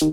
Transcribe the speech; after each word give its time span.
Hello, 0.00 0.12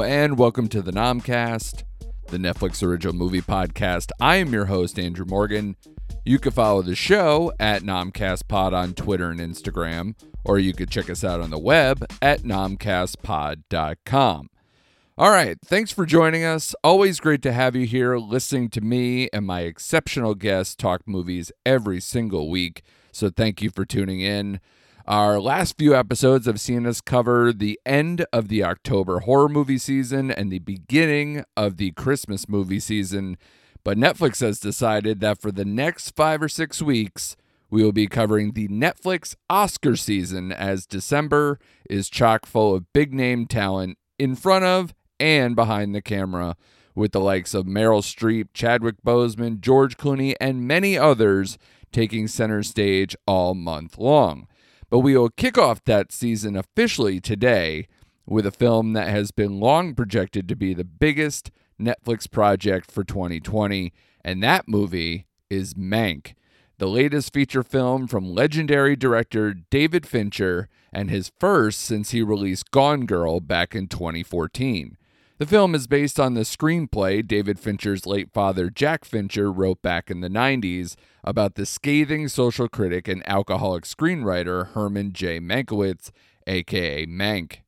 and 0.00 0.38
welcome 0.38 0.68
to 0.68 0.80
the 0.80 0.92
Nomcast, 0.92 1.82
the 2.28 2.38
Netflix 2.38 2.84
original 2.84 3.14
movie 3.14 3.42
podcast. 3.42 4.12
I 4.20 4.36
am 4.36 4.52
your 4.52 4.66
host, 4.66 4.96
Andrew 4.96 5.26
Morgan. 5.26 5.74
You 6.28 6.40
can 6.40 6.50
follow 6.50 6.82
the 6.82 6.96
show 6.96 7.52
at 7.60 7.82
NomcastPod 7.82 8.72
on 8.72 8.94
Twitter 8.94 9.30
and 9.30 9.38
Instagram, 9.38 10.16
or 10.42 10.58
you 10.58 10.72
could 10.72 10.90
check 10.90 11.08
us 11.08 11.22
out 11.22 11.40
on 11.40 11.50
the 11.50 11.58
web 11.58 12.04
at 12.20 12.40
nomcastpod.com. 12.40 14.50
All 15.16 15.30
right, 15.30 15.56
thanks 15.64 15.92
for 15.92 16.04
joining 16.04 16.42
us. 16.42 16.74
Always 16.82 17.20
great 17.20 17.42
to 17.42 17.52
have 17.52 17.76
you 17.76 17.86
here 17.86 18.16
listening 18.16 18.70
to 18.70 18.80
me 18.80 19.28
and 19.32 19.46
my 19.46 19.60
exceptional 19.60 20.34
guests 20.34 20.74
talk 20.74 21.06
movies 21.06 21.52
every 21.64 22.00
single 22.00 22.50
week. 22.50 22.82
So 23.12 23.30
thank 23.30 23.62
you 23.62 23.70
for 23.70 23.84
tuning 23.84 24.18
in. 24.18 24.58
Our 25.06 25.38
last 25.38 25.78
few 25.78 25.94
episodes 25.94 26.46
have 26.46 26.60
seen 26.60 26.88
us 26.88 27.00
cover 27.00 27.52
the 27.52 27.78
end 27.86 28.26
of 28.32 28.48
the 28.48 28.64
October 28.64 29.20
horror 29.20 29.48
movie 29.48 29.78
season 29.78 30.32
and 30.32 30.50
the 30.50 30.58
beginning 30.58 31.44
of 31.56 31.76
the 31.76 31.92
Christmas 31.92 32.48
movie 32.48 32.80
season. 32.80 33.38
But 33.86 33.96
Netflix 33.96 34.40
has 34.40 34.58
decided 34.58 35.20
that 35.20 35.40
for 35.40 35.52
the 35.52 35.64
next 35.64 36.16
five 36.16 36.42
or 36.42 36.48
six 36.48 36.82
weeks, 36.82 37.36
we 37.70 37.84
will 37.84 37.92
be 37.92 38.08
covering 38.08 38.50
the 38.50 38.66
Netflix 38.66 39.36
Oscar 39.48 39.94
season 39.94 40.50
as 40.50 40.86
December 40.86 41.60
is 41.88 42.10
chock 42.10 42.46
full 42.46 42.74
of 42.74 42.92
big 42.92 43.14
name 43.14 43.46
talent 43.46 43.96
in 44.18 44.34
front 44.34 44.64
of 44.64 44.92
and 45.20 45.54
behind 45.54 45.94
the 45.94 46.02
camera, 46.02 46.56
with 46.96 47.12
the 47.12 47.20
likes 47.20 47.54
of 47.54 47.66
Meryl 47.66 48.02
Streep, 48.02 48.48
Chadwick 48.52 48.96
Boseman, 49.06 49.60
George 49.60 49.96
Clooney, 49.96 50.34
and 50.40 50.66
many 50.66 50.98
others 50.98 51.56
taking 51.92 52.26
center 52.26 52.64
stage 52.64 53.14
all 53.24 53.54
month 53.54 53.98
long. 53.98 54.48
But 54.90 54.98
we 54.98 55.16
will 55.16 55.30
kick 55.30 55.56
off 55.56 55.84
that 55.84 56.10
season 56.10 56.56
officially 56.56 57.20
today 57.20 57.86
with 58.26 58.46
a 58.46 58.50
film 58.50 58.94
that 58.94 59.10
has 59.10 59.30
been 59.30 59.60
long 59.60 59.94
projected 59.94 60.48
to 60.48 60.56
be 60.56 60.74
the 60.74 60.82
biggest 60.82 61.52
Netflix 61.80 62.30
project 62.30 62.90
for 62.90 63.04
2020, 63.04 63.92
and 64.24 64.42
that 64.42 64.68
movie 64.68 65.26
is 65.48 65.74
Mank, 65.74 66.34
the 66.78 66.86
latest 66.88 67.32
feature 67.32 67.62
film 67.62 68.06
from 68.06 68.34
legendary 68.34 68.96
director 68.96 69.54
David 69.54 70.06
Fincher 70.06 70.68
and 70.92 71.10
his 71.10 71.32
first 71.38 71.80
since 71.80 72.10
he 72.10 72.22
released 72.22 72.70
Gone 72.70 73.06
Girl 73.06 73.40
back 73.40 73.74
in 73.74 73.88
2014. 73.88 74.96
The 75.38 75.46
film 75.46 75.74
is 75.74 75.86
based 75.86 76.18
on 76.18 76.32
the 76.32 76.42
screenplay 76.42 77.26
David 77.26 77.60
Fincher's 77.60 78.06
late 78.06 78.32
father 78.32 78.70
Jack 78.70 79.04
Fincher 79.04 79.52
wrote 79.52 79.82
back 79.82 80.10
in 80.10 80.22
the 80.22 80.30
90s 80.30 80.96
about 81.22 81.56
the 81.56 81.66
scathing 81.66 82.28
social 82.28 82.68
critic 82.68 83.06
and 83.06 83.22
alcoholic 83.28 83.84
screenwriter 83.84 84.68
Herman 84.68 85.12
J. 85.12 85.38
Mankiewicz, 85.38 86.10
aka 86.46 87.04
Mank. 87.06 87.58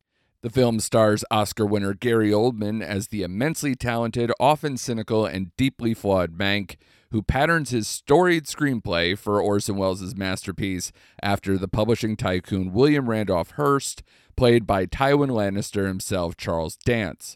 The 0.41 0.49
film 0.49 0.79
stars 0.79 1.25
Oscar 1.29 1.65
winner 1.65 1.93
Gary 1.93 2.29
Oldman 2.29 2.81
as 2.81 3.09
the 3.09 3.23
immensely 3.23 3.75
talented, 3.75 4.31
often 4.39 4.77
cynical, 4.77 5.25
and 5.25 5.53
deeply 5.57 5.93
flawed 5.93 6.37
Mank, 6.37 6.77
who 7.11 7.21
patterns 7.21 7.71
his 7.71 7.89
storied 7.89 8.45
screenplay 8.45 9.17
for 9.17 9.41
Orson 9.41 9.75
Welles' 9.75 10.15
masterpiece 10.15 10.93
after 11.21 11.57
the 11.57 11.67
publishing 11.67 12.15
tycoon 12.15 12.71
William 12.71 13.09
Randolph 13.09 13.51
Hearst, 13.51 14.01
played 14.37 14.65
by 14.65 14.85
Tywin 14.85 15.29
Lannister 15.29 15.87
himself, 15.87 16.37
Charles 16.37 16.77
Dance. 16.77 17.35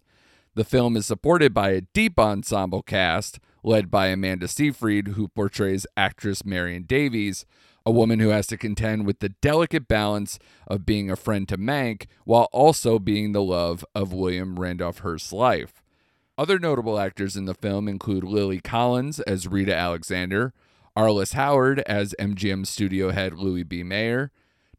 The 0.55 0.63
film 0.63 0.95
is 0.95 1.05
supported 1.05 1.53
by 1.53 1.71
a 1.71 1.81
deep 1.81 2.17
ensemble 2.17 2.83
cast 2.83 3.37
led 3.63 3.91
by 3.91 4.07
Amanda 4.07 4.47
Seyfried, 4.47 5.09
who 5.09 5.27
portrays 5.27 5.85
actress 5.97 6.45
Marion 6.45 6.83
Davies, 6.83 7.45
a 7.85 7.91
woman 7.91 8.19
who 8.19 8.29
has 8.29 8.47
to 8.47 8.57
contend 8.57 9.05
with 9.05 9.19
the 9.19 9.29
delicate 9.29 9.87
balance 9.87 10.39
of 10.67 10.85
being 10.85 11.11
a 11.11 11.15
friend 11.15 11.47
to 11.49 11.57
Mank 11.57 12.05
while 12.25 12.47
also 12.51 12.99
being 12.99 13.31
the 13.31 13.43
love 13.43 13.85
of 13.93 14.13
William 14.13 14.59
Randolph 14.59 14.99
Hearst's 14.99 15.33
life. 15.33 15.81
Other 16.37 16.57
notable 16.57 16.97
actors 16.97 17.35
in 17.35 17.45
the 17.45 17.53
film 17.53 17.87
include 17.87 18.23
Lily 18.23 18.59
Collins 18.59 19.19
as 19.21 19.47
Rita 19.47 19.75
Alexander, 19.75 20.53
Arliss 20.97 21.33
Howard 21.33 21.81
as 21.81 22.15
MGM 22.19 22.65
studio 22.65 23.11
head 23.11 23.33
Louis 23.33 23.63
B. 23.63 23.83
Mayer, 23.83 24.31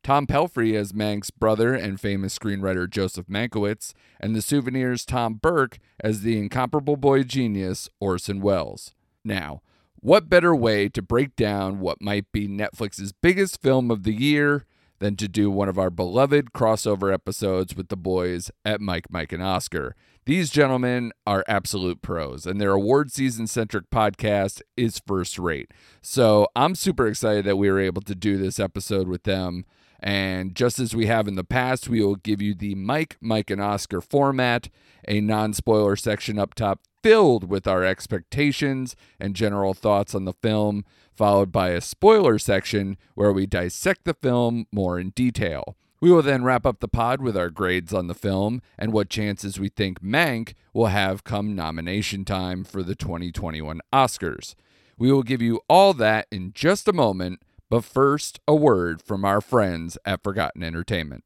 Tom 0.02 0.26
Pelphrey 0.26 0.74
as 0.74 0.92
Mank's 0.92 1.30
brother 1.30 1.72
and 1.72 2.00
famous 2.00 2.38
screenwriter 2.38 2.88
Joseph 2.88 3.26
Mankiewicz, 3.26 3.94
and 4.20 4.34
the 4.34 4.42
Souvenirs 4.42 5.04
Tom 5.04 5.34
Burke 5.34 5.78
as 6.00 6.20
the 6.20 6.38
incomparable 6.38 6.96
boy 6.96 7.22
genius 7.22 7.88
Orson 8.00 8.40
Welles. 8.40 8.92
Now, 9.24 9.62
what 10.04 10.28
better 10.28 10.54
way 10.54 10.86
to 10.86 11.00
break 11.00 11.34
down 11.34 11.80
what 11.80 11.98
might 11.98 12.30
be 12.30 12.46
Netflix's 12.46 13.10
biggest 13.10 13.62
film 13.62 13.90
of 13.90 14.02
the 14.02 14.12
year 14.12 14.66
than 14.98 15.16
to 15.16 15.26
do 15.26 15.50
one 15.50 15.66
of 15.66 15.78
our 15.78 15.88
beloved 15.88 16.52
crossover 16.52 17.10
episodes 17.10 17.74
with 17.74 17.88
the 17.88 17.96
boys 17.96 18.50
at 18.66 18.82
Mike, 18.82 19.06
Mike, 19.08 19.32
and 19.32 19.42
Oscar? 19.42 19.96
These 20.26 20.50
gentlemen 20.50 21.12
are 21.26 21.42
absolute 21.48 22.02
pros, 22.02 22.44
and 22.44 22.60
their 22.60 22.72
award 22.72 23.12
season 23.12 23.46
centric 23.46 23.88
podcast 23.88 24.60
is 24.76 25.00
first 25.06 25.38
rate. 25.38 25.70
So 26.02 26.48
I'm 26.54 26.74
super 26.74 27.06
excited 27.06 27.46
that 27.46 27.56
we 27.56 27.70
were 27.70 27.80
able 27.80 28.02
to 28.02 28.14
do 28.14 28.36
this 28.36 28.60
episode 28.60 29.08
with 29.08 29.22
them. 29.22 29.64
And 30.04 30.54
just 30.54 30.78
as 30.78 30.94
we 30.94 31.06
have 31.06 31.26
in 31.26 31.34
the 31.34 31.42
past, 31.42 31.88
we 31.88 32.02
will 32.02 32.16
give 32.16 32.42
you 32.42 32.54
the 32.54 32.74
Mike, 32.74 33.16
Mike, 33.22 33.50
and 33.50 33.60
Oscar 33.60 34.02
format, 34.02 34.68
a 35.08 35.22
non 35.22 35.54
spoiler 35.54 35.96
section 35.96 36.38
up 36.38 36.52
top 36.52 36.80
filled 37.02 37.48
with 37.48 37.66
our 37.66 37.82
expectations 37.82 38.94
and 39.18 39.34
general 39.34 39.72
thoughts 39.72 40.14
on 40.14 40.26
the 40.26 40.34
film, 40.34 40.84
followed 41.14 41.50
by 41.50 41.70
a 41.70 41.80
spoiler 41.80 42.38
section 42.38 42.98
where 43.14 43.32
we 43.32 43.46
dissect 43.46 44.04
the 44.04 44.12
film 44.12 44.66
more 44.70 45.00
in 45.00 45.08
detail. 45.10 45.74
We 46.02 46.12
will 46.12 46.20
then 46.20 46.44
wrap 46.44 46.66
up 46.66 46.80
the 46.80 46.88
pod 46.88 47.22
with 47.22 47.34
our 47.34 47.48
grades 47.48 47.94
on 47.94 48.06
the 48.06 48.14
film 48.14 48.60
and 48.78 48.92
what 48.92 49.08
chances 49.08 49.58
we 49.58 49.70
think 49.70 50.02
Mank 50.02 50.52
will 50.74 50.88
have 50.88 51.24
come 51.24 51.54
nomination 51.54 52.26
time 52.26 52.62
for 52.62 52.82
the 52.82 52.94
2021 52.94 53.80
Oscars. 53.90 54.54
We 54.98 55.10
will 55.10 55.22
give 55.22 55.40
you 55.40 55.62
all 55.66 55.94
that 55.94 56.26
in 56.30 56.52
just 56.52 56.88
a 56.88 56.92
moment, 56.92 57.40
but 57.70 57.84
first, 57.84 58.40
a 58.46 58.54
word 58.54 59.02
from 59.02 59.24
our 59.24 59.40
friends 59.40 59.98
at 60.04 60.22
Forgotten 60.22 60.62
Entertainment. 60.62 61.24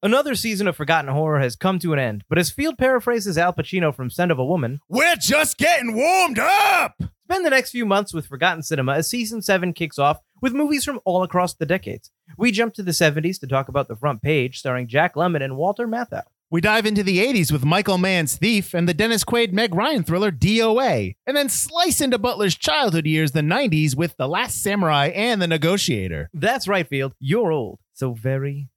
Another 0.00 0.36
season 0.36 0.68
of 0.68 0.76
Forgotten 0.76 1.10
Horror 1.10 1.40
has 1.40 1.56
come 1.56 1.80
to 1.80 1.92
an 1.92 1.98
end, 1.98 2.22
but 2.28 2.38
as 2.38 2.50
Field 2.50 2.78
paraphrases 2.78 3.36
Al 3.36 3.52
Pacino 3.52 3.92
from 3.92 4.10
Scent 4.10 4.30
of 4.30 4.38
a 4.38 4.44
Woman, 4.44 4.78
We're 4.88 5.16
just 5.16 5.58
getting 5.58 5.94
warmed 5.96 6.38
up! 6.38 6.94
spend 7.24 7.44
the 7.44 7.50
next 7.50 7.72
few 7.72 7.84
months 7.84 8.14
with 8.14 8.26
Forgotten 8.26 8.62
Cinema 8.62 8.94
as 8.94 9.10
season 9.10 9.42
7 9.42 9.72
kicks 9.74 9.98
off 9.98 10.20
with 10.40 10.54
movies 10.54 10.84
from 10.84 10.98
all 11.04 11.22
across 11.22 11.52
the 11.52 11.66
decades. 11.66 12.10
We 12.38 12.50
jump 12.52 12.72
to 12.74 12.82
the 12.82 12.92
70s 12.92 13.38
to 13.40 13.46
talk 13.46 13.68
about 13.68 13.88
The 13.88 13.96
Front 13.96 14.22
Page, 14.22 14.58
starring 14.60 14.86
Jack 14.86 15.14
Lemmon 15.14 15.42
and 15.42 15.56
Walter 15.56 15.86
Matthau. 15.86 16.22
We 16.50 16.62
dive 16.62 16.86
into 16.86 17.02
the 17.02 17.18
80s 17.18 17.52
with 17.52 17.66
Michael 17.66 17.98
Mann's 17.98 18.36
Thief 18.36 18.72
and 18.72 18.88
the 18.88 18.94
Dennis 18.94 19.22
Quaid 19.22 19.52
Meg 19.52 19.74
Ryan 19.74 20.02
thriller 20.02 20.32
DOA, 20.32 21.14
and 21.26 21.36
then 21.36 21.50
slice 21.50 22.00
into 22.00 22.16
Butler's 22.18 22.56
childhood 22.56 23.04
years, 23.04 23.32
the 23.32 23.42
90s, 23.42 23.94
with 23.94 24.16
The 24.16 24.26
Last 24.26 24.62
Samurai 24.62 25.08
and 25.08 25.42
The 25.42 25.46
Negotiator. 25.46 26.30
That's 26.32 26.66
right, 26.66 26.88
Field. 26.88 27.12
You're 27.20 27.52
old. 27.52 27.80
So 27.92 28.14
very, 28.14 28.70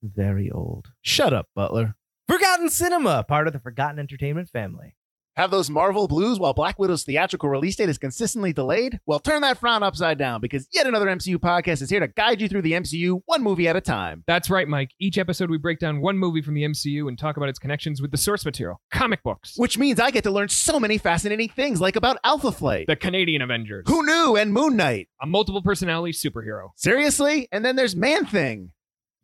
very 0.00 0.48
old. 0.48 0.92
Shut 1.02 1.32
up, 1.32 1.48
Butler. 1.56 1.96
Forgotten 2.28 2.70
Cinema, 2.70 3.24
part 3.24 3.48
of 3.48 3.52
the 3.52 3.58
Forgotten 3.58 3.98
Entertainment 3.98 4.48
family. 4.50 4.94
Have 5.38 5.52
those 5.52 5.70
Marvel 5.70 6.08
blues 6.08 6.40
while 6.40 6.52
Black 6.52 6.80
Widow's 6.80 7.04
theatrical 7.04 7.48
release 7.48 7.76
date 7.76 7.88
is 7.88 7.96
consistently 7.96 8.52
delayed? 8.52 8.98
Well, 9.06 9.20
turn 9.20 9.42
that 9.42 9.56
frown 9.56 9.84
upside 9.84 10.18
down 10.18 10.40
because 10.40 10.66
yet 10.72 10.88
another 10.88 11.06
MCU 11.06 11.36
podcast 11.36 11.80
is 11.80 11.88
here 11.90 12.00
to 12.00 12.08
guide 12.08 12.40
you 12.40 12.48
through 12.48 12.62
the 12.62 12.72
MCU 12.72 13.20
one 13.26 13.44
movie 13.44 13.68
at 13.68 13.76
a 13.76 13.80
time. 13.80 14.24
That's 14.26 14.50
right, 14.50 14.66
Mike. 14.66 14.90
Each 14.98 15.16
episode, 15.16 15.48
we 15.48 15.56
break 15.56 15.78
down 15.78 16.00
one 16.00 16.18
movie 16.18 16.42
from 16.42 16.54
the 16.54 16.64
MCU 16.64 17.06
and 17.06 17.16
talk 17.16 17.36
about 17.36 17.48
its 17.48 17.60
connections 17.60 18.02
with 18.02 18.10
the 18.10 18.16
source 18.16 18.44
material, 18.44 18.80
comic 18.90 19.22
books, 19.22 19.54
Which 19.56 19.78
means 19.78 20.00
I 20.00 20.10
get 20.10 20.24
to 20.24 20.32
learn 20.32 20.48
so 20.48 20.80
many 20.80 20.98
fascinating 20.98 21.50
things, 21.50 21.80
like 21.80 21.94
about 21.94 22.18
Alpha 22.24 22.50
Flight. 22.50 22.88
the 22.88 22.96
Canadian 22.96 23.40
Avengers, 23.40 23.84
Who 23.86 24.04
knew? 24.04 24.34
And 24.36 24.52
Moon 24.52 24.74
Knight. 24.74 25.06
a 25.22 25.26
multiple 25.28 25.62
personality 25.62 26.14
superhero. 26.14 26.70
Seriously? 26.74 27.46
And 27.52 27.64
then 27.64 27.76
there's 27.76 27.94
Man 27.94 28.26
Thing. 28.26 28.72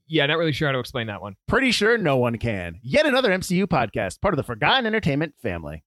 Yeah, 0.07 0.27
not 0.27 0.39
really 0.39 0.53
sure 0.53 0.69
how 0.69 0.73
to 0.75 0.79
explain 0.79 1.09
that 1.09 1.23
one. 1.23 1.35
Pretty 1.49 1.73
sure 1.73 1.99
no 1.99 2.19
one 2.19 2.39
can. 2.39 2.79
Yet 2.85 3.05
another 3.05 3.31
MCU 3.33 3.65
podcast, 3.67 4.21
part 4.21 4.33
of 4.35 4.37
the 4.37 4.45
Forgotten 4.45 4.87
Entertainment 4.87 5.35
family. 5.43 5.83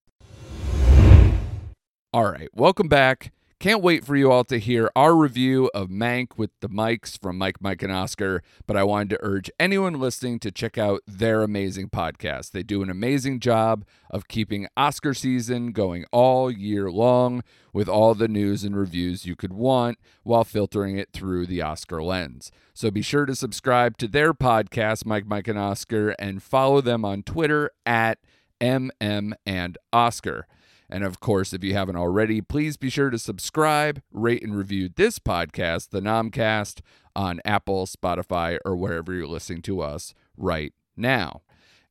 All 2.13 2.31
right, 2.31 2.47
welcome 2.53 2.87
back. 2.87 3.33
Can't 3.59 3.83
wait 3.83 4.05
for 4.05 4.15
you 4.15 4.31
all 4.31 4.45
to 4.45 4.59
hear 4.59 4.89
our 4.95 5.13
review 5.13 5.69
of 5.73 5.89
Mank 5.89 6.37
with 6.37 6.51
the 6.61 6.69
mics 6.69 7.21
from 7.21 7.37
Mike, 7.37 7.59
Mike, 7.59 7.83
and 7.83 7.91
Oscar. 7.91 8.41
But 8.65 8.77
I 8.77 8.83
wanted 8.85 9.09
to 9.09 9.19
urge 9.21 9.51
anyone 9.59 9.99
listening 9.99 10.39
to 10.39 10.51
check 10.51 10.77
out 10.77 11.01
their 11.05 11.43
amazing 11.43 11.89
podcast. 11.89 12.51
They 12.51 12.63
do 12.63 12.81
an 12.81 12.89
amazing 12.89 13.41
job 13.41 13.83
of 14.09 14.29
keeping 14.29 14.69
Oscar 14.77 15.13
season 15.13 15.73
going 15.73 16.05
all 16.13 16.49
year 16.49 16.89
long 16.89 17.43
with 17.73 17.89
all 17.89 18.15
the 18.15 18.29
news 18.29 18.63
and 18.63 18.77
reviews 18.77 19.25
you 19.25 19.35
could 19.35 19.51
want 19.51 19.97
while 20.23 20.45
filtering 20.45 20.97
it 20.97 21.11
through 21.11 21.45
the 21.45 21.61
Oscar 21.61 22.01
lens. 22.01 22.53
So 22.73 22.89
be 22.89 23.01
sure 23.01 23.25
to 23.25 23.35
subscribe 23.35 23.97
to 23.97 24.07
their 24.07 24.33
podcast, 24.33 25.05
Mike, 25.05 25.25
Mike, 25.27 25.49
and 25.49 25.59
Oscar, 25.59 26.11
and 26.19 26.41
follow 26.41 26.79
them 26.79 27.03
on 27.03 27.23
Twitter 27.23 27.69
at 27.85 28.19
MM 28.61 29.33
and 29.45 29.77
Oscar. 29.91 30.47
And 30.89 31.03
of 31.03 31.19
course, 31.19 31.53
if 31.53 31.63
you 31.63 31.73
haven't 31.73 31.97
already, 31.97 32.41
please 32.41 32.77
be 32.77 32.89
sure 32.89 33.09
to 33.09 33.19
subscribe, 33.19 34.01
rate, 34.11 34.43
and 34.43 34.55
review 34.55 34.89
this 34.95 35.19
podcast, 35.19 35.89
the 35.89 35.99
Nomcast, 35.99 36.79
on 37.15 37.41
Apple, 37.43 37.85
Spotify, 37.85 38.57
or 38.63 38.75
wherever 38.75 39.13
you're 39.13 39.27
listening 39.27 39.61
to 39.63 39.81
us 39.81 40.13
right 40.37 40.73
now. 40.95 41.41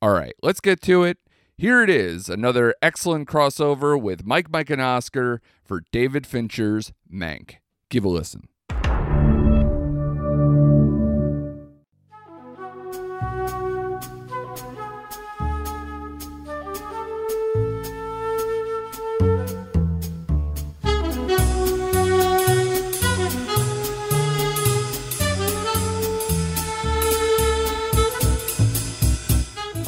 All 0.01 0.11
right, 0.11 0.33
let's 0.41 0.59
get 0.59 0.81
to 0.83 1.03
it. 1.03 1.17
Here 1.57 1.81
it 1.81 1.89
is, 1.89 2.29
another 2.29 2.75
excellent 2.81 3.27
crossover 3.27 3.99
with 3.99 4.25
Mike, 4.25 4.51
Mike, 4.51 4.69
and 4.69 4.81
Oscar 4.81 5.41
for 5.63 5.83
David 5.91 6.27
Fincher's 6.27 6.93
Mank. 7.11 7.55
Give 7.89 8.05
a 8.05 8.09
listen. 8.09 8.47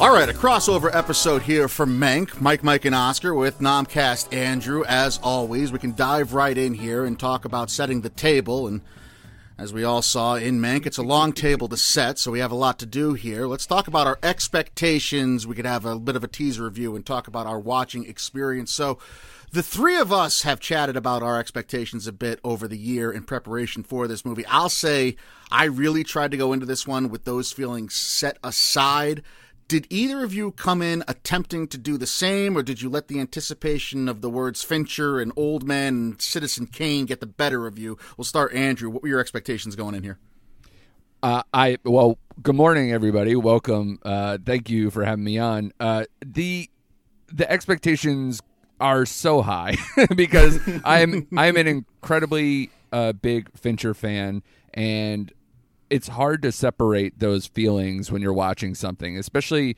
All 0.00 0.14
right, 0.14 0.30
a 0.30 0.32
crossover 0.32 0.88
episode 0.94 1.42
here 1.42 1.68
from 1.68 2.00
Mank, 2.00 2.40
Mike, 2.40 2.64
Mike, 2.64 2.86
and 2.86 2.94
Oscar 2.94 3.34
with 3.34 3.58
Nomcast 3.58 4.32
Andrew. 4.34 4.82
As 4.88 5.20
always, 5.22 5.72
we 5.72 5.78
can 5.78 5.94
dive 5.94 6.32
right 6.32 6.56
in 6.56 6.72
here 6.72 7.04
and 7.04 7.20
talk 7.20 7.44
about 7.44 7.68
setting 7.68 8.00
the 8.00 8.08
table. 8.08 8.66
And 8.66 8.80
as 9.58 9.74
we 9.74 9.84
all 9.84 10.00
saw 10.00 10.36
in 10.36 10.58
Mank, 10.58 10.86
it's 10.86 10.96
a 10.96 11.02
long 11.02 11.34
table 11.34 11.68
to 11.68 11.76
set, 11.76 12.18
so 12.18 12.30
we 12.30 12.38
have 12.38 12.50
a 12.50 12.54
lot 12.54 12.78
to 12.78 12.86
do 12.86 13.12
here. 13.12 13.46
Let's 13.46 13.66
talk 13.66 13.88
about 13.88 14.06
our 14.06 14.18
expectations. 14.22 15.46
We 15.46 15.54
could 15.54 15.66
have 15.66 15.84
a 15.84 15.98
bit 15.98 16.16
of 16.16 16.24
a 16.24 16.28
teaser 16.28 16.64
review 16.64 16.96
and 16.96 17.04
talk 17.04 17.28
about 17.28 17.46
our 17.46 17.60
watching 17.60 18.06
experience. 18.06 18.72
So, 18.72 18.98
the 19.52 19.62
three 19.62 19.98
of 19.98 20.12
us 20.14 20.42
have 20.42 20.60
chatted 20.60 20.96
about 20.96 21.22
our 21.22 21.38
expectations 21.38 22.06
a 22.06 22.12
bit 22.12 22.40
over 22.42 22.66
the 22.66 22.78
year 22.78 23.12
in 23.12 23.24
preparation 23.24 23.82
for 23.82 24.08
this 24.08 24.24
movie. 24.24 24.46
I'll 24.46 24.70
say 24.70 25.16
I 25.52 25.64
really 25.64 26.04
tried 26.04 26.30
to 26.30 26.38
go 26.38 26.54
into 26.54 26.64
this 26.64 26.86
one 26.86 27.10
with 27.10 27.24
those 27.24 27.52
feelings 27.52 27.92
set 27.92 28.38
aside. 28.42 29.22
Did 29.70 29.86
either 29.88 30.24
of 30.24 30.34
you 30.34 30.50
come 30.50 30.82
in 30.82 31.04
attempting 31.06 31.68
to 31.68 31.78
do 31.78 31.96
the 31.96 32.04
same, 32.04 32.58
or 32.58 32.62
did 32.64 32.82
you 32.82 32.90
let 32.90 33.06
the 33.06 33.20
anticipation 33.20 34.08
of 34.08 34.20
the 34.20 34.28
words 34.28 34.64
Fincher 34.64 35.20
and 35.20 35.32
Oldman 35.36 35.88
and 35.88 36.20
Citizen 36.20 36.66
Kane 36.66 37.06
get 37.06 37.20
the 37.20 37.28
better 37.28 37.68
of 37.68 37.78
you? 37.78 37.96
We'll 38.16 38.24
start, 38.24 38.52
Andrew. 38.52 38.90
What 38.90 39.04
were 39.04 39.08
your 39.08 39.20
expectations 39.20 39.76
going 39.76 39.94
in 39.94 40.02
here? 40.02 40.18
Uh, 41.22 41.44
I 41.54 41.78
well, 41.84 42.18
good 42.42 42.56
morning, 42.56 42.90
everybody. 42.90 43.36
Welcome. 43.36 44.00
Uh, 44.02 44.38
thank 44.44 44.68
you 44.68 44.90
for 44.90 45.04
having 45.04 45.22
me 45.22 45.38
on. 45.38 45.72
Uh, 45.78 46.06
the 46.20 46.68
the 47.32 47.48
expectations 47.48 48.42
are 48.80 49.06
so 49.06 49.40
high 49.40 49.76
because 50.16 50.58
I'm 50.84 51.28
I'm 51.36 51.56
an 51.56 51.68
incredibly 51.68 52.70
uh, 52.90 53.12
big 53.12 53.56
Fincher 53.56 53.94
fan, 53.94 54.42
and 54.74 55.32
it's 55.90 56.08
hard 56.08 56.40
to 56.42 56.52
separate 56.52 57.18
those 57.18 57.46
feelings 57.46 58.10
when 58.12 58.22
you're 58.22 58.32
watching 58.32 58.74
something, 58.74 59.18
especially 59.18 59.76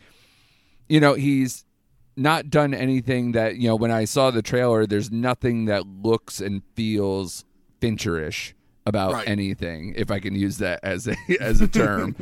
you 0.88 1.00
know, 1.00 1.14
he's 1.14 1.64
not 2.16 2.50
done 2.50 2.74
anything 2.74 3.32
that, 3.32 3.56
you 3.56 3.66
know, 3.68 3.76
when 3.76 3.90
I 3.90 4.04
saw 4.04 4.30
the 4.30 4.42
trailer, 4.42 4.86
there's 4.86 5.10
nothing 5.10 5.64
that 5.66 5.86
looks 5.86 6.40
and 6.40 6.62
feels 6.74 7.44
Fincherish 7.80 8.52
about 8.84 9.12
Right. 9.14 9.28
anything, 9.28 9.94
if 9.96 10.10
I 10.10 10.18
can 10.20 10.34
use 10.34 10.58
that 10.58 10.80
as 10.82 11.08
a 11.08 11.16
as 11.40 11.60
a 11.60 11.68
term. 11.68 12.14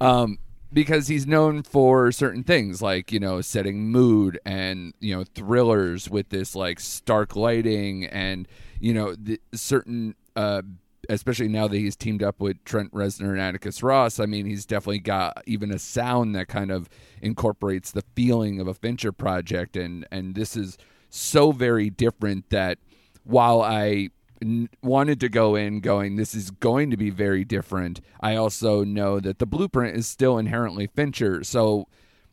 um 0.00 0.38
because 0.72 1.06
he's 1.06 1.26
known 1.28 1.62
for 1.62 2.10
certain 2.10 2.42
things 2.42 2.82
like 2.82 3.12
you 3.12 3.20
know 3.20 3.40
setting 3.40 3.88
mood 3.90 4.38
and 4.44 4.92
you 4.98 5.14
know 5.14 5.22
thrillers 5.36 6.10
with 6.10 6.28
this 6.30 6.56
like 6.56 6.80
stark 6.80 7.36
lighting 7.36 8.04
and 8.06 8.48
you 8.80 8.92
know 8.92 9.14
the 9.14 9.40
certain 9.54 10.14
uh 10.34 10.62
especially 11.08 11.48
now 11.48 11.68
that 11.68 11.76
he's 11.76 11.96
teamed 11.96 12.22
up 12.22 12.40
with 12.40 12.62
Trent 12.64 12.92
Reznor 12.92 13.30
and 13.30 13.40
Atticus 13.40 13.82
Ross 13.82 14.18
I 14.20 14.26
mean 14.26 14.46
he's 14.46 14.66
definitely 14.66 15.00
got 15.00 15.42
even 15.46 15.72
a 15.72 15.78
sound 15.78 16.34
that 16.34 16.48
kind 16.48 16.70
of 16.70 16.88
incorporates 17.22 17.92
the 17.92 18.04
feeling 18.14 18.60
of 18.60 18.68
a 18.68 18.74
Fincher 18.74 19.12
project. 19.12 19.76
And 19.76 20.06
and 20.10 20.34
this 20.34 20.56
is 20.56 20.78
so 21.10 21.52
very 21.52 21.90
different 21.90 22.50
that 22.50 22.78
while 23.24 23.62
I 23.62 24.10
n- 24.42 24.68
wanted 24.82 25.20
to 25.20 25.28
go 25.28 25.54
in 25.54 25.80
going 25.80 26.16
this 26.16 26.34
is 26.34 26.50
going 26.50 26.90
to 26.90 26.96
be 26.96 27.10
very 27.10 27.44
different 27.44 28.00
i 28.20 28.36
also 28.36 28.84
know 28.84 29.18
that 29.18 29.38
the 29.38 29.46
blueprint 29.46 29.96
is 29.96 30.06
still 30.06 30.38
inherently 30.38 30.86
fincher. 30.86 31.42
So 31.42 31.88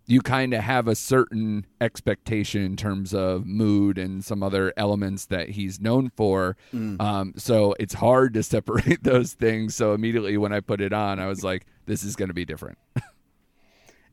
you 0.05 0.21
kind 0.21 0.53
of 0.53 0.61
have 0.61 0.87
a 0.87 0.95
certain 0.95 1.65
expectation 1.79 2.61
in 2.61 2.75
terms 2.75 3.13
of 3.13 3.45
mood 3.45 3.97
and 3.97 4.23
some 4.23 4.43
other 4.43 4.73
elements 4.75 5.25
that 5.27 5.49
he's 5.49 5.79
known 5.79 6.11
for. 6.15 6.57
Um, 6.99 7.33
so 7.37 7.73
it's 7.79 7.93
hard 7.93 8.33
to 8.33 8.43
separate 8.55 9.03
those 9.03 9.33
things. 9.33 9.75
So 9.75 9.93
immediately 9.93 10.37
when 10.37 10.51
i 10.51 10.59
put 10.59 10.81
it 10.81 10.93
on 10.93 11.19
i 11.19 11.27
was 11.27 11.43
like 11.43 11.65
this 11.85 12.03
is 12.03 12.15
going 12.15 12.29
to 12.29 12.33
be 12.33 12.45
different. 12.45 12.77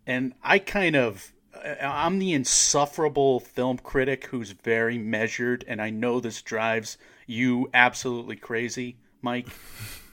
And 0.06 0.34
I 0.42 0.58
kind 0.58 0.96
of 0.96 1.32
I'm 1.80 2.18
the 2.18 2.32
insufferable 2.32 3.40
film 3.40 3.78
critic 3.78 4.26
who's 4.26 4.52
very 4.52 4.98
measured 4.98 5.64
and 5.68 5.80
I 5.80 5.90
know 5.90 6.18
this 6.18 6.42
drives 6.42 6.96
you 7.26 7.70
absolutely 7.74 8.36
crazy, 8.36 8.96
Mike, 9.22 9.48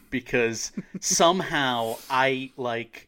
because 0.09 0.71
somehow 0.99 1.95
I 2.09 2.51
like 2.57 3.06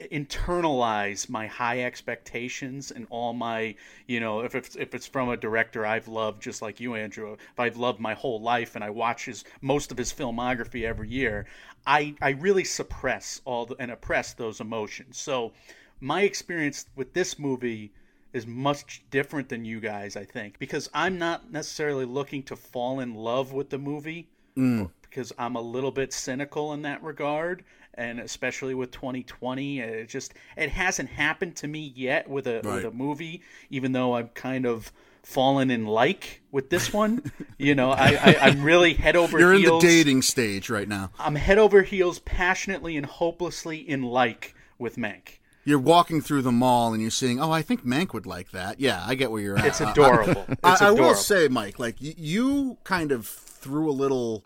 internalize 0.00 1.28
my 1.28 1.46
high 1.46 1.82
expectations 1.82 2.90
and 2.90 3.06
all 3.10 3.32
my 3.34 3.74
you 4.06 4.20
know 4.20 4.40
if 4.40 4.54
it's 4.54 4.74
if 4.76 4.94
it's 4.94 5.06
from 5.06 5.28
a 5.28 5.36
director 5.36 5.84
I've 5.84 6.08
loved 6.08 6.42
just 6.42 6.62
like 6.62 6.80
you 6.80 6.94
Andrew 6.94 7.34
if 7.34 7.60
I've 7.60 7.76
loved 7.76 8.00
my 8.00 8.14
whole 8.14 8.40
life 8.40 8.74
and 8.74 8.82
I 8.82 8.90
watch 8.90 9.26
his 9.26 9.44
most 9.60 9.90
of 9.90 9.98
his 9.98 10.12
filmography 10.12 10.84
every 10.84 11.10
year 11.10 11.46
I 11.86 12.14
I 12.22 12.30
really 12.30 12.64
suppress 12.64 13.42
all 13.44 13.66
the, 13.66 13.76
and 13.78 13.90
oppress 13.90 14.32
those 14.32 14.60
emotions. 14.60 15.18
So 15.18 15.52
my 16.00 16.22
experience 16.22 16.86
with 16.94 17.12
this 17.12 17.38
movie 17.38 17.92
is 18.32 18.46
much 18.46 19.02
different 19.10 19.48
than 19.48 19.64
you 19.64 19.80
guys 19.80 20.16
I 20.16 20.24
think 20.24 20.58
because 20.58 20.88
I'm 20.94 21.18
not 21.18 21.50
necessarily 21.52 22.06
looking 22.06 22.42
to 22.44 22.56
fall 22.56 23.00
in 23.00 23.14
love 23.14 23.52
with 23.52 23.70
the 23.70 23.78
movie 23.78 24.28
mm. 24.56 24.90
because 25.02 25.32
I'm 25.38 25.56
a 25.56 25.60
little 25.60 25.90
bit 25.90 26.12
cynical 26.12 26.72
in 26.72 26.82
that 26.82 27.02
regard, 27.02 27.64
and 27.96 28.20
especially 28.20 28.74
with 28.74 28.90
2020, 28.90 29.80
it 29.80 30.08
just 30.08 30.34
it 30.56 30.70
hasn't 30.70 31.08
happened 31.08 31.56
to 31.56 31.68
me 31.68 31.92
yet 31.94 32.28
with 32.28 32.46
a 32.46 32.60
with 32.64 32.84
a 32.84 32.90
movie. 32.90 33.42
Even 33.70 33.92
though 33.92 34.14
I'm 34.16 34.28
kind 34.28 34.66
of 34.66 34.92
fallen 35.22 35.70
in 35.72 35.86
like 35.86 36.40
with 36.52 36.70
this 36.70 36.92
one, 36.92 37.30
you 37.58 37.74
know, 37.74 37.90
I, 37.90 38.18
I 38.22 38.36
I'm 38.42 38.62
really 38.62 38.94
head 38.94 39.16
over 39.16 39.38
heels. 39.38 39.40
You're 39.40 39.54
in 39.54 39.62
the 39.62 39.68
heels. 39.68 39.82
dating 39.82 40.22
stage 40.22 40.70
right 40.70 40.88
now. 40.88 41.10
I'm 41.18 41.34
head 41.34 41.58
over 41.58 41.82
heels, 41.82 42.18
passionately 42.20 42.96
and 42.96 43.06
hopelessly 43.06 43.78
in 43.78 44.02
like 44.02 44.54
with 44.78 44.96
Mank. 44.96 45.38
You're 45.64 45.80
walking 45.80 46.20
through 46.20 46.42
the 46.42 46.52
mall 46.52 46.92
and 46.92 47.02
you're 47.02 47.10
seeing, 47.10 47.40
oh, 47.40 47.50
I 47.50 47.60
think 47.60 47.84
Mank 47.84 48.12
would 48.14 48.24
like 48.24 48.52
that. 48.52 48.78
Yeah, 48.78 49.02
I 49.04 49.16
get 49.16 49.32
where 49.32 49.42
you're 49.42 49.58
at. 49.58 49.64
It's 49.66 49.80
Uh, 49.80 49.88
adorable. 49.90 50.44
It's 50.48 50.60
I, 50.62 50.70
I 50.70 50.74
adorable. 50.74 51.04
will 51.08 51.14
say, 51.16 51.48
Mike, 51.48 51.80
like 51.80 51.96
you 51.98 52.78
kind 52.84 53.10
of 53.10 53.26
threw 53.26 53.90
a 53.90 53.92
little 53.92 54.44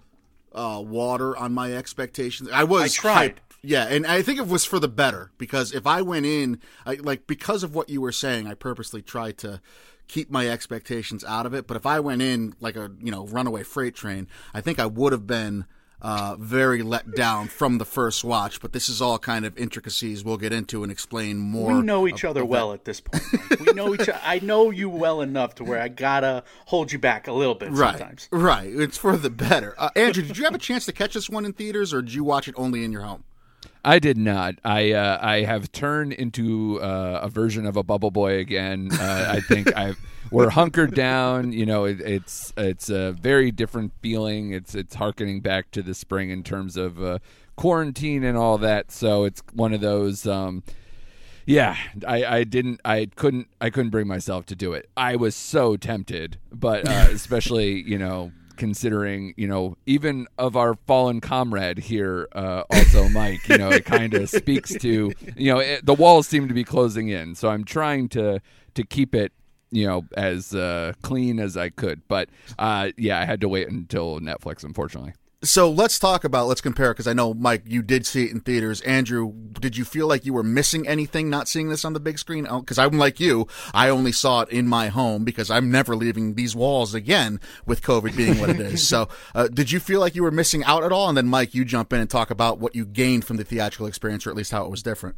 uh, 0.52 0.82
water 0.84 1.36
on 1.36 1.52
my 1.52 1.72
expectations. 1.72 2.48
I 2.52 2.64
was 2.64 2.82
I 2.82 2.88
tried. 2.88 3.36
hyped. 3.36 3.38
Yeah, 3.62 3.86
and 3.88 4.06
I 4.06 4.22
think 4.22 4.38
it 4.38 4.46
was 4.46 4.64
for 4.64 4.78
the 4.78 4.88
better 4.88 5.32
because 5.36 5.72
if 5.72 5.86
I 5.86 6.00
went 6.00 6.24
in, 6.24 6.60
I, 6.86 6.94
like 6.94 7.26
because 7.26 7.62
of 7.62 7.74
what 7.74 7.90
you 7.90 8.00
were 8.00 8.12
saying, 8.12 8.46
I 8.46 8.54
purposely 8.54 9.02
tried 9.02 9.36
to 9.38 9.60
keep 10.08 10.30
my 10.30 10.48
expectations 10.48 11.24
out 11.24 11.44
of 11.44 11.52
it. 11.52 11.66
But 11.66 11.76
if 11.76 11.84
I 11.84 12.00
went 12.00 12.22
in 12.22 12.54
like 12.60 12.76
a 12.76 12.90
you 13.00 13.10
know 13.10 13.26
runaway 13.26 13.62
freight 13.62 13.94
train, 13.94 14.28
I 14.54 14.62
think 14.62 14.78
I 14.78 14.86
would 14.86 15.12
have 15.12 15.26
been 15.26 15.66
uh, 16.02 16.36
very 16.38 16.82
let 16.82 17.14
down 17.14 17.48
from 17.48 17.78
the 17.78 17.84
first 17.84 18.24
watch. 18.24 18.60
But 18.60 18.72
this 18.72 18.88
is 18.88 19.00
all 19.02 19.18
kind 19.18 19.44
of 19.44 19.56
intricacies 19.58 20.24
we'll 20.24 20.36
get 20.36 20.52
into 20.52 20.82
and 20.82 20.90
explain 20.90 21.38
more. 21.38 21.74
we 21.74 21.82
know 21.82 22.06
each 22.08 22.24
of- 22.24 22.30
other 22.30 22.42
of 22.42 22.48
well 22.48 22.72
at 22.72 22.84
this 22.84 23.00
point. 23.00 23.22
We 23.60 23.72
know 23.72 23.94
each. 23.94 24.00
other. 24.08 24.18
I 24.24 24.38
know 24.40 24.70
you 24.70 24.88
well 24.88 25.20
enough 25.20 25.54
to 25.56 25.64
where 25.64 25.80
I 25.80 25.88
gotta 25.88 26.44
hold 26.66 26.92
you 26.92 26.98
back 26.98 27.28
a 27.28 27.32
little 27.32 27.54
bit 27.54 27.70
Right, 27.72 27.98
sometimes. 27.98 28.28
right. 28.32 28.72
It's 28.72 28.96
for 28.98 29.16
the 29.16 29.30
better. 29.30 29.74
Uh, 29.78 29.90
Andrew, 29.96 30.22
did 30.22 30.38
you 30.38 30.44
have 30.44 30.54
a 30.54 30.58
chance 30.58 30.86
to 30.86 30.92
catch 30.92 31.14
this 31.14 31.28
one 31.28 31.44
in 31.44 31.52
theaters, 31.52 31.92
or 31.92 32.02
did 32.02 32.14
you 32.14 32.24
watch 32.24 32.48
it 32.48 32.54
only 32.56 32.84
in 32.84 32.92
your 32.92 33.02
home? 33.02 33.24
I 33.84 33.98
did 33.98 34.18
not. 34.18 34.56
I 34.64 34.92
uh, 34.92 35.18
I 35.20 35.42
have 35.42 35.72
turned 35.72 36.12
into 36.12 36.80
uh, 36.80 37.20
a 37.22 37.28
version 37.28 37.66
of 37.66 37.76
a 37.76 37.82
bubble 37.82 38.10
boy 38.10 38.38
again. 38.38 38.90
Uh, 38.92 39.26
I 39.28 39.40
think 39.40 39.74
I 39.76 39.94
we're 40.30 40.50
hunkered 40.50 40.94
down. 40.94 41.52
You 41.52 41.66
know, 41.66 41.84
it, 41.84 42.00
it's 42.00 42.52
it's 42.56 42.90
a 42.90 43.12
very 43.12 43.50
different 43.50 43.92
feeling. 44.02 44.52
It's 44.52 44.74
it's 44.74 44.94
harkening 44.96 45.40
back 45.40 45.70
to 45.72 45.82
the 45.82 45.94
spring 45.94 46.30
in 46.30 46.42
terms 46.42 46.76
of 46.76 47.02
uh, 47.02 47.18
quarantine 47.56 48.24
and 48.24 48.36
all 48.36 48.58
that. 48.58 48.92
So 48.92 49.24
it's 49.24 49.42
one 49.52 49.72
of 49.72 49.80
those. 49.80 50.26
Um, 50.26 50.62
yeah, 51.46 51.76
I, 52.06 52.24
I 52.24 52.44
didn't, 52.44 52.80
I 52.84 53.08
couldn't, 53.16 53.48
I 53.60 53.70
couldn't 53.70 53.90
bring 53.90 54.06
myself 54.06 54.46
to 54.46 54.54
do 54.54 54.72
it. 54.72 54.88
I 54.96 55.16
was 55.16 55.34
so 55.34 55.76
tempted, 55.76 56.38
but 56.52 56.86
uh, 56.86 57.08
especially 57.10 57.82
you 57.82 57.98
know 57.98 58.30
considering 58.60 59.32
you 59.38 59.48
know 59.48 59.74
even 59.86 60.26
of 60.36 60.54
our 60.54 60.74
fallen 60.86 61.18
comrade 61.18 61.78
here 61.78 62.28
uh, 62.32 62.62
also 62.70 63.08
mike 63.08 63.48
you 63.48 63.56
know 63.56 63.70
it 63.70 63.86
kind 63.86 64.12
of 64.12 64.28
speaks 64.40 64.74
to 64.74 65.10
you 65.34 65.50
know 65.50 65.60
it, 65.60 65.86
the 65.86 65.94
walls 65.94 66.28
seem 66.28 66.46
to 66.46 66.52
be 66.52 66.62
closing 66.62 67.08
in. 67.08 67.34
So 67.34 67.48
i'm 67.48 67.64
trying 67.64 68.10
to 68.10 68.42
to 68.74 68.84
keep 68.84 69.14
it 69.14 69.32
you 69.70 69.86
know 69.86 70.04
as 70.14 70.54
uh, 70.54 70.92
clean 71.00 71.40
as 71.40 71.56
i 71.56 71.70
could. 71.70 72.02
But 72.06 72.28
uh, 72.58 72.90
yeah 72.98 73.18
i 73.18 73.24
had 73.24 73.40
to 73.40 73.48
wait 73.48 73.68
until 73.68 74.20
netflix 74.20 74.62
unfortunately 74.62 75.14
So 75.42 75.70
let's 75.70 75.98
talk 75.98 76.24
about 76.24 76.48
let's 76.48 76.60
compare 76.60 76.92
because 76.92 77.06
I 77.06 77.14
know 77.14 77.32
Mike, 77.32 77.62
you 77.64 77.80
did 77.80 78.04
see 78.04 78.26
it 78.26 78.30
in 78.30 78.40
theaters. 78.40 78.82
Andrew, 78.82 79.32
did 79.32 79.74
you 79.74 79.86
feel 79.86 80.06
like 80.06 80.26
you 80.26 80.34
were 80.34 80.42
missing 80.42 80.86
anything 80.86 81.30
not 81.30 81.48
seeing 81.48 81.70
this 81.70 81.82
on 81.82 81.94
the 81.94 82.00
big 82.00 82.18
screen? 82.18 82.44
Because 82.44 82.76
I'm 82.76 82.98
like 82.98 83.18
you, 83.18 83.46
I 83.72 83.88
only 83.88 84.12
saw 84.12 84.42
it 84.42 84.50
in 84.50 84.68
my 84.68 84.88
home 84.88 85.24
because 85.24 85.50
I'm 85.50 85.70
never 85.70 85.96
leaving 85.96 86.34
these 86.34 86.54
walls 86.54 86.92
again 86.92 87.40
with 87.64 87.80
COVID 87.80 88.14
being 88.14 88.38
what 88.38 88.50
it 88.50 88.60
is. 88.60 88.86
so, 88.88 89.08
uh, 89.34 89.48
did 89.48 89.72
you 89.72 89.80
feel 89.80 89.98
like 89.98 90.14
you 90.14 90.24
were 90.24 90.30
missing 90.30 90.62
out 90.64 90.84
at 90.84 90.92
all? 90.92 91.08
And 91.08 91.16
then 91.16 91.28
Mike, 91.28 91.54
you 91.54 91.64
jump 91.64 91.94
in 91.94 92.00
and 92.00 92.10
talk 92.10 92.30
about 92.30 92.58
what 92.58 92.76
you 92.76 92.84
gained 92.84 93.24
from 93.24 93.38
the 93.38 93.44
theatrical 93.44 93.86
experience, 93.86 94.26
or 94.26 94.30
at 94.30 94.36
least 94.36 94.52
how 94.52 94.66
it 94.66 94.70
was 94.70 94.82
different. 94.82 95.16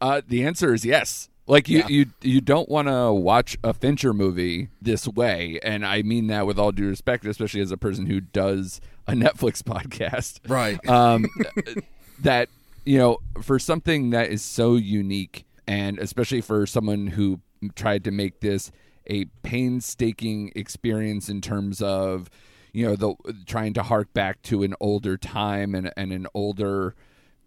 Uh, 0.00 0.22
the 0.26 0.46
answer 0.46 0.72
is 0.72 0.82
yes. 0.86 1.28
Like 1.46 1.68
you, 1.68 1.82
you, 1.88 2.06
you 2.22 2.40
don't 2.40 2.68
want 2.68 2.88
to 2.88 3.12
watch 3.12 3.58
a 3.62 3.74
Fincher 3.74 4.14
movie 4.14 4.68
this 4.80 5.06
way, 5.06 5.58
and 5.62 5.84
I 5.84 6.02
mean 6.02 6.28
that 6.28 6.46
with 6.46 6.58
all 6.58 6.72
due 6.72 6.88
respect, 6.88 7.26
especially 7.26 7.60
as 7.60 7.72
a 7.72 7.76
person 7.76 8.06
who 8.06 8.20
does 8.20 8.80
a 9.06 9.12
Netflix 9.12 9.62
podcast. 9.62 10.38
Right. 10.48 10.84
Um, 10.88 11.26
that 12.20 12.48
you 12.84 12.98
know, 12.98 13.18
for 13.42 13.58
something 13.58 14.10
that 14.10 14.30
is 14.30 14.42
so 14.42 14.74
unique, 14.74 15.44
and 15.66 15.98
especially 15.98 16.40
for 16.40 16.66
someone 16.66 17.08
who 17.08 17.40
tried 17.74 18.04
to 18.04 18.10
make 18.10 18.40
this 18.40 18.72
a 19.06 19.26
painstaking 19.42 20.52
experience 20.54 21.28
in 21.28 21.40
terms 21.40 21.82
of, 21.82 22.30
you 22.72 22.86
know, 22.86 22.96
the 22.96 23.14
trying 23.46 23.74
to 23.74 23.82
hark 23.82 24.12
back 24.14 24.40
to 24.42 24.62
an 24.62 24.74
older 24.80 25.16
time 25.16 25.74
and 25.74 25.92
and 25.96 26.12
an 26.12 26.26
older 26.34 26.94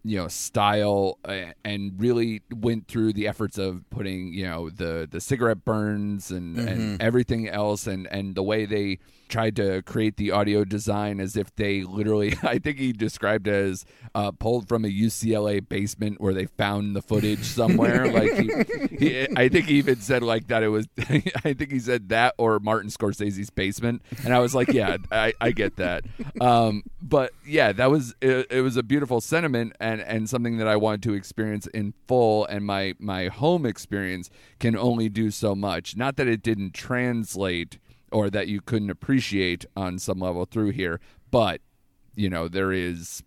you 0.04 0.18
know 0.18 0.28
style 0.28 1.18
and 1.64 1.92
really 1.96 2.42
went 2.54 2.86
through 2.86 3.12
the 3.14 3.26
efforts 3.26 3.56
of 3.56 3.88
putting 3.88 4.34
you 4.34 4.44
know 4.44 4.68
the 4.68 5.08
the 5.10 5.20
cigarette 5.20 5.64
burns 5.64 6.30
and 6.30 6.58
and 6.58 7.00
everything 7.02 7.48
else 7.48 7.86
and 7.86 8.06
and 8.08 8.34
the 8.34 8.42
way 8.42 8.66
they 8.66 8.98
tried 9.34 9.56
to 9.56 9.82
create 9.82 10.16
the 10.16 10.30
audio 10.30 10.62
design 10.62 11.18
as 11.18 11.36
if 11.36 11.52
they 11.56 11.82
literally 11.82 12.36
i 12.44 12.56
think 12.56 12.78
he 12.78 12.92
described 12.92 13.48
it 13.48 13.52
as 13.52 13.84
uh, 14.14 14.30
pulled 14.30 14.68
from 14.68 14.84
a 14.84 14.88
ucla 14.88 15.68
basement 15.68 16.20
where 16.20 16.32
they 16.32 16.46
found 16.46 16.94
the 16.94 17.02
footage 17.02 17.42
somewhere. 17.42 18.04
Like 18.14 18.32
he, 18.34 18.96
he, 18.96 19.26
i 19.36 19.48
think 19.48 19.66
he 19.66 19.74
even 19.76 20.00
said 20.00 20.22
like 20.22 20.46
that 20.48 20.62
it 20.62 20.68
was 20.68 20.86
i 20.98 21.52
think 21.52 21.72
he 21.72 21.80
said 21.80 22.10
that 22.10 22.34
or 22.38 22.60
martin 22.60 22.90
scorsese's 22.90 23.50
basement. 23.50 24.02
And 24.24 24.32
i 24.32 24.38
was 24.38 24.54
like 24.54 24.68
yeah 24.72 24.98
i, 25.10 25.32
I 25.40 25.50
get 25.50 25.76
that. 25.76 26.04
Um, 26.40 26.84
but 27.02 27.32
yeah 27.44 27.72
that 27.72 27.90
was 27.90 28.14
it, 28.20 28.46
it 28.50 28.60
was 28.60 28.76
a 28.76 28.84
beautiful 28.84 29.20
sentiment 29.20 29.74
and 29.80 30.00
and 30.00 30.30
something 30.30 30.58
that 30.58 30.68
i 30.68 30.76
wanted 30.76 31.02
to 31.04 31.14
experience 31.14 31.66
in 31.68 31.94
full. 32.06 32.46
And 32.46 32.64
my 32.64 32.94
my 33.00 33.28
home 33.28 33.66
experience 33.66 34.30
can 34.60 34.76
only 34.76 35.08
do 35.08 35.32
so 35.32 35.56
much. 35.56 35.96
Not 35.96 36.14
that 36.16 36.28
it 36.28 36.42
didn't 36.42 36.72
translate 36.74 37.78
or 38.14 38.30
that 38.30 38.48
you 38.48 38.60
couldn't 38.60 38.90
appreciate 38.90 39.66
on 39.76 39.98
some 39.98 40.18
level 40.18 40.44
through 40.46 40.70
here 40.70 41.00
but 41.30 41.60
you 42.14 42.30
know 42.30 42.48
there 42.48 42.72
is 42.72 43.22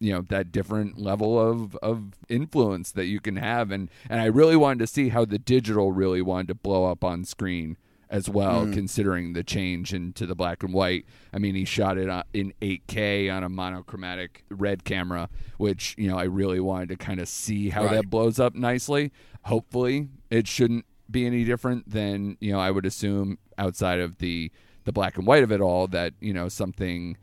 you 0.00 0.12
know 0.12 0.22
that 0.22 0.50
different 0.50 0.98
level 0.98 1.38
of 1.38 1.76
of 1.76 2.14
influence 2.28 2.90
that 2.92 3.04
you 3.04 3.20
can 3.20 3.36
have. 3.36 3.70
And 3.70 3.90
and 4.08 4.20
I 4.20 4.24
really 4.24 4.56
wanted 4.56 4.80
to 4.80 4.86
see 4.86 5.10
how 5.10 5.24
the 5.24 5.38
digital 5.38 5.92
really 5.92 6.22
wanted 6.22 6.48
to 6.48 6.54
blow 6.54 6.90
up 6.90 7.04
on 7.04 7.24
screen 7.24 7.76
as 8.08 8.28
well 8.28 8.66
mm. 8.66 8.72
considering 8.72 9.34
the 9.34 9.44
change 9.44 9.94
into 9.94 10.26
the 10.26 10.34
black 10.34 10.64
and 10.64 10.72
white. 10.72 11.04
I 11.32 11.38
mean 11.38 11.54
he 11.54 11.64
shot 11.64 11.98
it 11.98 12.08
uh, 12.08 12.24
in 12.32 12.52
8K 12.60 13.32
on 13.32 13.44
a 13.44 13.48
monochromatic 13.48 14.44
red 14.50 14.84
camera 14.84 15.28
which 15.58 15.94
you 15.98 16.08
know 16.08 16.18
I 16.18 16.24
really 16.24 16.60
wanted 16.60 16.88
to 16.88 16.96
kind 16.96 17.20
of 17.20 17.28
see 17.28 17.68
how 17.68 17.84
Right. 17.84 17.96
that 17.96 18.10
blows 18.10 18.40
up 18.40 18.54
nicely. 18.54 19.12
Hopefully 19.44 20.08
it 20.30 20.48
shouldn't 20.48 20.86
be 21.10 21.26
any 21.26 21.44
different 21.44 21.90
than 21.90 22.38
you 22.40 22.52
know 22.52 22.58
I 22.58 22.70
would 22.70 22.86
assume 22.86 23.38
outside 23.60 24.00
of 24.00 24.18
the 24.18 24.50
the 24.84 24.92
black 24.92 25.16
and 25.16 25.26
white 25.26 25.44
of 25.44 25.52
it 25.52 25.60
all 25.60 25.86
that 25.86 26.14
you 26.20 26.32
know 26.32 26.48
something 26.48 27.16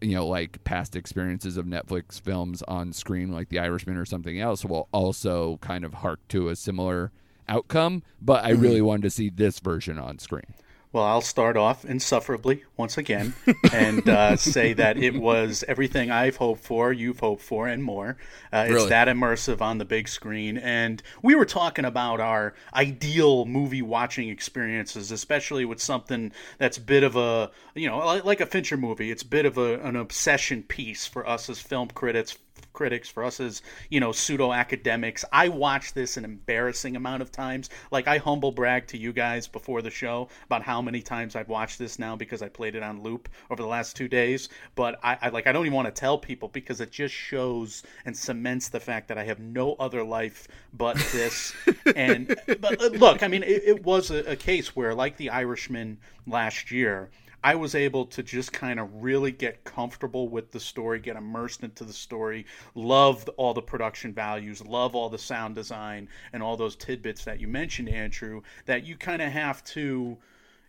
you 0.00 0.14
know 0.14 0.26
like 0.26 0.62
past 0.64 0.96
experiences 0.96 1.56
of 1.56 1.66
Netflix 1.66 2.18
films 2.18 2.62
on 2.62 2.92
screen 2.92 3.30
like 3.32 3.50
The 3.50 3.58
Irishman 3.58 3.96
or 3.96 4.06
something 4.06 4.40
else 4.40 4.64
will 4.64 4.88
also 4.92 5.58
kind 5.60 5.84
of 5.84 5.94
hark 5.94 6.20
to 6.28 6.48
a 6.48 6.56
similar 6.56 7.12
outcome. 7.48 8.02
But 8.22 8.44
I 8.44 8.50
really 8.50 8.76
mm-hmm. 8.76 8.86
wanted 8.86 9.02
to 9.02 9.10
see 9.10 9.28
this 9.28 9.58
version 9.58 9.98
on 9.98 10.18
screen 10.18 10.54
Well, 10.92 11.04
I'll 11.04 11.20
start 11.20 11.56
off 11.56 11.84
insufferably 11.84 12.64
once 12.76 12.98
again 12.98 13.34
and 13.72 14.08
uh, 14.08 14.34
say 14.36 14.72
that 14.72 14.96
it 14.96 15.14
was 15.14 15.62
everything 15.68 16.10
I've 16.10 16.34
hoped 16.36 16.64
for, 16.64 16.92
you've 16.92 17.20
hoped 17.20 17.42
for, 17.42 17.68
and 17.68 17.84
more. 17.84 18.16
Uh, 18.52 18.64
it's 18.66 18.74
Really? 18.74 18.88
that 18.88 19.06
immersive 19.06 19.60
on 19.60 19.78
the 19.78 19.84
big 19.84 20.08
screen. 20.08 20.58
And 20.58 21.00
we 21.22 21.36
were 21.36 21.44
talking 21.44 21.84
about 21.84 22.18
our 22.20 22.54
ideal 22.74 23.44
movie 23.44 23.82
watching 23.82 24.30
experiences, 24.30 25.12
especially 25.12 25.64
with 25.64 25.80
something 25.80 26.32
that's 26.58 26.78
a 26.78 26.82
bit 26.82 27.04
of 27.04 27.14
a, 27.14 27.52
you 27.76 27.88
know, 27.88 27.98
like, 27.98 28.24
like 28.24 28.40
a 28.40 28.46
Fincher 28.46 28.76
movie. 28.76 29.12
It's 29.12 29.22
a 29.22 29.26
bit 29.28 29.46
of 29.46 29.58
a, 29.58 29.78
an 29.82 29.94
obsession 29.94 30.64
piece 30.64 31.06
for 31.06 31.24
us 31.24 31.48
as 31.48 31.60
film 31.60 31.86
critics 31.88 32.36
critics 32.80 33.10
for 33.10 33.22
us 33.22 33.40
as 33.40 33.60
you 33.90 34.00
know 34.00 34.10
pseudo 34.10 34.54
academics 34.54 35.22
i 35.32 35.50
watched 35.50 35.94
this 35.94 36.16
an 36.16 36.24
embarrassing 36.24 36.96
amount 36.96 37.20
of 37.20 37.30
times. 37.30 37.68
Like 37.90 38.08
i 38.08 38.16
humble 38.16 38.52
brag 38.52 38.86
to 38.86 38.96
you 38.96 39.12
guys 39.12 39.46
before 39.46 39.82
the 39.82 39.90
show 39.90 40.30
about 40.46 40.62
how 40.62 40.80
many 40.80 41.02
times 41.02 41.36
i've 41.36 41.50
watched 41.50 41.78
this 41.78 41.98
now 41.98 42.16
because 42.16 42.40
i 42.40 42.48
played 42.48 42.74
it 42.74 42.82
on 42.82 43.02
loop 43.02 43.28
over 43.50 43.60
the 43.60 43.68
last 43.68 43.96
two 43.96 44.08
days. 44.08 44.48
But 44.76 44.98
i, 45.02 45.18
I 45.20 45.28
like 45.28 45.46
i 45.46 45.52
don't 45.52 45.66
even 45.66 45.76
want 45.76 45.94
to 45.94 46.00
tell 46.00 46.16
people 46.16 46.48
because 46.48 46.80
it 46.80 46.90
just 46.90 47.14
shows 47.14 47.82
and 48.06 48.16
cements 48.16 48.70
the 48.70 48.80
fact 48.80 49.08
that 49.08 49.18
i 49.18 49.24
have 49.24 49.40
no 49.40 49.74
other 49.74 50.02
life 50.02 50.48
but 50.72 50.96
this. 51.12 51.52
And 51.96 52.34
but 52.46 52.80
uh, 52.80 52.86
look 52.86 53.22
i 53.22 53.28
mean 53.28 53.42
it, 53.42 53.62
it 53.66 53.84
was 53.84 54.10
a, 54.10 54.20
a 54.24 54.36
case 54.36 54.74
where 54.74 54.94
like 54.94 55.18
the 55.18 55.28
irishman 55.28 55.98
last 56.26 56.70
year 56.70 57.10
I 57.42 57.54
was 57.54 57.74
able 57.74 58.06
to 58.06 58.22
just 58.22 58.52
kind 58.52 58.78
of 58.78 59.02
really 59.02 59.32
get 59.32 59.64
comfortable 59.64 60.28
with 60.28 60.50
the 60.50 60.60
story, 60.60 60.98
get 60.98 61.16
immersed 61.16 61.62
into 61.62 61.84
the 61.84 61.92
story, 61.92 62.46
love 62.74 63.28
all 63.36 63.54
the 63.54 63.62
production 63.62 64.12
values, 64.12 64.64
love 64.64 64.94
all 64.94 65.08
the 65.08 65.18
sound 65.18 65.54
design, 65.54 66.08
and 66.32 66.42
all 66.42 66.56
those 66.56 66.76
tidbits 66.76 67.24
that 67.24 67.40
you 67.40 67.48
mentioned, 67.48 67.88
Andrew, 67.88 68.42
that 68.66 68.84
you 68.84 68.96
kind 68.96 69.22
of 69.22 69.32
have 69.32 69.64
to 69.64 70.18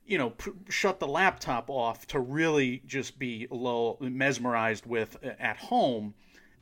you 0.05 0.17
know, 0.17 0.31
pr- 0.31 0.49
shut 0.69 0.99
the 0.99 1.07
laptop 1.07 1.69
off 1.69 2.07
to 2.07 2.19
really 2.19 2.81
just 2.85 3.17
be 3.19 3.47
low 3.49 3.97
mesmerized 4.01 4.85
with 4.85 5.17
uh, 5.23 5.29
at 5.39 5.57
home. 5.57 6.13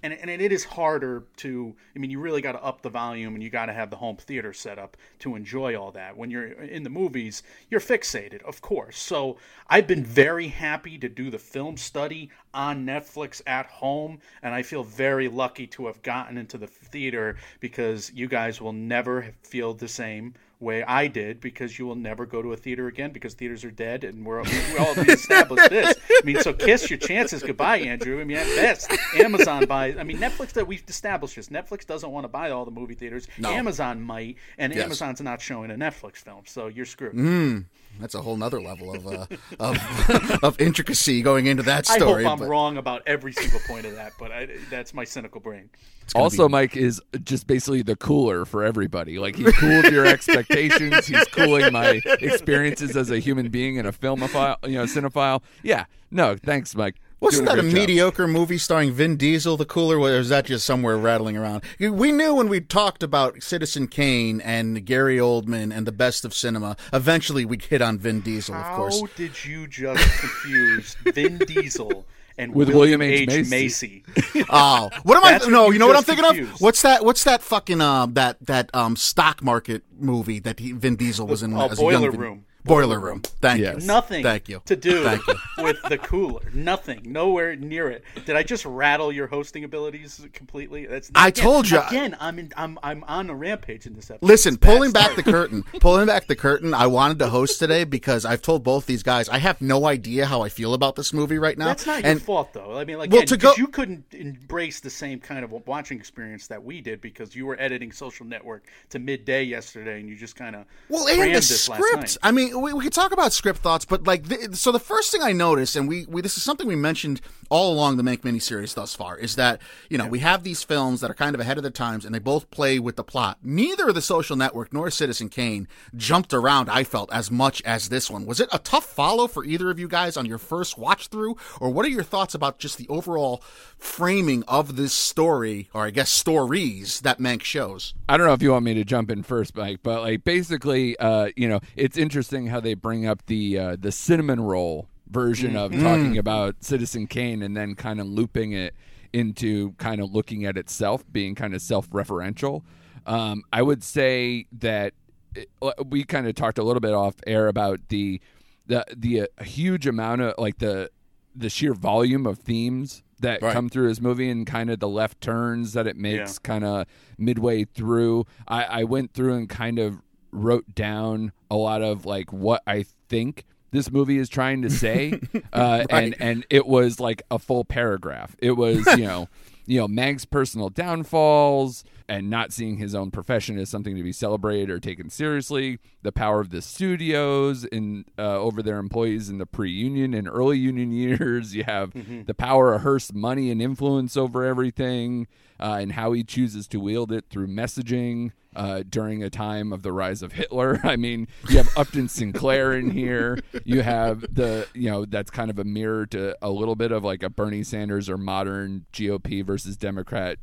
And, 0.01 0.13
and 0.13 0.29
it 0.29 0.51
is 0.51 0.63
harder 0.63 1.23
to, 1.37 1.75
I 1.95 1.99
mean, 1.99 2.09
you 2.09 2.19
really 2.19 2.41
got 2.41 2.53
to 2.53 2.63
up 2.63 2.81
the 2.81 2.89
volume 2.89 3.33
and 3.33 3.43
you 3.43 3.49
got 3.49 3.65
to 3.65 3.73
have 3.73 3.89
the 3.89 3.97
home 3.97 4.15
theater 4.15 4.53
set 4.53 4.79
up 4.79 4.95
to 5.19 5.35
enjoy 5.35 5.75
all 5.79 5.91
that. 5.91 6.15
When 6.15 6.31
you're 6.31 6.47
in 6.47 6.83
the 6.83 6.89
movies, 6.89 7.43
you're 7.69 7.81
fixated, 7.81 8.41
of 8.43 8.61
course. 8.61 8.97
So 8.97 9.37
I've 9.67 9.87
been 9.87 10.03
very 10.03 10.47
happy 10.47 10.97
to 10.99 11.09
do 11.09 11.29
the 11.29 11.39
film 11.39 11.75
study 11.75 12.29
on 12.53 12.85
Netflix 12.85 13.41
at 13.45 13.65
home. 13.65 14.19
And 14.41 14.53
I 14.53 14.61
feel 14.61 14.83
very 14.83 15.27
lucky 15.27 15.67
to 15.67 15.87
have 15.87 16.01
gotten 16.01 16.37
into 16.37 16.57
the 16.57 16.67
theater 16.67 17.35
because 17.59 18.11
you 18.13 18.27
guys 18.27 18.61
will 18.61 18.73
never 18.73 19.33
feel 19.43 19.73
the 19.73 19.87
same 19.87 20.33
way 20.59 20.83
I 20.83 21.07
did 21.07 21.39
because 21.39 21.79
you 21.79 21.85
will 21.85 21.95
never 21.95 22.25
go 22.25 22.41
to 22.41 22.51
a 22.51 22.57
theater 22.57 22.87
again 22.87 23.11
because 23.11 23.33
theaters 23.33 23.63
are 23.63 23.71
dead 23.71 24.03
and 24.03 24.25
we're 24.25 24.41
we 24.43 24.77
all 24.77 24.91
established 24.99 25.69
this. 25.69 25.95
I 26.09 26.21
mean, 26.25 26.41
so 26.41 26.51
kiss 26.53 26.89
your 26.89 26.99
chances 26.99 27.41
goodbye, 27.41 27.77
Andrew. 27.77 28.19
I 28.19 28.25
mean, 28.25 28.37
at 28.37 28.45
best, 28.47 28.91
Amazon 29.15 29.65
buys. 29.65 29.97
I 29.97 30.03
mean, 30.03 30.17
Netflix 30.17 30.51
that 30.53 30.67
we've 30.67 30.83
established 30.87 31.37
this. 31.37 31.47
Netflix 31.49 31.85
doesn't 31.85 32.11
want 32.11 32.25
to 32.25 32.27
buy 32.27 32.49
all 32.51 32.65
the 32.65 32.71
movie 32.71 32.95
theaters. 32.95 33.27
No. 33.37 33.49
Amazon 33.51 34.01
might, 34.01 34.35
and 34.57 34.73
Yes. 34.73 34.83
Amazon's 34.83 35.21
not 35.21 35.41
showing 35.41 35.71
a 35.71 35.75
Netflix 35.75 36.17
film, 36.17 36.41
so 36.45 36.67
you're 36.67 36.85
screwed. 36.85 37.13
Hmm. 37.13 37.59
That's 37.99 38.15
a 38.15 38.21
whole 38.21 38.37
nother 38.37 38.61
level 38.61 38.95
of 38.95 39.05
uh, 39.07 39.25
of, 39.59 40.39
of 40.43 40.61
intricacy 40.61 41.21
going 41.21 41.47
into 41.47 41.63
that 41.63 41.85
story. 41.85 42.23
I 42.25 42.27
hope 42.27 42.33
I'm 42.33 42.39
but 42.39 42.49
wrong 42.49 42.77
about 42.77 43.03
every 43.05 43.33
single 43.33 43.59
point 43.67 43.85
of 43.85 43.95
that, 43.95 44.13
but 44.17 44.31
I, 44.31 44.47
that's 44.69 44.93
my 44.93 45.03
cynical 45.03 45.41
brain. 45.41 45.69
also 46.15 46.47
be- 46.47 46.51
Mike 46.53 46.77
is 46.77 47.01
just 47.23 47.45
basically 47.47 47.81
the 47.81 47.95
cooler 47.95 48.45
for 48.45 48.63
everybody 48.63 49.19
like 49.19 49.35
he 49.35 49.43
cooled 49.51 49.85
your 49.85 50.05
expectations 50.05 51.05
he's 51.05 51.25
cooling 51.25 51.71
my 51.71 52.01
experiences 52.19 52.97
as 52.97 53.11
a 53.11 53.19
human 53.19 53.49
being 53.49 53.77
and 53.77 53.87
a 53.87 53.91
filmophile 53.91 54.55
you 54.63 54.75
know 54.75 54.85
cinephile 54.85 55.41
yeah 55.61 55.85
no 56.09 56.35
thanks 56.35 56.75
Mike 56.75 56.95
Wasn't 57.19 57.47
that 57.47 57.59
a 57.59 57.61
great 57.61 57.71
job. 57.71 57.79
mediocre 57.79 58.27
movie 58.27 58.57
starring 58.57 58.91
Vin 58.91 59.17
Diesel, 59.17 59.57
the 59.57 59.65
cooler, 59.65 59.99
or 59.99 60.09
is 60.11 60.29
that 60.29 60.45
just 60.45 60.65
somewhere 60.65 60.97
rattling 60.97 61.35
around? 61.35 61.63
We 61.79 62.11
knew 62.11 62.35
when 62.35 62.47
we 62.47 62.61
talked 62.61 63.03
about 63.03 63.43
Citizen 63.43 63.87
Kane 63.87 64.39
and 64.41 64.85
Gary 64.85 65.17
Oldman 65.17 65.75
and 65.75 65.85
the 65.85 65.91
best 65.91 66.23
of 66.23 66.33
cinema, 66.33 66.77
eventually 66.93 67.43
we'd 67.45 67.63
hit 67.63 67.81
on 67.81 67.97
Vin 67.97 68.21
Diesel, 68.21 68.55
of 68.55 68.65
course. 68.75 68.99
How 69.01 69.07
did 69.15 69.43
you 69.43 69.67
just 69.67 70.01
confuse 70.19 70.95
Vin 71.03 71.39
Diesel 71.39 72.05
and 72.37 72.55
With 72.55 72.69
William, 72.69 73.01
William 73.01 73.29
H. 73.29 73.29
H. 73.29 73.49
Macy. 73.49 74.03
Macy? 74.15 74.45
Oh, 74.49 74.89
what 75.03 75.17
am 75.17 75.23
That's 75.23 75.45
I? 75.45 75.49
No, 75.49 75.67
you 75.67 75.73
you 75.73 75.79
know 75.79 75.87
what 75.87 75.97
I'm 75.97 76.03
just 76.05 76.17
thinking 76.21 76.47
of? 76.47 76.61
What's 76.61 76.81
that? 76.83 77.03
What's 77.03 77.25
that 77.25 77.41
fucking 77.41 77.81
uh, 77.81 78.05
that 78.11 78.37
that 78.45 78.73
um 78.73 78.95
stock 78.95 79.43
market 79.43 79.83
movie 79.99 80.39
that 80.39 80.59
he, 80.59 80.71
Vin 80.71 80.95
Diesel 80.95 81.27
was 81.27 81.43
in? 81.43 81.53
Oh, 81.53 81.67
as 81.67 81.77
a 81.79 81.81
young 81.83 81.91
Boiler 81.91 82.11
Vin- 82.11 82.19
Room. 82.21 82.45
Boiler 82.69 82.99
Room. 82.99 83.21
Thank 83.41 83.61
Yes. 83.61 83.81
you. 83.81 83.87
Nothing 83.87 84.23
Thank 84.23 84.47
you. 84.49 84.61
to 84.65 84.75
do 84.75 85.03
Thank 85.03 85.21
you. 85.27 85.35
with 85.63 85.77
the 85.89 85.97
cooler. 85.97 86.41
Nothing. 86.53 87.01
Nowhere 87.05 87.55
near 87.55 87.89
it. 87.89 88.03
Did 88.25 88.35
I 88.35 88.43
just 88.43 88.63
rattle 88.65 89.11
your 89.11 89.27
hosting 89.27 89.63
abilities 89.63 90.25
completely? 90.33 90.85
That's 90.85 91.11
I 91.15 91.29
again- 91.29 91.43
told 91.43 91.69
you. 91.69 91.79
again. 91.81 92.15
I'm 92.19 92.39
in, 92.39 92.53
I'm 92.55 92.79
I'm 92.83 93.03
on 93.05 93.29
a 93.29 93.35
rampage 93.35 93.85
in 93.85 93.93
this 93.95 94.09
episode. 94.11 94.25
Listen, 94.27 94.53
It's 94.55 94.65
pulling 94.65 94.91
back 94.91 95.15
the 95.15 95.23
curtain, 95.23 95.63
pulling 95.79 96.07
back 96.07 96.27
the 96.27 96.35
curtain. 96.35 96.73
I 96.73 96.87
wanted 96.87 97.19
to 97.19 97.29
host 97.29 97.59
today 97.59 97.83
because 97.83 98.25
I've 98.25 98.41
told 98.41 98.63
both 98.63 98.85
these 98.85 99.03
guys 99.03 99.27
I 99.29 99.37
have 99.39 99.61
no 99.61 99.85
idea 99.85 100.25
how 100.25 100.41
I 100.41 100.49
feel 100.49 100.73
about 100.73 100.95
this 100.95 101.11
movie 101.13 101.37
right 101.37 101.57
now. 101.57 101.65
That's 101.65 101.85
not 101.85 102.03
your 102.03 102.11
and 102.11 102.21
fault, 102.21 102.53
though. 102.53 102.77
I 102.77 102.85
mean, 102.85 102.97
like, 102.97 103.09
Well, 103.11 103.19
again, 103.21 103.27
to 103.27 103.37
go- 103.37 103.53
you 103.57 103.67
couldn't 103.67 104.05
embrace 104.13 104.79
the 104.79 104.89
same 104.89 105.19
kind 105.19 105.43
of 105.43 105.51
watching 105.67 105.97
experience 105.99 106.47
that 106.47 106.63
we 106.63 106.81
did 106.81 107.01
because 107.01 107.35
you 107.35 107.45
were 107.45 107.59
editing 107.59 107.91
Social 107.91 108.25
Network 108.25 108.65
to 108.89 108.99
midday 108.99 109.43
yesterday, 109.43 109.99
and 109.99 110.07
you 110.09 110.15
just 110.15 110.35
kind 110.35 110.55
of 110.55 110.65
Well, 110.89 111.07
and 111.07 111.33
the 111.35 111.41
script. 111.41 112.17
I 112.21 112.31
mean, 112.31 112.58
we, 112.59 112.73
we 112.73 112.83
could 112.83 112.93
talk 112.93 113.11
about 113.11 113.33
script 113.33 113.59
thoughts, 113.59 113.85
but 113.85 114.05
like, 114.05 114.25
the, 114.25 114.55
so 114.55 114.71
the 114.71 114.79
first 114.79 115.11
thing 115.11 115.21
I 115.21 115.31
noticed, 115.31 115.75
and 115.75 115.87
we, 115.87 116.05
we 116.07 116.21
this 116.21 116.37
is 116.37 116.43
something 116.43 116.67
we 116.67 116.75
mentioned 116.75 117.21
all 117.49 117.73
along 117.73 117.97
the 117.97 118.03
Mank 118.03 118.21
miniseries 118.21 118.73
thus 118.73 118.95
far, 118.95 119.17
is 119.17 119.35
that 119.35 119.61
you 119.89 119.97
know 119.97 120.07
we 120.07 120.19
have 120.19 120.43
these 120.43 120.63
films 120.63 121.01
that 121.01 121.11
are 121.11 121.15
kind 121.15 121.35
of 121.35 121.41
ahead 121.41 121.57
of 121.57 121.63
their 121.63 121.71
times, 121.71 122.05
and 122.05 122.13
they 122.13 122.19
both 122.19 122.49
play 122.51 122.79
with 122.79 122.95
the 122.95 123.03
plot. 123.03 123.37
Neither 123.43 123.91
the 123.91 124.01
Social 124.01 124.35
Network 124.35 124.73
nor 124.73 124.89
Citizen 124.89 125.29
Kane 125.29 125.67
jumped 125.95 126.33
around. 126.33 126.69
I 126.69 126.83
felt 126.83 127.11
as 127.11 127.31
much 127.31 127.61
as 127.63 127.89
this 127.89 128.09
one. 128.09 128.25
Was 128.25 128.39
it 128.39 128.49
a 128.51 128.59
tough 128.59 128.85
follow 128.85 129.27
for 129.27 129.43
either 129.43 129.69
of 129.69 129.79
you 129.79 129.87
guys 129.87 130.17
on 130.17 130.25
your 130.25 130.37
first 130.37 130.77
watch 130.77 131.07
through, 131.07 131.35
or 131.59 131.69
what 131.69 131.85
are 131.85 131.89
your 131.89 132.03
thoughts 132.03 132.33
about 132.33 132.59
just 132.59 132.77
the 132.77 132.87
overall 132.87 133.41
framing 133.77 134.43
of 134.47 134.75
this 134.75 134.93
story, 134.93 135.69
or 135.73 135.85
I 135.85 135.91
guess 135.91 136.09
stories 136.09 137.01
that 137.01 137.19
Mank 137.19 137.43
shows? 137.43 137.93
I 138.07 138.17
don't 138.17 138.27
know 138.27 138.33
if 138.33 138.41
you 138.41 138.51
want 138.51 138.65
me 138.65 138.73
to 138.75 138.83
jump 138.83 139.11
in 139.11 139.23
first, 139.23 139.55
Mike, 139.55 139.79
but 139.83 140.01
like 140.01 140.23
basically, 140.23 140.97
uh, 140.97 141.29
you 141.35 141.47
know, 141.47 141.59
it's 141.75 141.97
interesting 141.97 142.47
how 142.47 142.59
they 142.59 142.73
bring 142.73 143.05
up 143.05 143.25
the 143.25 143.57
uh, 143.57 143.75
the 143.79 143.91
cinnamon 143.91 144.41
roll 144.41 144.87
version 145.09 145.55
of 145.55 145.71
talking 145.71 146.17
about 146.17 146.55
Citizen 146.63 147.07
Kane 147.07 147.41
and 147.41 147.55
then 147.57 147.75
kind 147.75 147.99
of 147.99 148.07
looping 148.07 148.51
it 148.51 148.75
into 149.13 149.71
kind 149.73 150.01
of 150.01 150.11
looking 150.11 150.45
at 150.45 150.55
itself, 150.57 151.03
being 151.11 151.33
kind 151.35 151.53
of 151.55 151.61
self-referential. 151.61 152.61
Um, 153.05 153.43
I 153.51 153.61
would 153.61 153.83
say 153.83 154.45
that 154.59 154.93
it, 155.35 155.49
we 155.87 156.03
kind 156.03 156.27
of 156.27 156.35
talked 156.35 156.57
a 156.59 156.63
little 156.63 156.79
bit 156.79 156.93
off 156.93 157.15
air 157.25 157.47
about 157.47 157.79
the 157.89 158.21
the 158.67 158.85
the 158.95 159.21
uh, 159.21 159.43
huge 159.43 159.87
amount 159.87 160.21
of 160.21 160.35
like 160.37 160.59
the 160.59 160.91
the 161.35 161.49
sheer 161.49 161.73
volume 161.73 162.25
of 162.27 162.37
themes 162.39 163.01
that 163.19 163.41
Right. 163.41 163.51
come 163.53 163.67
through 163.69 163.87
his 163.89 163.99
movie 164.01 164.29
and 164.29 164.45
kind 164.47 164.69
of 164.69 164.79
the 164.79 164.87
left 164.87 165.21
turns 165.21 165.73
that 165.73 165.87
it 165.87 165.97
makes 165.97 166.33
Yeah. 166.35 166.39
kind 166.47 166.63
of 166.63 166.85
midway 167.17 167.65
through. 167.65 168.25
I, 168.47 168.63
I 168.63 168.83
went 168.85 169.13
through 169.13 169.33
and 169.35 169.49
kind 169.49 169.77
of 169.79 170.01
wrote 170.31 170.73
down 170.75 171.31
a 171.49 171.55
lot 171.55 171.81
of 171.81 172.05
like 172.05 172.31
what 172.31 172.61
I 172.67 172.85
think 173.07 173.45
this 173.71 173.91
movie 173.91 174.17
is 174.17 174.29
trying 174.29 174.61
to 174.63 174.69
say, 174.69 175.19
uh, 175.53 175.85
and 175.89 176.15
and 176.19 176.45
it 176.49 176.65
was 176.65 176.99
like 176.99 177.21
a 177.31 177.39
full 177.39 177.65
paragraph. 177.65 178.35
It 178.39 178.51
was 178.51 178.85
you 178.97 179.05
know. 179.05 179.27
You 179.65 179.81
know, 179.81 179.87
Mank's 179.87 180.25
personal 180.25 180.69
downfalls 180.69 181.83
and 182.09 182.29
not 182.29 182.51
seeing 182.51 182.77
his 182.77 182.95
own 182.95 183.11
profession 183.11 183.59
as 183.59 183.69
something 183.69 183.95
to 183.95 184.01
be 184.01 184.11
celebrated 184.11 184.71
or 184.71 184.79
taken 184.79 185.09
seriously. 185.09 185.79
The 186.01 186.11
power 186.11 186.39
of 186.39 186.49
the 186.49 186.61
studios 186.61 187.63
in 187.65 188.05
uh, 188.17 188.39
over 188.39 188.63
their 188.63 188.79
employees 188.79 189.29
in 189.29 189.37
the 189.37 189.45
pre-union 189.45 190.15
and 190.15 190.27
early 190.27 190.57
union 190.57 190.91
years. 190.99 191.55
You 191.55 191.63
have 191.65 191.93
the 192.25 192.33
power 192.33 192.73
of 192.73 192.81
Hearst's 192.81 193.13
money 193.13 193.51
and 193.51 193.61
influence 193.61 194.17
over 194.17 194.43
everything, 194.43 195.27
uh, 195.59 195.77
and 195.79 195.91
how 195.91 196.11
he 196.13 196.23
chooses 196.23 196.67
to 196.69 196.79
wield 196.79 197.11
it 197.11 197.25
through 197.29 197.47
messaging 197.47 198.31
uh, 198.55 198.83
during 198.89 199.21
a 199.21 199.29
time 199.29 199.71
of 199.71 199.83
the 199.83 199.93
rise 199.93 200.23
of 200.23 200.33
Hitler. 200.33 200.79
I 200.83 200.95
mean, 200.95 201.27
you 201.47 201.57
have 201.57 201.69
Upton 201.77 202.07
Sinclair 202.07 202.73
in 202.73 202.89
here. 202.89 203.37
You 203.63 203.83
have 203.83 204.21
the 204.33 204.67
you 204.73 204.89
know 204.89 205.05
that's 205.05 205.29
kind 205.29 205.51
of 205.51 205.59
a 205.59 205.63
mirror 205.63 206.07
to 206.07 206.35
a 206.41 206.49
little 206.49 206.75
bit 206.75 206.91
of 206.91 207.03
like 207.03 207.21
a 207.21 207.29
Bernie 207.29 207.63
Sanders 207.63 208.09
or 208.09 208.17
modern 208.17 208.85
GOP 208.93 209.45
versus 209.45 209.77
Democrat 209.77 210.39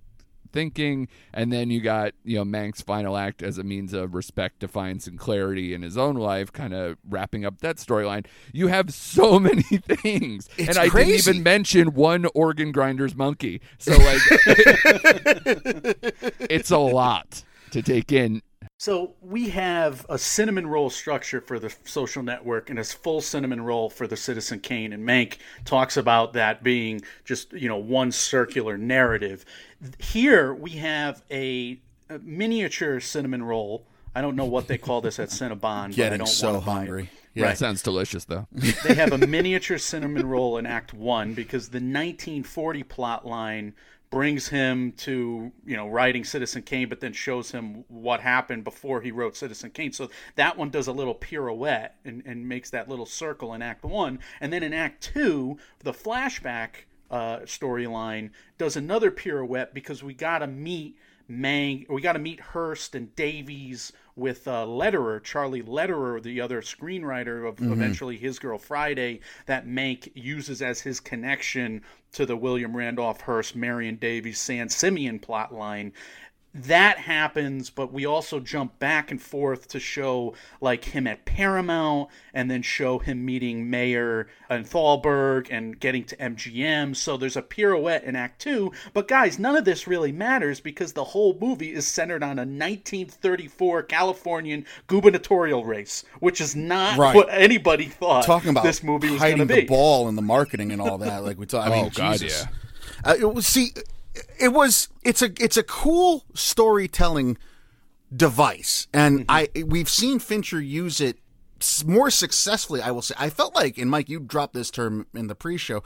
thinking 0.53 1.09
and 1.33 1.53
then 1.53 1.71
you 1.71 1.81
got 1.81 2.12
you 2.25 2.37
know 2.38 2.45
Mank's 2.45 2.81
final 2.81 3.17
act 3.17 3.43
as 3.43 3.59
a 3.59 3.62
means 3.65 3.93
of 3.93 4.15
respect 4.15 4.59
defiance 4.61 5.06
and 5.06 5.19
clarity 5.19 5.75
in 5.75 5.82
his 5.82 5.97
own 5.99 6.17
life 6.17 6.52
kind 6.52 6.75
of 6.75 6.97
wrapping 7.09 7.45
up 7.45 7.61
that 7.61 7.76
storyline. 7.76 8.26
You 8.52 8.69
have 8.69 8.93
so 8.93 9.39
many 9.47 9.63
things. 9.63 10.49
It's 10.56 10.69
and 10.69 10.78
i 10.78 10.89
crazy. 10.89 11.17
didn't 11.17 11.28
even 11.28 11.43
mention 11.43 11.95
one 11.95 12.26
organ 12.35 12.73
grinder's 12.73 13.15
monkey. 13.15 13.61
So 13.78 13.93
like 13.93 14.21
it's 16.50 16.71
a 16.71 16.78
lot 16.78 17.43
to 17.71 17.82
take 17.82 18.13
in 18.13 18.43
So 18.78 19.15
we 19.23 19.49
have 19.50 20.04
a 20.10 20.19
cinnamon 20.19 20.67
roll 20.67 20.91
structure 20.91 21.41
for 21.41 21.58
the 21.58 21.75
social 21.84 22.23
network 22.23 22.69
and 22.69 22.78
a 22.78 22.84
full 22.84 23.23
cinnamon 23.23 23.62
roll 23.62 23.89
for 23.89 24.06
the 24.06 24.17
Citizen 24.19 24.60
Kane. 24.60 24.93
And 24.93 25.02
Mank 25.06 25.39
talks 25.65 25.97
about 25.97 26.34
that 26.34 26.62
being 26.62 27.00
just 27.25 27.52
you 27.54 27.69
know 27.69 27.78
one 27.78 28.12
circular 28.12 28.76
narrative. 28.76 29.47
Here 29.99 30.52
we 30.52 30.73
have 30.73 31.23
a, 31.30 31.80
a 32.10 32.19
miniature 32.19 33.00
cinnamon 33.00 33.43
roll. 33.43 33.86
I 34.15 34.21
don't 34.21 34.36
know 34.36 34.45
what 34.45 34.67
they 34.67 34.76
call 34.78 35.00
this 35.00 35.19
at 35.19 35.28
Cinnabon. 35.30 35.60
but 35.60 35.67
I 35.67 35.89
Getting 35.89 36.19
don't 36.19 36.26
so 36.26 36.52
wanna 36.52 36.67
buy 36.67 36.73
it. 36.73 36.76
hungry. 36.76 37.10
Right. 37.34 37.49
that 37.49 37.58
sounds 37.58 37.82
delicious 37.82 38.25
though 38.25 38.47
they 38.82 38.95
have 38.95 39.12
a 39.12 39.19
miniature 39.19 39.76
cinnamon 39.76 40.26
roll 40.26 40.56
in 40.56 40.65
Act 40.65 40.95
One 40.95 41.34
because 41.34 41.69
the 41.69 41.76
1940 41.76 42.82
plot 42.84 43.26
line 43.26 43.75
brings 44.10 44.49
him 44.49 44.92
to 44.92 45.52
you 45.64 45.76
know 45.76 45.88
writing 45.88 46.25
Citizen 46.25 46.62
Kane, 46.62 46.88
but 46.88 47.00
then 47.00 47.12
shows 47.12 47.50
him 47.50 47.84
what 47.88 48.21
happened 48.21 48.64
before 48.64 49.00
he 49.00 49.10
wrote 49.10 49.36
Citizen 49.36 49.71
Kane. 49.71 49.92
So 49.92 50.10
that 50.36 50.56
one 50.56 50.71
does 50.71 50.86
a 50.86 50.92
little 50.92 51.14
pirouette 51.14 51.97
and, 52.04 52.23
and 52.26 52.49
makes 52.49 52.71
that 52.71 52.88
little 52.88 53.06
circle 53.06 53.54
in 53.54 53.62
Act 53.62 53.84
One, 53.84 54.19
and 54.40 54.52
then 54.52 54.62
in 54.62 54.73
Act 54.73 55.02
Two, 55.02 55.58
the 55.80 55.92
flashback 55.92 56.86
uh, 57.10 57.38
storyline 57.40 58.30
does 58.58 58.76
another 58.76 59.10
pirouette 59.10 59.75
because 59.75 60.02
we 60.02 60.14
got 60.14 60.38
to 60.38 60.47
meet. 60.47 60.97
Mank, 61.28 61.90
we 61.90 62.00
got 62.00 62.12
to 62.12 62.21
meet 62.21 62.38
Hearst 62.38 62.95
and 62.95 63.12
Davies 63.16 63.92
with 64.14 64.47
uh, 64.47 64.64
Lederer, 64.64 65.19
Charlie 65.19 65.60
Lederer, 65.60 66.21
the 66.21 66.40
other 66.40 66.62
screenwriter 66.62 67.49
of 67.49 67.60
eventually 67.60 68.16
His 68.16 68.38
Girl 68.38 68.58
Friday, 68.58 69.21
that 69.47 69.66
Mank 69.66 70.12
uses 70.14 70.62
as 70.62 70.80
his 70.80 71.00
connection 71.00 71.82
to 72.17 72.25
the 72.25 72.37
William 72.37 72.75
Randolph 72.75 73.21
Hearst, 73.21 73.55
Marion 73.55 73.97
Davies, 73.97 74.39
San 74.39 74.71
Simeon 74.71 75.19
plot 75.19 75.52
line. 75.52 75.93
That 76.62 76.99
happens, 76.99 77.69
but 77.69 77.92
we 77.92 78.06
also 78.06 78.40
jump 78.40 78.78
back 78.78 79.10
and 79.10 79.21
forth 79.21 79.69
to 79.69 79.78
show 79.78 80.34
like 80.62 80.84
him 80.84 81.06
at 81.06 81.26
Paramount 81.26 82.08
and 82.32 82.50
then 82.50 82.62
show 82.62 82.99
him 82.99 83.26
meeting 83.26 83.69
Mayer 83.69 84.26
and 84.49 84.64
Thalberg 84.66 85.49
and 85.50 85.78
getting 85.78 86.04
to 86.04 86.16
MGM. 86.16 86.97
So 86.97 87.19
there's 87.19 87.36
a 87.36 87.42
pirouette 87.42 88.04
in 88.04 88.16
Act 88.16 88.40
Two. 88.40 88.73
But 88.95 89.06
guys, 89.06 89.38
none 89.38 89.54
of 89.54 89.66
this 89.66 89.86
really 89.86 90.12
matters 90.12 90.58
because 90.60 90.95
the 90.95 91.04
whole 91.04 91.36
movie 91.38 91.75
is 91.75 91.86
centered 91.86 92.23
on 92.23 92.38
a 92.38 92.47
1934 92.47 93.82
Californian 93.82 94.64
gubernatorial 94.86 95.64
race, 95.64 96.04
which 96.21 96.40
is 96.40 96.56
not 96.56 96.97
Right. 96.99 97.14
what 97.14 97.28
anybody 97.30 97.84
thought 97.86 98.25
talking 98.25 98.50
about 98.50 98.64
this 98.64 98.82
movie 98.82 99.10
was 99.10 99.21
going 99.21 99.32
hiding 99.32 99.49
to 99.49 99.54
be. 99.54 99.60
the 99.62 99.66
ball 99.66 100.08
in 100.08 100.16
the 100.16 100.23
marketing 100.23 100.73
and 100.73 100.80
all 100.80 100.99
that. 100.99 101.23
Like 101.25 101.38
we 101.38 101.47
talk. 101.47 101.66
I 101.66 101.71
mean, 101.75 101.84
Oh, 101.86 101.90
God, 101.90 102.19
Jesus. 102.19 102.47
Uh, 103.04 103.14
it 103.19 103.34
was, 103.34 103.47
see, 103.47 103.73
it 104.39 104.49
was 104.49 104.89
it's 105.02 105.23
a 105.23 105.31
it's 105.41 105.57
a 105.57 105.63
cool 105.63 106.25
storytelling 106.35 107.39
device, 108.15 108.87
and 108.93 109.26
mm-hmm. 109.26 109.31
I 109.31 109.49
we've 109.65 109.89
seen 109.89 110.19
Fincher 110.19 110.61
use 110.61 111.00
it 111.00 111.19
more 111.85 112.11
successfully. 112.11 112.83
I 112.83 112.91
will 112.91 113.02
say. 113.02 113.15
I 113.19 113.31
felt 113.31 113.55
like, 113.55 113.79
and 113.79 113.91
Mike, 113.91 114.09
you 114.09 114.21
dropped 114.21 114.55
this 114.55 114.71
term 114.71 115.07
in 115.15 115.26
the 115.26 115.35
pre-show. 115.35 115.83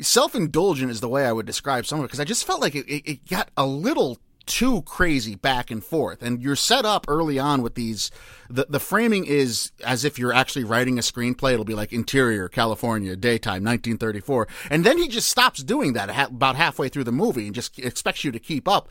Self-indulgent 0.00 0.90
is 0.90 1.00
the 1.00 1.08
way 1.08 1.26
I 1.26 1.32
would 1.32 1.46
describe 1.46 1.86
some 1.86 1.98
of 1.98 2.04
it 2.04 2.08
because 2.08 2.20
I 2.20 2.24
just 2.24 2.46
felt 2.46 2.60
like 2.60 2.74
it, 2.74 2.86
it, 2.86 3.10
it 3.10 3.28
got 3.28 3.50
a 3.56 3.66
little 3.66 4.18
too 4.50 4.82
crazy 4.82 5.36
back 5.36 5.70
and 5.70 5.82
forth. 5.82 6.22
And 6.22 6.42
you're 6.42 6.56
set 6.56 6.84
up 6.84 7.06
early 7.08 7.38
on 7.38 7.62
with 7.62 7.76
these. 7.76 8.10
The 8.50 8.66
the 8.68 8.80
framing 8.80 9.24
is 9.26 9.70
as 9.84 10.04
if 10.04 10.18
you're 10.18 10.32
actually 10.32 10.64
writing 10.64 10.98
a 10.98 11.02
screenplay. 11.02 11.52
It'll 11.52 11.64
be 11.64 11.76
like 11.76 11.92
interior 11.92 12.48
California, 12.48 13.14
daytime, 13.14 13.62
1934, 13.62 14.48
and 14.70 14.84
then 14.84 14.98
he 14.98 15.06
just 15.06 15.28
stops 15.28 15.62
doing 15.62 15.92
that 15.92 16.10
about 16.30 16.56
halfway 16.56 16.88
through 16.88 17.04
the 17.04 17.12
movie 17.12 17.46
and 17.46 17.54
just 17.54 17.78
expects 17.78 18.24
you 18.24 18.32
to 18.32 18.40
keep 18.40 18.66
up. 18.66 18.88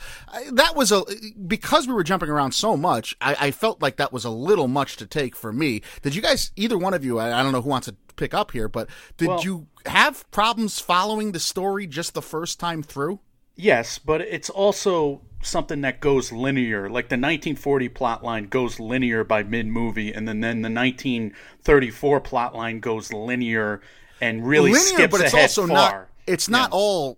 That 0.51 0.77
was 0.77 0.93
a 0.93 1.03
because 1.45 1.87
we 1.87 1.93
were 1.93 2.03
jumping 2.05 2.29
around 2.29 2.53
so 2.53 2.77
much. 2.77 3.15
I, 3.19 3.35
I 3.47 3.51
felt 3.51 3.81
like 3.81 3.97
that 3.97 4.13
was 4.13 4.23
a 4.23 4.29
little 4.29 4.69
much 4.69 4.95
to 4.97 5.05
take 5.05 5.35
for 5.35 5.51
me. 5.51 5.81
Did 6.01 6.15
you 6.15 6.21
guys? 6.21 6.51
Either 6.55 6.77
one 6.77 6.93
of 6.93 7.03
you? 7.03 7.19
I, 7.19 7.37
I 7.37 7.43
don't 7.43 7.51
know 7.51 7.61
who 7.61 7.69
wants 7.69 7.87
to 7.87 7.95
pick 8.15 8.33
up 8.33 8.51
here, 8.51 8.69
but 8.69 8.89
did 9.17 9.27
Well- 9.27 9.43
you 9.43 9.67
have 9.85 10.29
problems 10.31 10.79
following 10.79 11.33
the 11.33 11.39
story 11.39 11.85
just 11.85 12.13
the 12.13 12.21
first 12.21 12.59
time 12.61 12.81
through? 12.81 13.19
Yes, 13.55 13.99
but 13.99 14.21
it's 14.21 14.49
also 14.49 15.21
something 15.41 15.81
that 15.81 15.99
goes 15.99 16.31
linear. 16.31 16.89
Like 16.89 17.09
the 17.09 17.15
1940 17.15 17.89
plot 17.89 18.23
line 18.23 18.47
goes 18.47 18.79
linear 18.79 19.23
by 19.23 19.43
mid 19.43 19.67
movie, 19.67 20.11
and 20.13 20.27
then, 20.27 20.41
then 20.41 20.61
the 20.61 20.69
1934 20.69 22.21
plot 22.21 22.55
line 22.55 22.79
goes 22.79 23.13
linear 23.13 23.81
and 24.21 24.45
really 24.45 24.71
linear, 24.71 24.85
skips 24.85 25.11
but 25.11 25.21
it's 25.21 25.33
ahead 25.33 25.43
also 25.43 25.67
far. 25.67 25.75
not. 25.75 26.07
It's 26.27 26.49
not 26.49 26.71
all 26.71 27.17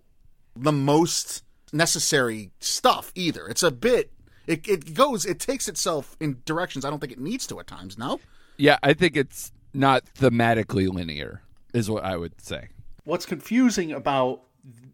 the 0.56 0.72
most 0.72 1.42
necessary 1.72 2.50
stuff 2.60 3.12
either. 3.14 3.48
It's 3.48 3.62
a 3.62 3.70
bit. 3.70 4.10
It 4.46 4.66
it 4.68 4.94
goes. 4.94 5.24
It 5.24 5.38
takes 5.38 5.68
itself 5.68 6.16
in 6.20 6.42
directions 6.44 6.84
I 6.84 6.90
don't 6.90 6.98
think 6.98 7.12
it 7.12 7.20
needs 7.20 7.46
to 7.48 7.60
at 7.60 7.66
times. 7.66 7.98
No. 7.98 8.20
Yeah, 8.56 8.78
I 8.82 8.92
think 8.92 9.16
it's 9.16 9.52
not 9.74 10.04
thematically 10.14 10.88
linear, 10.88 11.42
is 11.72 11.90
what 11.90 12.04
I 12.04 12.16
would 12.16 12.40
say. 12.40 12.68
What's 13.04 13.26
confusing 13.26 13.92
about 13.92 14.42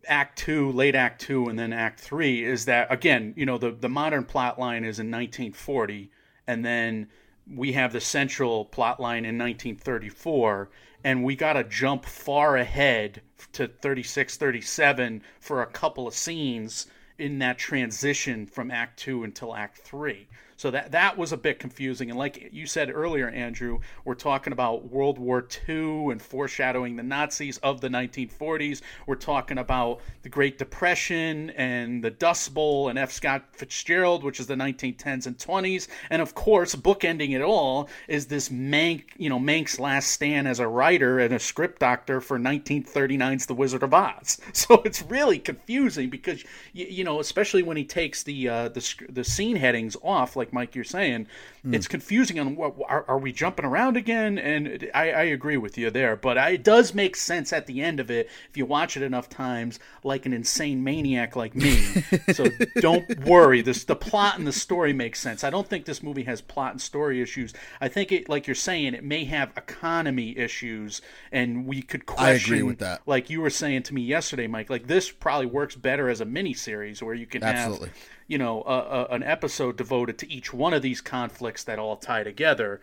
Act 0.07 0.39
Two, 0.39 0.73
late 0.73 0.95
Act 0.95 1.21
Two, 1.21 1.49
and 1.49 1.59
then 1.59 1.73
Act 1.73 2.01
Three 2.01 2.45
is 2.45 2.65
that 2.65 2.93
again, 2.93 3.35
you 3.37 3.45
know, 3.45 3.59
the 3.59 3.71
the 3.71 3.89
modern 3.89 4.25
plot 4.25 4.59
line 4.59 4.85
is 4.85 4.99
in 4.99 5.11
1940, 5.11 6.11
and 6.47 6.65
then 6.65 7.09
we 7.55 7.73
have 7.73 7.93
the 7.93 8.01
central 8.01 8.65
plot 8.65 9.01
line 9.01 9.25
in 9.25 9.39
1934, 9.39 10.71
and 11.05 11.25
we 11.25 11.37
got 11.37 11.55
to 11.55 11.65
jump 11.65 12.05
far 12.05 12.57
ahead 12.57 13.23
to 13.53 13.69
36, 13.69 14.37
37 14.37 15.23
for 15.41 15.63
a 15.63 15.67
couple 15.67 16.07
of 16.07 16.15
scenes 16.15 16.87
in 17.19 17.39
that 17.39 17.59
transition 17.59 18.47
from 18.47 18.71
Act 18.71 18.99
Two 18.99 19.25
until 19.25 19.55
Act 19.55 19.79
Three. 19.79 20.29
So 20.59 20.73
that 20.73 20.91
that 20.91 21.17
was 21.17 21.31
a 21.31 21.37
bit 21.37 21.61
confusing. 21.61 22.11
And 22.11 22.19
like 22.19 22.49
you 22.53 22.67
said 22.67 22.91
earlier, 22.93 23.29
Andrew, 23.29 23.79
we're 24.05 24.17
talking 24.17 24.53
about 24.53 24.91
World 24.91 25.17
War 25.17 25.47
II 25.69 26.11
and 26.11 26.21
foreshadowing 26.21 26.97
the 26.97 27.05
Nazis 27.05 27.59
of 27.59 27.81
the 27.81 27.89
1940s. 27.89 28.83
We're 29.07 29.15
talking 29.15 29.59
about 29.59 30.01
the 30.23 30.29
Great 30.29 30.59
Depression 30.59 31.51
and 31.51 32.03
the 32.03 32.11
Dust 32.11 32.53
Bowl 32.55 32.89
and 32.89 32.99
F. 32.99 33.13
Scott 33.13 33.45
Fitzgerald, 33.53 34.25
which 34.25 34.41
is 34.41 34.49
the 34.49 34.57
1910s 34.57 35.29
and 35.29 35.39
20s. 35.39 35.87
And 36.11 36.21
of 36.21 36.35
course, 36.35 36.75
bookending 36.75 37.37
it 37.37 37.41
all 37.41 37.89
is 38.09 38.27
this 38.27 38.49
Mank, 38.49 39.05
you 39.17 39.29
know, 39.29 39.39
Mank's 39.39 39.79
last 39.79 40.11
stand 40.11 40.49
as 40.49 40.59
a 40.59 40.67
writer 40.67 41.21
and 41.21 41.33
a 41.33 41.39
script 41.39 41.79
doctor 41.79 42.21
for 42.21 42.37
1939's 42.37 43.47
The 43.47 43.55
Wizard 43.55 43.85
of 43.85 43.95
Oz. 43.95 44.41
So 44.59 44.83
it's 44.85 45.03
really 45.03 45.39
confusing 45.39 46.11
because 46.11 46.43
you, 46.73 46.87
you 46.87 47.05
know, 47.05 47.21
especially 47.21 47.63
when 47.63 47.77
he 47.77 47.85
takes 47.85 48.25
the 48.25 48.49
uh, 48.49 48.69
the 48.71 49.07
the 49.09 49.23
scene 49.23 49.55
headings 49.57 49.97
off, 50.03 50.35
like 50.35 50.48
Mike, 50.53 50.75
you're 50.75 50.85
saying, 50.85 51.27
Hmm. 51.69 51.75
it's 51.75 51.87
confusing 51.87 52.41
on 52.41 52.57
what 52.57 52.75
are, 52.89 53.05
are 53.07 53.19
we 53.19 53.31
jumping 53.31 53.67
around 53.67 53.99
again? 53.99 54.39
And 54.39 54.89
I, 54.95 55.11
I 55.11 55.23
agree 55.25 55.59
with 55.59 55.77
you 55.77 55.91
there, 55.91 56.17
but 56.17 56.39
I, 56.39 56.51
it 56.51 56.65
does 56.65 56.95
make 56.95 57.15
sense 57.15 57.53
at 57.53 57.67
the 57.67 57.83
end 57.83 58.01
of 58.01 58.11
it 58.11 58.31
if 58.49 58.57
you 58.57 58.65
watch 58.65 58.97
it 58.97 59.03
enough 59.03 59.29
times, 59.29 59.79
like 60.03 60.25
an 60.25 60.33
insane 60.33 60.83
maniac 60.83 61.37
like 61.37 61.55
me. 61.55 61.77
so 62.33 62.47
don't 62.77 63.21
worry, 63.27 63.61
this 63.61 63.85
the 63.85 63.97
plot 63.97 64.39
and 64.39 64.47
the 64.47 64.53
story 64.53 64.95
makes 64.95 65.21
sense. 65.21 65.45
I 65.45 65.51
don't 65.51 65.69
think 65.69 65.85
this 65.85 66.03
movie 66.03 66.23
has 66.23 66.41
plot 66.41 66.73
and 66.73 66.81
story 66.81 67.21
issues. 67.21 67.53
I 67.83 67.89
think 67.89 68.13
it, 68.13 68.29
like 68.31 68.47
you're 68.47 68.55
saying, 68.55 68.95
it 68.95 69.05
may 69.05 69.25
have 69.25 69.53
economy 69.57 70.39
issues, 70.39 71.03
and 71.31 71.67
we 71.67 71.83
could 71.83 72.07
question. 72.07 72.55
I 72.55 72.57
agree 72.57 72.63
with 72.63 72.79
that. 72.79 73.03
Like 73.05 73.29
you 73.29 73.43
were 73.43 73.51
saying 73.51 73.83
to 73.85 73.95
me 73.95 74.03
yesterday, 74.03 74.47
Mike. 74.47 74.71
Like 74.71 74.87
this 74.87 75.11
probably 75.11 75.47
works 75.47 75.75
better 75.75 76.09
as 76.09 76.23
a 76.23 76.25
mini 76.25 76.55
series 76.55 77.03
where 77.03 77.15
you 77.15 77.27
can 77.27 77.43
Absolutely. 77.43 77.89
have, 77.89 77.99
you 78.27 78.39
know, 78.39 78.63
a, 78.67 78.79
a, 78.79 79.05
an 79.07 79.23
episode 79.23 79.77
devoted 79.77 80.19
to 80.19 80.33
each 80.33 80.53
one 80.53 80.73
of 80.73 80.83
these 80.83 81.01
conflicts 81.01 81.58
that 81.65 81.79
all 81.79 81.97
tie 81.97 82.23
together. 82.23 82.81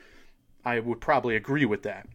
I 0.63 0.79
would 0.79 0.99
probably 0.99 1.35
agree 1.35 1.65
with 1.65 1.83
that. 1.83 2.07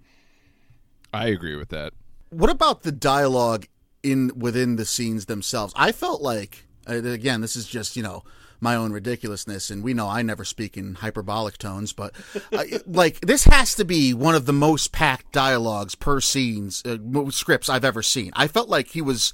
I 1.13 1.29
agree 1.29 1.57
with 1.57 1.69
that. 1.71 1.93
What 2.31 2.51
about 2.51 2.83
the 2.83 2.93
dialogue 2.93 3.67
in 4.03 4.33
within 4.37 4.77
the 4.77 4.85
scenes 4.85 5.27
themselves? 5.27 5.73
I 5.77 5.93
felt 5.93 6.23
like 6.23 6.67
again, 6.87 7.41
this 7.41 7.57
is 7.57 7.67
just 7.67 7.97
you 7.97 8.03
know 8.03 8.25
my 8.61 8.75
own 8.75 8.93
ridiculousness, 8.93 9.71
and 9.71 9.83
we 9.83 9.95
know 9.95 10.07
I 10.07 10.23
never 10.23 10.45
speak 10.45 10.77
in 10.77 10.97
hyperbolic 10.97 11.59
tones, 11.59 11.93
but 11.93 12.15
uh, 12.53 12.65
like 12.87 13.21
this 13.21 13.45
has 13.45 13.75
to 13.77 13.85
be 13.85 14.13
one 14.15 14.35
of 14.35 14.47
the 14.47 14.53
most 14.53 14.93
packed 14.93 15.33
dialogues 15.33 15.95
per 15.95 16.21
scenes 16.21 16.83
uh, 16.85 16.99
scripts 17.31 17.69
I've 17.69 17.85
ever 17.85 18.03
seen. 18.03 18.33
I 18.35 18.47
felt 18.47 18.69
like 18.69 18.89
he 18.89 19.03
was 19.03 19.33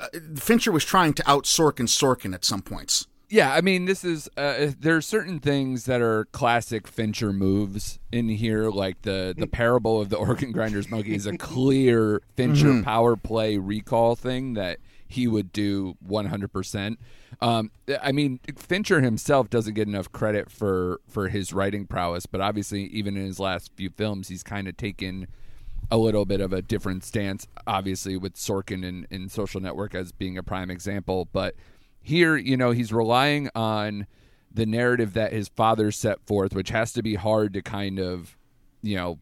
uh, 0.00 0.06
Fincher 0.36 0.72
was 0.72 0.84
trying 0.84 1.14
to 1.14 1.30
out 1.30 1.44
Sorkin 1.44 1.86
Sorkin 1.86 2.34
at 2.34 2.44
some 2.44 2.62
points. 2.62 3.06
Yeah, 3.30 3.52
I 3.52 3.60
mean, 3.60 3.84
this 3.84 4.04
is 4.04 4.28
uh, 4.38 4.72
there 4.80 4.96
are 4.96 5.02
certain 5.02 5.38
things 5.38 5.84
that 5.84 6.00
are 6.00 6.24
classic 6.26 6.88
Fincher 6.88 7.32
moves 7.32 7.98
in 8.10 8.28
here, 8.30 8.70
like 8.70 9.02
the 9.02 9.34
the 9.36 9.46
parable 9.46 10.00
of 10.00 10.08
the 10.08 10.16
organ 10.16 10.50
grinder's 10.50 10.90
monkey 10.90 11.14
is 11.14 11.26
a 11.26 11.36
clear 11.38 12.22
Fincher 12.36 12.82
power 12.82 13.16
play 13.16 13.58
recall 13.58 14.16
thing 14.16 14.54
that 14.54 14.78
he 15.08 15.26
would 15.26 15.52
do 15.52 15.96
100%. 16.06 16.96
Um, 17.40 17.70
I 18.02 18.12
mean, 18.12 18.40
Fincher 18.56 19.00
himself 19.00 19.48
doesn't 19.48 19.74
get 19.74 19.88
enough 19.88 20.10
credit 20.12 20.50
for 20.50 21.00
for 21.06 21.28
his 21.28 21.52
writing 21.52 21.86
prowess, 21.86 22.24
but 22.24 22.40
obviously, 22.40 22.84
even 22.84 23.16
in 23.16 23.26
his 23.26 23.38
last 23.38 23.72
few 23.76 23.90
films, 23.90 24.28
he's 24.28 24.42
kind 24.42 24.68
of 24.68 24.76
taken 24.76 25.26
a 25.90 25.96
little 25.96 26.24
bit 26.24 26.40
of 26.40 26.52
a 26.52 26.60
different 26.60 27.04
stance, 27.04 27.46
obviously, 27.66 28.16
with 28.16 28.34
Sorkin 28.34 28.86
and, 28.86 29.06
and 29.10 29.30
Social 29.30 29.60
Network 29.60 29.94
as 29.94 30.12
being 30.12 30.36
a 30.36 30.42
prime 30.42 30.70
example. 30.70 31.28
But 31.32 31.54
here, 32.08 32.36
you 32.36 32.56
know, 32.56 32.70
he's 32.72 32.92
relying 32.92 33.48
on 33.54 34.06
the 34.52 34.66
narrative 34.66 35.12
that 35.14 35.32
his 35.32 35.48
father 35.48 35.90
set 35.92 36.20
forth, 36.26 36.54
which 36.54 36.70
has 36.70 36.92
to 36.94 37.02
be 37.02 37.14
hard 37.14 37.52
to 37.54 37.62
kind 37.62 37.98
of, 37.98 38.36
you 38.82 38.96
know, 38.96 39.18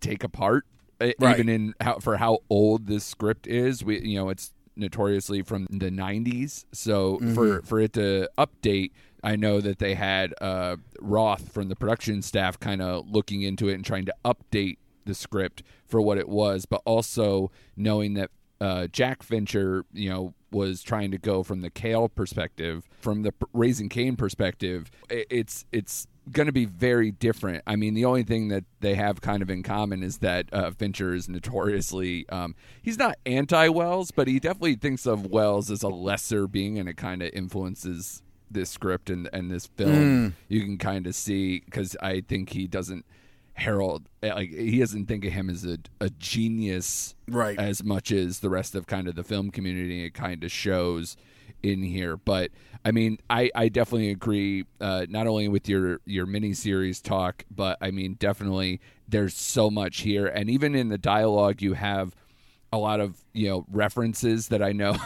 take 0.00 0.22
apart, 0.22 0.64
Right. 1.00 1.38
even 1.38 1.48
in 1.48 1.74
how 1.80 1.98
for 2.00 2.16
how 2.16 2.40
old 2.50 2.86
this 2.86 3.04
script 3.04 3.46
is. 3.46 3.84
We, 3.84 4.00
you 4.00 4.18
know, 4.18 4.28
it's 4.28 4.52
notoriously 4.76 5.42
from 5.42 5.66
the 5.70 5.90
90s, 5.90 6.64
so 6.72 7.18
for 7.34 7.62
for 7.62 7.80
it 7.80 7.92
to 7.94 8.28
update. 8.38 8.90
I 9.24 9.34
know 9.34 9.60
that 9.60 9.78
they 9.80 9.94
had 9.94 10.32
uh, 10.40 10.76
Roth 11.00 11.50
from 11.52 11.68
the 11.68 11.74
production 11.76 12.22
staff 12.22 12.60
kind 12.60 12.80
of 12.80 13.08
looking 13.10 13.42
into 13.42 13.68
it 13.68 13.74
and 13.74 13.84
trying 13.84 14.04
to 14.06 14.14
update 14.24 14.76
the 15.06 15.14
script 15.14 15.62
for 15.86 16.00
what 16.00 16.18
it 16.18 16.28
was, 16.28 16.66
but 16.66 16.82
also 16.84 17.50
knowing 17.76 18.14
that 18.14 18.30
uh, 18.60 18.86
Jack 18.88 19.22
Fincher, 19.22 19.84
you 19.92 20.10
know, 20.10 20.34
was 20.50 20.82
trying 20.82 21.10
to 21.10 21.18
go 21.18 21.42
from 21.42 21.60
the 21.60 21.70
Kael 21.70 22.12
perspective, 22.12 22.88
from 23.00 23.22
the 23.22 23.32
Raising 23.52 23.88
Kane 23.88 24.16
perspective. 24.16 24.90
It's 25.08 25.64
it's 25.72 26.06
going 26.32 26.46
to 26.46 26.52
be 26.52 26.64
very 26.64 27.10
different. 27.10 27.62
I 27.66 27.76
mean, 27.76 27.94
the 27.94 28.04
only 28.04 28.22
thing 28.22 28.48
that 28.48 28.64
they 28.80 28.94
have 28.94 29.20
kind 29.20 29.42
of 29.42 29.50
in 29.50 29.62
common 29.62 30.02
is 30.02 30.18
that 30.18 30.52
uh, 30.52 30.70
Fincher 30.72 31.14
is 31.14 31.28
notoriously 31.28 32.28
um, 32.30 32.54
he's 32.82 32.98
not 32.98 33.16
anti 33.26 33.68
Welles, 33.68 34.10
but 34.10 34.26
he 34.28 34.40
definitely 34.40 34.76
thinks 34.76 35.06
of 35.06 35.26
Welles 35.26 35.70
as 35.70 35.82
a 35.82 35.88
lesser 35.88 36.46
being, 36.46 36.78
and 36.78 36.88
it 36.88 36.96
kind 36.96 37.22
of 37.22 37.30
influences 37.32 38.22
this 38.50 38.70
script 38.70 39.10
and 39.10 39.28
and 39.32 39.50
this 39.50 39.66
film. 39.66 40.34
You 40.48 40.62
can 40.62 40.78
kind 40.78 41.06
of 41.06 41.14
see 41.14 41.60
because 41.64 41.96
I 42.02 42.22
think 42.22 42.50
he 42.50 42.66
doesn't 42.66 43.04
herald 43.58 44.08
like 44.22 44.50
he 44.50 44.78
doesn't 44.78 45.06
think 45.06 45.24
of 45.24 45.32
him 45.32 45.50
as 45.50 45.64
a, 45.64 45.78
a 46.00 46.10
genius 46.10 47.14
Right. 47.28 47.58
as 47.58 47.82
much 47.84 48.10
as 48.12 48.38
the 48.40 48.48
rest 48.48 48.74
of 48.74 48.86
kind 48.86 49.08
of 49.08 49.14
the 49.16 49.24
film 49.24 49.50
community 49.50 50.04
it 50.04 50.14
kind 50.14 50.42
of 50.44 50.50
shows 50.52 51.16
in 51.62 51.82
here 51.82 52.16
but 52.16 52.50
i 52.84 52.92
mean 52.92 53.18
i 53.28 53.50
i 53.54 53.68
definitely 53.68 54.10
agree 54.10 54.64
uh 54.80 55.06
not 55.08 55.26
only 55.26 55.48
with 55.48 55.68
your 55.68 56.00
your 56.06 56.24
mini 56.24 56.52
series 56.54 57.00
talk 57.00 57.44
but 57.50 57.76
i 57.80 57.90
mean 57.90 58.14
definitely 58.20 58.80
there's 59.08 59.34
so 59.34 59.68
much 59.70 60.02
here 60.02 60.26
and 60.26 60.48
even 60.48 60.74
in 60.76 60.88
the 60.88 60.98
dialogue 60.98 61.60
you 61.60 61.72
have 61.74 62.14
a 62.72 62.78
lot 62.78 63.00
of 63.00 63.16
you 63.32 63.48
know 63.48 63.64
references 63.70 64.48
that 64.48 64.62
I 64.62 64.72
know. 64.72 64.96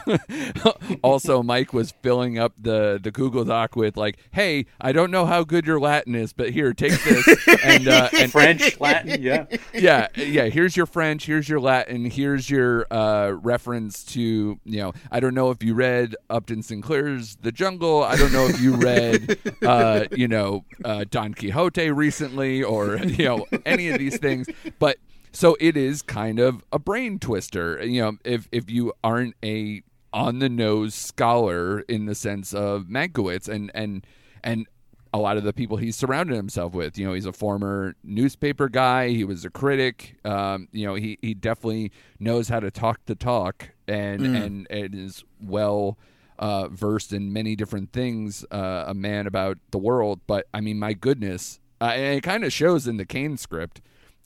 also, 1.02 1.42
Mike 1.42 1.72
was 1.72 1.92
filling 2.02 2.38
up 2.38 2.52
the 2.58 2.98
the 3.02 3.10
Google 3.10 3.44
Doc 3.44 3.76
with 3.76 3.96
like, 3.96 4.18
"Hey, 4.32 4.66
I 4.80 4.92
don't 4.92 5.10
know 5.10 5.26
how 5.26 5.44
good 5.44 5.66
your 5.66 5.78
Latin 5.78 6.14
is, 6.14 6.32
but 6.32 6.50
here, 6.50 6.72
take 6.72 7.00
this." 7.02 7.48
and 7.62 7.86
uh, 7.86 8.08
and 8.18 8.32
French, 8.32 8.80
Latin, 8.80 9.22
yeah. 9.22 9.46
yeah, 9.74 10.08
yeah. 10.16 10.44
Here's 10.46 10.76
your 10.76 10.86
French. 10.86 11.26
Here's 11.26 11.48
your 11.48 11.60
Latin. 11.60 12.06
Here's 12.06 12.48
your 12.48 12.86
uh, 12.92 13.30
reference 13.30 14.02
to 14.04 14.20
you 14.64 14.78
know. 14.78 14.92
I 15.10 15.20
don't 15.20 15.34
know 15.34 15.50
if 15.50 15.62
you 15.62 15.74
read 15.74 16.16
Upton 16.30 16.62
Sinclair's 16.62 17.36
The 17.36 17.52
Jungle. 17.52 18.02
I 18.02 18.16
don't 18.16 18.32
know 18.32 18.46
if 18.46 18.60
you 18.60 18.74
read 18.74 19.38
uh, 19.62 20.06
you 20.10 20.26
know 20.26 20.64
uh, 20.84 21.04
Don 21.08 21.34
Quixote 21.34 21.90
recently 21.90 22.62
or 22.62 22.96
you 22.96 23.24
know 23.24 23.46
any 23.64 23.88
of 23.90 23.98
these 23.98 24.18
things, 24.18 24.48
but. 24.78 24.96
So 25.32 25.56
it 25.60 25.76
is 25.76 26.02
kind 26.02 26.38
of 26.38 26.64
a 26.72 26.78
brain 26.78 27.18
twister. 27.18 27.84
You 27.84 28.02
know, 28.02 28.18
if 28.24 28.48
if 28.52 28.70
you 28.70 28.92
aren't 29.02 29.34
a 29.42 29.82
on 30.12 30.40
the 30.40 30.48
nose 30.48 30.94
scholar 30.94 31.80
in 31.80 32.06
the 32.06 32.14
sense 32.14 32.52
of 32.52 32.84
Mankiewicz 32.84 33.48
and 33.48 33.70
and 33.74 34.06
and 34.44 34.66
a 35.14 35.18
lot 35.18 35.36
of 35.36 35.44
the 35.44 35.52
people 35.52 35.76
he's 35.76 35.96
surrounded 35.96 36.36
himself 36.36 36.72
with. 36.72 36.96
You 36.96 37.06
know, 37.06 37.12
he's 37.12 37.26
a 37.26 37.32
former 37.32 37.94
newspaper 38.02 38.68
guy. 38.68 39.08
He 39.08 39.24
was 39.24 39.44
a 39.44 39.50
critic. 39.50 40.16
Um, 40.24 40.68
you 40.72 40.86
know, 40.86 40.94
he 40.94 41.18
he 41.20 41.34
definitely 41.34 41.92
knows 42.18 42.48
how 42.48 42.60
to 42.60 42.70
talk 42.70 43.00
the 43.06 43.14
talk 43.14 43.70
and 43.86 44.24
and, 44.36 44.66
and 44.70 44.94
is 44.94 45.24
well 45.40 45.98
uh, 46.38 46.68
versed 46.68 47.12
in 47.12 47.32
many 47.32 47.56
different 47.56 47.92
things. 47.92 48.44
Uh, 48.50 48.84
a 48.86 48.94
man 48.94 49.26
about 49.26 49.58
the 49.70 49.78
world, 49.78 50.20
but 50.26 50.46
I 50.52 50.60
mean, 50.60 50.78
my 50.78 50.92
goodness, 50.92 51.60
uh, 51.80 51.92
it 51.94 52.22
kind 52.22 52.44
of 52.44 52.52
shows 52.52 52.86
in 52.86 52.96
the 52.96 53.06
Kane 53.06 53.36
script. 53.36 53.80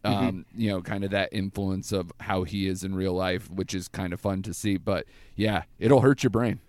Um, 0.06 0.46
You 0.54 0.70
know, 0.70 0.82
kind 0.82 1.04
of 1.04 1.10
that 1.10 1.28
influence 1.32 1.92
of 1.92 2.12
how 2.20 2.44
he 2.44 2.66
is 2.66 2.84
in 2.84 2.94
real 2.94 3.14
life, 3.14 3.50
which 3.50 3.74
is 3.74 3.88
kind 3.88 4.12
of 4.12 4.20
fun 4.20 4.42
to 4.42 4.54
see. 4.54 4.76
But 4.76 5.06
yeah, 5.34 5.64
it'll 5.78 6.00
hurt 6.00 6.22
your 6.22 6.30
brain. 6.30 6.60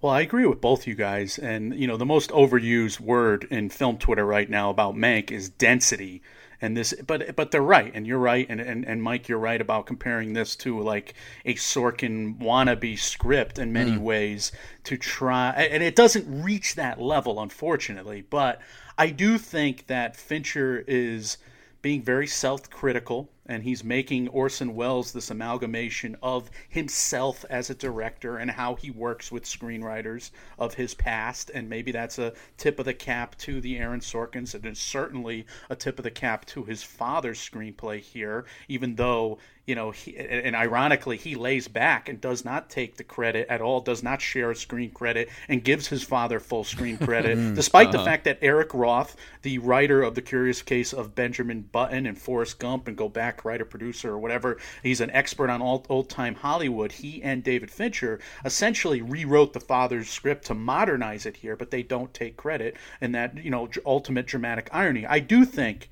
Well, 0.00 0.12
I 0.12 0.20
agree 0.20 0.46
with 0.46 0.60
both 0.60 0.86
you 0.86 0.94
guys. 0.94 1.38
And, 1.38 1.74
you 1.74 1.86
know, 1.86 1.96
the 1.96 2.06
most 2.06 2.30
overused 2.30 3.00
word 3.00 3.46
in 3.50 3.70
film 3.70 3.98
Twitter 3.98 4.24
right 4.24 4.48
now 4.48 4.70
about 4.70 4.94
Mank 4.94 5.30
is 5.30 5.48
density. 5.48 6.22
And 6.58 6.74
this, 6.74 6.94
but 7.06 7.36
but 7.36 7.50
they're 7.50 7.60
right, 7.60 7.92
and 7.94 8.06
you're 8.06 8.18
right, 8.18 8.46
and, 8.48 8.62
and, 8.62 8.82
and 8.86 9.02
Mike, 9.02 9.28
you're 9.28 9.38
right 9.38 9.60
about 9.60 9.84
comparing 9.84 10.32
this 10.32 10.56
to 10.56 10.80
like 10.80 11.12
a 11.44 11.52
Sorkin 11.52 12.38
wannabe 12.38 12.98
script 12.98 13.58
in 13.58 13.74
many 13.74 13.98
ways 13.98 14.52
to 14.84 14.96
try, 14.96 15.50
and 15.50 15.82
it 15.82 15.94
doesn't 15.94 16.42
reach 16.42 16.74
that 16.76 16.98
level, 16.98 17.42
unfortunately. 17.42 18.22
But 18.22 18.62
I 18.96 19.10
do 19.10 19.36
think 19.36 19.86
that 19.88 20.16
Fincher 20.16 20.82
is 20.88 21.36
being 21.86 22.02
very 22.02 22.26
self-critical 22.26 23.30
and 23.46 23.62
he's 23.62 23.84
making 23.84 24.28
Orson 24.28 24.74
Welles 24.74 25.12
this 25.12 25.30
amalgamation 25.30 26.16
of 26.22 26.50
himself 26.68 27.44
as 27.48 27.70
a 27.70 27.74
director 27.74 28.38
and 28.38 28.50
how 28.50 28.74
he 28.74 28.90
works 28.90 29.30
with 29.30 29.44
screenwriters 29.44 30.30
of 30.58 30.74
his 30.74 30.94
past. 30.94 31.50
And 31.54 31.68
maybe 31.68 31.92
that's 31.92 32.18
a 32.18 32.34
tip 32.56 32.78
of 32.78 32.84
the 32.84 32.94
cap 32.94 33.36
to 33.38 33.60
the 33.60 33.78
Aaron 33.78 34.00
Sorkins. 34.00 34.54
And 34.54 34.64
it's 34.66 34.80
certainly 34.80 35.46
a 35.70 35.76
tip 35.76 35.98
of 35.98 36.04
the 36.04 36.10
cap 36.10 36.44
to 36.46 36.64
his 36.64 36.82
father's 36.82 37.38
screenplay 37.38 38.00
here 38.00 38.44
even 38.68 38.96
though 38.96 39.38
you 39.66 39.74
know, 39.74 39.90
he, 39.90 40.16
and 40.16 40.54
ironically, 40.54 41.16
he 41.16 41.34
lays 41.34 41.66
back 41.66 42.08
and 42.08 42.20
does 42.20 42.44
not 42.44 42.70
take 42.70 42.96
the 42.96 43.02
credit 43.02 43.48
at 43.50 43.60
all, 43.60 43.80
does 43.80 44.00
not 44.00 44.20
share 44.20 44.52
a 44.52 44.56
screen 44.56 44.92
credit, 44.92 45.28
and 45.48 45.64
gives 45.64 45.88
his 45.88 46.04
father 46.04 46.38
full 46.38 46.62
screen 46.62 46.96
credit, 46.96 47.34
despite 47.56 47.90
the 47.90 47.98
uh-huh. 47.98 48.06
fact 48.06 48.24
that 48.24 48.38
Eric 48.42 48.72
Roth, 48.72 49.16
the 49.42 49.58
writer 49.58 50.02
of 50.02 50.14
The 50.14 50.22
Curious 50.22 50.62
Case 50.62 50.92
of 50.92 51.16
Benjamin 51.16 51.62
Button 51.62 52.06
and 52.06 52.16
Forrest 52.16 52.60
Gump, 52.60 52.86
and 52.86 52.96
go 52.96 53.08
back, 53.08 53.35
writer, 53.44 53.64
producer, 53.64 54.10
or 54.10 54.18
whatever, 54.18 54.58
he's 54.82 55.00
an 55.00 55.10
expert 55.10 55.50
on 55.50 55.62
old 55.62 56.08
time 56.08 56.34
Hollywood. 56.34 56.92
He 56.92 57.22
and 57.22 57.42
David 57.42 57.70
Fincher 57.70 58.20
essentially 58.44 59.02
rewrote 59.02 59.52
the 59.52 59.60
father's 59.60 60.08
script 60.08 60.46
to 60.46 60.54
modernize 60.54 61.26
it 61.26 61.36
here, 61.36 61.56
but 61.56 61.70
they 61.70 61.82
don't 61.82 62.12
take 62.14 62.36
credit, 62.36 62.76
and 63.00 63.14
that, 63.14 63.42
you 63.42 63.50
know, 63.50 63.68
ultimate 63.84 64.26
dramatic 64.26 64.68
irony. 64.72 65.06
I 65.06 65.18
do 65.18 65.44
think, 65.44 65.88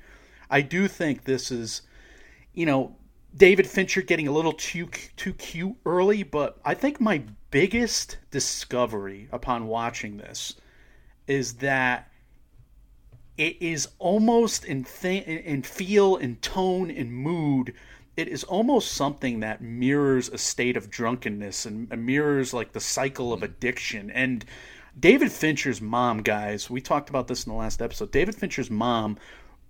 I 0.50 0.60
do 0.60 0.88
think 0.88 1.24
this 1.24 1.50
is, 1.50 1.82
you 2.52 2.66
know, 2.66 2.96
David 3.36 3.66
Fincher 3.66 4.02
getting 4.02 4.28
a 4.28 4.32
little 4.32 4.52
too 4.52 4.86
too 5.16 5.32
cute 5.32 5.74
early, 5.84 6.22
but 6.22 6.60
I 6.64 6.74
think 6.74 7.00
my 7.00 7.22
biggest 7.50 8.18
discovery 8.30 9.28
upon 9.32 9.66
watching 9.66 10.18
this 10.18 10.54
is 11.26 11.54
that 11.54 12.10
it 13.36 13.60
is 13.60 13.88
almost 13.98 14.64
in 14.64 14.84
th- 14.84 15.26
in 15.26 15.62
feel, 15.62 16.16
and 16.16 16.40
tone, 16.40 16.90
and 16.90 17.12
mood. 17.12 17.74
It 18.16 18.28
is 18.28 18.44
almost 18.44 18.92
something 18.92 19.40
that 19.40 19.60
mirrors 19.60 20.28
a 20.28 20.38
state 20.38 20.76
of 20.76 20.88
drunkenness 20.88 21.66
and 21.66 21.88
mirrors 22.06 22.54
like 22.54 22.72
the 22.72 22.80
cycle 22.80 23.32
of 23.32 23.42
addiction. 23.42 24.08
And 24.10 24.44
David 24.98 25.32
Fincher's 25.32 25.80
mom, 25.80 26.22
guys, 26.22 26.70
we 26.70 26.80
talked 26.80 27.10
about 27.10 27.26
this 27.26 27.44
in 27.44 27.50
the 27.50 27.58
last 27.58 27.82
episode. 27.82 28.12
David 28.12 28.36
Fincher's 28.36 28.70
mom 28.70 29.18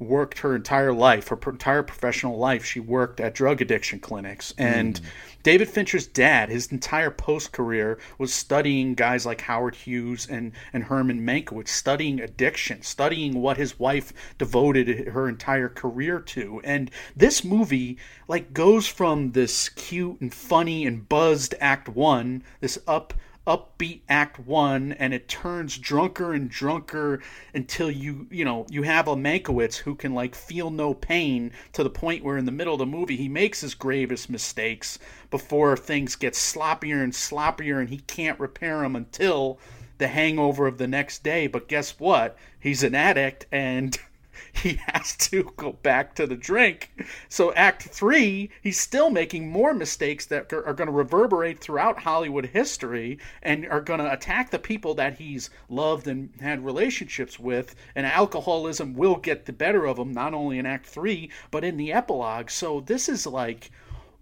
worked 0.05 0.39
her 0.39 0.55
entire 0.55 0.93
life, 0.93 1.29
her 1.29 1.39
entire 1.47 1.83
professional 1.83 2.39
life, 2.39 2.65
she 2.65 2.81
worked 2.81 3.21
at 3.21 3.35
drug 3.35 3.61
addiction 3.61 3.99
clinics. 3.99 4.55
And 4.59 5.01
mm. 5.01 5.05
David 5.43 5.69
Fincher's 5.69 6.07
dad, 6.07 6.49
his 6.49 6.73
entire 6.73 7.11
post 7.11 7.53
career 7.53 7.99
was 8.19 8.33
studying 8.33 8.95
guys 8.95 9.27
like 9.27 9.43
Howard 9.43 9.75
Hughes 9.75 10.27
and, 10.29 10.53
and 10.73 10.85
Herman 10.85 11.21
Mankiewicz, 11.21 11.69
studying 11.69 12.21
addiction, 12.21 12.83
studying 12.83 13.43
what 13.43 13.57
his 13.57 13.79
wife 13.79 14.13
devoted 14.39 15.09
her 15.09 15.29
entire 15.29 15.69
career 15.69 16.19
to. 16.21 16.61
And 16.65 16.91
this 17.15 17.45
movie, 17.45 17.99
like, 18.27 18.55
goes 18.55 18.87
from 18.87 19.33
this 19.33 19.69
cute 19.69 20.21
and 20.21 20.33
funny 20.33 20.87
and 20.87 21.09
buzzed 21.09 21.55
act 21.61 21.89
one, 21.89 22.43
this 22.61 22.79
up 22.87 23.13
upbeat 23.47 24.01
act 24.09 24.39
one 24.39 24.93
and 24.93 25.13
it 25.13 25.29
turns 25.29 25.77
drunker 25.77 26.33
and 26.33 26.49
drunker 26.49 27.21
until 27.53 27.91
you 27.91 28.27
you 28.31 28.45
know 28.45 28.67
you 28.71 28.83
have 28.83 29.07
a 29.07 29.15
Mankiewicz 29.15 29.77
who 29.77 29.95
can 29.95 30.15
like 30.15 30.35
feel 30.35 30.71
no 30.71 30.95
pain 30.95 31.53
to 31.73 31.85
the 31.85 31.91
point 31.91 32.25
where 32.25 32.39
in 32.39 32.47
the 32.47 32.53
middle 32.53 32.75
of 32.75 32.79
the 32.79 32.87
movie 32.87 33.17
he 33.17 33.29
makes 33.29 33.61
his 33.61 33.75
gravest 33.75 34.31
mistakes 34.31 34.99
before 35.31 35.77
things 35.77 36.17
get 36.17 36.33
sloppier 36.33 37.03
and 37.03 37.13
sloppier 37.13 37.81
and 37.81 37.91
he 37.91 37.99
can't 37.99 38.41
repair 38.41 38.81
them 38.81 38.97
until 38.97 39.59
the 39.99 40.09
hangover 40.09 40.67
of 40.67 40.79
the 40.79 40.89
next 40.89 41.23
day. 41.23 41.47
But 41.47 41.69
guess 41.69 41.99
what? 41.99 42.37
He's 42.59 42.83
an 42.83 42.95
addict 42.95 43.47
and 43.53 43.97
he 44.63 44.79
has 44.87 45.17
to 45.17 45.53
go 45.57 45.73
back 45.73 46.15
to 46.15 46.27
the 46.29 46.37
drink. 46.37 46.91
So, 47.29 47.53
Act 47.55 47.83
Three, 47.83 48.51
he's 48.63 48.79
still 48.79 49.11
making 49.11 49.49
more 49.49 49.75
mistakes 49.75 50.27
that 50.27 50.53
are 50.53 50.73
going 50.73 50.87
to 50.87 50.93
reverberate 50.93 51.61
throughout 51.61 51.99
Hollywood 51.99 52.47
history 52.47 53.19
and 53.43 53.67
are 53.67 53.81
going 53.81 53.99
to 53.99 54.13
attack 54.13 54.51
the 54.51 54.61
people 54.61 54.95
that 54.95 55.19
he's 55.19 55.51
loved 55.69 56.07
and 56.07 56.31
had 56.41 56.65
relationships 56.65 57.39
with. 57.39 57.75
And 57.97 58.07
alcoholism 58.07 58.95
will 58.95 59.17
get 59.17 59.47
the 59.47 59.53
better 59.53 59.87
of 59.87 59.99
him, 59.99 60.13
not 60.13 60.35
only 60.35 60.59
in 60.59 60.67
Act 60.67 60.87
Three, 60.87 61.31
but 61.51 61.65
in 61.65 61.77
the 61.77 61.93
epilogue. 61.93 62.49
So, 62.49 62.81
this 62.81 63.09
is 63.09 63.27
like 63.27 63.73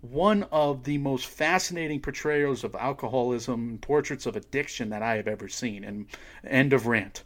one 0.01 0.45
of 0.51 0.85
the 0.85 0.99
most 0.99 1.27
fascinating 1.27 2.01
portrayals 2.01 2.65
of 2.65 2.75
alcoholism 2.75 3.69
and 3.69 3.83
portraits 3.83 4.25
of 4.25 4.35
addiction 4.35 4.89
that 4.91 5.03
I 5.03 5.17
have 5.17 5.29
ever 5.29 5.49
seen. 5.49 5.85
And 5.85 6.07
end 6.43 6.73
of 6.73 6.87
rant. 6.87 7.23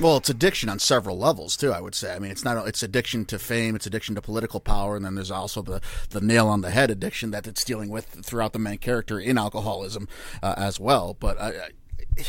Well, 0.00 0.16
it's 0.16 0.28
addiction 0.28 0.68
on 0.68 0.80
several 0.80 1.16
levels 1.18 1.56
too. 1.56 1.72
I 1.72 1.80
would 1.80 1.94
say. 1.94 2.14
I 2.14 2.18
mean, 2.18 2.30
it's 2.30 2.44
not. 2.44 2.66
It's 2.66 2.82
addiction 2.82 3.24
to 3.26 3.38
fame. 3.38 3.76
It's 3.76 3.86
addiction 3.86 4.14
to 4.16 4.22
political 4.22 4.60
power, 4.60 4.96
and 4.96 5.04
then 5.04 5.14
there's 5.14 5.30
also 5.30 5.62
the 5.62 5.80
the 6.10 6.20
nail 6.20 6.48
on 6.48 6.62
the 6.62 6.70
head 6.70 6.90
addiction 6.90 7.30
that 7.30 7.46
it's 7.46 7.64
dealing 7.64 7.90
with 7.90 8.06
throughout 8.24 8.52
the 8.52 8.58
main 8.58 8.78
character 8.78 9.20
in 9.20 9.38
alcoholism 9.38 10.08
uh, 10.42 10.54
as 10.56 10.80
well. 10.80 11.16
But 11.18 11.40
I, 11.40 11.48
I, 11.48 12.24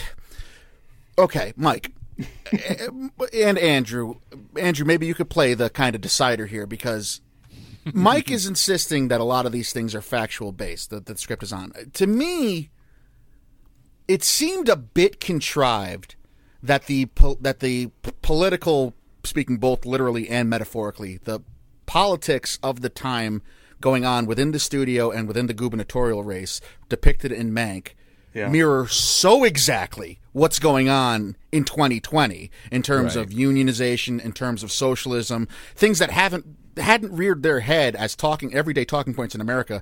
okay, 1.18 1.54
Mike. 1.56 1.92
and 3.34 3.58
Andrew, 3.58 4.16
Andrew, 4.58 4.86
maybe 4.86 5.06
you 5.06 5.14
could 5.14 5.30
play 5.30 5.54
the 5.54 5.70
kind 5.70 5.96
of 5.96 6.02
decider 6.02 6.46
here 6.46 6.66
because 6.66 7.20
Mike 7.94 8.32
is 8.32 8.46
insisting 8.48 9.10
that 9.10 9.20
a 9.20 9.26
lot 9.26 9.46
of 9.46 9.52
these 9.52 9.74
things 9.74 9.94
are 9.94 10.02
factual 10.02 10.54
based 10.54 10.92
that 10.92 11.08
the 11.08 11.18
script 11.18 11.44
is 11.44 11.52
on. 11.52 11.74
To 11.94 12.08
me, 12.08 12.70
it 14.08 14.24
seemed 14.24 14.70
a 14.70 14.78
bit 14.78 15.20
contrived 15.20 16.16
that 16.66 16.86
the 16.88 17.06
po- 17.08 17.38
that 17.42 17.60
the 17.60 17.88
p- 18.04 18.12
political 18.22 18.94
speaking 19.24 19.58
both 19.58 19.86
literally 19.86 20.30
and 20.30 20.50
metaphorically 20.50 21.20
the 21.24 21.40
politics 21.86 22.60
of 22.64 22.82
the 22.82 22.90
time 22.90 23.42
going 23.82 24.06
on 24.06 24.26
within 24.26 24.52
the 24.52 24.60
studio 24.60 25.12
and 25.12 25.28
within 25.28 25.48
the 25.48 25.54
gubernatorial 25.54 26.24
race 26.24 26.62
depicted 26.90 27.32
in 27.32 27.52
Mank 27.52 27.90
Yeah. 28.34 28.50
mirror 28.50 28.88
so 28.88 29.44
exactly 29.44 30.20
what's 30.34 30.60
going 30.60 30.90
on 30.90 31.36
in 31.52 31.64
2020 31.64 32.52
in 32.72 32.82
terms 32.82 33.16
Right. 33.16 33.26
of 33.26 33.32
unionization 33.32 34.20
in 34.24 34.32
terms 34.34 34.64
of 34.64 34.72
socialism 34.72 35.48
things 35.76 36.00
that 36.00 36.12
haven't 36.12 36.46
hadn't 36.78 37.14
reared 37.14 37.42
their 37.44 37.62
head 37.62 37.96
as 37.96 38.16
talking 38.16 38.54
everyday 38.54 38.84
talking 38.84 39.14
points 39.14 39.34
in 39.34 39.40
America 39.42 39.82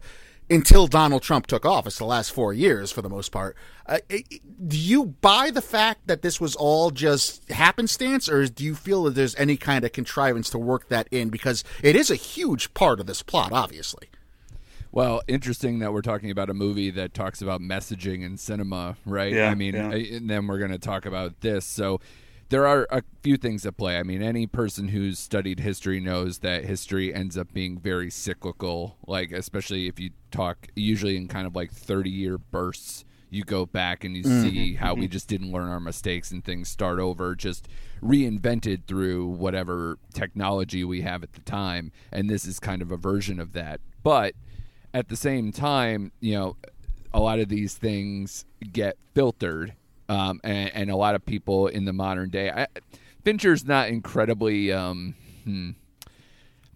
until 0.54 0.88
Donald 0.88 1.22
Trump 1.24 1.48
took 1.48 1.66
office 1.66 1.98
the 1.98 2.06
last 2.06 2.32
4 2.32 2.54
years 2.54 2.92
for 2.92 3.02
the 3.02 3.10
most 3.10 3.32
part 3.32 3.56
uh, 3.88 3.98
i- 4.12 4.24
i- 4.32 4.39
do 4.68 4.78
you 4.78 5.06
buy 5.06 5.50
the 5.52 5.62
fact 5.62 6.08
that 6.08 6.22
this 6.22 6.39
was 6.39 6.56
all 6.56 6.92
just 6.92 7.50
happenstance 7.52 8.30
or 8.30 8.48
do 8.48 8.63
you 8.63 8.76
feel 8.76 9.04
that 9.04 9.16
there's 9.16 9.36
any 9.36 9.58
kind 9.58 9.84
of 9.84 9.92
contrivance 9.92 10.50
to 10.50 10.58
work 10.58 10.88
that 10.89 11.08
in 11.12 11.30
because 11.30 11.63
it 11.82 11.96
is 11.96 12.10
a 12.12 12.16
huge 12.16 12.74
part 12.74 13.00
of 13.00 13.06
this 13.08 13.22
plot 13.24 13.52
obviously 13.52 14.08
Well, 14.92 15.22
interesting 15.28 15.80
that 15.80 15.92
we're 15.92 16.04
talking 16.04 16.30
about 16.30 16.50
a 16.52 16.54
movie 16.54 16.92
that 16.92 17.16
talks 17.16 17.42
about 17.42 17.62
messaging 17.62 18.22
in 18.24 18.38
cinema, 18.38 18.96
right? 19.08 19.34
Yeah, 19.34 19.50
I 19.50 19.56
mean, 19.56 19.74
yeah. 19.74 19.89
I- 19.89 20.08
and 20.18 20.30
then 20.30 20.46
we're 20.46 20.60
going 20.60 20.70
to 20.70 20.78
talk 20.78 21.08
about 21.08 21.42
this. 21.42 21.66
So 21.66 22.00
there 22.54 22.68
are 22.68 22.86
a 22.92 23.02
few 23.24 23.36
things 23.36 23.66
at 23.66 23.78
play. 23.78 23.98
I 23.98 24.04
mean, 24.04 24.22
any 24.22 24.46
person 24.46 24.89
who's 24.89 25.18
studied 25.18 25.60
history 25.60 26.00
knows 26.00 26.38
that 26.39 26.66
history 26.66 27.12
ends 27.12 27.36
up 27.36 27.52
being 27.52 27.80
very 27.80 28.12
cyclical, 28.12 28.96
like 29.08 29.32
especially 29.32 29.88
if 29.88 30.00
you 30.00 30.12
talk 30.30 30.68
usually 30.76 31.18
in 31.18 31.28
kind 31.28 31.48
of 31.48 31.56
like 31.56 31.74
30-year 31.74 32.38
bursts. 32.38 33.06
You 33.32 33.44
go 33.44 33.66
back 33.66 34.04
and 34.04 34.16
you 34.16 34.22
see 34.22 34.30
mm-hmm, 34.30 34.86
how 34.86 34.94
we 34.94 35.06
mm-hmm. 35.06 35.13
just 35.13 35.28
didn't 35.28 35.52
learn 35.52 35.68
our 35.68 35.80
mistakes 35.80 36.30
and 36.30 36.46
things 36.46 36.70
start 36.70 37.00
over, 37.00 37.34
just 37.34 37.68
reinvented 38.04 38.86
through 38.86 39.30
whatever 39.30 39.98
technology 40.13 40.84
we 40.84 41.02
have 41.02 41.24
at 41.24 41.34
the 41.34 41.42
time. 41.42 41.92
And 42.12 42.30
this 42.30 42.46
is 42.46 42.60
kind 42.60 42.84
of 42.84 42.92
a 42.92 42.98
version 42.98 43.39
of 43.39 43.54
that. 43.54 43.82
But 44.04 44.36
at 44.94 45.08
the 45.08 45.16
same 45.16 45.52
time, 45.52 46.12
you 46.20 46.36
know, 46.36 46.58
a 47.12 47.20
lot 47.20 47.39
of 47.39 47.50
these 47.50 47.74
things 47.74 48.46
get 48.72 48.98
filtered, 49.16 49.74
um, 50.13 50.39
and, 50.43 50.71
and 50.76 50.91
a 50.91 50.95
lot 50.95 51.15
of 51.15 51.26
people 51.26 51.67
in 51.67 51.86
the 51.86 51.93
modern 51.93 52.30
day. 52.30 52.49
I, 52.52 52.67
Fincher's 53.23 53.65
not 53.65 53.89
incredibly. 53.89 54.71
Um, 54.71 55.15
hmm, 55.43 55.71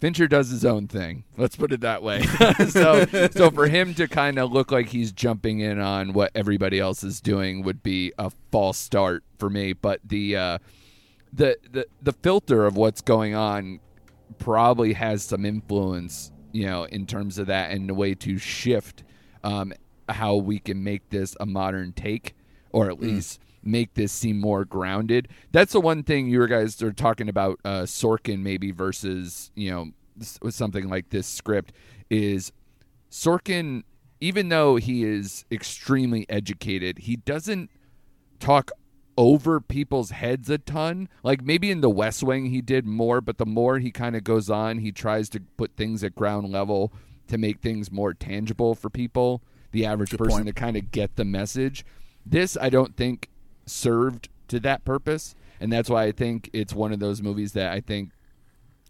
Fincher 0.00 0.28
does 0.28 0.50
his 0.50 0.64
own 0.64 0.88
thing. 0.88 1.24
Let's 1.36 1.56
put 1.56 1.72
it 1.72 1.80
that 1.80 2.02
way. 2.02 2.22
so, 2.68 3.04
so 3.30 3.50
for 3.50 3.68
him 3.68 3.94
to 3.94 4.08
kind 4.08 4.38
of 4.38 4.52
look 4.52 4.70
like 4.70 4.88
he's 4.88 5.12
jumping 5.12 5.60
in 5.60 5.78
on 5.78 6.12
what 6.12 6.30
everybody 6.34 6.78
else 6.78 7.02
is 7.02 7.20
doing 7.20 7.62
would 7.62 7.82
be 7.82 8.12
a 8.18 8.30
false 8.50 8.78
start 8.78 9.24
for 9.38 9.50
me. 9.50 9.72
But 9.72 10.00
the 10.04 10.36
uh, 10.36 10.58
the 11.32 11.58
the 11.70 11.86
the 12.02 12.12
filter 12.12 12.64
of 12.64 12.76
what's 12.76 13.00
going 13.00 13.34
on 13.34 13.80
probably 14.38 14.94
has 14.94 15.24
some 15.24 15.44
influence, 15.44 16.32
you 16.52 16.66
know, 16.66 16.84
in 16.84 17.06
terms 17.06 17.38
of 17.38 17.48
that 17.48 17.72
and 17.72 17.88
the 17.88 17.94
way 17.94 18.14
to 18.14 18.38
shift 18.38 19.02
um, 19.44 19.72
how 20.08 20.36
we 20.36 20.58
can 20.58 20.82
make 20.82 21.10
this 21.10 21.36
a 21.40 21.46
modern 21.46 21.92
take, 21.92 22.34
or 22.72 22.88
at 22.88 23.00
least 23.00 23.40
make 23.62 23.94
this 23.94 24.12
seem 24.12 24.40
more 24.40 24.64
grounded. 24.64 25.28
That's 25.52 25.72
the 25.72 25.80
one 25.80 26.02
thing 26.02 26.28
you 26.28 26.46
guys 26.46 26.80
are 26.82 26.92
talking 26.92 27.28
about 27.28 27.60
uh, 27.64 27.82
Sorkin 27.82 28.40
maybe 28.40 28.70
versus 28.70 29.50
you 29.54 29.70
know 29.70 30.50
something 30.50 30.88
like 30.88 31.10
this 31.10 31.26
script 31.26 31.72
is 32.10 32.52
Sorkin. 33.10 33.82
Even 34.20 34.48
though 34.48 34.74
he 34.76 35.04
is 35.04 35.44
extremely 35.48 36.26
educated, 36.28 36.98
he 36.98 37.14
doesn't 37.14 37.70
talk 38.40 38.72
over 39.16 39.60
people's 39.60 40.10
heads 40.10 40.48
a 40.48 40.58
ton. 40.58 41.08
Like 41.22 41.42
maybe 41.42 41.70
in 41.70 41.82
the 41.82 41.90
West 41.90 42.22
Wing 42.22 42.46
he 42.46 42.60
did 42.60 42.86
more, 42.86 43.20
but 43.20 43.38
the 43.38 43.46
more 43.46 43.78
he 43.78 43.90
kind 43.90 44.16
of 44.16 44.24
goes 44.24 44.50
on, 44.50 44.78
he 44.78 44.92
tries 44.92 45.28
to 45.30 45.40
put 45.56 45.76
things 45.76 46.02
at 46.02 46.14
ground 46.14 46.50
level 46.50 46.92
to 47.26 47.36
make 47.36 47.60
things 47.60 47.92
more 47.92 48.14
tangible 48.14 48.74
for 48.74 48.88
people, 48.88 49.42
the 49.72 49.84
average 49.84 50.10
person 50.10 50.28
point. 50.28 50.46
to 50.46 50.52
kind 50.52 50.76
of 50.76 50.90
get 50.90 51.16
the 51.16 51.24
message. 51.24 51.84
This 52.30 52.56
I 52.60 52.68
don't 52.68 52.96
think 52.96 53.30
served 53.64 54.28
to 54.48 54.60
that 54.60 54.84
purpose, 54.84 55.34
and 55.60 55.72
that's 55.72 55.88
why 55.88 56.04
I 56.04 56.12
think 56.12 56.50
it's 56.52 56.74
one 56.74 56.92
of 56.92 57.00
those 57.00 57.22
movies 57.22 57.52
that 57.52 57.72
I 57.72 57.80
think 57.80 58.10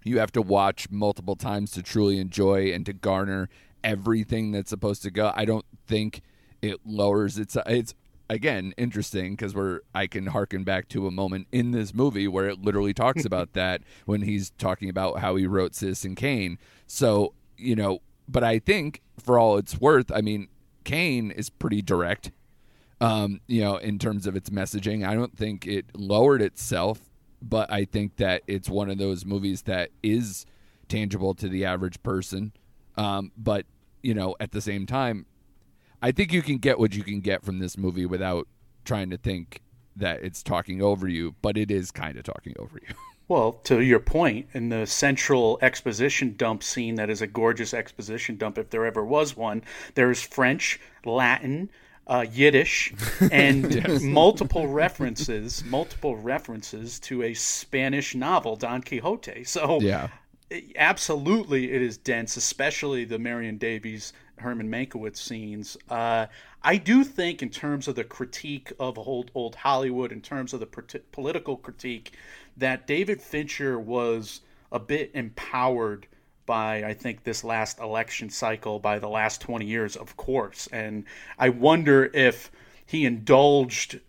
you 0.05 0.19
have 0.19 0.33
to 0.33 0.43
watch 0.43 0.91
multiple 0.91 1.37
times 1.37 1.71
to 1.73 1.83
truly 1.83 2.19
enjoy 2.19 2.73
and 2.73 2.85
to 2.87 2.93
garner 2.93 3.49
everything 3.85 4.53
that's 4.53 4.71
supposed 4.71 5.03
to 5.03 5.11
go. 5.11 5.33
I 5.35 5.45
don't 5.45 5.65
think 5.87 6.23
it 6.63 6.81
lowers 6.85 7.39
its 7.39 7.57
it's 7.67 7.95
again 8.29 8.75
interesting 8.77 9.33
because 9.33 9.55
we're 9.55 9.81
I 9.95 10.07
can 10.07 10.27
harken 10.27 10.65
back 10.65 10.89
to 10.89 11.07
a 11.07 11.11
moment 11.11 11.47
in 11.53 11.71
this 11.71 11.95
movie 11.95 12.27
where 12.27 12.49
it 12.49 12.61
literally 12.61 12.95
talks 12.95 13.25
about 13.27 13.53
that 13.53 13.83
when 14.05 14.23
he's 14.23 14.51
talking 14.59 14.89
about 14.89 15.21
how 15.21 15.37
he 15.37 15.47
wrote 15.47 15.75
Citizen 15.75 16.15
Kane. 16.15 16.59
So, 16.87 17.35
you 17.57 17.77
know, 17.77 18.01
but 18.29 18.43
I 18.43 18.59
think 18.59 19.03
for 19.19 19.39
all 19.39 19.59
it's 19.59 19.81
worth, 19.81 20.11
I 20.13 20.21
mean, 20.23 20.49
Kane 20.85 21.31
is 21.31 21.51
pretty 21.51 21.83
direct. 21.83 22.33
Um, 23.01 23.41
you 23.47 23.61
know, 23.61 23.77
in 23.77 23.99
terms 23.99 24.27
of 24.27 24.35
its 24.35 24.51
messaging, 24.51 25.07
I 25.07 25.15
don't 25.15 25.37
think 25.37 25.67
it 25.67 25.87
lowered 25.95 26.43
itself, 26.43 27.01
but 27.41 27.73
I 27.73 27.85
think 27.85 28.17
that 28.17 28.43
it's 28.47 28.69
one 28.69 28.91
of 28.91 28.99
those 28.99 29.25
movies 29.25 29.63
that 29.63 29.91
is 30.03 30.47
tangible 30.89 31.35
to 31.35 31.49
the 31.49 31.65
average 31.65 32.03
person. 32.03 32.53
Um, 32.97 33.31
but 33.37 33.67
you 34.03 34.15
know, 34.15 34.35
at 34.41 34.53
the 34.53 34.61
same 34.61 34.87
time, 34.87 35.27
I 36.03 36.13
think 36.13 36.33
you 36.33 36.43
can 36.43 36.59
get 36.59 36.79
what 36.79 36.95
you 36.95 37.03
can 37.03 37.21
get 37.21 37.45
from 37.45 37.59
this 37.59 37.77
movie 37.77 38.07
without 38.07 38.49
trying 38.85 39.11
to 39.11 39.17
think 39.17 39.63
that 39.97 40.23
it's 40.23 40.43
talking 40.43 40.81
over 40.81 41.09
you, 41.09 41.35
but 41.43 41.57
it 41.57 41.71
is 41.71 41.91
kind 41.91 42.17
of 42.17 42.25
talking 42.25 42.55
over 42.59 42.81
you. 42.87 42.95
Well, 43.29 43.61
to 43.65 43.83
your 43.83 43.99
point, 44.01 44.47
in 44.55 44.71
the 44.71 44.87
central 44.87 45.59
exposition 45.61 46.35
dump 46.39 46.63
scene, 46.63 46.95
that 46.95 47.11
is 47.11 47.21
a 47.21 47.27
gorgeous 47.27 47.75
exposition 47.75 48.39
dump 48.39 48.57
if 48.57 48.71
there 48.71 48.87
ever 48.87 49.05
was 49.05 49.37
one, 49.37 49.65
there's 49.97 50.23
French, 50.23 50.81
Latin, 51.05 51.69
uh, 52.09 52.25
Yiddish, 52.33 52.93
and 53.33 54.03
multiple 54.03 54.67
references, 54.67 55.63
multiple 55.65 56.17
references 56.17 56.99
to 57.01 57.23
a 57.23 57.35
Spanish 57.35 58.15
novel, 58.15 58.57
Don 58.57 58.83
Quixote. 58.83 59.45
So, 59.45 59.81
yeah. 59.81 60.09
absolutely 60.77 61.73
it 61.73 61.83
is 61.83 61.99
dense 61.99 62.39
especially 62.39 63.05
the 63.05 63.19
marion 63.19 63.59
davies 63.59 64.15
herman 64.39 64.67
mankiewicz 64.67 65.19
scenes 65.19 65.77
uh, 65.91 66.25
i 66.63 66.75
do 66.75 67.05
think 67.05 67.43
in 67.43 67.51
terms 67.51 67.87
of 67.87 67.95
the 67.95 68.05
critique 68.05 68.73
of 68.81 68.97
old, 68.99 69.31
old 69.35 69.55
hollywood 69.57 70.11
in 70.11 70.23
terms 70.23 70.55
of 70.55 70.61
the 70.61 71.01
political 71.13 71.59
critique 71.59 72.15
that 72.57 72.87
david 72.87 73.21
fincher 73.21 73.79
was 73.79 74.41
a 74.73 74.79
bit 74.79 75.11
empowered 75.13 76.07
by 76.49 76.83
i 76.83 76.95
think 76.95 77.23
this 77.23 77.45
last 77.45 77.79
election 77.79 78.29
cycle 78.31 78.81
by 78.81 78.99
the 78.99 79.09
last 79.09 79.41
20 79.43 79.67
years 79.67 79.95
of 79.95 80.17
course. 80.17 80.67
And 80.73 81.05
i 81.39 81.51
wonder 81.51 82.11
if 82.13 82.51
he 82.85 83.05
indulged 83.05 84.01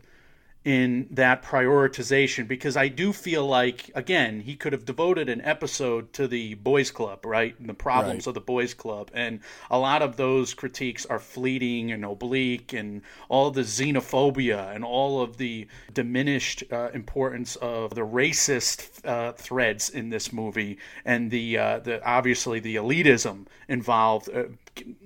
in 0.70 1.08
that 1.10 1.42
prioritization 1.42 2.48
because 2.48 2.78
I 2.78 2.90
do 2.90 3.12
feel 3.12 3.44
like 3.48 3.90
again 3.96 4.42
he 4.42 4.56
could 4.56 4.72
have 4.72 4.86
devoted 4.86 5.28
an 5.28 5.42
episode 5.42 6.14
to 6.14 6.28
the 6.28 6.54
boys 6.54 6.92
club 6.92 7.26
right 7.26 7.60
and 7.60 7.68
the 7.68 7.74
problems 7.74 8.28
Right. 8.28 8.28
of 8.28 8.34
the 8.36 8.42
boys 8.42 8.76
club 8.76 9.10
and 9.16 9.40
a 9.72 9.80
lot 9.80 10.04
of 10.04 10.16
those 10.16 10.54
critiques 10.54 11.08
are 11.08 11.18
fleeting 11.18 11.92
and 11.92 12.06
oblique 12.06 12.72
and 12.74 13.02
all 13.30 13.50
the 13.50 13.64
xenophobia 13.64 14.76
and 14.76 14.84
all 14.86 15.24
of 15.24 15.38
the 15.38 15.66
diminished 15.92 16.64
uh, 16.72 16.90
importance 16.94 17.56
of 17.56 17.96
the 17.96 18.06
racist 18.06 19.04
uh, 19.06 19.32
threads 19.34 19.90
in 19.90 20.12
this 20.12 20.32
movie 20.32 20.78
and 21.04 21.32
the 21.32 21.58
uh, 21.58 21.80
the 21.80 21.96
obviously 22.08 22.60
the 22.60 22.76
elitism 22.76 23.48
involved 23.68 24.30
uh, 24.30 24.44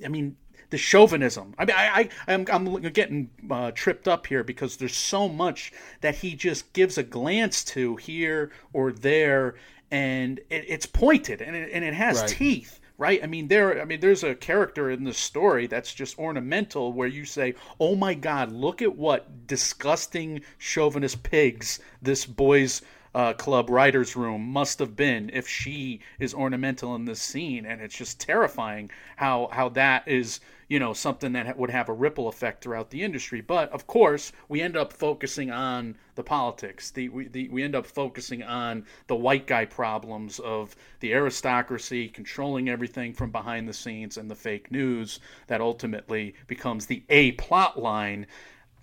I 0.04 0.10
mean 0.10 0.36
the 0.74 0.78
chauvinism. 0.80 1.54
I 1.60 1.66
mean, 1.66 1.76
I, 1.78 2.10
I 2.28 2.34
I'm, 2.34 2.48
I'm 2.52 2.82
getting 2.94 3.30
uh, 3.52 3.70
tripped 3.76 4.08
up 4.08 4.26
here 4.26 4.44
because 4.44 4.78
there's 4.78 4.96
so 4.96 5.30
much 5.30 5.72
that 6.02 6.16
he 6.16 6.34
just 6.34 6.74
gives 6.74 6.98
a 6.98 7.04
glance 7.04 7.64
to 7.66 7.96
here 7.98 8.52
or 8.74 8.92
there, 8.92 9.54
and 9.92 10.40
it, 10.50 10.66
it's 10.68 10.88
pointed 10.88 11.44
and 11.44 11.56
it, 11.56 11.70
and 11.72 11.86
it 11.86 11.94
has 11.94 12.22
Right. 12.22 12.30
teeth. 12.30 12.80
Right? 12.98 13.24
I 13.24 13.28
mean, 13.28 13.50
there. 13.50 13.80
I 13.82 13.86
mean, 13.86 14.00
there's 14.00 14.24
a 14.24 14.34
character 14.34 14.90
in 14.90 15.04
the 15.04 15.14
story 15.14 15.68
that's 15.68 15.94
just 15.94 16.18
ornamental, 16.18 16.92
where 16.92 17.08
you 17.08 17.26
say, 17.26 17.54
"Oh 17.80 17.96
my 17.96 18.14
God, 18.16 18.52
look 18.52 18.82
at 18.82 18.96
what 18.96 19.46
disgusting 19.46 20.42
chauvinist 20.58 21.22
pigs 21.22 21.80
this 22.02 22.26
boy's 22.26 22.82
uh, 23.16 23.34
club 23.34 23.70
writers 23.70 24.16
room 24.16 24.42
must 24.42 24.80
have 24.80 24.96
been 24.96 25.30
if 25.34 25.48
she 25.48 26.00
is 26.20 26.34
ornamental 26.34 26.96
in 26.96 27.06
this 27.06 27.22
scene 27.22 27.66
and 27.66 27.80
it's 27.82 27.96
just 27.96 28.20
terrifying 28.20 28.90
how 29.18 29.48
how 29.52 29.70
that 29.70 30.08
is 30.08 30.40
you 30.74 30.80
know 30.80 30.92
something 30.92 31.34
that 31.34 31.56
would 31.56 31.70
have 31.70 31.88
a 31.88 31.94
ripple 31.94 32.28
effect 32.28 32.64
throughout 32.64 32.90
the 32.90 33.04
industry. 33.04 33.42
But 33.42 33.72
of 33.72 33.86
course 33.86 34.32
we 34.50 34.60
end 34.60 34.76
up 34.76 34.92
focusing 34.92 35.52
on 35.52 35.96
the 36.16 36.24
politics. 36.24 36.90
The 36.90 37.10
we, 37.10 37.28
the, 37.28 37.48
we 37.50 37.62
end 37.62 37.76
up 37.76 37.86
focusing 37.86 38.42
on 38.42 38.88
the 39.06 39.16
white 39.16 39.46
guy 39.46 39.66
problems 39.66 40.40
of 40.40 40.76
the 41.00 41.14
aristocracy 41.14 42.10
controlling 42.10 42.70
everything 42.70 43.14
from 43.14 43.30
behind 43.30 43.70
the 43.70 43.74
scenes 43.74 44.18
and 44.18 44.32
the 44.32 44.36
fake 44.36 44.72
news 44.72 45.20
that 45.46 45.62
ultimately 45.62 46.34
becomes 46.48 46.88
the 46.88 47.04
a 47.08 47.34
plot 47.34 47.80
line. 47.80 48.26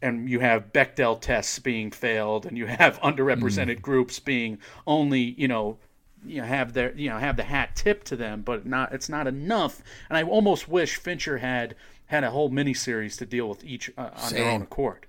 And 0.00 0.30
you 0.30 0.38
have 0.38 0.72
Bechdel 0.72 1.20
tests 1.20 1.58
being 1.58 1.90
failed, 1.90 2.46
and 2.46 2.56
you 2.56 2.66
have 2.66 3.00
underrepresented 3.02 3.78
mm. 3.78 3.82
groups 3.82 4.20
being 4.20 4.58
only, 4.86 5.34
you 5.36 5.48
know, 5.48 5.78
you 6.24 6.40
know, 6.40 6.46
have 6.46 6.72
their, 6.72 6.92
you 6.94 7.08
know, 7.10 7.18
have 7.18 7.36
the 7.36 7.44
hat 7.44 7.76
tipped 7.76 8.06
to 8.08 8.16
them, 8.16 8.42
but 8.42 8.66
not, 8.66 8.92
it's 8.92 9.08
not 9.08 9.26
enough. 9.26 9.82
And 10.08 10.16
I 10.16 10.22
almost 10.22 10.68
wish 10.68 10.96
Fincher 10.96 11.38
had 11.38 11.74
had 12.06 12.24
a 12.24 12.30
whole 12.30 12.48
mini 12.48 12.74
series 12.74 13.16
to 13.18 13.26
deal 13.26 13.48
with 13.48 13.64
each 13.64 13.90
uh, 13.96 14.10
on 14.16 14.32
their 14.32 14.50
own 14.50 14.62
accord. 14.62 15.06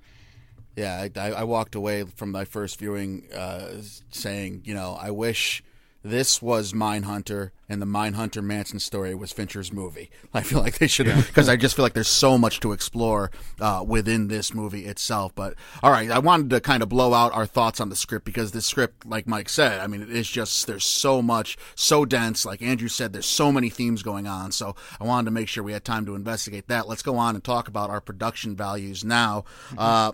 Yeah, 0.76 1.02
I, 1.02 1.19
I 1.19 1.32
I 1.32 1.43
walked 1.43 1.76
away 1.76 2.04
from 2.04 2.32
my 2.32 2.45
first 2.45 2.80
viewing 2.80 3.28
uh, 3.36 3.82
saying, 4.12 4.62
you 4.65 4.74
know, 4.74 4.97
I 5.00 5.12
wish 5.12 5.63
this 6.04 6.42
was 6.42 6.74
Mindhunter 6.74 7.52
and 7.70 7.82
the 7.82 7.86
Mindhunter 7.86 8.44
Manson 8.44 8.80
story 8.80 9.14
was 9.14 9.32
Fincher's 9.32 9.72
movie. 9.72 10.10
I 10.34 10.42
feel 10.42 10.60
like 10.60 10.80
they 10.80 10.88
should 10.88 11.08
have, 11.08 11.28
because 11.28 11.48
I 11.48 11.56
just 11.56 11.76
feel 11.76 11.84
like 11.84 11.94
there's 11.94 12.08
so 12.08 12.38
much 12.38 12.60
to 12.62 12.72
explore 12.72 13.32
uh, 13.60 13.84
within 13.88 14.28
this 14.28 14.54
movie 14.54 14.86
itself. 14.86 15.34
But 15.36 15.56
all 15.84 15.92
right, 15.92 16.10
I 16.10 16.20
wanted 16.20 16.50
to 16.50 16.60
kind 16.60 16.82
of 16.82 16.90
blow 16.90 17.14
out 17.14 17.34
our 17.34 17.46
thoughts 17.46 17.80
on 17.80 17.90
the 17.90 17.96
script 17.96 18.26
because 18.26 18.52
this 18.52 18.66
script, 18.66 19.06
like 19.06 19.28
Mike 19.28 19.48
said, 19.48 19.80
I 19.80 19.88
mean, 19.88 20.02
it 20.02 20.10
is 20.10 20.30
just, 20.30 20.68
there's 20.68 20.86
so 20.86 21.22
much, 21.22 21.58
so 21.76 22.04
dense. 22.04 22.46
Like 22.46 22.62
Andrew 22.62 22.90
said, 22.90 23.14
there's 23.14 23.26
so 23.26 23.52
many 23.52 23.70
themes 23.70 24.04
going 24.04 24.28
on. 24.28 24.52
So 24.52 24.76
I 25.00 25.04
wanted 25.04 25.26
to 25.26 25.32
make 25.32 25.48
sure 25.48 25.64
we 25.64 25.74
had 25.74 25.86
time 25.86 26.06
to 26.08 26.16
investigate 26.16 26.68
that. 26.68 26.88
Let's 26.88 27.04
go 27.04 27.16
on 27.18 27.36
and 27.36 27.44
talk 27.44 27.68
about 27.68 27.90
our 27.90 28.02
production 28.02 28.56
values 28.56 29.04
now. 29.04 29.46
Uh, 29.78 30.14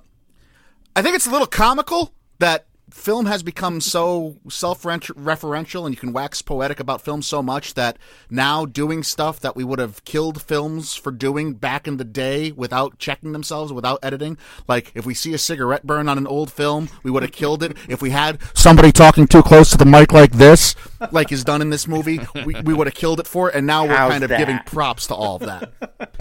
I 0.96 1.02
think 1.02 1.16
it's 1.16 1.28
a 1.28 1.32
little 1.32 1.48
comical 1.48 2.12
that 2.40 2.66
film 2.90 3.26
has 3.26 3.44
become 3.44 3.82
so 3.82 4.38
self-referential 4.50 5.86
and 5.86 5.94
you 5.94 6.00
can 6.00 6.14
wax 6.14 6.42
poetic 6.42 6.80
about 6.80 7.02
film 7.02 7.22
so 7.22 7.44
much 7.44 7.74
that 7.74 7.98
now 8.30 8.66
doing 8.66 9.04
stuff 9.04 9.42
that 9.42 9.56
we 9.58 9.64
would 9.64 9.80
have 9.80 10.04
killed 10.06 10.42
films 10.42 10.96
for 10.96 11.12
doing 11.12 11.54
back 11.54 11.86
in 11.86 11.98
the 11.98 12.06
day 12.06 12.52
without 12.54 12.98
checking 12.98 13.34
themselves 13.34 13.74
without 13.74 14.00
editing 14.02 14.38
like 14.70 14.92
if 14.96 15.06
we 15.06 15.14
see 15.14 15.34
a 15.34 15.38
cigarette 15.38 15.86
burn 15.86 16.08
on 16.08 16.18
an 16.18 16.26
old 16.26 16.50
film 16.50 16.88
we 17.04 17.12
would 17.12 17.24
have 17.24 17.32
killed 17.32 17.62
it. 17.62 17.76
If 17.90 18.02
we 18.02 18.12
had 18.12 18.40
somebody 18.54 18.92
talking 18.94 19.28
too 19.28 19.44
close 19.44 19.70
to 19.72 19.78
the 19.78 19.86
mic 19.86 20.14
like 20.14 20.32
this 20.32 20.74
like 21.12 21.32
is 21.32 21.44
done 21.44 21.62
in 21.62 21.70
this 21.70 21.88
movie 21.88 22.20
we, 22.46 22.56
we 22.62 22.74
would 22.74 22.88
have 22.88 22.96
killed 22.96 23.20
it 23.20 23.28
for 23.28 23.50
it. 23.50 23.56
And 23.56 23.68
now 23.68 23.86
we're 23.86 23.96
How's 23.96 24.12
kind 24.12 24.24
of 24.24 24.30
that? 24.30 24.40
giving 24.40 24.60
props 24.60 25.08
to 25.08 25.16
all 25.16 25.36
of 25.36 25.42
that. 25.42 25.72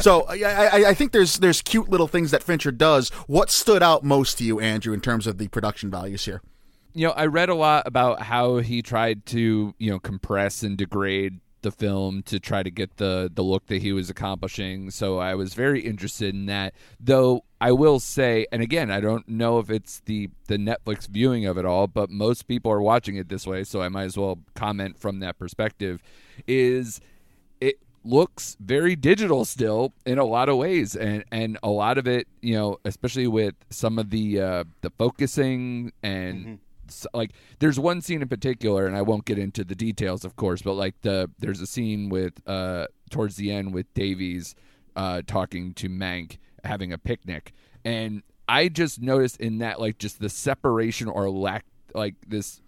So 0.01 0.23
I, 0.29 0.43
I, 0.43 0.89
I 0.91 0.95
think 0.95 1.13
there's 1.13 1.39
there's 1.39 1.63
cute 1.63 1.89
little 1.89 2.09
things 2.09 2.33
that 2.33 2.43
fincher 2.43 2.73
does. 2.73 3.11
What 3.29 3.51
stood 3.51 3.83
out 3.83 4.03
most 4.05 4.39
to 4.39 4.45
you 4.45 4.59
andrew 4.59 4.93
in 4.93 5.01
terms 5.01 5.27
of 5.27 5.39
the 5.39 5.49
production 5.49 5.91
values 5.91 6.25
here 6.25 6.43
you 6.97 7.07
know, 7.07 7.13
I 7.13 7.27
read 7.27 7.51
a 7.51 7.55
lot 7.55 7.87
about 7.87 8.23
how 8.23 8.57
he 8.57 8.81
tried 8.81 9.27
to, 9.27 9.75
you 9.79 9.91
know, 9.91 9.99
compress 9.99 10.63
and 10.63 10.79
degrade 10.79 11.41
the 11.61 11.71
film 11.71 12.23
to 12.23 12.39
try 12.39 12.63
to 12.63 12.71
get 12.71 12.97
the 12.97 13.31
the 13.33 13.43
look 13.43 13.67
that 13.67 13.83
he 13.83 13.93
was 13.93 14.09
accomplishing. 14.09 14.91
So 14.91 15.19
I 15.19 15.35
was 15.35 15.53
very 15.53 15.81
interested 15.81 16.35
in 16.35 16.47
that. 16.47 16.75
Though 16.99 17.45
I 17.61 17.73
will 17.73 18.01
say, 18.01 18.47
and 18.51 18.63
again, 18.63 18.91
I 18.91 19.01
don't 19.01 19.29
know 19.29 19.59
if 19.59 19.69
it's 19.69 20.01
the 20.07 20.31
the 20.47 20.57
Netflix 20.57 21.07
viewing 21.07 21.45
of 21.45 21.59
it 21.59 21.67
all, 21.67 21.87
but 21.87 22.09
most 22.09 22.47
people 22.49 22.73
are 22.73 22.81
watching 22.81 23.17
it 23.17 23.29
this 23.29 23.47
way, 23.47 23.63
so 23.65 23.83
I 23.83 23.89
might 23.91 24.05
as 24.05 24.17
well 24.17 24.39
comment 24.55 24.99
from 24.99 25.21
that 25.21 25.39
perspective. 25.39 26.01
Is 26.47 27.01
it 27.61 27.77
looks 28.05 28.57
very 28.61 28.97
digital 28.97 29.45
still 29.45 29.93
in 30.07 30.19
a 30.19 30.25
lot 30.25 30.49
of 30.49 30.57
ways 30.57 30.95
and 30.95 31.25
and 31.33 31.59
a 31.63 31.69
lot 31.69 31.99
of 31.99 32.07
it 32.07 32.29
you 32.41 32.55
know 32.55 32.79
especially 32.85 33.27
with 33.27 33.55
some 33.71 33.99
of 33.99 34.11
the 34.11 34.41
uh 34.41 34.63
the 34.83 34.91
focusing 34.91 35.91
and 36.05 36.45
s- 36.53 36.66
like 37.13 37.33
there's 37.59 37.79
one 37.79 38.01
scene 38.01 38.23
in 38.23 38.29
particular 38.29 38.87
and 38.87 38.97
I 38.97 39.03
won't 39.03 39.25
get 39.25 39.39
into 39.39 39.65
the 39.65 39.75
details 39.75 40.25
of 40.25 40.37
course 40.37 40.63
but 40.63 40.75
like 40.75 41.01
the 41.03 41.31
there's 41.39 41.61
a 41.61 41.67
scene 41.67 42.09
with 42.09 42.41
uh 42.47 42.87
towards 43.11 43.37
the 43.37 43.51
end 43.51 43.75
with 43.75 43.93
Davies 43.95 44.55
uh 44.95 45.23
talking 45.27 45.75
to 45.75 45.89
Mank 45.89 46.39
having 46.67 46.93
a 46.93 46.99
picnic. 46.99 47.53
And 47.85 48.23
I 48.49 48.69
just 48.69 49.01
noticed 49.01 49.39
in 49.39 49.59
that 49.59 49.81
like 49.81 49.99
just 49.99 50.21
the 50.21 50.29
separation 50.29 51.09
or 51.09 51.31
lack 51.31 51.65
like 51.95 52.15
this 52.27 52.61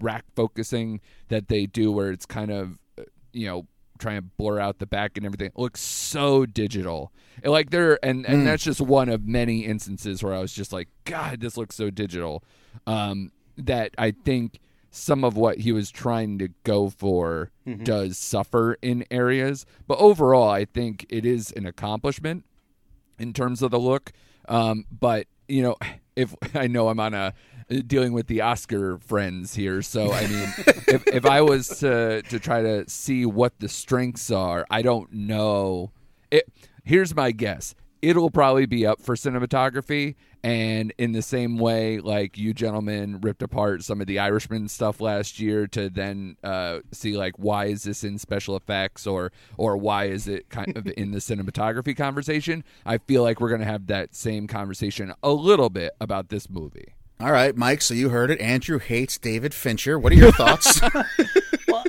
rack 0.00 0.24
focusing 0.36 1.00
that 1.28 1.48
they 1.48 1.66
do 1.66 1.90
where 1.90 2.12
it's 2.12 2.26
kind 2.26 2.50
of 2.50 2.78
uh, 2.98 3.02
you 3.32 3.46
know 3.46 3.66
trying 3.98 4.16
to 4.16 4.22
blur 4.22 4.60
out 4.60 4.78
the 4.78 4.86
back 4.86 5.16
and 5.16 5.26
everything 5.26 5.48
it 5.48 5.58
looks 5.58 5.80
so 5.80 6.46
digital. 6.46 7.12
And, 7.42 7.52
like 7.52 7.70
there 7.70 7.98
and 8.04 8.24
and 8.26 8.46
that's 8.46 8.62
just 8.62 8.80
one 8.80 9.08
of 9.08 9.26
many 9.26 9.60
instances 9.60 10.22
where 10.22 10.34
i 10.34 10.38
was 10.38 10.52
just 10.52 10.72
like 10.72 10.88
god 11.04 11.40
this 11.40 11.56
looks 11.56 11.76
so 11.76 11.90
digital. 11.90 12.44
Um 12.86 13.32
that 13.58 13.92
i 13.98 14.10
think 14.10 14.58
some 14.90 15.22
of 15.22 15.36
what 15.36 15.58
he 15.58 15.70
was 15.70 15.90
trying 15.90 16.38
to 16.38 16.48
go 16.64 16.88
for 16.88 17.50
does 17.82 18.16
suffer 18.16 18.78
in 18.80 19.04
areas 19.10 19.66
but 19.86 19.98
overall 19.98 20.48
i 20.48 20.64
think 20.64 21.04
it 21.10 21.26
is 21.26 21.52
an 21.52 21.66
accomplishment 21.66 22.44
in 23.18 23.32
terms 23.32 23.62
of 23.62 23.70
the 23.70 23.78
look. 23.78 24.12
Um, 24.48 24.84
but 24.90 25.26
you 25.48 25.62
know, 25.62 25.76
if 26.16 26.34
I 26.54 26.66
know 26.66 26.88
I'm 26.88 27.00
on 27.00 27.14
a 27.14 27.34
dealing 27.86 28.12
with 28.14 28.28
the 28.28 28.40
Oscar 28.40 28.98
friends 28.98 29.54
here, 29.54 29.82
so 29.82 30.12
I 30.12 30.26
mean, 30.26 30.48
if 30.88 31.06
if 31.08 31.26
I 31.26 31.42
was 31.42 31.68
to 31.80 32.22
to 32.22 32.38
try 32.38 32.62
to 32.62 32.88
see 32.88 33.26
what 33.26 33.58
the 33.58 33.68
strengths 33.68 34.30
are, 34.30 34.66
I 34.70 34.82
don't 34.82 35.12
know. 35.12 35.92
It 36.30 36.50
here's 36.84 37.14
my 37.14 37.32
guess. 37.32 37.74
It'll 38.00 38.30
probably 38.30 38.66
be 38.66 38.86
up 38.86 39.00
for 39.00 39.14
cinematography, 39.16 40.14
and 40.42 40.92
in 40.98 41.12
the 41.12 41.22
same 41.22 41.58
way, 41.58 41.98
like 41.98 42.38
you 42.38 42.54
gentlemen 42.54 43.20
ripped 43.20 43.42
apart 43.42 43.82
some 43.82 44.00
of 44.00 44.06
the 44.06 44.18
Irishman 44.18 44.68
stuff 44.68 45.00
last 45.00 45.40
year 45.40 45.66
to 45.68 45.90
then 45.90 46.36
uh, 46.44 46.80
see 46.92 47.16
like 47.16 47.34
why 47.38 47.66
is 47.66 47.82
this 47.82 48.04
in 48.04 48.18
special 48.18 48.56
effects 48.56 49.06
or 49.06 49.32
or 49.56 49.76
why 49.76 50.04
is 50.04 50.28
it 50.28 50.48
kind 50.48 50.76
of 50.76 50.86
in 50.96 51.10
the 51.10 51.18
cinematography 51.18 51.96
conversation. 51.96 52.64
I 52.86 52.98
feel 52.98 53.22
like 53.22 53.40
we're 53.40 53.50
gonna 53.50 53.64
have 53.64 53.86
that 53.88 54.14
same 54.14 54.46
conversation 54.46 55.12
a 55.22 55.32
little 55.32 55.70
bit 55.70 55.92
about 56.00 56.28
this 56.28 56.48
movie. 56.48 56.94
All 57.20 57.32
right, 57.32 57.56
Mike. 57.56 57.82
So 57.82 57.94
you 57.94 58.10
heard 58.10 58.30
it. 58.30 58.40
Andrew 58.40 58.78
hates 58.78 59.18
David 59.18 59.52
Fincher. 59.52 59.98
What 59.98 60.12
are 60.12 60.16
your 60.16 60.30
thoughts? 60.30 60.80
well, 61.68 61.84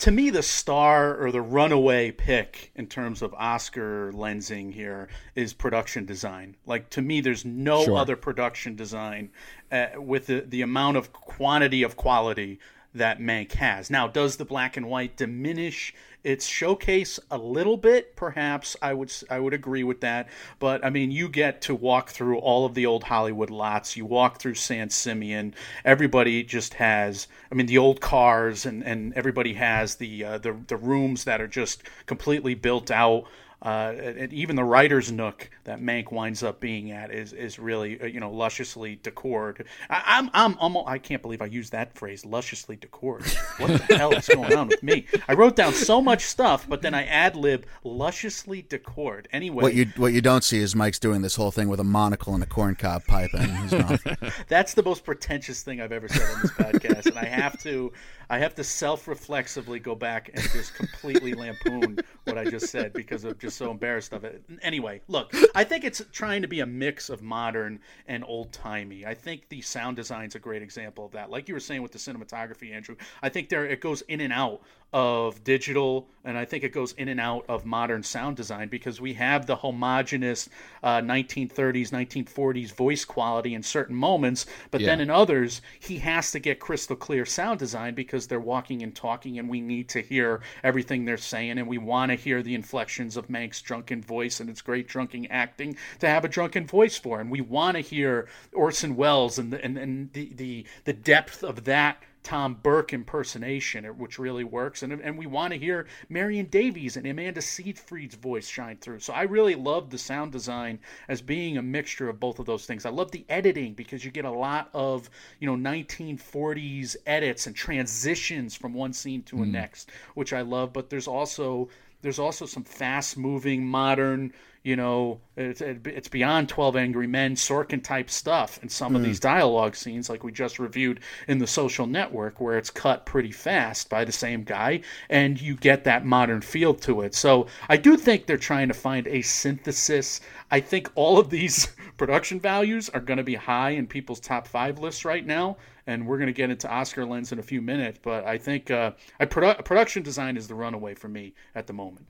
to 0.00 0.10
me, 0.10 0.30
the 0.30 0.42
star 0.42 1.16
or 1.22 1.30
the 1.30 1.42
runaway 1.42 2.10
pick 2.10 2.72
in 2.74 2.86
terms 2.86 3.20
of 3.22 3.34
Oscar 3.34 4.10
lensing 4.12 4.72
here 4.72 5.08
is 5.34 5.52
production 5.52 6.06
design. 6.06 6.56
Like 6.66 6.88
to 6.90 7.02
me, 7.02 7.20
there's 7.20 7.44
no 7.44 7.84
Sure. 7.84 7.96
other 7.98 8.16
production 8.16 8.76
design 8.76 9.30
uh, 9.70 9.88
with 9.96 10.26
the 10.26 10.40
the 10.40 10.62
amount 10.62 10.96
of 10.96 11.12
quantity 11.12 11.82
of 11.82 11.96
quality 11.96 12.58
that 12.94 13.20
Mank 13.20 13.52
has. 13.52 13.90
Now, 13.90 14.08
does 14.08 14.36
the 14.36 14.44
black 14.44 14.76
and 14.76 14.86
white 14.88 15.16
diminish 15.16 15.94
its 16.24 16.46
showcase 16.46 17.18
a 17.30 17.38
little 17.38 17.76
bit? 17.76 18.16
Perhaps 18.16 18.76
I 18.82 18.94
would 18.94 19.12
I 19.30 19.38
would 19.38 19.54
agree 19.54 19.84
with 19.84 20.00
that. 20.00 20.28
But 20.58 20.84
I 20.84 20.90
mean, 20.90 21.10
you 21.10 21.28
get 21.28 21.62
to 21.62 21.74
walk 21.74 22.10
through 22.10 22.38
all 22.38 22.64
of 22.64 22.74
the 22.74 22.86
old 22.86 23.04
Hollywood 23.04 23.50
lots. 23.50 23.96
You 23.96 24.06
walk 24.06 24.38
through 24.38 24.54
San 24.54 24.90
Simeon. 24.90 25.54
Everybody 25.84 26.42
just 26.42 26.74
has. 26.74 27.28
I 27.50 27.54
mean, 27.54 27.66
the 27.66 27.78
old 27.78 28.00
cars 28.00 28.66
and 28.66 28.84
and 28.84 29.12
everybody 29.14 29.54
has 29.54 29.96
the 29.96 30.24
uh, 30.24 30.38
the 30.38 30.56
the 30.66 30.76
rooms 30.76 31.24
that 31.24 31.40
are 31.40 31.48
just 31.48 31.82
completely 32.06 32.54
built 32.54 32.90
out. 32.90 33.24
Uh, 33.62 33.92
and 33.98 34.32
even 34.32 34.56
the 34.56 34.64
writer's 34.64 35.12
nook 35.12 35.50
that 35.70 35.80
Mank 35.80 36.10
winds 36.10 36.42
up 36.42 36.58
being 36.58 36.90
at 36.90 37.12
is 37.12 37.32
is 37.32 37.58
really 37.58 38.00
uh, 38.00 38.06
you 38.06 38.18
know 38.18 38.30
lusciously 38.30 38.98
decored. 39.02 39.66
I, 39.88 40.02
I'm 40.04 40.30
I'm 40.34 40.58
almost 40.58 40.88
I 40.88 40.98
can't 40.98 41.22
believe 41.22 41.40
I 41.40 41.46
used 41.46 41.70
that 41.70 41.94
phrase 41.94 42.24
lusciously 42.26 42.74
decored. 42.74 43.24
What 43.58 43.86
the 43.86 43.96
hell 43.96 44.12
is 44.12 44.26
going 44.26 44.52
on 44.56 44.68
with 44.68 44.82
me? 44.82 45.06
I 45.28 45.34
wrote 45.34 45.54
down 45.54 45.72
so 45.72 46.02
much 46.02 46.24
stuff, 46.24 46.66
but 46.68 46.82
then 46.82 46.92
I 46.92 47.04
ad 47.04 47.36
lib 47.36 47.66
lusciously 47.84 48.62
decored. 48.62 49.28
Anyway, 49.32 49.62
what 49.62 49.74
you 49.74 49.86
what 49.96 50.12
you 50.12 50.20
don't 50.20 50.42
see 50.42 50.58
is 50.58 50.74
Mike's 50.74 50.98
doing 50.98 51.22
this 51.22 51.36
whole 51.36 51.52
thing 51.52 51.68
with 51.68 51.78
a 51.78 51.84
monocle 51.84 52.34
and 52.34 52.42
a 52.42 52.46
corncob 52.46 53.06
pipe 53.06 53.32
in 53.34 53.48
his 53.48 53.72
mouth. 53.72 54.44
That's 54.48 54.74
the 54.74 54.82
most 54.82 55.04
pretentious 55.04 55.62
thing 55.62 55.80
I've 55.80 55.92
ever 55.92 56.08
said 56.08 56.28
on 56.34 56.42
this 56.42 56.50
podcast, 56.52 57.06
and 57.06 57.18
I 57.18 57.26
have 57.26 57.60
to, 57.62 57.92
I 58.28 58.38
have 58.38 58.54
to 58.56 58.64
self-reflexively 58.64 59.78
go 59.78 59.94
back 59.94 60.30
and 60.34 60.42
just 60.50 60.74
completely 60.74 61.34
lampoon 61.34 62.00
what 62.24 62.38
I 62.38 62.44
just 62.44 62.68
said 62.68 62.92
because 62.92 63.24
I'm 63.24 63.38
just 63.38 63.56
so 63.56 63.70
embarrassed 63.70 64.12
of 64.12 64.24
it. 64.24 64.42
Anyway, 64.62 65.00
look, 65.08 65.32
I 65.54 65.59
think 65.64 65.84
it's 65.84 66.02
trying 66.12 66.42
to 66.42 66.48
be 66.48 66.60
a 66.60 66.66
mix 66.66 67.08
of 67.08 67.22
modern 67.22 67.80
and 68.06 68.24
old-timey. 68.26 69.04
I 69.04 69.14
think 69.14 69.48
the 69.48 69.60
sound 69.60 69.96
design's 69.96 70.34
a 70.34 70.38
great 70.38 70.62
example 70.62 71.04
of 71.04 71.12
that. 71.12 71.30
Like 71.30 71.48
you 71.48 71.54
were 71.54 71.60
saying 71.60 71.82
with 71.82 71.92
the 71.92 71.98
cinematography, 71.98 72.72
Andrew, 72.72 72.96
I 73.22 73.28
think 73.28 73.48
there 73.48 73.66
it 73.66 73.80
goes 73.80 74.02
in 74.02 74.20
and 74.20 74.32
out 74.32 74.62
of 74.92 75.44
digital, 75.44 76.08
and 76.24 76.36
I 76.36 76.44
think 76.44 76.64
it 76.64 76.72
goes 76.72 76.92
in 76.92 77.08
and 77.08 77.20
out 77.20 77.44
of 77.48 77.64
modern 77.64 78.02
sound 78.02 78.36
design 78.36 78.68
because 78.68 79.00
we 79.00 79.14
have 79.14 79.46
the 79.46 79.56
homogenous 79.56 80.48
uh, 80.82 81.00
1930s, 81.00 81.90
1940s 81.90 82.72
voice 82.72 83.04
quality 83.04 83.54
in 83.54 83.62
certain 83.62 83.94
moments, 83.94 84.46
but 84.70 84.80
then 84.80 85.00
in 85.00 85.10
others, 85.10 85.62
he 85.78 85.98
has 85.98 86.32
to 86.32 86.40
get 86.40 86.58
crystal 86.58 86.96
clear 86.96 87.24
sound 87.24 87.58
design 87.58 87.94
because 87.94 88.26
they're 88.26 88.40
walking 88.40 88.82
and 88.82 88.94
talking, 88.94 89.38
and 89.38 89.48
we 89.48 89.60
need 89.60 89.88
to 89.90 90.00
hear 90.00 90.40
everything 90.64 91.04
they're 91.04 91.16
saying, 91.16 91.58
and 91.58 91.68
we 91.68 91.78
want 91.78 92.10
to 92.10 92.16
hear 92.16 92.42
the 92.42 92.54
inflections 92.54 93.16
of 93.16 93.30
Mank's 93.30 93.62
drunken 93.62 94.02
voice 94.02 94.40
and 94.40 94.50
its 94.50 94.62
great 94.62 94.88
drunken 94.88 95.26
acting 95.26 95.76
to 96.00 96.08
have 96.08 96.24
a 96.24 96.28
drunken 96.28 96.66
voice 96.66 96.96
for, 96.96 97.20
and 97.20 97.30
we 97.30 97.40
want 97.40 97.76
to 97.76 97.80
hear 97.80 98.28
Orson 98.52 98.96
Welles 98.96 99.38
and 99.38 99.52
the, 99.52 99.64
and, 99.64 99.78
and 99.78 100.12
the, 100.12 100.32
the 100.34 100.66
the 100.84 100.92
depth 100.92 101.42
of 101.42 101.64
that. 101.64 102.02
Tom 102.22 102.54
Burke 102.62 102.92
impersonation, 102.92 103.84
which 103.98 104.18
really 104.18 104.44
works, 104.44 104.82
and 104.82 104.92
and 104.92 105.16
we 105.16 105.26
want 105.26 105.52
to 105.52 105.58
hear 105.58 105.86
Marion 106.08 106.46
Davies 106.46 106.96
and 106.96 107.06
Amanda 107.06 107.40
Seyfried's 107.40 108.14
voice 108.14 108.46
shine 108.46 108.76
through. 108.76 109.00
So 109.00 109.12
I 109.12 109.22
really 109.22 109.54
love 109.54 109.90
the 109.90 109.98
sound 109.98 110.32
design 110.32 110.80
as 111.08 111.22
being 111.22 111.56
a 111.56 111.62
mixture 111.62 112.08
of 112.08 112.20
both 112.20 112.38
of 112.38 112.46
those 112.46 112.66
things. 112.66 112.84
I 112.84 112.90
love 112.90 113.10
the 113.10 113.24
editing 113.28 113.74
because 113.74 114.04
you 114.04 114.10
get 114.10 114.26
a 114.26 114.30
lot 114.30 114.68
of 114.74 115.08
you 115.38 115.46
know 115.46 115.70
1940s 115.70 116.96
edits 117.06 117.46
and 117.46 117.56
transitions 117.56 118.54
from 118.54 118.74
one 118.74 118.92
scene 118.92 119.22
to 119.24 119.36
the 119.36 119.44
mm. 119.44 119.52
next, 119.52 119.90
which 120.14 120.32
I 120.32 120.42
love. 120.42 120.72
But 120.72 120.90
there's 120.90 121.08
also 121.08 121.68
there's 122.02 122.18
also 122.18 122.46
some 122.46 122.64
fast 122.64 123.16
moving 123.16 123.66
modern 123.66 124.32
you 124.62 124.76
know 124.76 125.20
it's, 125.36 125.62
it's 125.62 126.08
beyond 126.08 126.48
12 126.48 126.76
angry 126.76 127.06
men 127.06 127.34
sorkin 127.34 127.82
type 127.82 128.10
stuff 128.10 128.58
in 128.62 128.68
some 128.68 128.94
of 128.94 129.00
hmm. 129.00 129.06
these 129.06 129.18
dialogue 129.18 129.74
scenes 129.74 130.10
like 130.10 130.22
we 130.22 130.30
just 130.30 130.58
reviewed 130.58 131.00
in 131.28 131.38
the 131.38 131.46
social 131.46 131.86
network 131.86 132.40
where 132.40 132.58
it's 132.58 132.70
cut 132.70 133.06
pretty 133.06 133.32
fast 133.32 133.88
by 133.88 134.04
the 134.04 134.12
same 134.12 134.44
guy 134.44 134.80
and 135.08 135.40
you 135.40 135.56
get 135.56 135.84
that 135.84 136.04
modern 136.04 136.40
feel 136.40 136.74
to 136.74 137.00
it. 137.00 137.14
So 137.14 137.46
i 137.68 137.76
do 137.76 137.96
think 137.96 138.26
they're 138.26 138.36
trying 138.36 138.68
to 138.68 138.74
find 138.74 139.06
a 139.06 139.22
synthesis. 139.22 140.20
I 140.50 140.60
think 140.60 140.90
all 140.94 141.18
of 141.18 141.30
these 141.30 141.68
production 141.96 142.38
values 142.38 142.90
are 142.90 143.00
going 143.00 143.18
to 143.18 143.22
be 143.22 143.36
high 143.36 143.70
in 143.70 143.86
people's 143.86 144.20
top 144.20 144.46
five 144.46 144.78
lists 144.78 145.04
right 145.04 145.24
now 145.24 145.56
and 145.90 146.06
we're 146.06 146.16
going 146.18 146.26
to 146.28 146.32
get 146.32 146.50
into 146.50 146.70
oscar 146.70 147.04
lens 147.04 147.32
in 147.32 147.38
a 147.38 147.42
few 147.42 147.60
minutes 147.60 147.98
but 148.02 148.24
i 148.26 148.38
think 148.38 148.70
uh, 148.70 148.92
I 149.18 149.26
produ- 149.26 149.64
production 149.64 150.02
design 150.02 150.36
is 150.36 150.46
the 150.48 150.54
runaway 150.54 150.94
for 150.94 151.08
me 151.08 151.34
at 151.54 151.66
the 151.66 151.72
moment 151.72 152.06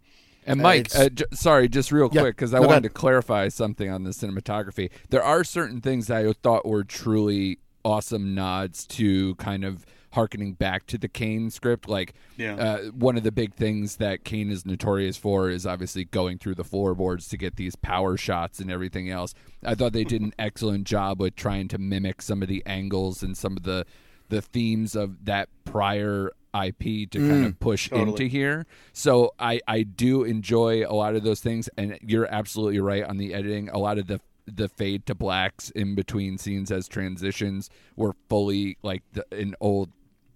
And 0.47 0.61
Mike, 0.63 0.87
it's- 0.87 0.97
uh, 1.01 1.09
j- 1.11 1.25
sorry, 1.33 1.69
just 1.69 1.93
real 1.93 2.09
Yeah, 2.13 2.23
quick 2.23 2.37
because 2.37 2.55
I 2.55 2.61
wanted 2.61 2.71
ahead. 2.71 2.83
to 2.85 2.89
clarify 2.91 3.49
something 3.49 3.91
on 3.91 4.05
the 4.05 4.11
cinematography. 4.11 4.91
There 5.11 5.23
are 5.23 5.45
certain 5.45 5.81
things 5.83 6.07
that 6.07 6.25
I 6.27 6.33
thought 6.33 6.65
were 6.65 6.83
truly 6.83 7.59
awesome 7.85 8.35
nods 8.35 8.87
to 8.99 9.35
kind 9.37 9.65
of 9.65 9.85
harkening 10.13 10.55
back 10.55 10.87
to 10.87 10.99
the 10.99 11.09
Kane 11.09 11.51
script. 11.51 11.89
Like, 11.89 12.15
Yeah. 12.37 12.55
uh, 12.57 12.79
one 12.91 13.17
of 13.17 13.23
the 13.23 13.33
big 13.33 13.55
things 13.55 13.97
that 13.97 14.25
Kane 14.25 14.51
is 14.51 14.67
notorious 14.67 15.17
for 15.17 15.49
is 15.51 15.67
obviously 15.67 16.05
going 16.05 16.39
through 16.39 16.57
the 16.57 16.65
floorboards 16.65 17.29
to 17.29 17.37
get 17.37 17.57
these 17.57 17.77
power 17.77 18.17
shots 18.17 18.59
and 18.61 18.71
everything 18.71 19.09
else. 19.11 19.35
I 19.65 19.75
thought 19.75 19.93
they 19.93 20.05
did 20.05 20.21
an 20.23 20.33
excellent 20.39 20.85
job 20.87 21.21
with 21.21 21.37
trying 21.37 21.69
to 21.69 21.79
mimic 21.79 22.23
some 22.23 22.43
of 22.43 22.49
the 22.49 22.63
angles 22.67 23.23
and 23.23 23.37
some 23.37 23.57
of 23.57 23.63
the 23.63 23.85
the 24.29 24.41
themes 24.41 24.95
of 24.95 25.25
that 25.25 25.49
prior 25.65 26.31
IP 26.55 27.11
to 27.11 27.19
kind 27.19 27.47
of 27.47 27.59
push 27.59 27.89
totally. 27.89 28.11
into 28.11 28.25
here. 28.27 28.65
So 28.93 29.33
I 29.41 29.61
I 29.67 29.83
do 29.83 30.23
enjoy 30.23 30.85
a 30.87 30.95
lot 30.95 31.17
of 31.17 31.25
those 31.25 31.41
things, 31.41 31.69
and 31.77 31.99
you're 32.01 32.33
absolutely 32.33 32.79
right 32.79 33.03
on 33.03 33.17
the 33.17 33.35
editing. 33.35 33.69
A 33.71 33.79
lot 33.79 33.99
of 33.99 34.07
the 34.07 34.21
the 34.47 34.69
fade 34.69 35.05
to 35.07 35.15
blacks 35.17 35.71
in 35.71 35.95
between 35.97 36.39
scenes 36.39 36.71
as 36.73 36.87
transitions 36.89 37.71
were 37.97 38.15
fully 38.29 38.79
like 38.83 39.03
the, 39.13 39.25
an 39.33 39.55
old 39.61 39.91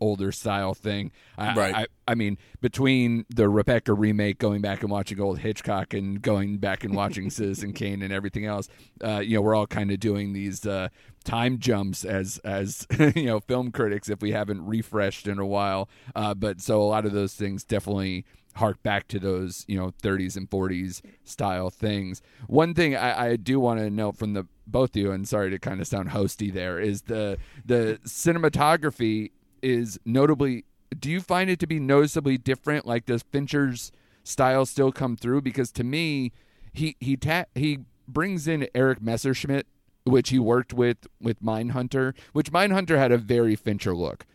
older 0.04 0.30
style 0.30 0.74
thing. 0.74 1.10
I, 1.38 1.54
Right. 1.54 1.74
I, 1.74 1.86
I 2.06 2.14
mean, 2.14 2.36
between 2.60 3.24
the 3.30 3.48
Rebecca 3.48 3.94
remake, 3.94 4.38
going 4.38 4.60
back 4.60 4.82
and 4.82 4.90
watching 4.90 5.18
old 5.18 5.38
Hitchcock, 5.38 5.94
and 5.94 6.20
going 6.20 6.58
back 6.58 6.84
and 6.84 6.94
watching 6.94 7.30
Citizen 7.30 7.72
Kane 7.72 8.02
and 8.02 8.12
everything 8.12 8.44
else, 8.44 8.68
uh, 9.02 9.20
you 9.20 9.36
know, 9.36 9.40
we're 9.40 9.54
all 9.54 9.66
kind 9.66 9.90
of 9.90 10.00
doing 10.00 10.34
these 10.34 10.66
uh, 10.66 10.88
time 11.24 11.58
jumps 11.58 12.04
as 12.04 12.38
as 12.44 12.86
you 13.16 13.24
know 13.24 13.40
film 13.40 13.72
critics 13.72 14.10
if 14.10 14.20
we 14.20 14.32
haven't 14.32 14.64
refreshed 14.66 15.26
in 15.26 15.38
a 15.38 15.46
while. 15.46 15.88
Uh, 16.14 16.34
but 16.34 16.60
so 16.60 16.82
a 16.82 16.84
lot 16.84 17.06
of 17.06 17.12
those 17.12 17.34
things 17.34 17.64
definitely 17.64 18.26
hark 18.56 18.80
back 18.82 19.08
to 19.08 19.18
those 19.18 19.64
you 19.66 19.76
know 19.76 19.90
30s 20.02 20.36
and 20.36 20.48
40s 20.50 21.00
style 21.24 21.70
things. 21.70 22.20
One 22.46 22.74
thing 22.74 22.94
I, 22.94 23.30
I 23.30 23.36
do 23.36 23.58
want 23.58 23.80
to 23.80 23.90
note 23.90 24.16
from 24.16 24.34
the 24.34 24.46
both 24.66 24.90
of 24.90 24.96
you, 24.96 25.12
and 25.12 25.28
sorry 25.28 25.50
to 25.50 25.58
kind 25.58 25.80
of 25.80 25.86
sound 25.86 26.10
hosty 26.10 26.52
there, 26.52 26.78
is 26.78 27.02
the 27.02 27.38
the 27.64 27.98
cinematography 28.04 29.32
is 29.64 29.98
notably. 30.04 30.64
Do 30.96 31.10
you 31.10 31.20
find 31.20 31.50
it 31.50 31.58
to 31.60 31.66
be 31.66 31.80
noticeably 31.80 32.38
different? 32.38 32.86
Like 32.86 33.06
does 33.06 33.22
Fincher's 33.22 33.90
style 34.22 34.66
still 34.66 34.92
come 34.92 35.16
through? 35.16 35.42
Because 35.42 35.72
to 35.72 35.84
me, 35.84 36.32
he 36.72 36.96
he 37.00 37.16
ta- 37.16 37.46
he 37.54 37.80
brings 38.06 38.46
in 38.46 38.68
Eric 38.74 39.00
Messerschmidt, 39.02 39.66
which 40.04 40.28
he 40.28 40.38
worked 40.38 40.72
with 40.72 41.06
with 41.20 41.42
Mindhunter, 41.42 42.14
which 42.32 42.52
Mindhunter 42.52 42.98
had 42.98 43.12
a 43.12 43.18
very 43.18 43.56
Fincher 43.56 43.94
look. 43.94 44.26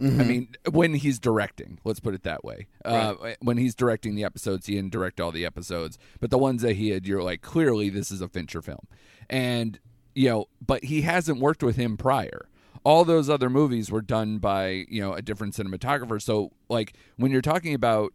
I 0.00 0.04
mean, 0.04 0.48
when 0.70 0.94
he's 0.94 1.20
directing, 1.20 1.78
let's 1.84 2.00
put 2.00 2.14
it 2.14 2.24
that 2.24 2.44
way. 2.44 2.66
Uh, 2.84 3.34
when 3.40 3.58
he's 3.58 3.76
directing 3.76 4.16
the 4.16 4.24
episodes, 4.24 4.66
he 4.66 4.74
didn't 4.74 4.90
direct 4.90 5.20
all 5.20 5.30
the 5.30 5.46
episodes, 5.46 5.98
but 6.18 6.30
the 6.30 6.38
ones 6.38 6.62
that 6.62 6.74
he 6.74 6.88
had, 6.88 7.06
you're 7.06 7.22
like, 7.22 7.42
clearly 7.42 7.90
this 7.90 8.10
is 8.10 8.20
a 8.20 8.26
Fincher 8.28 8.60
film, 8.60 8.88
and 9.30 9.78
you 10.14 10.28
know, 10.28 10.48
but 10.64 10.84
he 10.84 11.02
hasn't 11.02 11.38
worked 11.38 11.62
with 11.62 11.76
him 11.76 11.96
prior. 11.96 12.48
All 12.84 13.04
those 13.04 13.28
other 13.30 13.48
movies 13.50 13.90
were 13.90 14.02
done 14.02 14.38
by 14.38 14.84
you 14.88 15.00
know 15.00 15.14
a 15.14 15.22
different 15.22 15.54
cinematographer. 15.54 16.20
So 16.20 16.52
like 16.68 16.94
when 17.16 17.30
you're 17.30 17.42
talking 17.42 17.74
about. 17.74 18.12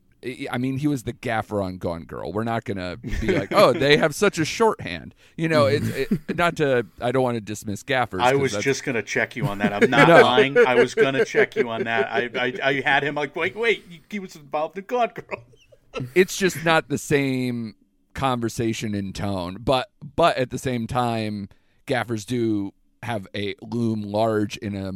I 0.51 0.57
mean, 0.57 0.80
he 0.80 0.88
was 0.88 1.03
the 1.03 1.13
gaffer 1.13 1.61
on 1.61 1.78
Gone 1.78 2.03
Girl. 2.03 2.34
We're 2.34 2.43
not 2.43 2.65
gonna 2.65 2.97
be 2.97 3.28
like, 3.39 3.53
oh, 3.53 3.72
they 3.72 3.95
have 3.95 4.13
such 4.13 4.38
a 4.38 4.43
shorthand. 4.43 5.15
You 5.38 5.47
know, 5.47 5.65
it's 5.67 5.88
it, 5.88 6.36
not 6.38 6.57
to. 6.57 6.86
I 6.99 7.13
don't 7.13 7.24
want 7.24 7.36
to 7.36 7.41
dismiss 7.41 7.84
gaffers. 7.84 8.20
I 8.22 8.34
was 8.34 8.51
that's- 8.51 8.65
just 8.65 8.84
gonna 8.84 9.01
check 9.01 9.38
you 9.38 9.45
on 9.45 9.59
that. 9.59 9.72
I'm 9.72 9.89
not 9.89 10.09
No. 10.09 10.22
lying. 10.22 10.57
I 10.57 10.76
was 10.76 10.93
gonna 10.93 11.24
check 11.24 11.55
you 11.55 11.70
on 11.70 11.86
that. 11.86 12.11
I, 12.11 12.30
I 12.36 12.53
I 12.61 12.82
had 12.82 13.03
him 13.05 13.15
like, 13.15 13.34
wait, 13.34 13.55
wait, 13.55 13.86
he 14.09 14.20
was 14.20 14.36
involved 14.36 14.78
in 14.78 14.84
Gone 14.84 15.13
Girl. 15.15 15.41
it's 16.15 16.36
just 16.36 16.65
not 16.65 16.89
the 16.89 16.97
same 16.97 17.76
conversation 18.13 18.93
in 18.93 19.13
tone 19.13 19.57
but 19.61 19.89
but 20.17 20.36
at 20.36 20.49
the 20.49 20.57
same 20.57 20.86
time 20.88 21.47
gaffers 21.86 22.26
do 22.26 22.74
have 23.04 23.28
a 23.36 23.56
loom 23.62 24.04
large 24.04 24.58
in 24.58 24.76
a 24.76 24.91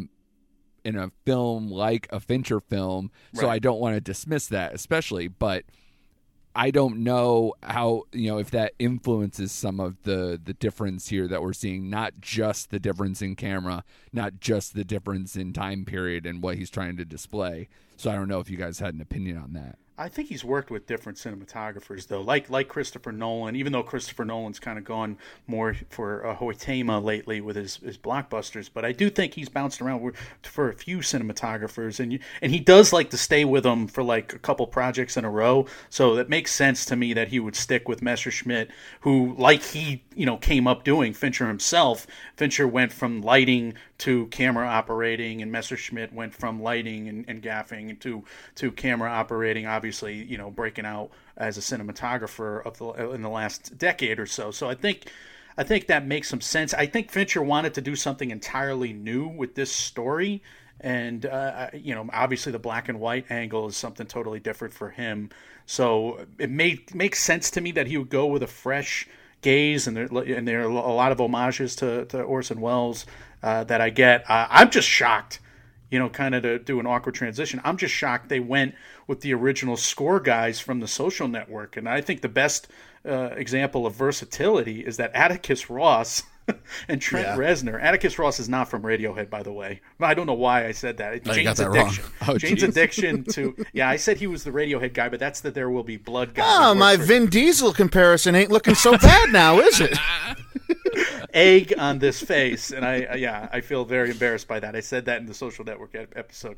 in 0.86 0.98
a 0.98 1.12
film 1.26 1.70
like 1.72 2.08
a 2.12 2.20
Fincher 2.20 2.60
film 2.60 3.10
so 3.34 3.50
I 3.50 3.60
don't 3.60 3.80
want 3.80 3.96
to 3.96 4.02
dismiss 4.02 4.48
that 4.48 4.74
especially 4.74 5.28
but 5.28 5.64
I 6.56 6.70
don't 6.70 6.98
know 7.04 7.54
how 7.64 8.04
you 8.12 8.30
know 8.30 8.38
if 8.38 8.52
that 8.52 8.74
influences 8.78 9.52
some 9.52 9.80
of 9.80 10.04
the 10.04 10.40
the 10.44 10.54
difference 10.54 11.08
here 11.08 11.28
that 11.28 11.42
we're 11.42 11.54
seeing 11.54 11.90
not 11.90 12.20
just 12.20 12.70
the 12.70 12.80
difference 12.80 13.22
in 13.22 13.36
camera 13.36 13.84
not 14.12 14.40
just 14.40 14.76
the 14.76 14.84
difference 14.84 15.36
in 15.36 15.54
time 15.54 15.86
period 15.86 16.26
and 16.26 16.44
what 16.44 16.58
he's 16.58 16.70
trying 16.70 16.98
to 16.98 17.06
display. 17.06 17.70
So 17.96 18.12
I 18.12 18.16
don't 18.16 18.28
know 18.28 18.40
if 18.40 18.50
you 18.50 18.58
guys 18.58 18.80
had 18.80 18.94
an 18.94 19.02
opinion 19.02 19.38
on 19.38 19.54
that 19.54 19.78
I 19.96 20.10
think 20.10 20.30
he's 20.30 20.44
worked 20.44 20.72
with 20.72 20.88
different 20.88 21.20
cinematographers 21.20 22.08
though, 22.08 22.22
like 22.22 22.50
like 22.50 22.68
Christopher 22.68 23.12
Nolan. 23.12 23.56
Even 23.56 23.72
though 23.74 23.84
Christopher 23.84 24.26
Nolan's 24.26 24.60
kind 24.60 24.80
of 24.80 24.84
gone 24.84 25.18
more 25.46 25.76
for 25.90 26.26
uh, 26.26 26.36
Hoytema 26.36 27.04
lately 27.04 27.42
with 27.42 27.56
his, 27.56 27.78
his 27.78 27.98
blockbusters, 27.98 28.70
but 28.74 28.84
I 28.86 28.92
do 28.92 29.12
think 29.12 29.36
he's 29.36 29.50
bounced 29.50 29.82
around 29.82 30.16
for 30.42 30.70
a 30.70 30.74
few 30.74 31.00
cinematographers, 31.00 32.00
and 32.00 32.18
and 32.42 32.52
he 32.52 32.60
does 32.60 32.92
like 32.92 33.12
to 33.12 33.18
stay 33.18 33.46
with 33.46 33.64
them 33.64 33.86
for 33.88 34.02
like 34.02 34.34
a 34.34 34.40
couple 34.40 34.66
projects 34.66 35.16
in 35.16 35.26
a 35.26 35.30
row. 35.30 35.68
So 35.92 36.16
that 36.16 36.28
makes 36.28 36.52
sense 36.52 36.86
to 36.86 36.96
me 36.96 37.14
that 37.14 37.28
he 37.28 37.40
would 37.40 37.56
stick 37.56 37.88
with 37.88 38.02
Messerschmidt, 38.02 38.72
who 39.02 39.36
like 39.38 39.62
he 39.62 40.04
you 40.16 40.26
know 40.26 40.38
came 40.38 40.66
up 40.66 40.84
doing 40.84 41.14
Fincher 41.14 41.48
himself. 41.48 42.08
Fincher 42.36 42.68
went 42.68 42.92
from 42.92 43.22
lighting 43.22 43.76
to 44.04 44.28
camera 44.28 44.68
operating, 44.68 45.42
and 45.42 45.50
Messerschmidt 45.50 46.12
went 46.12 46.34
from 46.34 46.62
lighting 46.62 47.08
and, 47.08 47.24
and 47.30 47.42
gaffing 47.42 47.98
to 48.02 48.22
to 48.56 48.70
camera 48.70 49.10
operating. 49.10 49.66
Obviously, 49.66 50.22
you 50.24 50.38
know, 50.38 50.52
breaking 50.52 50.86
out 50.86 51.12
as 51.38 51.58
a 51.58 51.62
cinematographer 51.62 52.66
of 52.66 52.78
the 52.80 53.12
in 53.12 53.22
the 53.22 53.30
last 53.30 53.78
decade 53.78 54.20
or 54.20 54.26
so. 54.26 54.52
So 54.52 54.70
I 54.70 54.76
think. 54.76 55.10
I 55.56 55.62
think 55.62 55.86
that 55.86 56.08
makes 56.08 56.30
some 56.30 56.42
sense. 56.42 56.74
I 56.74 56.88
think 56.88 57.12
Fincher 57.12 57.44
wanted 57.44 57.76
to 57.76 57.82
do 57.82 57.96
something 57.96 58.32
entirely 58.32 58.92
new 58.92 59.28
with 59.28 59.54
this 59.54 59.72
story, 59.72 60.42
and 60.80 61.28
uh, 61.28 61.70
you 61.76 61.94
know, 61.94 62.10
obviously 62.12 62.52
the 62.52 62.58
black 62.58 62.90
and 62.90 63.00
white 63.00 63.30
angle 63.30 63.68
is 63.68 63.78
something 63.78 64.08
totally 64.08 64.40
different 64.40 64.74
for 64.74 64.90
him. 64.90 65.30
So 65.68 66.26
it 66.40 66.50
made 66.50 66.96
makes 66.96 67.22
sense 67.22 67.52
to 67.52 67.62
me 67.62 67.72
that 67.74 67.86
he 67.86 68.00
would 68.00 68.10
go 68.10 68.26
with 68.26 68.42
a 68.42 68.48
fresh 68.48 69.08
gaze, 69.44 69.88
and 69.88 69.96
there 69.96 70.06
and 70.06 70.48
there 70.48 70.62
are 70.62 70.70
a 70.70 70.94
lot 70.94 71.12
of 71.12 71.20
homages 71.20 71.76
to, 71.78 72.06
to 72.06 72.22
Orson 72.22 72.60
Welles 72.60 73.06
uh, 73.44 73.64
that 73.66 73.82
I 73.82 73.90
get. 73.90 74.30
Uh, 74.30 74.48
I'm 74.50 74.72
just 74.72 74.88
shocked, 74.88 75.40
you 75.92 76.00
know, 76.00 76.10
kind 76.10 76.34
of 76.34 76.44
to 76.44 76.60
do 76.60 76.80
an 76.80 76.88
awkward 76.88 77.16
transition. 77.16 77.62
I'm 77.64 77.78
just 77.78 77.94
shocked 77.94 78.30
they 78.30 78.40
went 78.40 78.74
with 79.06 79.22
the 79.22 79.34
original 79.34 79.78
score 79.78 80.20
guys 80.20 80.60
from 80.60 80.80
the 80.80 80.88
Social 80.88 81.28
Network, 81.28 81.78
and 81.78 81.88
I 81.88 82.02
think 82.02 82.22
the 82.22 82.30
best 82.30 82.68
uh, 83.06 83.32
example 83.36 83.86
of 83.86 83.94
versatility 83.94 84.80
is 84.86 84.98
that 84.98 85.14
Atticus 85.14 85.70
Ross. 85.70 86.24
and 86.88 87.02
Trent 87.02 87.28
Yeah. 87.28 87.38
Reznor. 87.38 87.82
Atticus 87.82 88.20
Ross 88.20 88.40
is 88.40 88.50
not 88.50 88.70
from 88.70 88.82
Radiohead, 88.84 89.30
by 89.30 89.44
the 89.44 89.52
way. 89.52 89.82
I 90.00 90.14
don't 90.14 90.26
know 90.26 90.34
why 90.34 90.66
I 90.66 90.72
said 90.72 90.98
that. 90.98 91.26
No, 91.26 91.34
you 91.34 91.44
that 91.46 91.60
addiction. 91.60 92.04
Oh, 92.28 92.38
Jane's 92.38 92.64
addiction 92.64 93.24
to 93.26 93.56
yeah. 93.74 93.90
I 93.90 93.98
said 93.98 94.18
he 94.18 94.28
was 94.28 94.44
the 94.44 94.52
Radiohead 94.52 94.94
guy, 94.94 95.10
but 95.10 95.20
that's 95.20 95.42
the 95.42 95.52
There 95.52 95.70
Will 95.70 95.84
Be 95.84 95.98
Blood 95.98 96.34
guy. 96.34 96.44
Oh, 96.46 96.74
my 96.74 96.96
Vin 96.96 97.28
Diesel 97.28 97.74
comparison 97.74 98.36
ain't 98.36 98.52
looking 98.52 98.76
so 98.76 98.98
bad 98.98 99.32
now, 99.32 99.60
is 99.60 99.82
it? 99.82 99.98
egg 101.34 101.74
on 101.78 102.00
this 102.00 102.22
face, 102.22 102.72
and 102.72 102.86
I 102.86 103.04
uh, 103.06 103.16
yeah, 103.16 103.50
I 103.52 103.62
feel 103.62 103.86
very 103.86 104.12
embarrassed 104.12 104.48
by 104.48 104.60
that. 104.60 104.76
I 104.76 104.80
said 104.82 105.06
that 105.06 105.20
in 105.20 105.26
the 105.26 105.34
Social 105.34 105.66
Network 105.66 105.96
ep- 105.96 106.14
episode. 106.16 106.58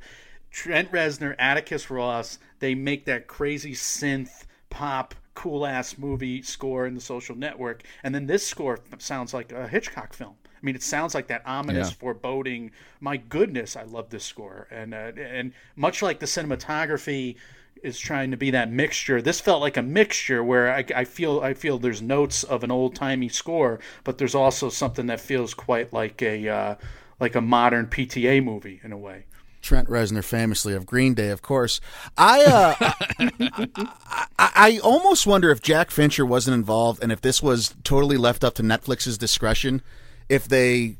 Trent 0.52 0.92
Reznor, 0.92 1.36
Atticus 1.38 1.90
Ross, 1.90 2.40
they 2.60 2.76
make 2.76 3.06
that 3.06 3.28
crazy 3.28 3.74
synth 3.74 4.46
pop 4.70 5.14
cool 5.36 5.66
ass 5.66 5.98
movie 5.98 6.42
score 6.42 6.88
in 6.88 6.96
the 6.96 7.02
Social 7.02 7.36
Network, 7.36 7.84
and 8.04 8.16
then 8.16 8.26
this 8.26 8.46
score 8.46 8.80
sounds 8.98 9.34
like 9.34 9.52
a 9.52 9.68
Hitchcock 9.68 10.14
film. 10.14 10.36
I 10.46 10.66
mean, 10.66 10.76
it 10.76 10.82
sounds 10.84 11.14
like 11.14 11.28
that 11.28 11.44
ominous, 11.46 11.90
Yeah. 11.90 11.96
foreboding. 12.00 12.72
My 13.00 13.18
goodness, 13.18 13.76
I 13.76 13.84
love 13.84 14.10
this 14.10 14.24
score, 14.24 14.68
and 14.72 14.94
uh, 14.94 15.12
and 15.18 15.54
much 15.76 16.02
like 16.02 16.20
the 16.20 16.26
cinematography 16.26 17.36
is 17.84 18.00
trying 18.00 18.32
to 18.32 18.38
be 18.38 18.50
that 18.52 18.72
mixture. 18.72 19.22
This 19.22 19.40
felt 19.40 19.62
like 19.62 19.78
a 19.78 19.82
mixture 19.84 20.44
where 20.44 20.74
I, 20.74 20.84
I 20.96 21.04
feel 21.04 21.42
I 21.42 21.54
feel 21.54 21.78
there's 21.78 22.02
notes 22.02 22.44
of 22.44 22.64
an 22.64 22.72
old 22.72 22.96
timey 22.96 23.30
score, 23.30 23.80
but 24.04 24.18
there's 24.18 24.34
also 24.34 24.70
something 24.70 25.06
that 25.08 25.20
feels 25.20 25.54
quite 25.54 25.94
like 25.94 26.22
a 26.24 26.48
uh, 26.50 26.76
like 27.20 27.36
a 27.36 27.42
modern 27.42 27.88
PTA 27.88 28.42
movie 28.44 28.80
in 28.84 28.92
a 28.92 28.98
way. 28.98 29.26
Trent 29.66 29.90
Reznor, 29.90 30.24
famously 30.24 30.74
of 30.74 30.86
Green 30.86 31.16
Day, 31.16 31.30
of 31.30 31.42
course. 31.42 31.82
I, 32.18 32.46
uh, 32.46 32.94
I, 34.38 34.52
I, 34.56 34.80
almost 34.84 35.26
wonder 35.26 35.50
if 35.50 35.62
Jack 35.62 35.90
Fincher 35.90 36.26
wasn't 36.26 36.54
involved, 36.54 37.02
and 37.02 37.12
if 37.12 37.22
this 37.22 37.42
was 37.42 37.76
totally 37.84 38.16
left 38.16 38.44
up 38.44 38.54
to 38.56 38.64
Netflix's 38.64 39.18
discretion, 39.18 39.82
if 40.30 40.48
they 40.48 40.98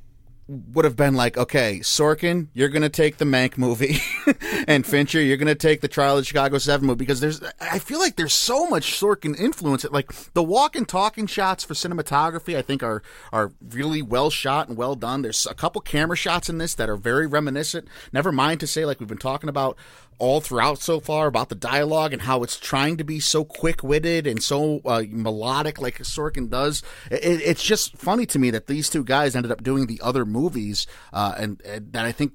would 0.48 0.86
have 0.86 0.96
been 0.96 1.16
like, 1.16 1.38
okay, 1.38 1.80
Sorkin, 1.82 2.48
you're 2.54 2.70
going 2.70 2.84
to 2.84 2.90
take 2.90 3.18
the 3.18 3.26
Mank 3.26 3.58
movie, 3.58 3.98
and 4.68 4.86
Fincher, 4.86 5.20
you're 5.22 5.38
going 5.38 5.48
to 5.48 5.56
take 5.56 5.82
the 5.82 5.88
Trial 5.88 6.18
of 6.18 6.28
Chicago 6.28 6.60
Seven 6.60 6.86
movie, 6.86 7.00
because 7.00 7.20
there's, 7.20 7.42
I 7.60 7.80
feel 7.80 8.00
like 8.00 8.16
there's 8.16 8.34
so 8.34 8.68
much 8.68 9.00
Sorkin 9.00 9.38
influence. 9.40 9.86
Like 9.90 10.12
the 10.34 10.44
walk 10.44 10.76
and 10.76 10.88
talking 10.88 11.26
shots 11.26 11.64
for 11.64 11.74
cinematography, 11.74 12.56
I 12.56 12.62
think 12.62 12.84
are 12.84 13.02
are 13.32 13.52
really 13.70 14.02
well 14.02 14.30
shot 14.30 14.68
and 14.68 14.78
well 14.78 14.96
done. 14.96 15.24
There's 15.24 15.46
a 15.48 15.56
couple 15.56 15.82
camera 15.82 16.16
shots 16.16 16.50
in 16.50 16.60
this 16.60 16.76
that 16.76 16.90
are 16.90 16.98
very 16.98 17.26
reminiscent. 17.26 17.88
Never 18.14 18.32
mind 18.32 18.60
to 18.60 18.68
say, 18.68 18.86
like 18.86 19.00
we've 19.00 19.10
been 19.10 19.18
talking 19.18 19.50
about 19.50 19.78
all 20.18 20.42
throughout 20.42 20.80
so 20.80 21.00
far 21.00 21.28
about 21.28 21.50
the 21.50 21.56
dialogue 21.56 22.14
and 22.14 22.22
how 22.22 22.44
it's 22.44 22.58
trying 22.60 22.98
to 22.98 23.04
be 23.04 23.20
so 23.20 23.44
quick-witted 23.44 24.26
and 24.26 24.42
so 24.42 24.82
uh, 24.86 25.04
melodic 25.10 25.80
like 25.82 25.98
Sorkin 26.00 26.50
does. 26.50 26.84
It, 27.12 27.42
it's 27.42 27.64
just 27.64 27.98
funny 27.98 28.26
to 28.28 28.40
me 28.40 28.50
that 28.52 28.68
these 28.68 28.90
two 28.90 29.04
guys 29.04 29.36
ended 29.36 29.52
up 29.52 29.64
doing 29.64 29.88
the 29.88 30.00
other 30.02 30.26
movies, 30.26 30.88
uh, 31.12 31.36
and, 31.38 31.62
and 31.66 31.92
that 31.94 32.06
I 32.06 32.12
think 32.12 32.34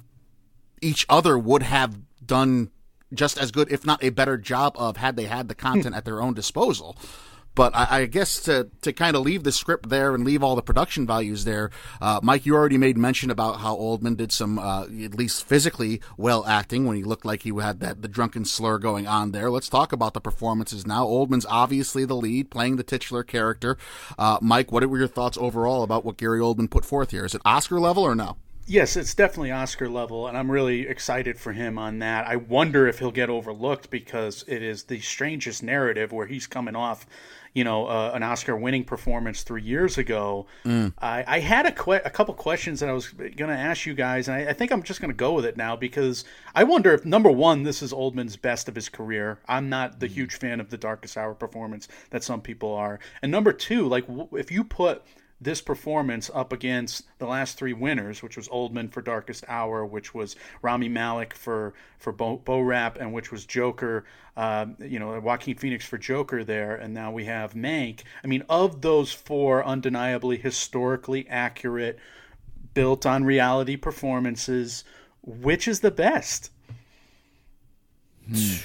each 0.82 1.06
other 1.08 1.38
would 1.38 1.62
have 1.62 1.98
done 2.24 2.70
just 3.12 3.38
as 3.38 3.50
good, 3.50 3.72
if 3.72 3.84
not 3.84 4.02
a 4.04 4.10
better 4.10 4.36
job 4.36 4.74
of 4.78 4.96
had 4.96 5.16
they 5.16 5.24
had 5.24 5.48
the 5.48 5.54
content 5.54 5.96
at 5.96 6.04
their 6.04 6.22
own 6.22 6.34
disposal. 6.34 6.96
But 7.54 7.74
I, 7.74 8.02
I, 8.02 8.06
guess 8.06 8.40
to, 8.42 8.68
to 8.82 8.92
kind 8.92 9.16
of 9.16 9.22
leave 9.22 9.42
the 9.42 9.52
script 9.52 9.88
there 9.88 10.14
and 10.14 10.24
leave 10.24 10.42
all 10.42 10.56
the 10.56 10.62
production 10.62 11.06
values 11.06 11.44
there, 11.44 11.70
uh, 12.00 12.20
Mike, 12.22 12.46
you 12.46 12.54
already 12.54 12.78
made 12.78 12.96
mention 12.96 13.30
about 13.30 13.60
how 13.60 13.76
Oldman 13.76 14.16
did 14.16 14.30
some, 14.30 14.58
uh, 14.58 14.84
at 14.84 15.14
least 15.14 15.44
physically, 15.44 16.00
well 16.16 16.46
acting 16.46 16.86
when 16.86 16.96
he 16.96 17.02
looked 17.02 17.24
like 17.24 17.42
he 17.42 17.52
had 17.60 17.80
that 17.80 18.02
the 18.02 18.08
drunken 18.08 18.44
slur 18.44 18.78
going 18.78 19.06
on 19.06 19.32
there. 19.32 19.50
Let's 19.50 19.68
talk 19.68 19.92
about 19.92 20.14
the 20.14 20.20
performances 20.20 20.86
now. 20.86 21.04
Oldman's 21.04 21.46
obviously 21.46 22.04
the 22.04 22.16
lead, 22.16 22.50
playing 22.50 22.76
the 22.76 22.84
titular 22.84 23.22
character. 23.22 23.76
Uh, 24.18 24.38
Mike, 24.40 24.70
what 24.70 24.88
were 24.88 24.98
your 24.98 25.08
thoughts 25.08 25.36
overall 25.38 25.82
about 25.82 26.04
what 26.04 26.16
Gary 26.16 26.40
Oldman 26.40 26.70
put 26.70 26.84
forth 26.84 27.10
here? 27.10 27.24
Is 27.24 27.34
it 27.34 27.42
Oscar 27.44 27.80
level 27.80 28.04
or 28.04 28.14
no? 28.14 28.36
Yes, 28.70 28.96
it's 28.96 29.14
definitely 29.14 29.50
Oscar 29.50 29.88
level, 29.88 30.28
and 30.28 30.38
I'm 30.38 30.48
really 30.48 30.86
excited 30.86 31.40
for 31.40 31.52
him 31.52 31.76
on 31.76 31.98
that. 31.98 32.28
I 32.28 32.36
wonder 32.36 32.86
if 32.86 33.00
he'll 33.00 33.10
get 33.10 33.28
overlooked 33.28 33.90
because 33.90 34.44
it 34.46 34.62
is 34.62 34.84
the 34.84 35.00
strangest 35.00 35.64
narrative 35.64 36.12
where 36.12 36.26
he's 36.26 36.46
coming 36.46 36.76
off, 36.76 37.04
you 37.52 37.64
know, 37.64 37.86
uh, 37.86 38.12
an 38.14 38.22
Oscar-winning 38.22 38.84
performance 38.84 39.42
three 39.42 39.62
years 39.62 39.98
ago. 39.98 40.46
Mm. 40.64 40.92
I, 40.98 41.24
I, 41.26 41.38
had 41.40 41.66
a, 41.66 41.72
que- 41.72 42.00
a 42.04 42.10
couple 42.10 42.32
questions 42.34 42.80
that 42.80 42.88
I 42.88 42.92
was 42.92 43.08
going 43.08 43.34
to 43.34 43.56
ask 43.56 43.86
you 43.86 43.94
guys, 43.94 44.28
and 44.28 44.36
I, 44.36 44.50
I 44.50 44.52
think 44.52 44.70
I'm 44.70 44.82
just 44.82 45.00
going 45.00 45.10
to 45.10 45.16
go 45.16 45.32
with 45.32 45.44
it 45.44 45.56
now 45.56 45.74
because 45.74 46.24
I 46.54 46.64
wonder 46.64 46.92
if 46.92 47.04
number 47.04 47.30
one, 47.30 47.64
this 47.64 47.82
is 47.82 47.92
Oldman's 47.92 48.36
best 48.36 48.68
of 48.68 48.74
his 48.74 48.88
career. 48.88 49.40
I'm 49.48 49.68
not 49.68 49.98
the 49.98 50.06
huge 50.06 50.36
fan 50.36 50.60
of 50.60 50.70
the 50.70 50.78
Darkest 50.78 51.16
Hour 51.16 51.34
performance 51.34 51.88
that 52.10 52.22
some 52.22 52.40
people 52.40 52.72
are, 52.72 53.00
and 53.22 53.32
number 53.32 53.52
two, 53.52 53.88
like 53.88 54.04
if 54.32 54.50
you 54.52 54.62
put 54.62 55.02
this 55.40 55.60
performance 55.60 56.30
up 56.34 56.52
against 56.52 57.04
the 57.18 57.26
last 57.26 57.56
three 57.56 57.72
winners, 57.72 58.22
which 58.22 58.36
was 58.36 58.48
Oldman 58.48 58.92
for 58.92 59.00
Darkest 59.00 59.44
Hour, 59.48 59.86
which 59.86 60.14
was 60.14 60.36
Rami 60.60 60.88
Malek 60.88 61.34
for 61.34 61.72
for 61.98 62.12
Bo, 62.12 62.36
Bo 62.36 62.60
Rap, 62.60 62.98
and 63.00 63.12
which 63.12 63.32
was 63.32 63.46
Joker, 63.46 64.04
uh, 64.36 64.66
you 64.78 64.98
know, 64.98 65.18
Joaquin 65.20 65.56
Phoenix 65.56 65.86
for 65.86 65.98
Joker 65.98 66.44
there, 66.44 66.74
and 66.74 66.92
now 66.92 67.10
we 67.10 67.24
have 67.24 67.54
Mank. 67.54 68.02
I 68.22 68.26
mean, 68.26 68.44
of 68.48 68.82
those 68.82 69.12
four 69.12 69.64
undeniably 69.64 70.36
historically 70.36 71.26
accurate, 71.28 71.98
built 72.74 73.06
on 73.06 73.24
reality 73.24 73.76
performances, 73.76 74.84
which 75.22 75.66
is 75.66 75.80
the 75.80 75.90
best? 75.90 76.50
Hmm. 78.28 78.56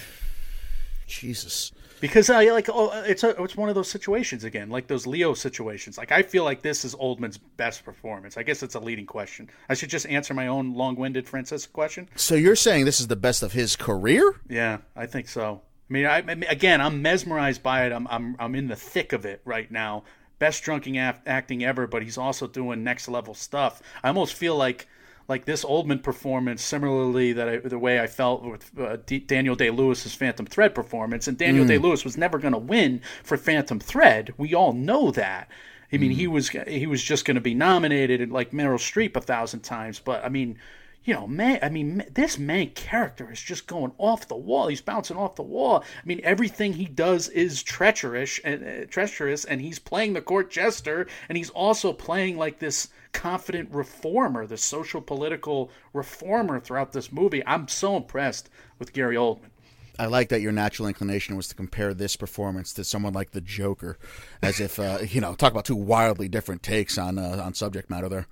Jesus 1.08 1.72
because 2.06 2.30
I 2.30 2.46
like 2.52 2.70
oh, 2.70 2.90
uh, 2.90 3.04
it's 3.08 3.24
a, 3.24 3.30
it's 3.42 3.58
one 3.58 3.70
of 3.70 3.76
those 3.76 3.90
situations 3.90 4.44
again, 4.44 4.70
like 4.70 4.86
those 4.86 5.08
Leo 5.08 5.34
situations. 5.34 5.98
Like 5.98 6.12
I 6.12 6.22
feel 6.22 6.44
like 6.44 6.62
this 6.62 6.86
is 6.86 6.94
Oldman's 6.96 7.38
best 7.38 7.84
performance. 7.84 8.38
I 8.38 8.44
guess 8.44 8.62
it's 8.62 8.76
a 8.76 8.80
leading 8.80 9.08
question. 9.08 9.50
I 9.70 9.74
should 9.74 9.90
just 9.90 10.06
answer 10.06 10.34
my 10.34 10.48
own 10.48 10.76
long-winded 10.76 11.28
Francis 11.28 11.66
question. 11.66 12.08
So 12.16 12.36
you're 12.36 12.56
saying 12.56 12.86
this 12.86 13.00
is 13.00 13.08
the 13.08 13.16
best 13.16 13.42
of 13.42 13.54
his 13.54 13.76
career? 13.76 14.40
Yeah, 14.48 14.78
I 14.96 15.08
think 15.08 15.28
so. 15.28 15.62
I 15.90 15.94
mean, 15.94 16.06
I, 16.06 16.20
again, 16.50 16.80
I'm 16.80 17.02
mesmerized 17.02 17.64
by 17.64 17.86
it. 17.86 17.92
I'm 17.92 18.08
I'm 18.08 18.36
I'm 18.38 18.54
in 18.54 18.68
the 18.68 18.76
thick 18.76 19.12
of 19.12 19.26
it 19.26 19.42
right 19.44 19.72
now. 19.72 20.04
Best 20.38 20.64
drunken 20.64 20.96
acting 20.98 21.64
ever, 21.64 21.88
but 21.88 22.04
he's 22.04 22.18
also 22.18 22.46
doing 22.46 22.84
next 22.84 23.08
level 23.08 23.34
stuff. 23.34 23.82
I 24.04 24.10
almost 24.10 24.34
feel 24.36 24.56
like 24.56 24.88
like 25.28 25.46
this 25.46 25.66
Oldman 25.66 26.04
performance, 26.04 26.62
similarly 26.62 27.34
that 27.34 27.50
I, 27.50 27.58
the 27.58 27.80
way 27.80 28.00
I 28.00 28.08
felt 28.08 28.44
with 28.44 28.72
uh, 28.80 28.98
D- 29.06 29.20
Daniel 29.20 29.56
Day 29.56 29.70
Lewis's 29.70 30.14
Phantom 30.14 30.46
Thread 30.46 30.76
performance, 30.76 31.28
and 31.28 31.38
Daniel 31.38 31.66
mm. 31.66 31.70
Day 31.70 31.78
Lewis 31.78 32.06
was 32.06 32.18
never 32.18 32.38
going 32.38 32.54
to 32.54 32.60
win 32.60 33.02
for 33.24 33.38
Phantom 33.38 33.80
Thread. 33.80 34.34
We 34.38 34.54
all 34.54 34.74
know 34.74 35.12
that. 35.12 35.50
I 35.92 35.98
mean, 35.98 36.12
mm. 36.12 36.16
he 36.16 36.28
was 36.28 36.50
he 36.50 36.88
was 36.88 37.04
just 37.04 37.26
going 37.26 37.36
to 37.36 37.42
be 37.42 37.54
nominated 37.54 38.32
like 38.32 38.52
Meryl 38.52 38.78
Streep 38.78 39.16
a 39.16 39.22
thousand 39.22 39.62
times, 39.62 40.00
but 40.00 40.24
I 40.24 40.30
mean, 40.30 40.58
you 41.06 41.14
know, 41.14 41.28
man, 41.28 41.60
I 41.62 41.70
mean, 41.70 42.04
this 42.12 42.40
main 42.40 42.72
character 42.72 43.32
is 43.32 43.40
just 43.40 43.68
going 43.68 43.92
off 44.00 44.28
the 44.28 44.36
wall. 44.36 44.68
He's 44.68 44.82
bouncing 44.82 45.18
off 45.18 45.36
the 45.36 45.44
wall. 45.44 45.84
I 45.84 46.06
mean, 46.06 46.20
everything 46.24 46.74
he 46.74 46.86
does 46.86 47.30
is 47.30 47.62
treacherous 47.62 48.40
and 48.44 48.64
uh, 48.64 48.86
treacherous, 48.88 49.46
and 49.46 49.62
he's 49.62 49.78
playing 49.78 50.14
the 50.14 50.22
court 50.22 50.50
jester, 50.50 51.06
and 51.30 51.38
he's 51.38 51.52
also 51.52 51.94
playing 51.94 52.38
like 52.38 52.58
this 52.58 52.90
confident 53.16 53.72
reformer, 53.72 54.46
the 54.46 54.58
social 54.58 55.02
political 55.02 55.72
reformer 55.94 56.60
throughout 56.60 56.92
this 56.92 57.12
movie. 57.12 57.42
I'm 57.48 57.68
so 57.68 57.98
impressed 57.98 58.50
with 58.78 58.94
Gary 58.94 59.16
Oldman. 59.16 59.50
I 59.98 60.08
like 60.08 60.28
that 60.30 60.42
your 60.42 60.52
natural 60.52 60.90
inclination 60.90 61.38
was 61.38 61.48
to 61.48 61.56
compare 61.56 61.94
this 61.94 62.18
performance 62.18 62.74
to 62.74 62.84
someone 62.84 63.14
like 63.14 63.32
the 63.32 63.40
Joker, 63.40 63.98
as 64.42 64.60
if 64.60 64.78
uh, 64.78 65.00
you 65.08 65.22
know, 65.22 65.34
talk 65.36 65.54
about 65.54 65.64
two 65.66 65.76
wildly 65.76 66.28
different 66.28 66.62
takes 66.62 66.98
on 66.98 67.18
uh, 67.18 67.42
on 67.42 67.54
subject 67.54 67.90
matter 67.90 68.10
there 68.10 68.28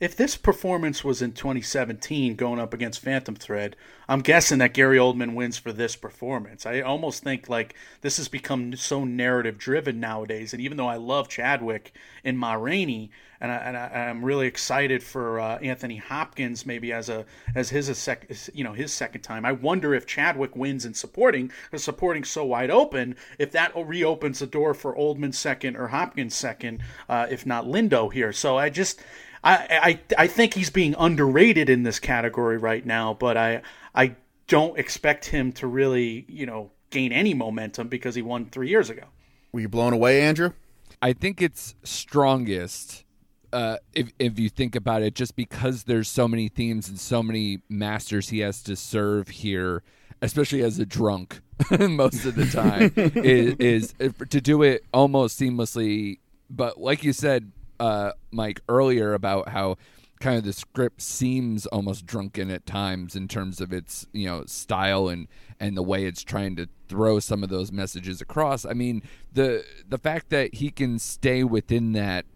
if 0.00 0.14
this 0.14 0.36
performance 0.36 1.02
was 1.02 1.20
in 1.20 1.32
2017 1.32 2.36
going 2.36 2.60
up 2.60 2.72
against 2.72 3.00
Phantom 3.00 3.34
Thread, 3.34 3.74
I'm 4.08 4.20
guessing 4.20 4.58
that 4.58 4.74
Gary 4.74 4.96
Oldman 4.96 5.34
wins 5.34 5.58
for 5.58 5.72
this 5.72 5.96
performance. 5.96 6.66
I 6.66 6.80
almost 6.80 7.24
think 7.24 7.48
like 7.48 7.74
this 8.00 8.18
has 8.18 8.28
become 8.28 8.76
so 8.76 9.04
narrative 9.04 9.58
driven 9.58 9.98
nowadays. 9.98 10.52
And 10.52 10.62
even 10.62 10.76
though 10.76 10.86
I 10.86 10.96
love 10.96 11.28
Chadwick 11.28 11.92
in 12.22 12.36
Ma 12.36 12.54
Rainey, 12.54 13.10
and, 13.40 13.76
I, 13.76 13.90
am 13.92 14.24
really 14.24 14.46
excited 14.46 15.02
for 15.02 15.40
uh, 15.40 15.58
Anthony 15.58 15.96
Hopkins 15.96 16.66
maybe 16.66 16.92
as 16.92 17.08
a 17.08 17.24
as 17.54 17.70
his 17.70 17.88
a 17.88 17.94
sec, 17.94 18.30
you 18.52 18.64
know 18.64 18.72
his 18.72 18.92
second 18.92 19.22
time. 19.22 19.44
I 19.44 19.52
wonder 19.52 19.94
if 19.94 20.06
Chadwick 20.06 20.56
wins 20.56 20.84
in 20.84 20.94
supporting 20.94 21.50
because 21.64 21.84
supporting 21.84 22.24
so 22.24 22.44
wide 22.44 22.70
open, 22.70 23.16
if 23.38 23.52
that 23.52 23.72
reopens 23.76 24.40
the 24.40 24.46
door 24.46 24.74
for 24.74 24.96
Oldman 24.96 25.34
second 25.34 25.76
or 25.76 25.88
Hopkins 25.88 26.34
second, 26.34 26.82
uh, 27.08 27.26
if 27.30 27.46
not 27.46 27.66
Lindo 27.66 28.12
here. 28.12 28.32
So 28.32 28.56
I 28.56 28.70
just 28.70 29.00
I, 29.44 30.00
I 30.18 30.24
I 30.24 30.26
think 30.26 30.54
he's 30.54 30.70
being 30.70 30.94
underrated 30.98 31.70
in 31.70 31.84
this 31.84 32.00
category 32.00 32.58
right 32.58 32.84
now, 32.84 33.14
but 33.14 33.36
I 33.36 33.62
I 33.94 34.16
don't 34.48 34.78
expect 34.78 35.26
him 35.26 35.52
to 35.52 35.66
really 35.66 36.24
you 36.28 36.46
know 36.46 36.72
gain 36.90 37.12
any 37.12 37.34
momentum 37.34 37.88
because 37.88 38.14
he 38.14 38.22
won 38.22 38.46
three 38.46 38.68
years 38.68 38.90
ago. 38.90 39.04
Were 39.52 39.60
you 39.60 39.68
blown 39.68 39.92
away, 39.92 40.22
Andrew? 40.22 40.52
I 41.00 41.12
think 41.12 41.40
it's 41.40 41.74
strongest 41.84 43.04
uh, 43.52 43.76
if 43.94 44.12
if 44.18 44.38
you 44.38 44.48
think 44.48 44.76
about 44.76 45.02
it, 45.02 45.14
just 45.14 45.36
because 45.36 45.84
there's 45.84 46.08
so 46.08 46.28
many 46.28 46.48
themes 46.48 46.88
and 46.88 46.98
so 46.98 47.22
many 47.22 47.60
masters 47.68 48.28
he 48.28 48.40
has 48.40 48.62
to 48.64 48.76
serve 48.76 49.28
here, 49.28 49.82
especially 50.20 50.62
as 50.62 50.78
a 50.78 50.86
drunk 50.86 51.40
most 51.78 52.24
of 52.24 52.34
the 52.34 52.46
time, 52.46 52.92
is, 52.96 53.54
is 53.58 54.14
to 54.30 54.40
do 54.40 54.62
it 54.62 54.84
almost 54.92 55.38
seamlessly. 55.40 56.18
But 56.50 56.78
like 56.78 57.04
you 57.04 57.12
said, 57.12 57.52
uh, 57.80 58.12
Mike 58.30 58.60
earlier 58.68 59.14
about 59.14 59.48
how 59.50 59.76
kind 60.20 60.36
of 60.36 60.44
the 60.44 60.52
script 60.52 61.00
seems 61.00 61.66
almost 61.66 62.04
drunken 62.04 62.50
at 62.50 62.66
times 62.66 63.14
in 63.14 63.28
terms 63.28 63.60
of 63.60 63.72
its 63.72 64.06
you 64.12 64.26
know 64.26 64.44
style 64.46 65.08
and 65.08 65.28
and 65.60 65.76
the 65.76 65.82
way 65.82 66.04
it's 66.04 66.22
trying 66.22 66.56
to 66.56 66.68
throw 66.88 67.20
some 67.20 67.42
of 67.42 67.48
those 67.48 67.72
messages 67.72 68.20
across. 68.20 68.64
I 68.64 68.72
mean 68.74 69.02
the 69.32 69.64
the 69.88 69.98
fact 69.98 70.30
that 70.30 70.54
he 70.54 70.70
can 70.70 70.98
stay 70.98 71.44
within 71.44 71.92
that 71.92 72.26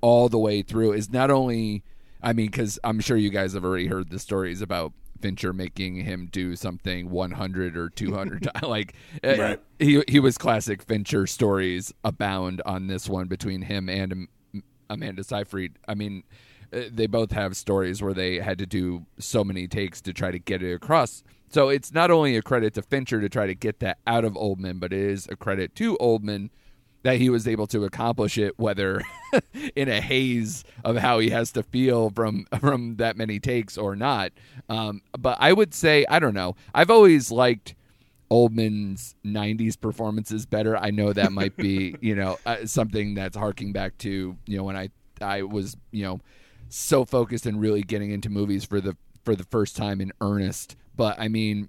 all 0.00 0.28
the 0.28 0.38
way 0.38 0.62
through 0.62 0.92
is 0.92 1.10
not 1.10 1.30
only 1.30 1.82
I 2.22 2.32
mean 2.32 2.46
because 2.46 2.78
I'm 2.84 3.00
sure 3.00 3.16
you 3.16 3.30
guys 3.30 3.52
have 3.54 3.64
already 3.64 3.86
heard 3.86 4.10
the 4.10 4.18
stories 4.18 4.62
about 4.62 4.92
Fincher 5.20 5.52
making 5.52 5.96
him 5.96 6.28
do 6.30 6.54
something 6.56 7.10
100 7.10 7.76
or 7.76 7.88
200 7.90 8.42
times. 8.42 8.62
Like 8.68 8.94
uh, 9.24 9.36
right. 9.36 9.60
he 9.78 10.02
he 10.08 10.20
was 10.20 10.38
classic 10.38 10.82
Fincher 10.82 11.26
stories 11.26 11.92
abound 12.04 12.62
on 12.64 12.86
this 12.86 13.08
one 13.08 13.28
between 13.28 13.62
him 13.62 13.88
and 13.88 14.28
Amanda 14.90 15.24
Seyfried. 15.24 15.78
I 15.86 15.94
mean, 15.94 16.22
uh, 16.72 16.82
they 16.90 17.06
both 17.06 17.32
have 17.32 17.56
stories 17.56 18.02
where 18.02 18.14
they 18.14 18.36
had 18.36 18.58
to 18.58 18.66
do 18.66 19.06
so 19.18 19.42
many 19.44 19.66
takes 19.66 20.00
to 20.02 20.12
try 20.12 20.30
to 20.30 20.38
get 20.38 20.62
it 20.62 20.72
across. 20.72 21.22
So 21.50 21.70
it's 21.70 21.92
not 21.92 22.10
only 22.10 22.36
a 22.36 22.42
credit 22.42 22.74
to 22.74 22.82
Fincher 22.82 23.20
to 23.20 23.28
try 23.28 23.46
to 23.46 23.54
get 23.54 23.80
that 23.80 23.98
out 24.06 24.24
of 24.24 24.34
Oldman, 24.34 24.80
but 24.80 24.92
it 24.92 25.00
is 25.00 25.26
a 25.30 25.36
credit 25.36 25.74
to 25.76 25.96
Oldman 25.98 26.50
that 27.02 27.16
he 27.16 27.30
was 27.30 27.46
able 27.46 27.66
to 27.68 27.84
accomplish 27.84 28.38
it, 28.38 28.58
whether 28.58 29.02
in 29.76 29.88
a 29.88 30.00
haze 30.00 30.64
of 30.84 30.96
how 30.96 31.18
he 31.18 31.30
has 31.30 31.52
to 31.52 31.62
feel 31.62 32.10
from 32.10 32.46
from 32.60 32.96
that 32.96 33.16
many 33.16 33.38
takes 33.38 33.78
or 33.78 33.96
not. 33.96 34.32
Um, 34.68 35.02
but 35.18 35.38
I 35.40 35.52
would 35.52 35.74
say 35.74 36.04
I 36.08 36.18
don't 36.18 36.34
know. 36.34 36.56
I've 36.74 36.90
always 36.90 37.30
liked 37.30 37.74
Oldman's 38.30 39.14
90s 39.24 39.80
performances 39.80 40.44
better. 40.44 40.76
I 40.76 40.90
know 40.90 41.12
that 41.12 41.32
might 41.32 41.56
be, 41.56 41.96
you 42.00 42.14
know, 42.14 42.38
uh, 42.44 42.66
something 42.66 43.14
that's 43.14 43.36
harking 43.36 43.72
back 43.72 43.96
to, 43.98 44.36
you 44.46 44.56
know, 44.56 44.64
when 44.64 44.76
I 44.76 44.90
I 45.20 45.42
was, 45.42 45.76
you 45.90 46.04
know, 46.04 46.20
so 46.68 47.04
focused 47.04 47.46
and 47.46 47.60
really 47.60 47.82
getting 47.82 48.10
into 48.10 48.28
movies 48.28 48.64
for 48.64 48.80
the 48.80 48.96
for 49.24 49.34
the 49.34 49.44
first 49.44 49.76
time 49.76 50.00
in 50.00 50.12
earnest. 50.20 50.76
But 50.96 51.18
I 51.18 51.28
mean, 51.28 51.68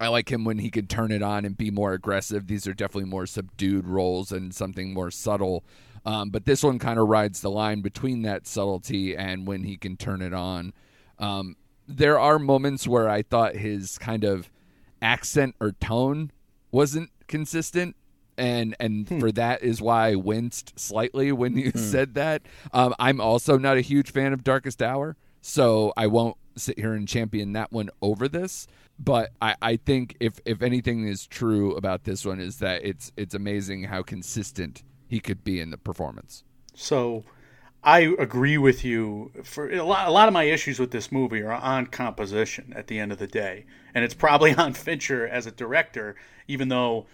I 0.00 0.08
like 0.08 0.30
him 0.30 0.44
when 0.44 0.58
he 0.58 0.70
can 0.70 0.86
turn 0.86 1.10
it 1.12 1.22
on 1.22 1.44
and 1.44 1.56
be 1.56 1.70
more 1.70 1.92
aggressive. 1.92 2.46
These 2.46 2.66
are 2.66 2.74
definitely 2.74 3.10
more 3.10 3.26
subdued 3.26 3.86
roles 3.86 4.30
and 4.32 4.54
something 4.54 4.92
more 4.94 5.10
subtle. 5.10 5.64
Um, 6.04 6.30
but 6.30 6.44
this 6.44 6.62
one 6.62 6.78
kind 6.78 6.98
of 6.98 7.08
rides 7.08 7.40
the 7.40 7.50
line 7.50 7.80
between 7.80 8.22
that 8.22 8.46
subtlety 8.46 9.16
and 9.16 9.46
when 9.46 9.64
he 9.64 9.76
can 9.76 9.96
turn 9.96 10.22
it 10.22 10.32
on. 10.32 10.72
Um, 11.18 11.56
there 11.86 12.18
are 12.18 12.38
moments 12.38 12.86
where 12.86 13.08
I 13.08 13.22
thought 13.22 13.56
his 13.56 13.98
kind 13.98 14.22
of 14.24 14.50
accent 15.02 15.54
or 15.60 15.72
tone 15.72 16.30
wasn't 16.70 17.10
consistent. 17.26 17.96
and 18.40 18.76
and 18.78 19.08
Hmm. 19.08 19.18
for 19.18 19.32
that 19.32 19.64
is 19.64 19.82
why 19.82 20.10
I 20.10 20.14
winced 20.14 20.78
slightly 20.78 21.32
when 21.32 21.56
you 21.56 21.72
said 21.74 22.14
that. 22.14 22.42
Um, 22.72 22.94
I'm 23.00 23.20
also 23.20 23.58
not 23.58 23.76
a 23.76 23.80
huge 23.80 24.12
fan 24.12 24.32
of 24.32 24.44
Darkest 24.44 24.80
Hour, 24.80 25.16
so 25.40 25.92
I 25.96 26.06
won't 26.06 26.36
sit 26.58 26.78
here 26.78 26.94
and 26.94 27.06
champion 27.06 27.52
that 27.52 27.72
one 27.72 27.90
over 28.02 28.28
this. 28.28 28.66
But 28.98 29.30
I, 29.40 29.54
I 29.62 29.76
think 29.76 30.16
if 30.20 30.40
if 30.44 30.62
anything 30.62 31.06
is 31.06 31.26
true 31.26 31.74
about 31.76 32.04
this 32.04 32.24
one 32.24 32.40
is 32.40 32.58
that 32.58 32.84
it's 32.84 33.12
it's 33.16 33.34
amazing 33.34 33.84
how 33.84 34.02
consistent 34.02 34.82
he 35.06 35.20
could 35.20 35.44
be 35.44 35.60
in 35.60 35.70
the 35.70 35.78
performance. 35.78 36.44
So 36.74 37.24
I 37.82 38.00
agree 38.18 38.58
with 38.58 38.84
you. 38.84 39.30
For 39.44 39.70
a 39.70 39.82
lot, 39.82 40.08
a 40.08 40.10
lot 40.10 40.28
of 40.28 40.34
my 40.34 40.44
issues 40.44 40.78
with 40.78 40.90
this 40.90 41.12
movie 41.12 41.42
are 41.42 41.52
on 41.52 41.86
composition 41.86 42.72
at 42.74 42.88
the 42.88 42.98
end 42.98 43.12
of 43.12 43.18
the 43.18 43.26
day, 43.26 43.66
and 43.94 44.04
it's 44.04 44.14
probably 44.14 44.54
on 44.56 44.72
Fincher 44.74 45.26
as 45.26 45.46
a 45.46 45.52
director. 45.52 46.16
Even 46.48 46.68
though 46.68 47.06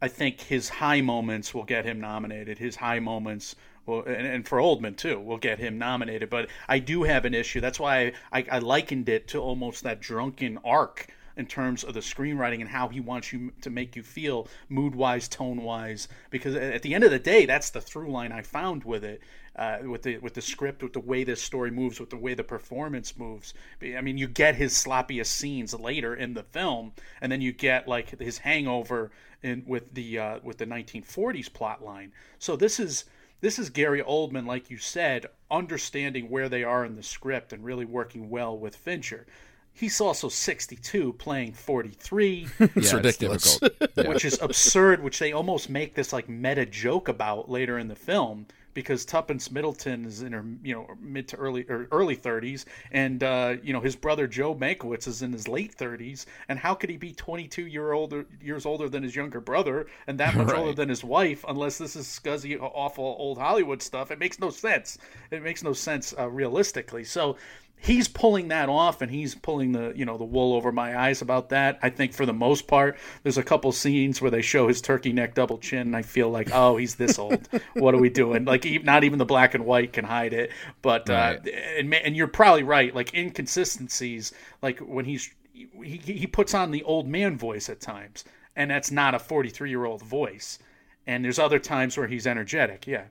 I 0.00 0.08
think 0.08 0.40
his 0.40 0.68
high 0.68 1.00
moments 1.00 1.52
will 1.52 1.64
get 1.64 1.84
him 1.84 2.00
nominated, 2.00 2.58
his 2.58 2.76
high 2.76 3.00
moments. 3.00 3.56
Well, 3.86 4.02
and, 4.02 4.26
and 4.26 4.46
for 4.46 4.58
Oldman 4.58 4.96
too, 4.96 5.18
we'll 5.18 5.38
get 5.38 5.58
him 5.58 5.78
nominated. 5.78 6.30
But 6.30 6.48
I 6.68 6.78
do 6.78 7.02
have 7.02 7.24
an 7.24 7.34
issue. 7.34 7.60
That's 7.60 7.80
why 7.80 8.12
I, 8.32 8.40
I, 8.40 8.46
I 8.52 8.58
likened 8.58 9.08
it 9.08 9.28
to 9.28 9.38
almost 9.38 9.82
that 9.82 10.00
drunken 10.00 10.58
arc 10.64 11.08
in 11.36 11.46
terms 11.46 11.82
of 11.82 11.94
the 11.94 12.00
screenwriting 12.00 12.60
and 12.60 12.68
how 12.68 12.88
he 12.88 13.00
wants 13.00 13.32
you 13.32 13.52
to 13.62 13.70
make 13.70 13.96
you 13.96 14.02
feel 14.02 14.48
mood 14.68 14.94
wise, 14.94 15.28
tone 15.28 15.62
wise. 15.62 16.08
Because 16.30 16.54
at 16.54 16.82
the 16.82 16.94
end 16.94 17.04
of 17.04 17.10
the 17.10 17.18
day, 17.18 17.46
that's 17.46 17.70
the 17.70 17.80
through 17.80 18.10
line 18.10 18.32
I 18.32 18.42
found 18.42 18.84
with 18.84 19.04
it, 19.04 19.22
uh, 19.56 19.78
with 19.84 20.02
the 20.02 20.18
with 20.18 20.34
the 20.34 20.42
script, 20.42 20.82
with 20.82 20.92
the 20.92 21.00
way 21.00 21.24
this 21.24 21.42
story 21.42 21.70
moves, 21.70 22.00
with 22.00 22.10
the 22.10 22.16
way 22.16 22.34
the 22.34 22.44
performance 22.44 23.16
moves. 23.16 23.54
I 23.82 24.00
mean, 24.00 24.18
you 24.18 24.28
get 24.28 24.56
his 24.56 24.72
sloppiest 24.72 25.26
scenes 25.26 25.74
later 25.74 26.14
in 26.14 26.34
the 26.34 26.42
film, 26.42 26.92
and 27.20 27.32
then 27.32 27.40
you 27.40 27.52
get 27.52 27.88
like 27.88 28.18
his 28.20 28.38
hangover 28.38 29.10
in 29.42 29.64
with 29.66 29.94
the 29.94 30.18
uh, 30.18 30.38
with 30.42 30.58
the 30.58 30.66
1940s 30.66 31.52
plot 31.52 31.82
line. 31.82 32.12
So 32.38 32.56
this 32.56 32.78
is 32.78 33.04
this 33.42 33.58
is 33.58 33.68
Gary 33.68 34.02
Oldman, 34.02 34.46
like 34.46 34.70
you 34.70 34.78
said, 34.78 35.26
understanding 35.50 36.30
where 36.30 36.48
they 36.48 36.64
are 36.64 36.84
in 36.86 36.96
the 36.96 37.02
script 37.02 37.52
and 37.52 37.62
really 37.62 37.84
working 37.84 38.30
well 38.30 38.56
with 38.58 38.74
Fincher. 38.74 39.26
He's 39.74 40.00
also 40.00 40.28
62, 40.28 41.12
playing 41.14 41.52
43, 41.52 42.48
It's 42.58 42.92
ridiculous. 42.94 43.58
difficult. 43.58 43.90
Yeah. 43.96 44.08
which 44.08 44.24
is 44.24 44.38
absurd. 44.40 45.02
Which 45.02 45.18
they 45.18 45.32
almost 45.32 45.68
make 45.68 45.94
this 45.94 46.12
like 46.14 46.28
meta 46.28 46.64
joke 46.64 47.08
about 47.08 47.50
later 47.50 47.78
in 47.78 47.88
the 47.88 47.94
film 47.96 48.46
because 48.74 49.04
Tuppence 49.04 49.50
Middleton 49.50 50.04
is 50.04 50.22
in 50.22 50.32
her 50.32 50.44
you 50.62 50.74
know 50.74 50.86
mid 51.00 51.28
to 51.28 51.36
early 51.36 51.64
or 51.68 51.88
early 51.90 52.16
30s, 52.16 52.64
and 52.90 53.22
uh, 53.22 53.56
you 53.62 53.72
know 53.72 53.80
his 53.80 53.96
brother 53.96 54.26
Joe 54.26 54.54
Mankiewicz 54.54 55.06
is 55.06 55.22
in 55.22 55.32
his 55.32 55.48
late 55.48 55.76
30s. 55.76 56.26
And 56.48 56.58
how 56.58 56.74
could 56.74 56.90
he 56.90 56.96
be 56.96 57.12
22 57.12 57.66
year 57.66 57.92
older 57.92 58.26
years 58.40 58.66
older 58.66 58.88
than 58.88 59.02
his 59.02 59.14
younger 59.14 59.40
brother 59.40 59.86
and 60.06 60.18
that 60.20 60.34
much 60.36 60.52
older 60.52 60.72
than 60.72 60.88
his 60.88 61.04
wife? 61.04 61.44
Unless 61.48 61.78
this 61.78 61.96
is 61.96 62.06
scuzzy, 62.06 62.58
awful 62.60 63.16
old 63.18 63.38
Hollywood 63.38 63.82
stuff, 63.82 64.10
it 64.10 64.18
makes 64.18 64.38
no 64.38 64.50
sense. 64.50 64.98
It 65.30 65.42
makes 65.42 65.62
no 65.62 65.72
sense 65.72 66.14
uh, 66.18 66.28
realistically. 66.28 67.04
So 67.04 67.36
he's 67.82 68.06
pulling 68.06 68.48
that 68.48 68.68
off 68.68 69.02
and 69.02 69.10
he's 69.10 69.34
pulling 69.34 69.72
the 69.72 69.92
you 69.94 70.04
know 70.04 70.16
the 70.16 70.24
wool 70.24 70.54
over 70.54 70.72
my 70.72 70.98
eyes 70.98 71.20
about 71.20 71.50
that. 71.50 71.78
I 71.82 71.90
think 71.90 72.12
for 72.12 72.24
the 72.24 72.32
most 72.32 72.66
part 72.66 72.96
there's 73.22 73.38
a 73.38 73.42
couple 73.42 73.72
scenes 73.72 74.22
where 74.22 74.30
they 74.30 74.42
show 74.42 74.68
his 74.68 74.80
turkey 74.80 75.12
neck 75.12 75.34
double 75.34 75.58
chin 75.58 75.80
and 75.80 75.96
i 75.96 76.02
feel 76.02 76.30
like 76.30 76.50
oh 76.52 76.76
he's 76.76 76.94
this 76.94 77.18
old. 77.18 77.48
What 77.74 77.94
are 77.94 77.98
we 77.98 78.08
doing? 78.08 78.44
Like 78.44 78.64
not 78.84 79.04
even 79.04 79.18
the 79.18 79.24
black 79.24 79.54
and 79.54 79.66
white 79.66 79.92
can 79.92 80.04
hide 80.04 80.32
it. 80.32 80.50
But 80.80 81.10
uh, 81.10 81.38
and, 81.76 81.92
and 81.94 82.16
you're 82.16 82.28
probably 82.28 82.62
right. 82.62 82.94
Like 82.94 83.14
inconsistencies 83.14 84.32
like 84.62 84.78
when 84.78 85.04
he's 85.04 85.30
he, 85.52 86.00
he 86.04 86.26
puts 86.26 86.54
on 86.54 86.70
the 86.70 86.82
old 86.84 87.08
man 87.08 87.36
voice 87.36 87.68
at 87.68 87.80
times 87.80 88.24
and 88.56 88.70
that's 88.70 88.90
not 88.90 89.14
a 89.14 89.18
43 89.18 89.70
year 89.70 89.84
old 89.84 90.02
voice 90.02 90.58
and 91.06 91.24
there's 91.24 91.38
other 91.38 91.58
times 91.58 91.96
where 91.96 92.06
he's 92.06 92.26
energetic 92.26 92.86
yeah 92.86 93.04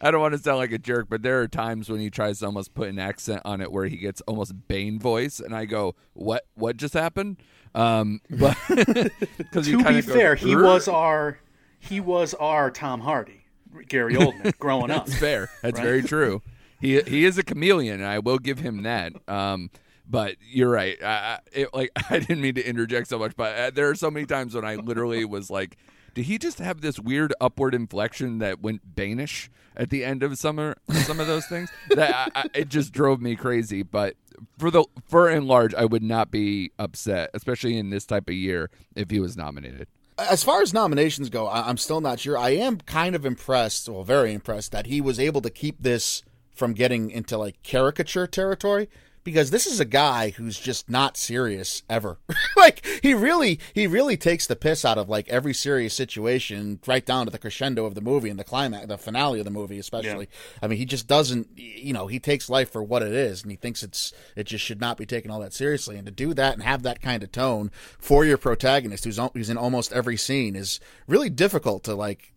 I 0.00 0.10
don't 0.10 0.20
want 0.20 0.32
to 0.32 0.38
sound 0.38 0.58
like 0.58 0.72
a 0.72 0.78
jerk, 0.78 1.06
but 1.08 1.22
there 1.22 1.40
are 1.40 1.48
times 1.48 1.88
when 1.88 1.98
he 2.00 2.10
tries 2.10 2.40
to 2.40 2.46
almost 2.46 2.74
put 2.74 2.88
an 2.88 2.98
accent 2.98 3.40
on 3.44 3.60
it 3.62 3.72
where 3.72 3.86
he 3.86 3.96
gets 3.96 4.20
almost 4.22 4.52
Bane 4.68 4.98
voice, 4.98 5.40
and 5.40 5.54
I 5.54 5.64
go, 5.64 5.94
"What? 6.12 6.44
What 6.54 6.76
just 6.76 6.92
happened?" 6.92 7.38
Um, 7.74 8.20
but 8.30 8.56
because 8.68 9.66
to 9.68 9.82
be 9.82 10.02
fair, 10.02 10.34
he 10.34 10.54
was 10.54 10.88
our 10.88 11.38
he 11.78 12.00
was 12.00 12.34
our 12.34 12.70
Tom 12.70 13.00
Hardy, 13.00 13.46
Gary 13.88 14.14
Oldman, 14.14 14.56
growing 14.58 14.90
up. 14.90 15.06
That's 15.06 15.18
fair. 15.18 15.48
That's 15.62 15.78
Right? 15.78 15.84
very 15.84 16.02
true. 16.02 16.42
He 16.80 17.00
he 17.00 17.24
is 17.24 17.38
a 17.38 17.42
chameleon, 17.42 17.94
and 18.00 18.04
I 18.08 18.18
will 18.18 18.38
give 18.38 18.58
him 18.58 18.82
that. 18.82 19.12
Um, 19.26 19.70
but 20.06 20.36
you're 20.50 20.70
right. 20.70 21.02
I, 21.02 21.06
I- 21.06 21.38
it, 21.52 21.68
like 21.72 21.90
I 22.10 22.18
didn't 22.18 22.42
mean 22.42 22.56
to 22.56 22.66
interject 22.68 23.08
so 23.08 23.18
much, 23.18 23.34
but 23.36 23.56
uh, 23.56 23.70
there 23.70 23.88
are 23.88 23.94
so 23.94 24.10
many 24.10 24.26
times 24.26 24.54
when 24.54 24.64
I 24.66 24.74
literally 24.74 25.24
was 25.24 25.48
like, 25.48 25.78
"Did 26.14 26.26
he 26.26 26.38
just 26.38 26.58
have 26.58 26.80
this 26.80 26.98
weird 26.98 27.32
upward 27.40 27.74
inflection 27.74 28.38
that 28.38 28.60
went 28.60 28.94
Banish 28.94 29.50
at 29.76 29.90
the 29.90 30.04
end 30.04 30.22
of 30.22 30.38
some 30.38 30.58
of 30.58 30.74
some 31.04 31.20
of 31.20 31.26
those 31.26 31.46
things?" 31.46 31.70
That 31.90 32.30
I, 32.34 32.40
I, 32.42 32.44
it 32.54 32.68
just 32.68 32.92
drove 32.92 33.20
me 33.20 33.36
crazy. 33.36 33.82
But 33.82 34.16
for 34.58 34.70
the 34.70 34.84
for 35.06 35.28
and 35.28 35.46
large, 35.46 35.74
I 35.74 35.84
would 35.84 36.02
not 36.02 36.30
be 36.30 36.72
upset, 36.78 37.30
especially 37.34 37.76
in 37.78 37.90
this 37.90 38.06
type 38.06 38.28
of 38.28 38.34
year, 38.34 38.70
if 38.94 39.10
he 39.10 39.20
was 39.20 39.36
nominated. 39.36 39.88
As 40.18 40.44
far 40.44 40.60
as 40.62 40.74
nominations 40.74 41.30
go, 41.30 41.46
I- 41.48 41.68
I'm 41.68 41.78
still 41.78 42.00
not 42.00 42.20
sure. 42.20 42.36
I 42.36 42.50
am 42.50 42.78
kind 42.78 43.16
of 43.16 43.24
impressed, 43.24 43.88
well, 43.88 44.04
very 44.04 44.32
impressed, 44.34 44.70
that 44.72 44.86
he 44.86 45.00
was 45.00 45.18
able 45.18 45.40
to 45.40 45.50
keep 45.50 45.82
this 45.82 46.22
from 46.54 46.74
getting 46.74 47.10
into 47.10 47.38
like 47.38 47.62
caricature 47.62 48.26
territory. 48.26 48.88
Because 49.24 49.50
this 49.50 49.66
is 49.66 49.78
a 49.78 49.84
guy 49.84 50.30
who's 50.30 50.58
just 50.58 50.90
not 50.90 51.16
serious 51.16 51.82
ever. 51.88 52.18
like 52.56 52.84
he 53.02 53.14
really, 53.14 53.60
he 53.74 53.86
really 53.86 54.16
takes 54.16 54.46
the 54.46 54.56
piss 54.56 54.84
out 54.84 54.98
of 54.98 55.08
like 55.08 55.28
every 55.28 55.54
serious 55.54 55.94
situation, 55.94 56.80
right 56.86 57.04
down 57.04 57.26
to 57.26 57.32
the 57.32 57.38
crescendo 57.38 57.84
of 57.84 57.94
the 57.94 58.00
movie 58.00 58.30
and 58.30 58.38
the 58.38 58.44
climax, 58.44 58.86
the 58.86 58.98
finale 58.98 59.38
of 59.38 59.44
the 59.44 59.50
movie, 59.50 59.78
especially. 59.78 60.28
I 60.60 60.66
mean, 60.66 60.78
he 60.78 60.84
just 60.84 61.06
doesn't, 61.06 61.48
you 61.56 61.92
know, 61.92 62.06
he 62.06 62.18
takes 62.18 62.50
life 62.50 62.70
for 62.70 62.82
what 62.82 63.02
it 63.02 63.12
is, 63.12 63.42
and 63.42 63.50
he 63.50 63.56
thinks 63.56 63.82
it's 63.82 64.12
it 64.36 64.44
just 64.44 64.64
should 64.64 64.80
not 64.80 64.96
be 64.96 65.06
taken 65.06 65.30
all 65.30 65.40
that 65.40 65.54
seriously. 65.54 65.96
And 65.96 66.06
to 66.06 66.12
do 66.12 66.34
that 66.34 66.54
and 66.54 66.62
have 66.62 66.82
that 66.82 67.00
kind 67.00 67.22
of 67.22 67.32
tone 67.32 67.70
for 67.98 68.24
your 68.24 68.38
protagonist, 68.38 69.04
who's 69.04 69.20
who's 69.34 69.50
in 69.50 69.56
almost 69.56 69.92
every 69.92 70.16
scene, 70.16 70.56
is 70.56 70.80
really 71.06 71.30
difficult 71.30 71.84
to 71.84 71.94
like 71.94 72.32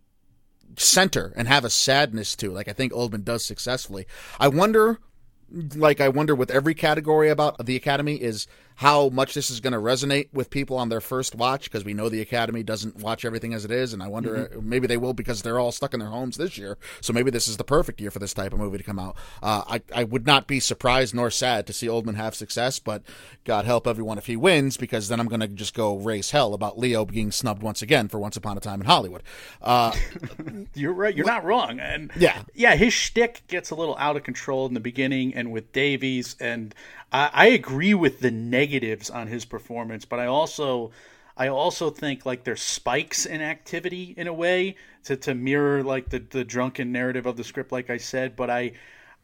center 0.77 1.33
and 1.35 1.47
have 1.47 1.65
a 1.65 1.69
sadness 1.69 2.35
to. 2.37 2.51
Like 2.51 2.67
I 2.67 2.73
think 2.73 2.93
Oldman 2.93 3.23
does 3.23 3.43
successfully. 3.45 4.05
I 4.39 4.47
wonder 4.47 4.99
like 5.75 6.01
I 6.01 6.09
wonder 6.09 6.35
with 6.35 6.51
every 6.51 6.73
category 6.73 7.29
about 7.29 7.65
the 7.65 7.75
Academy 7.75 8.15
is 8.15 8.47
how 8.75 9.09
much 9.09 9.33
this 9.33 9.49
is 9.49 9.59
going 9.59 9.73
to 9.73 9.79
resonate 9.79 10.27
with 10.33 10.49
people 10.49 10.77
on 10.77 10.89
their 10.89 10.99
first 11.01 11.33
watch 11.35 11.65
because 11.65 11.85
we 11.85 11.93
know 11.93 12.09
the 12.09 12.21
Academy 12.21 12.61
doesn't 12.63 12.97
watch 12.97 13.23
everything 13.25 13.53
as 13.53 13.63
it 13.65 13.71
is, 13.71 13.93
and 13.93 14.03
I 14.03 14.07
wonder 14.07 14.49
uh, 14.55 14.59
maybe 14.61 14.85
they 14.87 14.97
will 14.97 15.13
because 15.13 15.41
they're 15.41 15.59
all 15.59 15.71
stuck 15.71 15.93
in 15.93 15.99
their 15.99 16.09
homes 16.09 16.37
this 16.37 16.57
year. 16.57 16.77
So 17.01 17.13
maybe 17.13 17.31
this 17.31 17.47
is 17.47 17.57
the 17.57 17.63
perfect 17.63 18.01
year 18.01 18.11
for 18.11 18.19
this 18.19 18.33
type 18.33 18.51
of 18.53 18.59
movie 18.59 18.77
to 18.77 18.83
come 18.83 18.99
out. 18.99 19.15
Uh, 19.41 19.63
I 19.67 19.81
I 19.93 20.03
would 20.03 20.25
not 20.25 20.47
be 20.47 20.59
surprised 20.59 21.15
nor 21.15 21.29
sad 21.31 21.67
to 21.67 21.73
see 21.73 21.87
Oldman 21.87 22.15
have 22.15 22.35
success, 22.35 22.79
but 22.79 23.03
God 23.45 23.65
help 23.65 23.87
everyone 23.87 24.17
if 24.17 24.25
he 24.25 24.35
wins 24.35 24.75
because 24.77 25.07
then 25.07 25.19
I'm 25.19 25.27
going 25.27 25.39
to 25.41 25.47
just 25.47 25.73
go 25.73 25.95
raise 25.97 26.31
hell 26.31 26.53
about 26.53 26.77
Leo 26.77 27.05
being 27.05 27.31
snubbed 27.31 27.63
once 27.63 27.81
again 27.81 28.07
for 28.09 28.19
Once 28.19 28.35
Upon 28.35 28.57
a 28.57 28.59
Time 28.61 28.81
in 28.81 28.87
Hollywood. 28.87 29.23
Uh, 29.61 29.93
You're 30.73 30.93
right. 30.93 31.15
You're 31.15 31.25
not 31.25 31.43
wrong. 31.45 31.79
And 31.79 32.11
Yeah. 32.17 32.41
yeah, 32.53 32.75
his 32.75 32.93
shtick 32.93 33.43
gets 33.47 33.69
a 33.71 33.75
little 33.75 33.95
out 33.97 34.15
of 34.17 34.23
control 34.23 34.65
in 34.65 34.73
the 34.73 34.79
beginning, 34.79 35.33
and 35.33 35.51
with 35.51 35.71
Davies, 35.71 36.35
and 36.39 36.73
I, 37.11 37.29
I 37.33 37.45
agree 37.47 37.93
with 37.93 38.19
the 38.19 38.31
negatives 38.31 39.09
on 39.09 39.27
his 39.27 39.45
performance, 39.45 40.05
but 40.05 40.19
I 40.19 40.25
also. 40.27 40.91
I 41.37 41.49
also 41.49 41.89
think 41.89 42.25
like 42.25 42.45
there's 42.45 42.61
spikes 42.61 43.25
in 43.25 43.41
activity 43.41 44.13
in 44.15 44.25
a 44.27 44.33
way 44.33 44.77
to, 45.03 45.17
to 45.17 45.35
mirror 45.35 45.83
like 45.83 46.07
the, 46.09 46.19
the 46.19 46.45
drunken 46.45 46.93
narrative 46.93 47.25
of 47.25 47.35
the 47.35 47.43
script, 47.43 47.73
like 47.73 47.89
I 47.89 47.97
said. 47.97 48.37
But 48.37 48.49
I, 48.49 48.71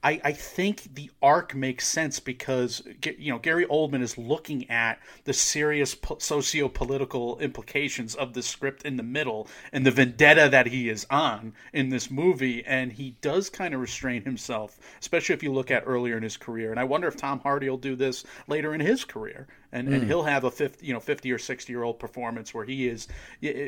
I, 0.03 0.19
I 0.23 0.31
think 0.31 0.95
the 0.95 1.11
arc 1.21 1.53
makes 1.53 1.87
sense 1.87 2.19
because 2.19 2.81
you 3.03 3.31
know 3.31 3.37
Gary 3.37 3.65
Oldman 3.67 4.01
is 4.01 4.17
looking 4.17 4.69
at 4.69 4.99
the 5.25 5.33
serious 5.33 5.93
po- 5.93 6.17
socio-political 6.17 7.39
implications 7.39 8.15
of 8.15 8.33
the 8.33 8.41
script 8.41 8.83
in 8.83 8.97
the 8.97 9.03
middle 9.03 9.47
and 9.71 9.85
the 9.85 9.91
vendetta 9.91 10.49
that 10.49 10.67
he 10.67 10.89
is 10.89 11.05
on 11.11 11.53
in 11.71 11.89
this 11.89 12.09
movie, 12.09 12.65
and 12.65 12.93
he 12.93 13.15
does 13.21 13.49
kind 13.49 13.75
of 13.75 13.79
restrain 13.79 14.23
himself, 14.23 14.79
especially 14.99 15.33
if 15.33 15.43
you 15.43 15.53
look 15.53 15.69
at 15.69 15.83
earlier 15.85 16.17
in 16.17 16.23
his 16.23 16.37
career. 16.37 16.71
And 16.71 16.79
I 16.79 16.83
wonder 16.83 17.07
if 17.07 17.15
Tom 17.15 17.39
Hardy 17.39 17.69
will 17.69 17.77
do 17.77 17.95
this 17.95 18.23
later 18.47 18.73
in 18.73 18.81
his 18.81 19.05
career, 19.05 19.47
and 19.71 19.87
and 19.87 20.03
he'll 20.05 20.23
have 20.23 20.45
a 20.45 20.51
50, 20.51 20.85
you 20.85 20.93
know, 20.93 20.99
fifty 20.99 21.31
or 21.31 21.37
sixty 21.37 21.73
year 21.73 21.83
old 21.83 21.99
performance 21.99 22.53
where 22.53 22.65
he 22.65 22.87
is 22.87 23.07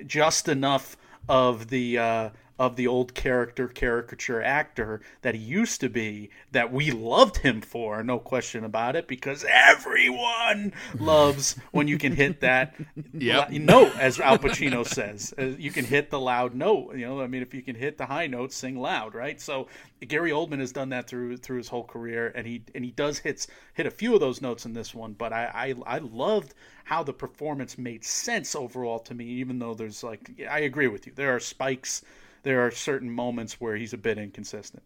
just 0.08 0.48
enough 0.48 0.98
of 1.30 1.70
the 1.70 1.98
uh, 1.98 2.30
of 2.60 2.76
the 2.76 2.86
old 2.88 3.14
character 3.16 3.68
caricature 3.68 4.42
actor 4.42 5.02
that 5.24 5.34
he 5.34 5.42
used 5.42 5.82
to 5.82 5.90
be 5.90 6.30
that 6.52 6.72
we 6.72 6.92
loved 6.92 7.38
him 7.38 7.62
for 7.62 8.04
no 8.04 8.20
question 8.20 8.64
about 8.64 8.96
it 8.96 9.08
because 9.08 9.44
everyone 9.50 10.72
loves 11.00 11.56
when 11.72 11.88
you 11.88 11.98
can 11.98 12.14
hit 12.16 12.42
that 12.42 12.76
Yep. 13.14 13.50
la- 13.52 13.58
note 13.58 13.98
as 13.98 14.20
Al 14.20 14.38
Pacino 14.38 14.86
says 14.86 15.34
Uh, 15.38 15.46
you 15.58 15.72
can 15.72 15.86
hit 15.86 16.10
the 16.10 16.20
loud 16.20 16.54
note 16.54 16.96
you 16.96 17.06
know 17.06 17.22
I 17.22 17.28
mean 17.28 17.42
if 17.42 17.54
you 17.54 17.62
can 17.62 17.76
hit 17.76 17.98
the 17.98 18.06
high 18.06 18.28
notes 18.28 18.56
sing 18.56 18.78
loud 18.80 19.16
right 19.16 19.40
so 19.42 19.68
Gary 20.08 20.32
Oldman 20.32 20.60
has 20.60 20.72
done 20.72 20.90
that 20.90 21.08
through 21.08 21.38
through 21.38 21.58
his 21.58 21.70
whole 21.70 21.84
career 21.86 22.32
and 22.36 22.46
he 22.46 22.64
and 22.76 22.86
he 22.86 22.92
does 22.92 23.20
hits 23.20 23.48
hit 23.74 23.86
a 23.88 23.92
few 23.92 24.14
of 24.14 24.20
those 24.20 24.42
notes 24.42 24.66
in 24.66 24.74
this 24.74 24.94
one 24.94 25.14
but 25.14 25.34
I 25.34 25.74
I, 25.88 25.96
I 25.96 25.98
loved 26.00 26.54
how 26.86 27.02
the 27.04 27.14
performance 27.14 27.78
made 27.78 28.04
sense 28.04 28.56
overall 28.56 29.00
to 29.00 29.14
me 29.14 29.26
even 29.26 29.60
though 29.60 29.74
there's 29.74 30.04
like 30.04 30.30
I 30.50 30.60
agree 30.60 30.88
with 30.88 31.08
you 31.08 31.14
there 31.16 31.36
are 31.36 31.40
spikes 31.40 32.04
there 32.44 32.66
are 32.66 32.72
certain 32.72 33.10
moments 33.10 33.60
where 33.60 33.76
he's 33.76 33.94
a 33.94 33.98
bit 33.98 34.18
inconsistent. 34.18 34.84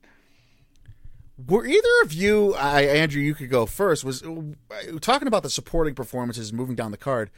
Were 1.46 1.68
either 1.68 2.02
of 2.04 2.14
you, 2.14 2.56
I, 2.56 2.82
Andrew, 2.82 3.22
you 3.22 3.36
could 3.36 3.52
go 3.52 3.68
first, 3.68 4.04
was 4.04 4.24
uh, 4.24 4.42
talking 5.02 5.28
about 5.28 5.44
the 5.44 5.52
supporting 5.52 5.94
performances 5.94 6.52
moving 6.52 6.76
down 6.76 6.90
the 6.92 6.98
card. 6.98 7.30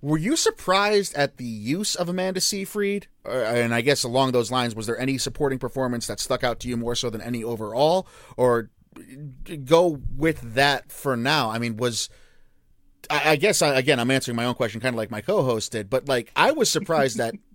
Were 0.00 0.16
you 0.16 0.36
surprised 0.36 1.14
at 1.14 1.36
the 1.36 1.44
use 1.44 1.94
of 1.94 2.08
Amanda 2.08 2.40
Seyfried? 2.40 3.08
Uh, 3.26 3.30
and 3.30 3.74
I 3.74 3.80
guess 3.80 4.04
along 4.04 4.32
those 4.32 4.50
lines, 4.50 4.74
was 4.74 4.86
there 4.86 4.98
any 4.98 5.18
supporting 5.18 5.58
performance 5.58 6.06
that 6.06 6.20
stuck 6.20 6.44
out 6.44 6.60
to 6.60 6.68
you 6.68 6.76
more 6.76 6.94
so 6.94 7.10
than 7.10 7.20
any 7.20 7.42
overall? 7.42 8.06
Or 8.36 8.70
go 9.64 10.00
with 10.16 10.54
that 10.54 10.90
for 10.90 11.16
now? 11.16 11.50
I 11.50 11.58
mean, 11.58 11.76
was. 11.76 12.08
I 13.10 13.32
I 13.32 13.36
guess, 13.36 13.62
I, 13.62 13.74
again, 13.78 14.00
I'm 14.00 14.10
answering 14.10 14.36
my 14.36 14.46
own 14.46 14.54
question 14.54 14.80
kind 14.80 14.94
of 14.94 14.98
like 14.98 15.10
my 15.10 15.20
co 15.20 15.42
host 15.42 15.72
did, 15.72 15.88
but 15.90 16.08
like, 16.08 16.32
I 16.34 16.52
was 16.52 16.70
surprised 16.70 17.18
that 17.18 17.34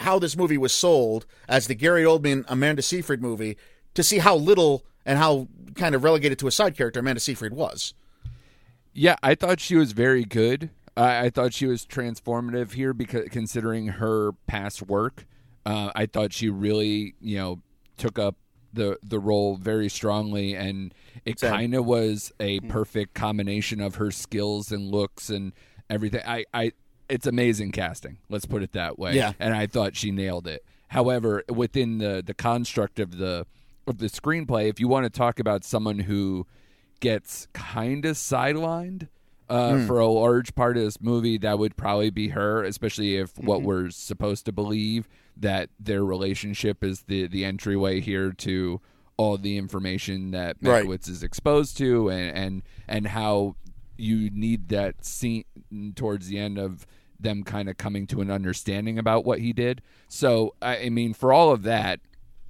how 0.00 0.18
this 0.18 0.36
movie 0.36 0.58
was 0.58 0.74
sold 0.74 1.26
as 1.48 1.66
the 1.66 1.74
Gary 1.74 2.04
Oldman 2.04 2.44
Amanda 2.48 2.82
Seyfried 2.82 3.20
movie 3.20 3.56
to 3.94 4.02
see 4.02 4.18
how 4.18 4.34
little 4.34 4.84
and 5.04 5.18
how 5.18 5.48
kind 5.74 5.94
of 5.94 6.04
relegated 6.04 6.38
to 6.40 6.46
a 6.46 6.50
side 6.50 6.76
character 6.76 7.00
Amanda 7.00 7.20
Seyfried 7.20 7.52
was. 7.52 7.94
Yeah, 8.92 9.16
I 9.22 9.34
thought 9.34 9.60
she 9.60 9.76
was 9.76 9.92
very 9.92 10.24
good. 10.24 10.70
I, 10.96 11.26
I 11.26 11.30
thought 11.30 11.52
she 11.52 11.66
was 11.66 11.86
transformative 11.86 12.72
here 12.72 12.92
because 12.92 13.28
considering 13.30 13.88
her 13.88 14.32
past 14.46 14.82
work, 14.82 15.26
uh, 15.64 15.92
I 15.94 16.06
thought 16.06 16.32
she 16.32 16.48
really, 16.48 17.14
you 17.20 17.36
know, 17.38 17.62
took 17.96 18.18
up 18.18 18.36
the 18.72 18.98
the 19.02 19.18
role 19.18 19.56
very 19.56 19.88
strongly, 19.88 20.54
and 20.54 20.94
it 21.24 21.40
kind 21.40 21.74
of 21.74 21.84
was 21.84 22.32
a 22.40 22.60
perfect 22.60 23.14
combination 23.14 23.80
of 23.80 23.96
her 23.96 24.10
skills 24.10 24.72
and 24.72 24.90
looks 24.90 25.28
and 25.28 25.52
everything. 25.88 26.22
I, 26.26 26.44
I, 26.54 26.72
it's 27.10 27.26
amazing 27.26 27.72
casting. 27.72 28.18
Let's 28.28 28.46
put 28.46 28.62
it 28.62 28.72
that 28.72 28.98
way. 28.98 29.14
Yeah. 29.14 29.32
and 29.38 29.54
I 29.54 29.66
thought 29.66 29.96
she 29.96 30.10
nailed 30.10 30.46
it. 30.46 30.64
However, 30.88 31.44
within 31.48 31.98
the 31.98 32.22
the 32.24 32.34
construct 32.34 32.98
of 32.98 33.18
the 33.18 33.46
of 33.86 33.98
the 33.98 34.06
screenplay, 34.06 34.68
if 34.68 34.78
you 34.80 34.88
want 34.88 35.04
to 35.04 35.10
talk 35.10 35.38
about 35.40 35.64
someone 35.64 36.00
who 36.00 36.46
gets 37.00 37.48
kind 37.52 38.04
of 38.04 38.16
sidelined 38.16 39.08
uh, 39.48 39.84
for 39.86 39.98
a 39.98 40.06
large 40.06 40.54
part 40.54 40.76
of 40.76 40.84
this 40.84 41.00
movie, 41.00 41.36
that 41.38 41.58
would 41.58 41.76
probably 41.76 42.10
be 42.10 42.28
her, 42.28 42.62
especially 42.62 43.16
if 43.16 43.36
what 43.38 43.62
we're 43.62 43.90
supposed 43.90 44.44
to 44.46 44.52
believe 44.52 45.08
that 45.36 45.70
their 45.78 46.04
relationship 46.04 46.84
is 46.84 47.02
the 47.02 47.26
the 47.26 47.44
entryway 47.44 48.00
here 48.00 48.32
to 48.32 48.80
all 49.16 49.36
the 49.36 49.56
information 49.58 50.30
that 50.32 50.56
Right. 50.62 50.86
Is 51.08 51.22
exposed 51.22 51.76
to, 51.78 52.08
and 52.10 52.36
and 52.36 52.62
and 52.88 53.06
how 53.08 53.56
you 53.96 54.30
need 54.30 54.68
that 54.68 55.04
scene 55.04 55.44
towards 55.94 56.28
the 56.28 56.38
end 56.38 56.58
of 56.58 56.86
them 57.22 57.42
kind 57.42 57.68
of 57.68 57.76
coming 57.76 58.06
to 58.08 58.20
an 58.20 58.30
understanding 58.30 58.98
about 58.98 59.24
what 59.24 59.40
he 59.40 59.52
did. 59.52 59.82
So 60.08 60.54
I, 60.60 60.78
I 60.78 60.88
mean, 60.90 61.14
for 61.14 61.32
all 61.32 61.52
of 61.52 61.62
that, 61.62 62.00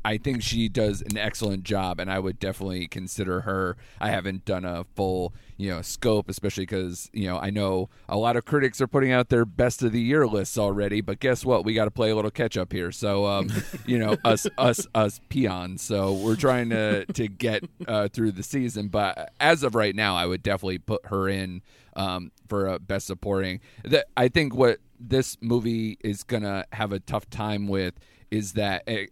I 0.04 0.16
think 0.16 0.42
she 0.42 0.68
does 0.68 1.02
an 1.02 1.18
excellent 1.18 1.64
job, 1.64 2.00
and 2.00 2.10
I 2.10 2.18
would 2.18 2.38
definitely 2.38 2.86
consider 2.86 3.42
her. 3.42 3.76
I 4.00 4.10
haven't 4.10 4.44
done 4.46 4.64
a 4.64 4.84
full, 4.94 5.34
you 5.58 5.70
know, 5.70 5.82
scope, 5.82 6.30
especially 6.30 6.62
because 6.62 7.10
you 7.12 7.26
know 7.26 7.38
I 7.38 7.50
know 7.50 7.90
a 8.08 8.16
lot 8.16 8.36
of 8.36 8.44
critics 8.46 8.80
are 8.80 8.86
putting 8.86 9.12
out 9.12 9.28
their 9.28 9.44
best 9.44 9.82
of 9.82 9.92
the 9.92 10.00
year 10.00 10.26
lists 10.26 10.56
already. 10.56 11.02
But 11.02 11.20
guess 11.20 11.44
what? 11.44 11.64
We 11.64 11.74
got 11.74 11.84
to 11.84 11.90
play 11.90 12.10
a 12.10 12.16
little 12.16 12.30
catch 12.30 12.56
up 12.56 12.72
here. 12.72 12.92
So, 12.92 13.26
um, 13.26 13.50
you 13.86 13.98
know, 13.98 14.16
us, 14.24 14.46
us, 14.56 14.86
us 14.94 15.20
peons. 15.28 15.82
So 15.82 16.14
we're 16.14 16.36
trying 16.36 16.70
to 16.70 17.04
to 17.04 17.28
get 17.28 17.64
uh, 17.86 18.08
through 18.08 18.32
the 18.32 18.42
season. 18.42 18.88
But 18.88 19.32
as 19.38 19.62
of 19.62 19.74
right 19.74 19.94
now, 19.94 20.16
I 20.16 20.24
would 20.24 20.42
definitely 20.42 20.78
put 20.78 21.06
her 21.06 21.28
in 21.28 21.60
um, 21.94 22.32
for 22.48 22.66
a 22.66 22.78
best 22.78 23.06
supporting. 23.06 23.60
That 23.84 24.06
I 24.16 24.28
think 24.28 24.54
what 24.54 24.78
this 24.98 25.36
movie 25.40 25.98
is 26.02 26.22
gonna 26.22 26.64
have 26.72 26.92
a 26.92 27.00
tough 27.00 27.28
time 27.30 27.68
with 27.68 27.94
is 28.30 28.52
that. 28.54 28.82
It, 28.86 29.10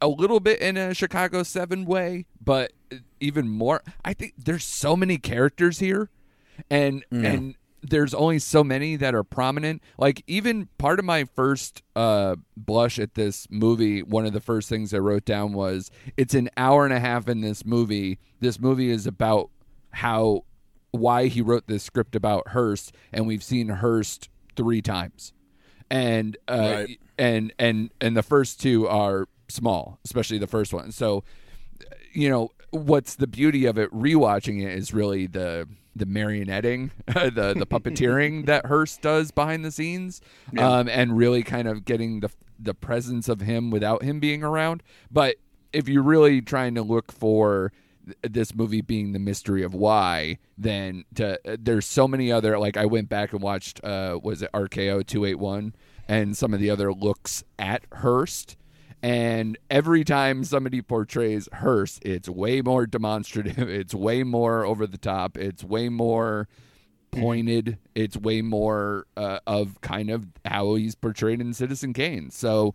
a 0.00 0.08
little 0.08 0.40
bit 0.40 0.60
in 0.60 0.76
a 0.76 0.92
Chicago 0.92 1.42
7 1.42 1.86
way, 1.86 2.26
but 2.38 2.72
even 3.20 3.48
more 3.48 3.82
I 4.04 4.12
think 4.12 4.34
there's 4.36 4.64
so 4.64 4.96
many 4.96 5.16
characters 5.16 5.78
here 5.78 6.10
and 6.70 7.04
and 7.10 7.54
there's 7.82 8.14
only 8.14 8.38
so 8.38 8.64
many 8.64 8.96
that 8.96 9.14
are 9.14 9.24
prominent. 9.24 9.82
Like 9.98 10.22
even 10.26 10.68
part 10.78 10.98
of 10.98 11.04
my 11.04 11.24
first 11.24 11.82
uh 11.94 12.36
blush 12.56 12.98
at 12.98 13.14
this 13.14 13.46
movie, 13.50 14.02
one 14.02 14.26
of 14.26 14.32
the 14.32 14.40
first 14.40 14.68
things 14.68 14.94
I 14.94 14.98
wrote 14.98 15.24
down 15.24 15.52
was 15.52 15.90
it's 16.16 16.34
an 16.34 16.50
hour 16.56 16.84
and 16.84 16.94
a 16.94 17.00
half 17.00 17.28
in 17.28 17.40
this 17.40 17.64
movie. 17.64 18.18
This 18.40 18.58
movie 18.58 18.90
is 18.90 19.06
about 19.06 19.50
how 19.90 20.44
why 20.94 21.26
he 21.26 21.40
wrote 21.42 21.66
this 21.66 21.82
script 21.82 22.14
about 22.14 22.48
Hearst 22.48 22.94
and 23.12 23.26
we've 23.26 23.42
seen 23.42 23.68
Hearst 23.68 24.28
3 24.56 24.80
times. 24.82 25.32
And 25.90 26.36
uh 26.48 26.84
Right. 26.86 27.00
and 27.18 27.52
and 27.58 27.90
and 28.00 28.16
the 28.16 28.22
first 28.22 28.60
two 28.60 28.88
are 28.88 29.28
small, 29.48 29.98
especially 30.04 30.38
the 30.38 30.46
first 30.46 30.72
one. 30.72 30.92
So 30.92 31.24
you 32.12 32.28
know 32.28 32.50
what's 32.70 33.16
the 33.16 33.26
beauty 33.26 33.66
of 33.66 33.78
it 33.78 33.90
rewatching 33.92 34.62
it 34.62 34.72
is 34.72 34.92
really 34.94 35.26
the 35.26 35.68
the 35.96 36.06
marionetting 36.06 36.90
the 37.06 37.54
the 37.56 37.66
puppeteering 37.66 38.46
that 38.50 38.66
Hearst 38.66 39.00
does 39.02 39.30
behind 39.30 39.64
the 39.64 39.70
scenes 39.70 40.20
um 40.58 40.88
and 40.88 41.16
really 41.16 41.42
kind 41.42 41.68
of 41.68 41.84
getting 41.84 42.20
the 42.20 42.30
the 42.58 42.74
presence 42.74 43.28
of 43.28 43.40
him 43.40 43.70
without 43.70 44.02
him 44.02 44.18
being 44.20 44.42
around 44.44 44.82
but 45.10 45.36
if 45.72 45.88
you're 45.88 46.02
really 46.04 46.40
trying 46.40 46.74
to 46.76 46.82
look 46.82 47.10
for 47.12 47.72
this 48.22 48.54
movie 48.54 48.80
being 48.82 49.12
the 49.12 49.18
mystery 49.18 49.62
of 49.62 49.74
why 49.74 50.38
then 50.58 51.04
to 51.14 51.38
there's 51.58 51.86
so 51.86 52.06
many 52.06 52.30
other 52.30 52.58
like 52.58 52.76
I 52.76 52.86
went 52.86 53.08
back 53.08 53.32
and 53.32 53.40
watched 53.42 53.82
uh 53.84 54.18
was 54.22 54.42
it 54.42 54.50
RKO 54.52 55.06
281 55.06 55.74
and 56.06 56.36
some 56.36 56.52
of 56.52 56.60
the 56.60 56.70
other 56.70 56.92
looks 56.92 57.44
at 57.58 57.84
Hearst 57.92 58.56
and 59.02 59.58
every 59.70 60.02
time 60.02 60.44
somebody 60.44 60.80
portrays 60.80 61.46
Hearst, 61.52 62.02
it's 62.06 62.26
way 62.26 62.62
more 62.62 62.86
demonstrative. 62.86 63.58
It's 63.68 63.94
way 63.94 64.22
more 64.22 64.64
over 64.64 64.86
the 64.86 64.96
top. 64.96 65.36
It's 65.36 65.62
way 65.62 65.90
more 65.90 66.48
pointed. 67.10 67.76
It's 67.94 68.16
way 68.16 68.40
more 68.40 69.06
uh, 69.14 69.40
of 69.46 69.78
kind 69.82 70.08
of 70.08 70.28
how 70.46 70.74
he's 70.76 70.94
portrayed 70.94 71.42
in 71.42 71.52
Citizen 71.52 71.92
Kane. 71.92 72.30
So 72.30 72.74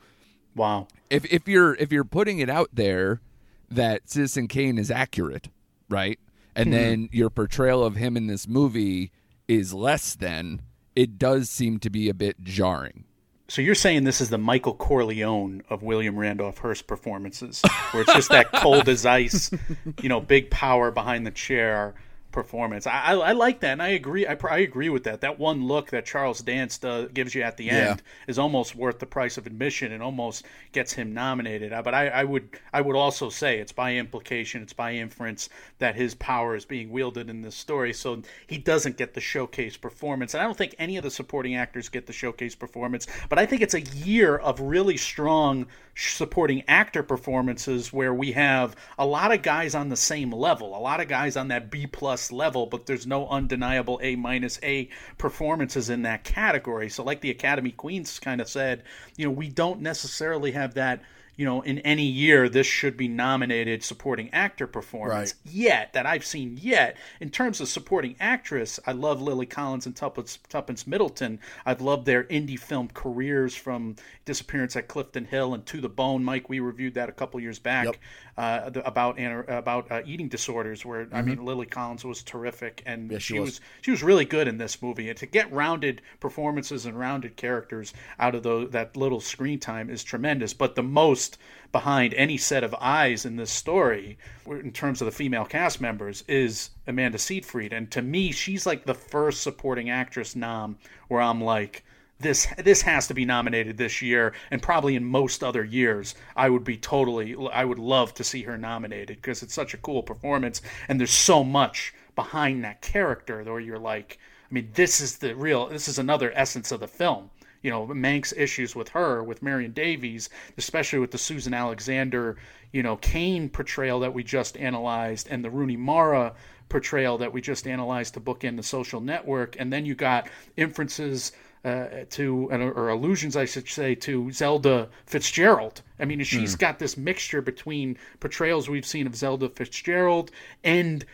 Wow. 0.56 0.88
if 1.10 1.26
if 1.34 1.48
you're 1.48 1.74
if 1.76 1.92
you're 1.92 2.04
putting 2.04 2.38
it 2.38 2.50
out 2.50 2.70
there 2.74 3.22
that 3.70 4.10
Citizen 4.10 4.48
Kane 4.48 4.78
is 4.78 4.92
accurate, 4.92 5.50
right, 5.90 6.20
and 6.56 6.68
hmm. 6.68 6.74
then 6.74 7.10
your 7.12 7.30
portrayal 7.30 7.84
of 7.84 7.96
him 7.96 8.18
in 8.18 8.28
this 8.28 8.48
movie 8.48 9.12
is 9.48 9.74
less 9.74 10.16
than, 10.16 10.62
it 10.96 11.18
does 11.18 11.50
seem 11.50 11.80
to 11.80 11.90
be 11.90 12.10
a 12.10 12.14
bit 12.14 12.42
jarring. 12.44 13.06
So 13.48 13.64
you're 13.64 13.74
saying 13.74 14.04
this 14.04 14.22
is 14.22 14.30
the 14.30 14.38
Michael 14.38 14.76
Corleone 14.76 15.64
of 15.72 15.82
William 15.82 16.18
Randolph 16.18 16.60
Hearst 16.60 16.86
performances, 16.86 17.64
where 17.92 18.04
it's 18.04 18.14
just 18.14 18.30
that 18.30 18.52
cold 18.52 18.88
as 18.88 19.08
ice, 19.08 19.50
you 20.02 20.08
know, 20.08 20.22
big 20.22 20.52
power 20.52 20.92
behind 20.92 21.26
the 21.26 21.32
chair 21.32 21.96
performance. 22.32 22.86
I, 22.88 23.02
I, 23.02 23.14
I 23.14 23.32
like 23.34 23.60
that, 23.62 23.74
and 23.74 23.82
I 23.82 23.90
agree. 23.90 24.26
I, 24.28 24.38
I 24.50 24.60
agree 24.60 24.90
with 24.90 25.04
that. 25.06 25.22
That 25.22 25.40
one 25.40 25.66
look 25.68 25.90
that 25.90 26.06
Charles 26.06 26.40
Dance 26.42 26.78
does, 26.78 27.10
gives 27.14 27.34
you 27.36 27.42
at 27.42 27.58
the 27.58 27.66
Yeah. 27.66 27.92
end 27.92 28.02
is 28.28 28.38
almost 28.40 28.76
worth 28.76 29.00
the 29.00 29.06
price 29.06 29.38
of 29.38 29.48
admission, 29.48 29.92
and 29.92 30.04
almost 30.04 30.46
gets 30.72 30.94
him 30.94 31.14
nominated. 31.14 31.74
Uh, 31.74 31.82
But 31.82 31.94
I, 31.94 32.08
I 32.10 32.24
would 32.24 32.50
I 32.74 32.82
would 32.82 32.96
also 32.96 33.30
say 33.30 33.60
it's 33.60 33.72
by 33.72 33.96
implication, 33.96 34.62
it's 34.62 34.74
by 34.74 34.94
inference 34.94 35.50
that 35.80 35.96
his 35.96 36.16
power 36.16 36.56
is 36.56 36.66
being 36.66 36.90
wielded 36.92 37.30
in 37.30 37.42
this 37.42 37.56
story. 37.56 37.94
So 37.94 38.22
he 38.48 38.58
doesn't 38.58 38.98
get 38.98 39.14
the 39.14 39.22
showcase 39.22 39.78
performance, 39.78 40.34
and 40.34 40.42
I 40.42 40.46
don't 40.46 40.58
think 40.58 40.76
any 40.78 40.98
of 40.98 41.04
the 41.04 41.12
supporting 41.12 41.56
actors 41.56 41.90
get 41.90 42.06
the 42.08 42.14
showcase 42.14 42.56
performance. 42.56 43.08
But 43.30 43.40
I 43.40 43.46
think 43.46 43.62
it's 43.62 43.74
a 43.74 43.82
year 43.82 44.38
of 44.38 44.60
really 44.60 44.98
strong 44.98 45.68
supporting 45.96 46.64
actor 46.68 47.04
performances 47.04 47.92
where 47.92 48.14
we 48.14 48.32
have 48.32 48.74
a 48.98 49.06
lot 49.06 49.34
of 49.34 49.42
guys 49.42 49.76
on 49.76 49.90
the 49.90 49.98
same 49.98 50.32
level, 50.32 50.76
a 50.76 50.80
lot 50.80 51.02
of 51.02 51.08
guys 51.10 51.36
on 51.36 51.50
that 51.50 51.70
B 51.70 51.86
plus 51.88 52.19
level, 52.32 52.66
but 52.66 52.86
there's 52.86 53.08
no 53.08 53.28
undeniable 53.30 54.00
A 54.04 54.16
minus 54.16 54.60
A 54.64 54.90
performances 55.18 55.90
in 55.90 56.02
that 56.04 56.24
category. 56.24 56.90
So, 56.90 57.04
like 57.04 57.22
the 57.22 57.32
Academy 57.32 57.72
Queens 57.72 58.20
kind 58.20 58.42
of 58.42 58.50
said, 58.50 58.84
you 59.18 59.26
know, 59.26 59.32
we 59.32 59.50
don't 59.50 59.82
necessarily 59.82 60.52
have 60.52 60.74
that 60.76 61.02
you 61.36 61.46
know, 61.46 61.62
in 61.62 61.80
any 61.80 62.04
year, 62.04 62.50
this 62.50 62.68
should 62.68 62.98
be 62.98 63.08
nominated 63.08 63.82
supporting 63.82 64.30
actor 64.34 64.68
performance 64.68 65.36
Right. 65.46 65.54
yet 65.54 65.94
that 65.94 66.06
I've 66.06 66.26
seen 66.26 66.60
yet. 66.62 66.98
In 67.22 67.30
terms 67.30 67.62
of 67.62 67.70
supporting 67.70 68.18
actress, 68.20 68.78
I 68.86 68.92
love 68.92 69.22
Lily 69.22 69.46
Collins 69.46 69.86
and 69.86 69.96
Tuppence, 69.96 70.38
Tuppence 70.50 70.86
Middleton. 70.86 71.40
I've 71.66 71.80
loved 71.80 72.06
their 72.06 72.26
indie 72.26 72.60
film 72.60 72.90
careers 72.94 73.56
from 73.56 73.96
Disappearance 74.26 74.76
at 74.76 74.90
Clifton 74.90 75.24
Hill 75.24 75.54
and 75.54 75.66
To 75.68 75.80
the 75.80 75.88
Bone. 75.88 76.26
Mike, 76.26 76.50
we 76.50 76.60
reviewed 76.60 76.96
that 76.96 77.08
a 77.08 77.14
couple 77.14 77.40
years 77.40 77.58
back 77.58 77.86
Yep. 77.86 77.96
Uh, 78.40 78.70
the- 78.70 78.88
about 78.88 79.20
about 79.50 79.92
uh, 79.92 80.02
eating 80.06 80.30
disorders. 80.30 80.86
Where 80.86 81.08
I 81.12 81.22
mean, 81.22 81.44
Lily 81.44 81.66
Collins 81.66 82.06
was 82.06 82.24
terrific, 82.24 82.82
and 82.86 83.10
Mm-hmm. 83.10 83.18
She 83.18 83.34
she 83.34 83.40
was. 83.40 83.50
was 83.50 83.62
she 83.82 83.92
was 83.92 84.02
really 84.04 84.26
good 84.26 84.48
in 84.48 84.58
this 84.58 84.82
movie. 84.82 85.10
And 85.10 85.18
to 85.20 85.26
get 85.26 85.52
rounded 85.52 86.02
performances 86.20 86.86
and 86.86 86.98
rounded 86.98 87.36
characters 87.36 87.94
out 88.20 88.36
of 88.36 88.44
those, 88.44 88.70
that 88.72 88.96
little 88.96 89.20
screen 89.20 89.60
time 89.60 89.90
is 89.90 90.04
tremendous. 90.04 90.54
But 90.54 90.76
the 90.76 90.84
most 90.84 91.38
behind 91.72 92.14
any 92.16 92.38
set 92.38 92.64
of 92.64 92.74
eyes 92.80 93.26
in 93.26 93.36
this 93.36 93.52
story, 93.52 94.18
in 94.48 94.72
terms 94.72 95.02
of 95.02 95.06
the 95.06 95.12
female 95.12 95.46
cast 95.46 95.82
members, 95.82 96.24
is 96.28 96.70
Amanda 96.88 97.18
Seyfried. 97.18 97.74
And 97.74 97.92
to 97.92 98.02
me, 98.02 98.32
she's 98.32 98.66
like 98.66 98.86
the 98.86 98.94
first 98.96 99.44
supporting 99.44 99.90
actress 99.90 100.36
nom 100.36 100.78
where 101.10 101.22
I'm 101.22 101.42
like. 101.42 101.84
This 102.20 102.48
this 102.58 102.82
has 102.82 103.08
to 103.08 103.14
be 103.14 103.24
nominated 103.24 103.78
this 103.78 104.02
year, 104.02 104.34
and 104.52 104.62
probably 104.62 104.96
in 104.96 105.06
most 105.06 105.42
other 105.42 105.64
years, 105.64 106.16
I 106.36 106.50
would 106.50 106.66
be 106.66 106.76
totally. 106.76 107.34
I 107.52 107.64
would 107.64 107.80
love 107.80 108.14
to 108.16 108.26
see 108.26 108.44
her 108.44 108.58
nominated 108.58 109.18
because 109.22 109.42
it's 109.42 109.54
such 109.54 109.74
a 109.74 109.78
cool 109.78 110.04
performance, 110.04 110.62
and 110.90 111.00
there's 111.00 111.12
so 111.12 111.46
much 111.46 111.94
behind 112.16 112.62
that 112.66 112.82
character 112.82 113.42
where 113.44 113.62
you're 113.62 113.80
like, 113.80 114.20
I 114.52 114.54
mean, 114.54 114.70
this 114.74 115.00
is 115.00 115.18
the 115.18 115.34
real, 115.34 115.68
this 115.68 115.88
is 115.88 115.98
another 115.98 116.34
essence 116.36 116.74
of 116.74 116.82
the 116.82 116.88
film. 116.90 117.30
You 117.62 117.72
know, 117.72 117.88
Mank's 117.88 118.34
issues 118.34 118.76
with 118.76 118.90
her, 118.90 119.24
with 119.24 119.42
Marion 119.42 119.72
Davies, 119.72 120.30
especially 120.58 121.00
with 121.00 121.12
the 121.12 121.18
Susan 121.18 121.54
Alexander, 121.54 122.36
you 122.74 122.84
know, 122.84 122.98
Kane 122.98 123.48
portrayal 123.48 124.02
that 124.02 124.14
we 124.14 124.24
just 124.24 124.58
analyzed 124.58 125.28
and 125.30 125.44
the 125.44 125.50
Rooney 125.50 125.78
Mara 125.78 126.34
portrayal 126.68 127.18
that 127.20 127.32
we 127.32 127.40
just 127.40 127.68
analyzed 127.68 128.14
to 128.16 128.20
bookend 128.20 128.58
the 128.58 128.64
social 128.64 129.00
network. 129.00 129.56
And 129.58 129.72
then 129.72 129.86
you 129.86 129.96
got 129.96 130.30
inferences 130.58 131.32
uh, 131.66 131.88
to, 132.12 132.50
or 132.52 132.90
allusions, 132.90 133.36
I 133.36 133.46
should 133.46 133.68
say, 133.68 133.96
to 133.96 134.32
Zelda 134.32 134.90
Fitzgerald. 135.06 135.82
I 136.00 136.06
mean, 136.06 136.24
she's 136.24 136.56
got 136.56 136.80
this 136.80 136.96
mixture 136.96 137.42
between 137.42 137.98
portrayals 138.20 138.70
we've 138.70 138.86
seen 138.86 139.06
of 139.06 139.16
Zelda 139.16 139.50
Fitzgerald 139.50 140.32
and, 140.64 141.06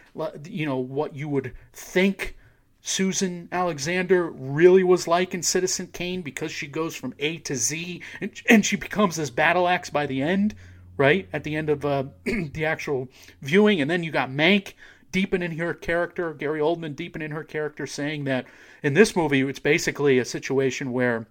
you 0.46 0.66
know, 0.66 0.78
what 0.78 1.16
you 1.16 1.28
would 1.28 1.54
think 1.74 2.38
Susan 2.82 3.50
Alexander 3.52 4.30
really 4.30 4.84
was 4.84 5.08
like 5.08 5.34
in 5.34 5.42
Citizen 5.42 5.88
Kane 5.88 6.22
because 6.22 6.52
she 6.52 6.68
goes 6.68 6.96
from 6.96 7.16
A 7.18 7.38
to 7.40 7.56
Z 7.56 8.04
and, 8.22 8.32
and 8.48 8.64
she 8.64 8.76
becomes 8.76 9.16
this 9.16 9.32
battle 9.32 9.68
axe 9.68 9.90
by 9.90 10.06
the 10.06 10.22
end, 10.22 10.54
right? 10.96 11.28
At 11.34 11.44
the 11.44 11.56
end 11.56 11.72
of 11.72 11.84
uh, 11.84 12.04
the 12.26 12.66
actual 12.66 13.10
viewing. 13.42 13.82
And 13.82 13.90
then 13.90 14.04
you 14.04 14.12
got 14.12 14.30
Mank 14.30 14.74
deepening 15.16 15.58
her 15.58 15.74
character, 15.74 16.34
Gary 16.34 16.60
Oldman 16.60 16.94
deepening 16.94 17.32
her 17.32 17.46
character, 17.46 17.88
saying 17.88 18.26
that 18.26 18.46
in 18.84 18.96
this 18.96 19.16
movie, 19.16 19.40
it's 19.44 19.60
basically 19.60 20.20
a 20.20 20.26
situation 20.26 20.92
where 20.92 21.26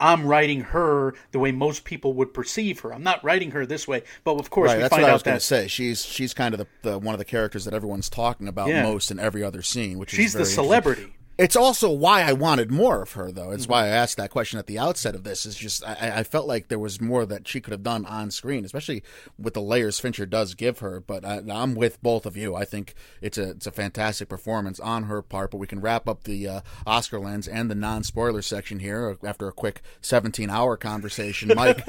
I'm 0.00 0.26
writing 0.26 0.62
her 0.62 1.12
the 1.32 1.38
way 1.38 1.52
most 1.52 1.84
people 1.84 2.14
would 2.14 2.32
perceive 2.32 2.80
her. 2.80 2.94
I'm 2.94 3.02
not 3.02 3.22
writing 3.22 3.50
her 3.50 3.66
this 3.66 3.86
way, 3.86 4.04
but 4.24 4.36
of 4.40 4.48
course 4.48 4.68
Right, 4.68 4.76
we 4.78 4.82
that's 4.84 4.90
find 4.90 5.02
what 5.02 5.08
I 5.08 5.10
out 5.10 5.16
was 5.16 5.22
going 5.22 5.34
that 5.34 5.40
to 5.40 5.46
say. 5.46 5.68
She's 5.68 6.02
she's 6.02 6.32
kind 6.32 6.54
of 6.54 6.58
the, 6.58 6.66
the 6.80 6.98
one 6.98 7.14
of 7.14 7.18
the 7.18 7.26
characters 7.26 7.66
that 7.66 7.74
everyone's 7.74 8.08
talking 8.08 8.48
about 8.48 8.68
Yeah. 8.68 8.82
most 8.82 9.10
in 9.10 9.20
every 9.20 9.42
other 9.44 9.60
scene, 9.60 9.98
which 9.98 10.10
she's 10.10 10.28
is 10.28 10.32
the 10.32 10.46
celebrity. 10.46 11.12
It's 11.38 11.56
also 11.56 11.90
why 11.90 12.22
I 12.22 12.34
wanted 12.34 12.70
more 12.70 13.02
of 13.02 13.12
her, 13.12 13.32
though. 13.32 13.50
It's 13.50 13.64
Mm-hmm. 13.64 13.72
why 13.72 13.84
I 13.86 13.88
asked 13.88 14.18
that 14.18 14.30
question 14.30 14.58
at 14.58 14.66
the 14.66 14.78
outset 14.78 15.14
of 15.14 15.24
this. 15.24 15.46
Is 15.46 15.56
just 15.56 15.82
I, 15.84 16.18
I 16.18 16.22
felt 16.24 16.46
like 16.46 16.68
there 16.68 16.78
was 16.78 17.00
more 17.00 17.24
that 17.26 17.48
she 17.48 17.60
could 17.60 17.72
have 17.72 17.82
done 17.82 18.04
on 18.06 18.30
screen, 18.30 18.64
especially 18.64 19.02
with 19.38 19.54
the 19.54 19.62
layers 19.62 19.98
Fincher 19.98 20.26
does 20.26 20.54
give 20.54 20.80
her. 20.80 21.00
But 21.00 21.24
I, 21.24 21.40
I'm 21.48 21.74
with 21.74 22.02
both 22.02 22.26
of 22.26 22.36
you. 22.36 22.54
I 22.54 22.64
think 22.66 22.94
it's 23.22 23.38
a 23.38 23.50
it's 23.50 23.66
a 23.66 23.72
fantastic 23.72 24.28
performance 24.28 24.78
on 24.78 25.04
her 25.04 25.22
part. 25.22 25.50
But 25.50 25.56
we 25.56 25.66
can 25.66 25.80
wrap 25.80 26.06
up 26.08 26.24
the 26.24 26.46
uh, 26.46 26.60
Oscar 26.86 27.18
lens 27.18 27.48
and 27.48 27.70
the 27.70 27.74
non 27.74 28.02
spoiler 28.04 28.42
section 28.42 28.78
here 28.80 29.16
after 29.24 29.48
a 29.48 29.52
quick 29.52 29.80
17 30.02 30.50
hour 30.50 30.76
conversation. 30.76 31.50
Mike, 31.56 31.82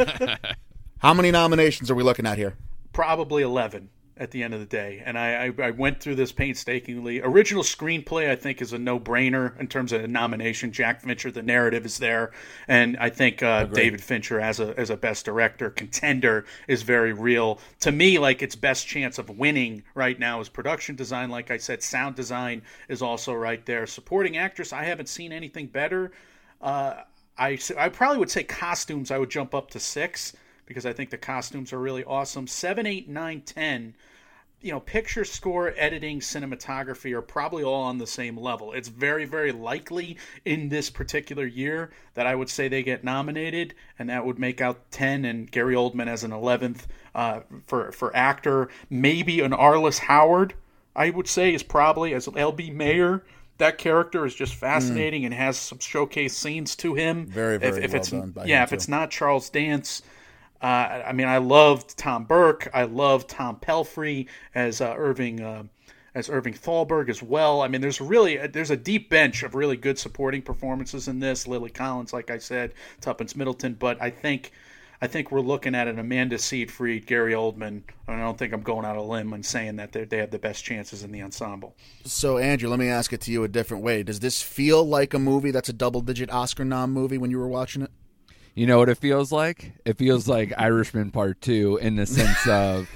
how 1.00 1.14
many 1.14 1.32
nominations 1.32 1.91
are 1.91 1.96
we 1.96 2.04
looking 2.04 2.26
at 2.26 2.38
here? 2.38 2.56
probably 2.94 3.41
11 3.41 3.89
at 4.16 4.30
the 4.30 4.43
end 4.43 4.53
of 4.53 4.59
the 4.59 4.66
day. 4.66 5.01
And 5.03 5.18
I, 5.18 5.47
I, 5.47 5.53
I 5.68 5.72
went 5.72 5.99
through 5.99 6.16
this 6.16 6.32
painstakingly. 6.32 7.20
Original 7.22 7.64
screenplay, 7.64 8.30
I 8.30 8.36
think, 8.36 8.61
is 8.61 8.72
a 8.72 8.78
no 8.78 8.99
brainer 8.99 9.59
in 9.59 9.68
terms 9.68 9.91
of 9.91 10.03
a 10.03 10.07
nomination. 10.07 10.72
Jack 10.72 11.01
Fincher, 11.01 11.32
the 11.32 11.41
narrative 11.41 11.86
is 11.86 11.97
there. 11.97 12.32
And 12.68 12.95
I 12.97 13.09
think 13.09 13.41
uh, 13.41 13.66
David 13.66 14.01
Fincher, 14.01 14.39
as 14.39 14.59
a, 14.59 14.78
as 14.78 14.91
a 14.91 14.97
best 14.97 15.26
director 15.26 15.72
contender, 15.72 16.45
is 16.68 16.84
very 16.84 17.14
real. 17.14 17.59
To 17.80 17.91
me, 17.91 18.20
like, 18.20 18.43
its 18.43 18.55
best 18.55 18.86
chance 18.86 19.18
of 19.18 19.30
winning 19.30 19.84
right 19.95 20.20
now 20.20 20.39
is 20.39 20.47
production 20.47 20.95
design. 20.95 21.30
Like 21.30 21.49
I 21.49 21.57
said, 21.57 21.82
sound 21.82 22.16
design 22.16 22.61
is 22.89 23.01
also 23.01 23.34
right 23.34 23.66
there. 23.66 23.88
Supporting 23.88 24.38
actress, 24.38 24.74
I 24.74 24.84
haven't 24.84 25.09
seen 25.09 25.32
anything 25.32 25.66
better. 25.66 26.11
Uh, 26.61 27.01
I, 27.36 27.57
I 27.78 27.89
probably 27.89 28.20
would 28.20 28.30
say 28.30 28.43
costumes, 28.43 29.09
I 29.09 29.18
would 29.18 29.32
jump 29.32 29.55
up 29.55 29.72
to 29.72 29.80
six 29.80 30.34
because 30.66 30.86
I 30.86 30.93
think 30.93 31.09
the 31.09 31.18
costumes 31.18 31.74
are 31.74 31.80
really 31.80 32.03
awesome. 32.03 32.47
Seven, 32.47 32.86
eight, 32.86 33.09
nine, 33.09 33.41
ten. 33.41 33.95
You 34.61 34.72
know, 34.72 34.80
picture 34.80 35.26
score, 35.26 35.74
editing, 35.76 36.22
cinematography 36.22 37.11
are 37.11 37.22
probably 37.22 37.64
all 37.64 37.84
on 37.84 37.97
the 37.97 38.07
same 38.07 38.38
level. 38.38 38.72
It's 38.72 38.88
very, 38.88 39.26
very 39.26 39.51
likely 39.51 40.16
in 40.45 40.70
this 40.70 40.89
particular 40.89 41.45
year 41.45 41.91
that 42.14 42.26
I 42.26 42.34
would 42.34 42.49
say 42.49 42.70
they 42.70 42.82
get 42.82 43.03
nominated, 43.03 43.74
and 43.99 44.09
that 44.09 44.26
would 44.26 44.39
make 44.39 44.61
out 44.61 44.89
ten, 44.89 45.26
and 45.26 45.51
Gary 45.51 45.76
Oldman 45.76 46.07
as 46.07 46.24
an 46.24 46.32
eleventh 46.32 46.88
uh, 47.14 47.41
for 47.68 47.91
for 47.91 48.16
actor. 48.16 48.70
Maybe 48.89 49.41
an 49.41 49.51
Arliss 49.51 49.99
Howard, 49.99 50.53
I 50.95 51.09
would 51.09 51.28
say, 51.28 51.53
is 51.53 51.61
probably 51.64 52.14
as 52.14 52.30
L.B. 52.34 52.72
Mayer. 52.72 53.24
That 53.57 53.78
character 53.78 54.26
is 54.26 54.34
just 54.34 54.55
fascinating 54.55 55.26
and 55.26 55.34
has 55.34 55.57
some 55.57 55.80
showcase 55.80 56.36
scenes 56.36 56.76
to 56.78 56.95
him. 56.95 57.28
Very, 57.28 57.57
very 57.59 57.84
if, 57.84 57.91
well 57.91 58.01
it's, 58.01 58.09
done 58.09 58.32
by 58.32 58.45
Yeah, 58.45 58.64
if 58.64 58.70
too. 58.70 58.76
it's 58.76 58.88
not 58.88 59.11
Charles 59.11 59.49
Dance, 59.49 60.01
uh, 60.64 61.03
I 61.05 61.11
mean, 61.11 61.28
I 61.28 61.39
loved 61.39 61.97
Tom 61.97 62.24
Burke. 62.24 62.70
I 62.74 62.84
loved 62.84 63.30
Tom 63.30 63.57
Pelphrey 63.57 64.28
as 64.55 64.80
uh, 64.80 64.95
Irving 64.97 65.41
uh, 65.41 65.64
as 66.16 66.30
Irving 66.30 66.53
Thalberg 66.53 67.09
as 67.09 67.22
well. 67.22 67.61
I 67.61 67.68
mean, 67.68 67.82
there's 67.82 67.99
really 67.99 68.38
there's 68.47 68.72
a 68.72 68.78
deep 68.78 69.09
bench 69.09 69.43
of 69.43 69.55
really 69.55 69.76
good 69.76 69.99
supporting 69.99 70.41
performances 70.41 71.09
in 71.09 71.20
this. 71.20 71.47
Lily 71.47 71.70
Collins, 71.70 72.14
like 72.14 72.32
I 72.32 72.38
said, 72.38 72.74
Tuppence 73.01 73.36
Middleton, 73.36 73.74
but 73.74 74.01
I 74.01 74.09
think 74.09 74.53
I 75.01 75.07
think 75.07 75.34
we're 75.34 75.41
looking 75.41 75.76
at 75.76 75.89
an 75.89 75.99
Amanda 75.99 76.38
Seyfried, 76.38 77.07
Gary 77.07 77.34
Oldman. 77.34 77.82
I 78.07 78.18
don't 78.18 78.38
think 78.38 78.53
I'm 78.53 78.61
going 78.61 78.86
out 78.86 78.95
a 78.95 79.01
limb 79.01 79.34
and 79.34 79.45
saying 79.45 79.76
that 79.76 79.91
they 79.91 80.05
they 80.05 80.20
have 80.20 80.32
the 80.32 80.39
best 80.39 80.64
chances 80.64 81.03
in 81.03 81.11
the 81.11 81.22
ensemble. 81.24 81.76
So, 82.05 82.38
Andrew, 82.38 82.70
let 82.70 82.80
me 82.80 82.88
ask 82.88 83.11
it 83.11 83.20
to 83.22 83.32
you 83.34 83.43
a 83.43 83.49
different 83.49 83.84
way. 83.84 84.03
Does 84.03 84.22
this 84.22 84.41
feel 84.41 84.82
like 84.86 85.14
a 85.14 85.20
movie 85.20 85.51
that's 85.51 85.68
a 85.68 85.74
double 85.74 85.99
digit 85.99 86.32
Oscar 86.32 86.64
nom 86.64 86.93
movie 86.93 87.18
when 87.18 87.32
you 87.32 87.38
were 87.38 87.49
watching 87.49 87.82
it? 87.82 87.91
You 88.56 88.68
know 88.68 88.78
what 88.78 88.89
it 88.89 88.99
feels 88.99 89.32
like? 89.32 89.74
It 89.84 89.97
feels 89.97 90.28
like 90.28 90.54
Irishman 90.56 91.10
Part 91.10 91.41
2 91.41 91.78
in 91.78 91.95
the 91.95 92.06
sense 92.06 92.47
of 92.47 92.88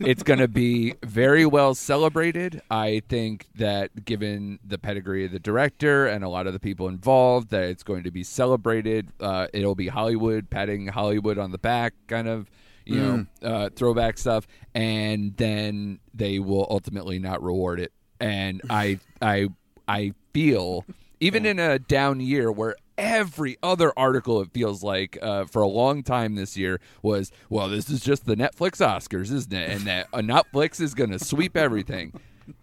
it's 0.00 0.22
going 0.22 0.40
to 0.40 0.48
be 0.48 0.94
very 1.02 1.46
well 1.46 1.74
celebrated. 1.74 2.60
I 2.70 3.00
think 3.08 3.46
that 3.54 4.04
given 4.04 4.58
the 4.62 4.76
pedigree 4.76 5.24
of 5.24 5.32
the 5.32 5.38
director 5.38 6.06
and 6.06 6.24
a 6.24 6.28
lot 6.28 6.46
of 6.46 6.52
the 6.52 6.60
people 6.60 6.88
involved, 6.88 7.48
that 7.50 7.62
it's 7.62 7.82
going 7.82 8.02
to 8.02 8.10
be 8.10 8.22
celebrated. 8.22 9.08
Uh, 9.18 9.46
it'll 9.54 9.74
be 9.74 9.88
Hollywood, 9.88 10.50
patting 10.50 10.88
Hollywood 10.88 11.38
on 11.38 11.52
the 11.52 11.58
back, 11.58 11.94
kind 12.06 12.28
of, 12.28 12.50
you 12.84 13.00
know, 13.00 13.26
uh, 13.42 13.70
throwback 13.74 14.18
stuff. 14.18 14.46
And 14.74 15.34
then 15.38 16.00
they 16.12 16.38
will 16.38 16.66
ultimately 16.68 17.18
not 17.18 17.42
reward 17.42 17.80
it. 17.80 17.92
And 18.20 18.60
I, 18.68 18.98
I, 19.22 19.48
I 19.86 20.12
feel 20.34 20.84
even 21.20 21.46
in 21.46 21.58
a 21.58 21.78
down 21.78 22.20
year 22.20 22.52
where 22.52 22.76
every 22.98 23.56
other 23.62 23.92
article 23.96 24.40
it 24.40 24.52
feels 24.52 24.82
like 24.82 25.16
uh, 25.22 25.44
for 25.44 25.62
a 25.62 25.68
long 25.68 26.02
time 26.02 26.34
this 26.34 26.56
year 26.56 26.80
was 27.00 27.30
well 27.48 27.68
this 27.68 27.88
is 27.88 28.00
just 28.00 28.26
the 28.26 28.34
netflix 28.34 28.84
oscars 28.84 29.32
isn't 29.32 29.52
it? 29.52 29.70
And 29.70 29.80
that 29.82 30.08
uh, 30.12 30.18
netflix 30.18 30.80
is 30.80 30.94
going 30.94 31.10
to 31.10 31.18
sweep 31.18 31.56
everything. 31.56 32.12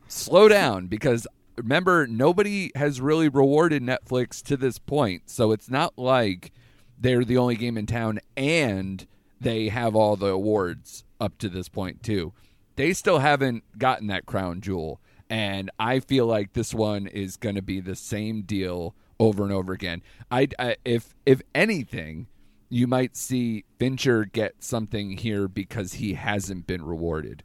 Slow 0.08 0.48
down 0.48 0.88
because 0.88 1.26
remember 1.58 2.06
nobody 2.06 2.72
has 2.76 3.00
really 3.00 3.30
rewarded 3.30 3.82
netflix 3.82 4.44
to 4.44 4.58
this 4.58 4.78
point. 4.78 5.24
So 5.30 5.52
it's 5.52 5.70
not 5.70 5.98
like 5.98 6.52
they're 7.00 7.26
the 7.26 7.38
only 7.38 7.56
game 7.56 7.78
in 7.78 7.86
town 7.86 8.20
and 8.36 9.08
they 9.40 9.70
have 9.70 9.96
all 9.96 10.16
the 10.16 10.28
awards 10.28 11.04
up 11.20 11.38
to 11.40 11.50
this 11.50 11.70
point 11.70 12.04
too. 12.04 12.34
They 12.76 12.94
still 12.94 13.20
haven't 13.20 13.64
gotten 13.78 14.08
that 14.08 14.26
crown 14.26 14.62
jewel. 14.62 15.00
And 15.30 15.72
I 15.80 16.02
feel 16.02 16.26
like 16.26 16.54
this 16.54 16.74
one 16.74 17.08
is 17.08 17.38
going 17.38 17.56
to 17.56 17.62
be 17.62 17.80
the 17.80 17.96
same 17.96 18.44
deal 18.44 18.96
over 19.20 19.43
and 19.43 19.51
over 19.51 19.74
again. 19.74 20.01
I, 20.30 20.47
I 20.59 20.76
if 20.86 21.16
if 21.26 21.41
anything, 21.53 22.28
you 22.70 22.88
might 22.88 23.16
see 23.16 23.63
Fincher 23.80 24.26
get 24.26 24.63
something 24.63 25.18
here 25.18 25.47
because 25.47 25.93
he 25.93 26.13
hasn't 26.13 26.68
been 26.68 26.84
rewarded 26.84 27.43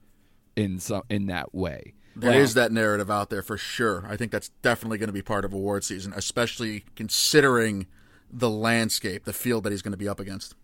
in 0.57 0.79
some 0.79 1.03
in 1.09 1.27
that 1.27 1.55
way. 1.55 1.95
There 2.17 2.35
is 2.35 2.55
that 2.55 2.73
narrative 2.73 3.11
out 3.11 3.31
there 3.31 3.41
for 3.43 3.57
sure. 3.57 4.05
I 4.09 4.17
think 4.17 4.33
that's 4.33 4.49
definitely 4.63 4.99
going 4.99 5.09
to 5.09 5.13
be 5.13 5.23
part 5.23 5.45
of 5.45 5.53
award 5.55 5.85
season, 5.85 6.13
especially 6.15 6.85
considering 6.97 7.87
the 8.31 8.51
landscape, 8.51 9.25
the 9.25 9.33
field 9.33 9.65
that 9.65 9.71
he's 9.71 9.81
going 9.83 9.93
to 9.93 9.99
be 9.99 10.09
up 10.09 10.21
against. 10.21 10.55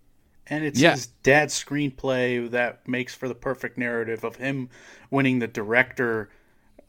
And 0.48 0.64
it's 0.64 0.78
Yeah. 0.78 0.92
his 0.92 1.06
dad's 1.22 1.54
screenplay 1.54 2.50
that 2.50 2.86
makes 2.86 3.14
for 3.14 3.26
the 3.28 3.34
perfect 3.34 3.78
narrative 3.78 4.22
of 4.24 4.36
him 4.36 4.68
winning 5.10 5.38
the 5.38 5.46
director 5.48 6.30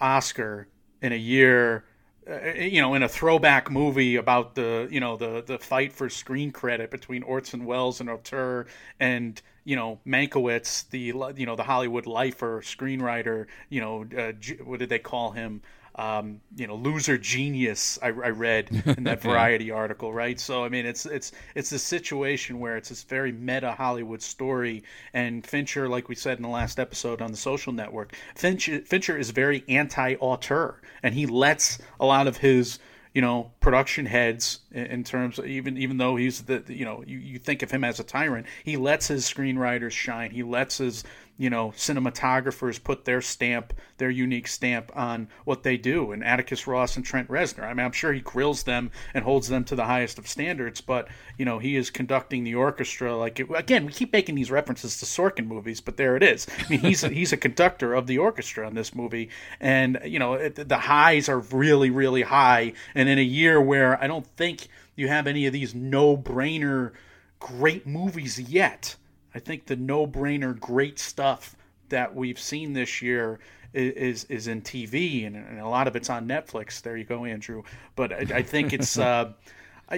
Oscar 0.02 0.68
in 1.02 1.12
a 1.12 1.18
year, 1.18 1.86
uh, 2.30 2.54
you 2.60 2.82
know, 2.82 2.94
in 2.94 3.04
a 3.04 3.10
throwback 3.10 3.72
movie 3.72 4.16
about 4.16 4.56
the, 4.56 4.88
you 4.92 5.00
know, 5.00 5.18
the 5.18 5.44
the 5.46 5.58
fight 5.58 5.94
for 5.94 6.10
screen 6.10 6.52
credit 6.52 6.92
between 6.92 7.24
Orson 7.24 7.66
Welles 7.66 8.02
and 8.02 8.10
Auteur 8.10 8.66
and 9.00 9.42
you 9.64 9.76
know 9.76 10.00
Mankiewicz, 10.06 10.90
the 10.90 11.00
you 11.00 11.46
know 11.46 11.56
the 11.56 11.64
Hollywood 11.64 12.06
lifer 12.06 12.62
screenwriter, 12.62 13.48
you 13.70 13.82
know, 13.82 14.06
uh, 14.18 14.34
what 14.64 14.80
did 14.80 14.90
they 14.90 15.00
call 15.00 15.32
him? 15.32 15.62
Um, 15.98 16.42
you 16.56 16.68
know, 16.68 16.76
loser 16.76 17.18
genius. 17.18 17.98
I, 18.04 18.08
I 18.08 18.30
read 18.30 18.70
in 18.98 19.06
that 19.06 19.22
Variety 19.22 19.72
article, 19.72 20.14
right? 20.14 20.40
So 20.40 20.64
I 20.64 20.70
mean, 20.70 20.86
it's 20.86 21.06
it's 21.06 21.32
it's 21.56 21.72
a 21.72 21.80
situation 21.80 22.60
where 22.60 22.78
it's 22.78 22.90
this 22.90 23.04
very 23.04 23.32
meta 23.32 23.72
Hollywood 23.72 24.22
story, 24.22 24.84
and 25.14 25.46
Fincher, 25.46 25.90
like 25.90 26.08
we 26.08 26.16
said 26.16 26.38
in 26.38 26.44
the 26.44 26.50
last 26.50 26.80
episode 26.80 27.22
on 27.22 27.32
the 27.32 27.38
Social 27.38 27.74
Network, 27.74 28.16
Fincher 28.36 28.82
Fincher 28.82 29.18
is 29.18 29.32
very 29.32 29.64
anti-auteur, 29.68 30.80
and 31.02 31.16
he 31.16 31.26
lets 31.26 31.80
a 32.00 32.06
lot 32.06 32.28
of 32.28 32.38
his 32.38 32.78
you 33.18 33.22
know 33.22 33.52
production 33.62 34.06
heads 34.06 34.60
in, 34.72 35.04
terms 35.04 35.40
of 35.40 35.48
even 35.48 35.76
even 35.76 35.98
though 35.98 36.16
he's 36.16 36.44
the 36.44 36.64
you 36.68 36.86
know 36.86 37.04
you, 37.08 37.18
you 37.18 37.40
think 37.40 37.64
of 37.64 37.72
him 37.72 37.84
as 37.84 38.00
a 38.00 38.04
tyrant 38.04 38.46
he 38.64 38.78
lets 38.78 39.08
his 39.08 39.26
screenwriters 39.26 39.92
shine 39.92 40.30
he 40.30 40.44
lets 40.44 40.78
his 40.78 41.04
you 41.38 41.50
know 41.50 41.70
cinematographers 41.76 42.84
put 42.84 43.06
their 43.06 43.22
stamp 43.22 43.74
their 43.98 44.10
unique 44.10 44.48
stamp 44.48 44.92
on 44.96 45.28
what 45.44 45.64
they 45.64 45.78
do. 45.78 46.12
And 46.12 46.24
Atticus 46.24 46.68
Ross 46.68 46.96
and 46.96 47.06
Trent 47.06 47.30
Reznor 47.30 47.64
I 47.64 47.74
mean 47.74 47.86
I'm 47.86 47.92
sure 47.92 48.14
he 48.14 48.22
grills 48.22 48.64
them 48.64 48.92
and 49.14 49.24
holds 49.24 49.48
them 49.48 49.64
to 49.66 49.76
the 49.76 49.86
highest 49.86 50.18
of 50.18 50.28
standards 50.28 50.82
but 50.82 51.08
you 51.38 51.46
know 51.46 51.60
he 51.60 51.76
is 51.76 51.90
conducting 51.90 52.44
the 52.44 52.56
orchestra 52.56 53.16
like 53.16 53.40
it, 53.40 53.48
again 53.56 53.86
we 53.86 53.92
keep 53.92 54.12
making 54.14 54.36
these 54.36 54.52
references 54.52 54.98
to 55.00 55.06
Sorkin 55.06 55.48
movies 55.48 55.82
but 55.82 55.98
there 55.98 56.16
it 56.16 56.24
is. 56.24 56.48
I 56.60 56.70
mean 56.70 56.80
he's 56.80 57.04
a, 57.04 57.10
he's 57.18 57.34
a 57.34 57.38
conductor 57.38 57.94
of 57.94 58.08
the 58.08 58.18
orchestra 58.18 58.68
in 58.68 58.76
this 58.76 58.96
movie. 58.96 59.30
And 59.60 60.00
you 60.06 60.20
know 60.20 60.34
it, 60.34 60.68
the 60.68 60.78
highs 60.78 61.30
are 61.30 61.40
really 61.40 61.90
really 61.90 62.24
high. 62.24 62.74
And 62.96 63.10
in 63.10 63.20
a 63.20 63.24
year 63.24 63.62
where 63.62 64.02
I 64.02 64.08
don't 64.08 64.28
think 64.36 64.68
you 64.96 65.08
have 65.08 65.28
any 65.28 65.46
of 65.46 65.54
these 65.54 65.76
no-brainer 65.76 66.92
great 67.40 67.86
movies 67.86 68.40
yet 68.40 68.96
I 69.38 69.40
think 69.40 69.68
the 69.68 69.76
no-brainer 69.76 70.60
great 70.60 70.98
stuff 70.98 71.56
that 71.90 72.16
we've 72.16 72.40
seen 72.40 72.74
this 72.74 73.04
year 73.04 73.40
is 73.72 74.24
is 74.26 74.48
in 74.48 74.64
TV 74.64 75.28
and, 75.28 75.36
and 75.36 75.60
a 75.60 75.68
lot 75.68 75.88
of 75.88 75.96
it's 75.96 76.10
on 76.10 76.28
Netflix. 76.28 76.82
There 76.82 76.98
you 76.98 77.04
go, 77.04 77.24
Andrew. 77.24 77.62
But 77.96 78.14
I, 78.14 78.38
I 78.38 78.42
think 78.42 78.74
it's 78.74 78.98
uh, 78.98 79.34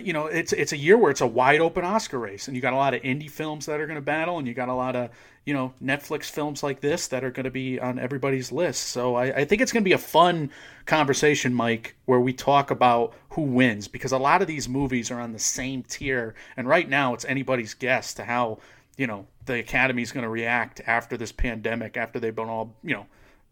you 0.04 0.12
know 0.12 0.26
it's 0.26 0.52
it's 0.52 0.74
a 0.74 0.78
year 0.78 0.98
where 0.98 1.10
it's 1.10 1.22
a 1.22 1.28
wide 1.28 1.62
open 1.62 1.86
Oscar 1.86 2.20
race, 2.20 2.48
and 2.50 2.56
you 2.58 2.62
got 2.62 2.74
a 2.74 2.76
lot 2.76 2.94
of 2.94 3.02
indie 3.02 3.32
films 3.32 3.66
that 3.68 3.80
are 3.80 3.88
going 3.88 3.96
to 3.96 4.02
battle, 4.02 4.40
and 4.40 4.46
you 4.46 4.54
got 4.54 4.68
a 4.68 4.74
lot 4.74 4.98
of 4.98 5.10
you 5.46 5.54
know 5.54 5.74
Netflix 5.82 6.26
films 6.26 6.62
like 6.62 6.82
this 6.82 7.08
that 7.08 7.24
are 7.24 7.32
going 7.32 7.46
to 7.46 7.50
be 7.52 7.80
on 7.80 7.98
everybody's 7.98 8.52
list. 8.52 8.90
So 8.90 9.16
I, 9.16 9.28
I 9.28 9.46
think 9.46 9.62
it's 9.62 9.72
going 9.72 9.84
to 9.84 9.90
be 9.90 9.94
a 9.94 9.98
fun 9.98 10.52
conversation, 10.86 11.54
Mike, 11.54 11.96
where 12.06 12.20
we 12.20 12.34
talk 12.34 12.72
about 12.72 13.14
who 13.30 13.44
wins 13.44 13.88
because 13.88 14.12
a 14.12 14.18
lot 14.18 14.42
of 14.42 14.50
these 14.50 14.68
movies 14.68 15.10
are 15.12 15.22
on 15.22 15.32
the 15.32 15.40
same 15.40 15.84
tier, 15.84 16.36
and 16.58 16.68
right 16.68 16.90
now 16.90 17.14
it's 17.14 17.24
anybody's 17.24 17.74
guess 17.74 18.14
to 18.16 18.26
how 18.26 18.60
you 19.00 19.08
know 19.08 19.26
the 19.46 19.60
Academy 19.60 20.02
is 20.02 20.12
going 20.12 20.24
to 20.24 20.30
react 20.30 20.82
after 20.86 21.16
this 21.16 21.32
pandemic, 21.32 21.96
after 21.96 22.20
they've 22.20 22.36
been 22.36 22.50
all 22.50 22.76
you 22.84 22.94
know 22.94 23.06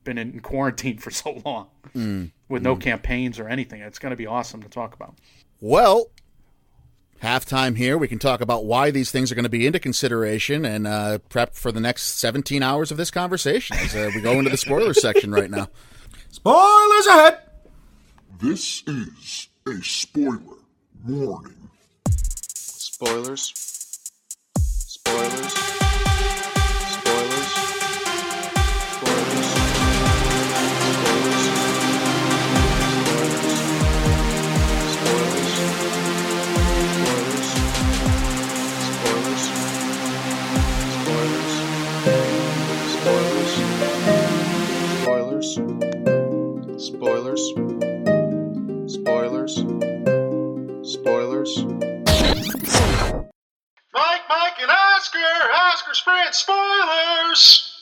been 0.04 0.18
in 0.18 0.42
quarantine 0.42 0.98
for 1.00 1.10
so 1.10 1.42
long 1.46 2.32
with 2.50 2.62
no 2.62 2.76
campaigns 2.76 3.40
or 3.40 3.48
anything. 3.48 3.82
It's 3.82 3.98
going 3.98 4.12
to 4.12 4.18
be 4.18 4.28
awesome 4.28 4.62
to 4.62 4.70
talk 4.70 4.94
about. 4.94 5.16
Well, 5.62 6.08
halftime 7.24 7.78
here. 7.78 7.98
We 7.98 8.10
can 8.10 8.20
talk 8.20 8.42
about 8.42 8.66
why 8.66 8.92
these 8.92 9.10
things 9.10 9.32
are 9.32 9.36
going 9.36 9.44
to 9.44 9.50
be 9.50 9.66
into 9.66 9.80
consideration 9.80 10.66
and 10.66 10.86
uh, 10.86 11.20
prep 11.30 11.56
for 11.56 11.72
the 11.72 11.80
next 11.80 12.20
17 12.20 12.62
hours 12.62 12.92
of 12.92 12.98
this 12.98 13.10
conversation 13.10 13.78
as 13.78 13.96
uh, 13.96 14.12
we 14.14 14.22
go 14.22 14.34
into 14.34 14.52
the 14.52 14.58
spoiler 14.58 14.94
section 14.94 15.32
right 15.32 15.50
now. 15.50 15.70
Spoilers 16.30 17.08
ahead! 17.08 17.40
This 18.40 18.84
is 18.86 19.48
a 19.66 19.82
spoiler 19.82 20.58
warning. 21.06 21.70
Spoilers. 22.10 23.42
Spoilers. 23.44 23.77
Spoilers. 25.18 25.67
Oscar, 54.98 55.20
Oscar, 55.20 55.52
ask 55.54 55.94
spread 55.94 56.34
spoilers! 56.34 57.77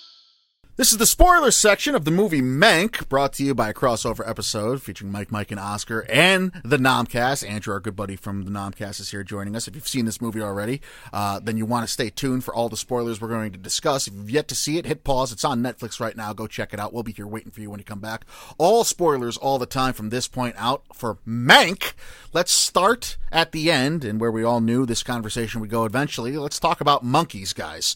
This 0.77 0.91
is 0.91 0.97
the 0.97 1.05
spoiler 1.05 1.51
section 1.51 1.95
of 1.95 2.03
the 2.03 2.11
movie 2.11 2.41
Mank, 2.41 3.07
brought 3.07 3.31
to 3.35 3.45
you 3.45 3.55
by 3.55 3.69
a 3.69 3.73
crossover 3.73 4.27
episode 4.29 4.81
featuring 4.81 5.09
Mike, 5.09 5.31
Mike, 5.31 5.49
and 5.49 5.59
Oscar 5.59 6.05
and 6.09 6.51
the 6.65 6.75
Nomcast. 6.75 7.49
Andrew, 7.49 7.73
our 7.73 7.79
good 7.79 7.95
buddy 7.95 8.17
from 8.17 8.43
the 8.43 8.51
Nomcast, 8.51 8.99
is 8.99 9.11
here 9.11 9.23
joining 9.23 9.55
us. 9.55 9.69
If 9.69 9.75
you've 9.75 9.87
seen 9.87 10.03
this 10.03 10.19
movie 10.19 10.41
already, 10.41 10.81
uh, 11.13 11.39
then 11.39 11.55
you 11.55 11.65
want 11.65 11.87
to 11.87 11.93
stay 11.93 12.09
tuned 12.09 12.43
for 12.43 12.53
all 12.53 12.67
the 12.67 12.75
spoilers 12.75 13.21
we're 13.21 13.29
going 13.29 13.53
to 13.53 13.57
discuss. 13.57 14.05
If 14.05 14.15
you've 14.15 14.29
yet 14.29 14.49
to 14.49 14.55
see 14.55 14.77
it, 14.77 14.85
hit 14.85 15.05
pause. 15.05 15.31
It's 15.31 15.45
on 15.45 15.63
Netflix 15.63 16.01
right 16.01 16.17
now. 16.17 16.33
Go 16.33 16.45
check 16.45 16.73
it 16.73 16.79
out. 16.81 16.91
We'll 16.91 17.03
be 17.03 17.13
here 17.13 17.25
waiting 17.25 17.51
for 17.51 17.61
you 17.61 17.69
when 17.69 17.79
you 17.79 17.85
come 17.85 18.01
back. 18.01 18.25
All 18.57 18.83
spoilers 18.83 19.37
all 19.37 19.57
the 19.57 19.65
time 19.65 19.93
from 19.93 20.09
this 20.09 20.27
point 20.27 20.55
out 20.57 20.83
for 20.93 21.19
Mank. 21.25 21.93
Let's 22.33 22.51
start 22.51 23.15
at 23.31 23.53
the 23.53 23.71
end 23.71 24.03
and 24.03 24.19
where 24.19 24.31
we 24.31 24.43
all 24.43 24.59
knew 24.59 24.85
this 24.85 25.03
conversation 25.03 25.61
would 25.61 25.69
go 25.69 25.85
eventually. 25.85 26.35
Let's 26.35 26.59
talk 26.59 26.81
about 26.81 27.01
monkeys, 27.01 27.53
guys. 27.53 27.95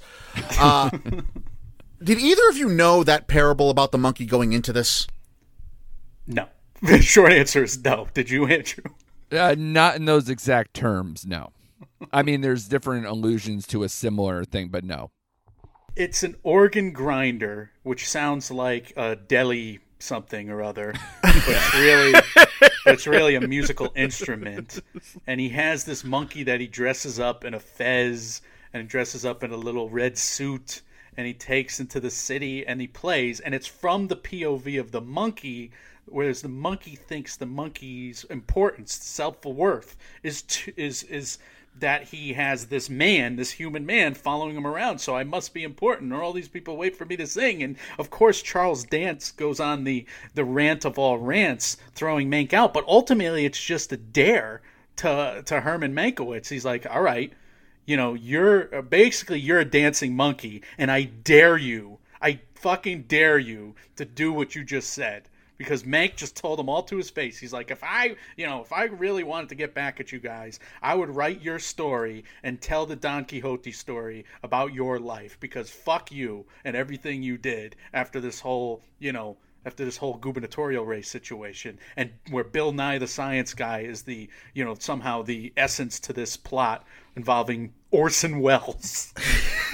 Uh, 0.57 0.91
did 2.03 2.19
either 2.19 2.47
of 2.49 2.57
you 2.57 2.69
know 2.69 3.03
that 3.03 3.27
parable 3.27 3.69
about 3.69 3.91
the 3.91 3.97
monkey 3.97 4.25
going 4.25 4.53
into 4.53 4.73
this? 4.73 5.07
No. 6.27 6.47
The 6.81 7.01
short 7.01 7.33
answer 7.33 7.61
is 7.65 7.83
no. 7.83 8.07
Did 8.13 8.29
you, 8.29 8.45
Andrew? 8.45 8.85
Uh, 9.33 9.53
not 9.57 9.97
in 9.97 10.05
those 10.05 10.29
exact 10.29 10.73
terms, 10.73 11.25
no. 11.25 11.51
I 12.13 12.23
mean, 12.23 12.39
there's 12.39 12.69
different 12.69 13.05
allusions 13.05 13.67
to 13.67 13.83
a 13.83 13.89
similar 13.89 14.45
thing, 14.45 14.69
but 14.69 14.85
no. 14.85 15.11
It's 15.97 16.23
an 16.23 16.37
organ 16.41 16.93
grinder, 16.93 17.71
which 17.83 18.07
sounds 18.07 18.49
like 18.49 18.93
a 18.95 19.17
deli 19.17 19.79
something 19.99 20.49
or 20.49 20.63
other, 20.63 20.93
but 21.21 21.33
it's 21.35 21.75
really 21.75 22.21
it's 22.85 23.07
really 23.07 23.35
a 23.35 23.41
musical 23.41 23.91
instrument. 23.95 24.81
And 25.27 25.39
he 25.39 25.49
has 25.49 25.83
this 25.83 26.03
monkey 26.03 26.43
that 26.43 26.61
he 26.61 26.67
dresses 26.67 27.19
up 27.19 27.43
in 27.43 27.53
a 27.53 27.59
fez 27.59 28.41
and 28.73 28.87
dresses 28.87 29.25
up 29.25 29.43
in 29.43 29.51
a 29.51 29.57
little 29.57 29.89
red 29.89 30.17
suit 30.17 30.81
and 31.19 31.27
he 31.27 31.33
takes 31.33 31.81
into 31.81 31.99
the 31.99 32.09
city 32.09 32.65
and 32.65 32.79
he 32.79 32.87
plays 32.87 33.41
and 33.41 33.53
it's 33.53 33.67
from 33.67 34.07
the 34.07 34.15
POV 34.15 34.79
of 34.79 34.93
the 34.93 35.01
monkey 35.01 35.69
whereas 36.05 36.41
the 36.41 36.47
monkey 36.47 36.95
thinks 36.95 37.35
the 37.35 37.45
monkey's 37.45 38.23
importance 38.29 38.93
self-worth 38.93 39.97
is 40.23 40.43
to, 40.43 40.71
is 40.77 41.03
is 41.03 41.37
that 41.77 42.03
he 42.03 42.33
has 42.33 42.67
this 42.67 42.89
man, 42.89 43.35
this 43.35 43.51
human 43.51 43.85
man, 43.85 44.13
following 44.13 44.55
him 44.55 44.67
around. 44.67 44.99
So 44.99 45.15
I 45.15 45.23
must 45.23 45.53
be 45.53 45.63
important, 45.63 46.13
or 46.13 46.21
all 46.21 46.33
these 46.33 46.47
people 46.47 46.77
wait 46.77 46.95
for 46.95 47.05
me 47.05 47.15
to 47.17 47.27
sing. 47.27 47.63
And 47.63 47.77
of 47.97 48.09
course, 48.09 48.41
Charles 48.41 48.83
Dance 48.85 49.31
goes 49.31 49.59
on 49.59 49.83
the 49.83 50.05
the 50.35 50.45
rant 50.45 50.85
of 50.85 50.97
all 50.97 51.17
rants, 51.17 51.75
throwing 51.93 52.29
Mank 52.29 52.53
out. 52.53 52.73
But 52.73 52.85
ultimately, 52.87 53.45
it's 53.45 53.61
just 53.61 53.91
a 53.91 53.97
dare 53.97 54.61
to 54.97 55.43
to 55.45 55.61
Herman 55.61 55.93
Mankiewicz. 55.93 56.47
He's 56.47 56.65
like, 56.65 56.85
all 56.89 57.01
right, 57.01 57.33
you 57.89 57.97
know, 57.97 58.13
you're 58.13 58.75
uh, 58.75 58.83
basically 58.83 59.39
you're 59.39 59.61
a 59.61 59.65
dancing 59.65 60.15
monkey, 60.15 60.61
and 60.77 60.91
I 60.91 61.05
dare 61.05 61.57
you, 61.57 61.97
I 62.21 62.39
fucking 62.53 63.05
dare 63.07 63.39
you 63.39 63.73
to 63.95 64.05
do 64.05 64.31
what 64.31 64.53
you 64.53 64.63
just 64.63 64.91
said 64.91 65.27
because 65.57 65.81
Mank 65.81 66.15
just 66.15 66.37
told 66.37 66.59
him 66.59 66.69
all 66.69 66.83
to 66.83 66.97
his 66.97 67.09
face. 67.09 67.39
He's 67.39 67.51
like, 67.51 67.71
if 67.71 67.83
I, 67.83 68.15
you 68.37 68.45
know, 68.45 68.61
if 68.61 68.71
I 68.71 68.83
really 68.83 69.23
wanted 69.23 69.49
to 69.49 69.55
get 69.55 69.73
back 69.73 69.99
at 69.99 70.11
you 70.11 70.19
guys, 70.19 70.59
I 70.83 70.93
would 70.93 71.09
write 71.09 71.41
your 71.41 71.57
story 71.57 72.25
and 72.43 72.61
tell 72.61 72.85
the 72.85 72.95
Don 72.95 73.25
Quixote 73.25 73.71
story 73.71 74.23
about 74.43 74.71
your 74.71 74.99
life 74.99 75.39
because 75.39 75.71
fuck 75.71 76.11
you 76.11 76.45
and 76.63 76.75
everything 76.75 77.23
you 77.23 77.39
did 77.39 77.75
after 77.91 78.21
this 78.21 78.39
whole, 78.39 78.83
you 78.99 79.13
know, 79.13 79.35
after 79.65 79.83
this 79.85 79.97
whole 79.97 80.15
gubernatorial 80.17 80.85
race 80.85 81.09
situation 81.09 81.77
and 81.97 82.11
where 82.31 82.43
Bill 82.43 82.71
Nye 82.71 82.97
the 82.97 83.07
science 83.07 83.53
guy 83.53 83.81
is 83.81 84.03
the, 84.03 84.29
you 84.53 84.63
know, 84.63 84.75
somehow 84.79 85.21
the 85.21 85.51
essence 85.57 85.99
to 86.01 86.13
this 86.13 86.37
plot 86.37 86.85
involving 87.15 87.73
Orson 87.91 88.39
Welles 88.39 89.13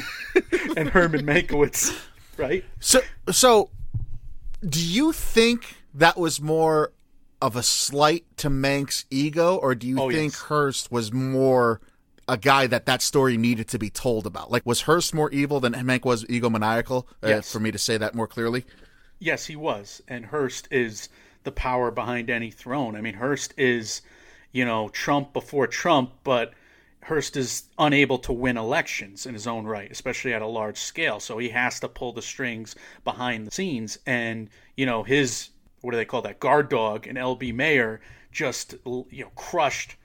and 0.78 0.90
Herman 0.90 1.26
Mankiewicz, 1.26 1.98
right? 2.38 2.64
So, 2.80 3.02
so 3.32 3.70
do 4.68 4.84
you 4.84 5.12
think 5.12 5.76
that 5.94 6.18
was 6.18 6.42
more 6.42 6.92
of 7.42 7.56
a 7.56 7.64
slight 7.64 8.26
to 8.38 8.50
Mank's 8.50 9.06
ego, 9.12 9.58
or 9.58 9.76
do 9.76 9.88
you 9.88 10.00
Oh, 10.00 10.10
think 10.10 10.34
yes. 10.34 10.42
Hearst 10.44 10.92
was 10.92 11.14
more 11.14 11.80
a 12.28 12.38
guy 12.38 12.66
that 12.66 12.88
that 12.88 13.02
story 13.04 13.38
needed 13.38 13.68
to 13.68 13.78
be 13.78 13.90
told 13.92 14.26
about. 14.26 14.50
Like, 14.50 14.66
was 14.66 14.82
Hearst 14.82 15.14
more 15.14 15.30
evil 15.30 15.60
than 15.60 15.74
Mank 15.74 16.06
was 16.06 16.24
egomaniacal? 16.26 17.04
Uh, 17.24 17.28
Yes. 17.28 17.52
For 17.52 17.60
me 17.60 17.70
to 17.72 17.78
say 17.78 17.98
that 17.98 18.16
more 18.16 18.26
clearly. 18.28 18.66
Yes, 19.20 19.46
he 19.46 19.56
was. 19.56 20.02
And 20.08 20.26
Hearst 20.26 20.68
is 20.72 21.10
the 21.44 21.52
power 21.52 21.92
behind 21.92 22.30
any 22.30 22.52
throne. 22.52 22.96
I 22.96 23.02
mean, 23.02 23.16
Hearst 23.16 23.54
is, 23.58 24.02
you 24.52 24.66
know, 24.66 24.90
Trump 24.90 25.34
before 25.34 25.68
Trump, 25.68 26.12
but 26.24 26.54
Hearst 27.04 27.38
is 27.38 27.64
unable 27.78 28.18
to 28.20 28.34
win 28.34 28.58
elections 28.58 29.26
in 29.26 29.34
his 29.34 29.46
own 29.46 29.66
right, 29.66 29.92
especially 29.92 30.34
at 30.34 30.42
a 30.42 30.48
large 30.48 30.78
scale. 30.78 31.20
So 31.20 31.38
he 31.38 31.50
has 31.50 31.80
to 31.82 31.88
pull 31.88 32.14
the 32.14 32.22
strings 32.22 32.76
behind 33.04 33.46
the 33.46 33.52
scenes. 33.52 34.00
And, 34.06 34.50
you 34.76 34.86
know, 34.86 35.04
his, 35.04 35.50
what 35.82 35.92
do 35.92 35.98
they 35.98 36.06
call 36.06 36.24
that, 36.24 36.40
guard 36.40 36.70
dog 36.70 37.06
and 37.06 37.18
LB 37.18 37.54
Mayer 37.54 38.02
just, 38.32 38.74
you 38.86 39.24
know, 39.24 39.32
crushed 39.36 39.96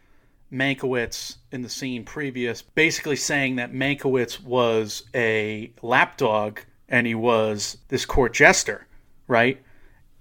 Mankiewicz 0.53 1.37
in 1.53 1.63
the 1.63 1.69
scene 1.69 2.05
previous, 2.05 2.61
basically 2.63 3.17
saying 3.17 3.57
that 3.57 3.73
Mankiewicz 3.73 4.43
was 4.43 5.05
a 5.15 5.73
lapdog 5.81 6.61
and 6.89 7.07
he 7.07 7.15
was 7.15 7.79
this 7.89 8.05
court 8.05 8.35
jester, 8.35 8.87
right? 9.31 9.63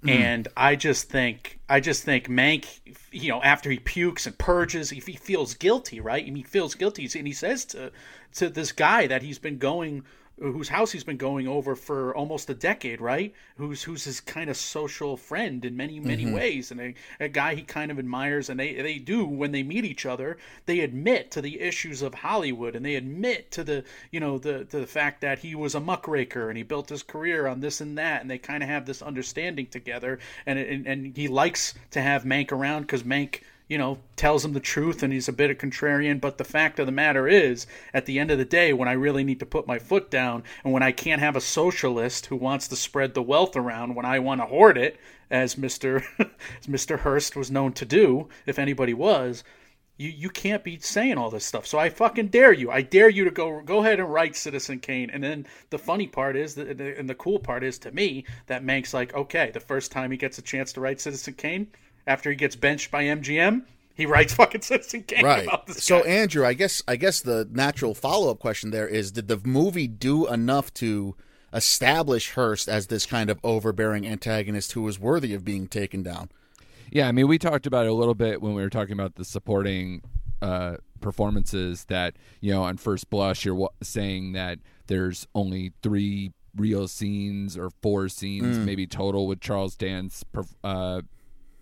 Hmm. 0.03 0.09
And 0.09 0.47
I 0.55 0.77
just 0.77 1.09
think, 1.09 1.59
I 1.67 1.81
just 1.81 2.03
think 2.03 2.27
Mank, 2.27 2.65
you 3.11 3.29
know, 3.29 3.41
after 3.41 3.69
he 3.69 3.79
pukes 3.79 4.25
and 4.25 4.37
purges, 4.37 4.93
if 4.93 5.07
he 5.07 5.13
feels 5.13 5.55
guilty, 5.55 5.99
right? 5.99 6.25
And 6.25 6.37
he 6.37 6.43
feels 6.43 6.75
guilty, 6.75 7.09
and 7.17 7.27
he 7.27 7.33
says 7.33 7.65
to 7.65 7.91
to 8.35 8.49
this 8.49 8.71
guy 8.71 9.07
that 9.07 9.23
he's 9.23 9.39
been 9.39 9.57
going, 9.57 10.03
whose 10.39 10.69
house 10.69 10.91
he's 10.91 11.03
been 11.03 11.17
going 11.17 11.47
over 11.47 11.75
for 11.75 12.15
almost 12.15 12.49
a 12.49 12.53
decade, 12.53 13.01
right? 13.01 13.33
Who's 13.57 13.83
who's 13.83 14.03
his 14.05 14.19
kind 14.19 14.49
of 14.49 14.57
social 14.57 15.17
friend 15.17 15.63
in 15.65 15.75
many 15.75 15.99
many 15.99 16.25
mm-hmm. 16.25 16.35
ways, 16.35 16.71
and 16.71 16.79
a, 16.79 16.95
a 17.19 17.27
guy 17.29 17.55
he 17.55 17.61
kind 17.61 17.91
of 17.91 17.99
admires, 17.99 18.49
and 18.49 18.59
they 18.59 18.73
they 18.73 18.97
do 18.97 19.25
when 19.25 19.51
they 19.51 19.63
meet 19.63 19.85
each 19.85 20.05
other, 20.05 20.37
they 20.65 20.79
admit 20.79 21.31
to 21.31 21.41
the 21.41 21.59
issues 21.59 22.01
of 22.01 22.13
Hollywood, 22.13 22.75
and 22.75 22.85
they 22.85 22.95
admit 22.95 23.51
to 23.51 23.63
the 23.63 23.83
you 24.11 24.19
know 24.19 24.37
the 24.37 24.65
to 24.65 24.79
the 24.79 24.87
fact 24.87 25.21
that 25.21 25.39
he 25.39 25.55
was 25.55 25.75
a 25.75 25.79
muckraker 25.79 26.49
and 26.49 26.57
he 26.57 26.63
built 26.63 26.89
his 26.89 27.03
career 27.03 27.47
on 27.47 27.59
this 27.59 27.81
and 27.81 27.97
that, 27.97 28.21
and 28.21 28.29
they 28.29 28.37
kind 28.37 28.63
of 28.63 28.69
have 28.69 28.85
this 28.85 29.01
understanding 29.01 29.67
together, 29.67 30.19
and 30.45 30.57
and, 30.59 30.87
and 30.87 31.17
he 31.17 31.27
likes 31.27 31.73
to 31.91 32.01
have 32.01 32.23
Mank 32.23 32.51
around 32.51 32.81
because 32.81 33.03
Mank 33.03 33.41
you 33.69 33.77
know, 33.77 33.99
tells 34.15 34.43
him 34.43 34.53
the 34.53 34.59
truth 34.59 35.03
and 35.03 35.13
he's 35.13 35.29
a 35.29 35.33
bit 35.33 35.51
of 35.51 35.57
contrarian. 35.57 36.19
But 36.19 36.37
the 36.37 36.43
fact 36.43 36.79
of 36.79 36.87
the 36.87 36.91
matter 36.91 37.27
is, 37.27 37.67
at 37.93 38.05
the 38.05 38.19
end 38.19 38.31
of 38.31 38.39
the 38.39 38.43
day, 38.43 38.73
when 38.73 38.89
I 38.89 38.93
really 38.93 39.23
need 39.23 39.39
to 39.39 39.45
put 39.45 39.67
my 39.67 39.79
foot 39.79 40.11
down 40.11 40.43
and 40.63 40.73
when 40.73 40.83
I 40.83 40.91
can't 40.91 41.21
have 41.21 41.35
a 41.35 41.41
socialist 41.41 42.25
who 42.25 42.35
wants 42.35 42.67
to 42.67 42.75
spread 42.75 43.13
the 43.13 43.21
wealth 43.21 43.55
around 43.55 43.95
when 43.95 44.05
I 44.05 44.19
want 44.19 44.41
to 44.41 44.47
hoard 44.47 44.77
it, 44.77 44.99
as 45.31 45.55
Mr. 45.55 46.03
as 46.19 46.67
Mr. 46.67 46.99
Hearst 46.99 47.35
was 47.35 47.51
known 47.51 47.71
to 47.73 47.85
do, 47.85 48.27
if 48.47 48.57
anybody 48.57 48.95
was, 48.95 49.43
you, 49.97 50.09
you 50.09 50.29
can't 50.29 50.63
be 50.63 50.79
saying 50.79 51.19
all 51.19 51.29
this 51.29 51.45
stuff. 51.45 51.67
So 51.67 51.77
I 51.77 51.89
fucking 51.89 52.29
dare 52.29 52.53
you. 52.53 52.71
I 52.71 52.81
dare 52.81 53.09
you 53.09 53.25
to 53.25 53.31
go 53.31 53.61
go 53.61 53.79
ahead 53.79 53.99
and 53.99 54.11
write 54.11 54.35
Citizen 54.35 54.79
Kane. 54.79 55.11
And 55.11 55.23
then 55.23 55.45
the 55.69 55.77
funny 55.77 56.07
part 56.07 56.35
is, 56.35 56.57
and 56.57 57.07
the 57.07 57.15
cool 57.15 57.37
part 57.37 57.63
is 57.63 57.77
to 57.79 57.91
me, 57.91 58.25
that 58.47 58.63
Mank's 58.63 58.93
like, 58.93 59.13
okay, 59.13 59.51
the 59.53 59.59
first 59.59 59.91
time 59.91 60.09
he 60.09 60.17
gets 60.17 60.39
a 60.39 60.41
chance 60.41 60.73
to 60.73 60.81
write 60.81 61.01
Citizen 61.01 61.35
Kane, 61.35 61.67
after 62.07 62.29
he 62.29 62.35
gets 62.35 62.55
benched 62.55 62.91
by 62.91 63.03
MGM, 63.05 63.63
he 63.95 64.05
writes 64.05 64.33
fucking 64.35 64.61
Citizen 64.61 65.03
Kane 65.03 65.23
Right. 65.25 65.43
about 65.47 65.67
this 65.67 65.83
So 65.83 66.03
guy. 66.03 66.09
Andrew, 66.09 66.45
I 66.45 66.53
guess 66.53 66.81
I 66.87 66.95
guess 66.95 67.21
the 67.21 67.47
natural 67.51 67.93
follow 67.93 68.31
up 68.31 68.39
question 68.39 68.71
there 68.71 68.87
is: 68.87 69.11
Did 69.11 69.27
the 69.27 69.39
movie 69.43 69.87
do 69.87 70.27
enough 70.27 70.73
to 70.75 71.15
establish 71.53 72.31
Hearst 72.31 72.67
as 72.69 72.87
this 72.87 73.05
kind 73.05 73.29
of 73.29 73.39
overbearing 73.43 74.05
antagonist 74.07 74.73
who 74.73 74.83
was 74.83 74.99
worthy 74.99 75.33
of 75.33 75.43
being 75.43 75.67
taken 75.67 76.03
down? 76.03 76.29
Yeah, 76.91 77.07
I 77.07 77.11
mean, 77.11 77.27
we 77.27 77.37
talked 77.37 77.67
about 77.67 77.85
it 77.85 77.89
a 77.89 77.93
little 77.93 78.15
bit 78.15 78.41
when 78.41 78.53
we 78.53 78.61
were 78.61 78.69
talking 78.69 78.93
about 78.93 79.15
the 79.15 79.25
supporting 79.25 80.01
uh, 80.41 80.77
performances. 81.01 81.85
That 81.85 82.15
you 82.41 82.51
know, 82.53 82.63
on 82.63 82.77
first 82.77 83.09
blush, 83.09 83.45
you're 83.45 83.55
wa- 83.55 83.69
saying 83.83 84.31
that 84.33 84.59
there's 84.87 85.27
only 85.35 85.73
three 85.83 86.31
real 86.55 86.87
scenes 86.87 87.57
or 87.57 87.69
four 87.81 88.09
scenes, 88.09 88.57
maybe 88.57 88.87
total, 88.87 89.27
with 89.27 89.39
Charles 89.39 89.75
Dance 89.75 90.23
uh, 90.63 91.01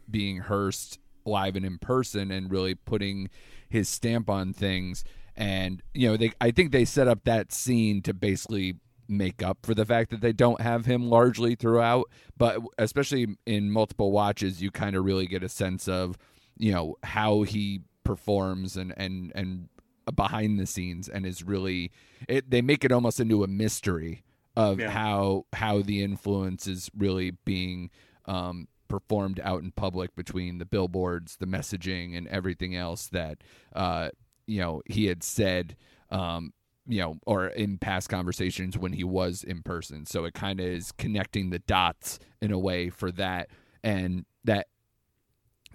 being 0.09 0.37
Hearst 0.39 0.99
live 1.25 1.55
and 1.55 1.65
in 1.65 1.77
person, 1.77 2.31
and 2.31 2.49
really 2.51 2.75
putting 2.75 3.29
his 3.69 3.89
stamp 3.89 4.29
on 4.29 4.53
things. 4.53 5.03
And 5.35 5.81
you 5.93 6.07
know, 6.09 6.17
they 6.17 6.31
I 6.41 6.51
think 6.51 6.71
they 6.71 6.85
set 6.85 7.07
up 7.07 7.23
that 7.25 7.51
scene 7.51 8.01
to 8.03 8.13
basically 8.13 8.77
make 9.09 9.41
up 9.41 9.59
for 9.63 9.73
the 9.73 9.85
fact 9.85 10.09
that 10.11 10.19
they 10.21 10.33
don't 10.33 10.59
have 10.59 10.85
him 10.85 11.09
largely 11.09 11.55
throughout 11.55 12.11
but 12.37 12.59
especially 12.77 13.37
in 13.45 13.71
multiple 13.71 14.11
watches 14.11 14.61
you 14.61 14.69
kind 14.69 14.97
of 14.97 15.05
really 15.05 15.25
get 15.25 15.41
a 15.41 15.47
sense 15.47 15.87
of 15.87 16.17
you 16.57 16.73
know 16.73 16.93
how 17.03 17.43
he 17.43 17.79
performs 18.03 18.75
and 18.75 18.93
and 18.97 19.31
and 19.33 19.69
behind 20.13 20.59
the 20.59 20.65
scenes 20.65 21.07
and 21.07 21.25
is 21.25 21.41
really 21.41 21.89
it, 22.27 22.49
they 22.49 22.61
make 22.61 22.83
it 22.83 22.91
almost 22.91 23.21
into 23.21 23.45
a 23.45 23.47
mystery 23.47 24.23
of 24.57 24.77
Yeah. 24.77 24.89
how 24.89 25.45
how 25.53 25.81
the 25.81 26.03
influence 26.03 26.67
is 26.67 26.91
really 26.97 27.31
being 27.45 27.89
um 28.25 28.67
performed 28.87 29.39
out 29.43 29.61
in 29.63 29.71
public 29.71 30.15
between 30.15 30.57
the 30.57 30.65
billboards 30.65 31.37
the 31.37 31.45
messaging 31.45 32.17
and 32.17 32.27
everything 32.27 32.75
else 32.75 33.07
that 33.07 33.39
uh 33.75 34.09
you 34.45 34.59
know 34.59 34.81
he 34.85 35.05
had 35.05 35.23
said 35.23 35.75
um 36.11 36.53
you 36.87 37.01
know, 37.01 37.17
or 37.25 37.47
in 37.47 37.77
past 37.77 38.09
conversations 38.09 38.77
when 38.77 38.93
he 38.93 39.03
was 39.03 39.43
in 39.43 39.61
person. 39.61 40.05
So 40.05 40.25
it 40.25 40.33
kind 40.33 40.59
of 40.59 40.65
is 40.65 40.91
connecting 40.93 41.49
the 41.49 41.59
dots 41.59 42.19
in 42.41 42.51
a 42.51 42.59
way 42.59 42.89
for 42.89 43.11
that, 43.13 43.49
and 43.83 44.25
that 44.45 44.67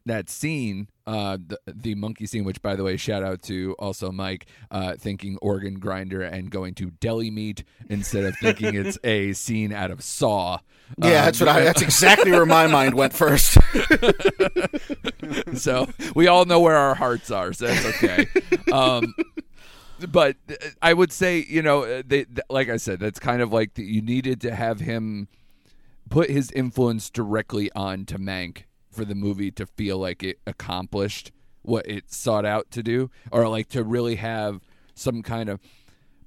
that 0.06 0.28
scene, 0.28 0.88
uh, 1.06 1.38
the 1.46 1.58
the 1.66 1.94
monkey 1.94 2.26
scene, 2.26 2.44
which 2.44 2.60
by 2.62 2.76
the 2.76 2.82
way, 2.82 2.96
shout 2.96 3.22
out 3.22 3.42
to 3.42 3.74
also 3.78 4.10
Mike, 4.10 4.46
uh, 4.70 4.94
thinking 4.96 5.38
organ 5.42 5.74
grinder 5.78 6.22
and 6.22 6.50
going 6.50 6.74
to 6.74 6.90
deli 6.90 7.30
meat 7.30 7.64
instead 7.88 8.24
of 8.24 8.36
thinking 8.38 8.74
it's 8.74 8.98
a 9.04 9.32
scene 9.32 9.72
out 9.72 9.90
of 9.90 10.02
Saw. 10.02 10.58
Yeah, 10.98 11.06
Um, 11.06 11.12
that's 11.12 11.40
what 11.40 11.48
I. 11.48 11.60
That's 11.64 11.82
exactly 11.82 12.30
where 12.32 12.46
my 12.46 12.66
mind 12.66 12.94
went 12.94 13.12
first. 13.12 13.56
so 15.54 15.88
we 16.14 16.26
all 16.26 16.44
know 16.44 16.60
where 16.60 16.76
our 16.76 16.94
hearts 16.94 17.30
are, 17.30 17.52
so 17.52 17.66
that's 17.66 17.86
okay. 17.86 18.26
um, 18.72 19.14
but 20.10 20.36
I 20.80 20.92
would 20.92 21.12
say, 21.12 21.44
you 21.48 21.62
know, 21.62 21.84
uh, 21.84 22.02
they, 22.04 22.26
like 22.50 22.68
I 22.68 22.76
said, 22.76 23.00
that's 23.00 23.18
kind 23.18 23.40
of 23.42 23.52
like 23.52 23.74
the, 23.74 23.84
you 23.84 24.02
needed 24.02 24.40
to 24.42 24.54
have 24.54 24.80
him 24.80 25.28
put 26.10 26.28
his 26.28 26.50
influence 26.50 27.08
directly 27.08 27.70
on 27.74 28.04
to 28.06 28.18
Mank 28.18 28.64
for 28.92 29.04
the 29.04 29.14
movie 29.14 29.50
to 29.52 29.66
feel 29.66 29.98
like 29.98 30.22
it 30.22 30.38
accomplished 30.46 31.32
what 31.62 31.86
it 31.86 32.12
sought 32.12 32.44
out 32.44 32.70
to 32.72 32.82
do, 32.82 33.10
or 33.30 33.48
like 33.48 33.68
to 33.68 33.82
really 33.84 34.16
have 34.16 34.60
some 34.94 35.22
kind 35.22 35.48
of 35.48 35.60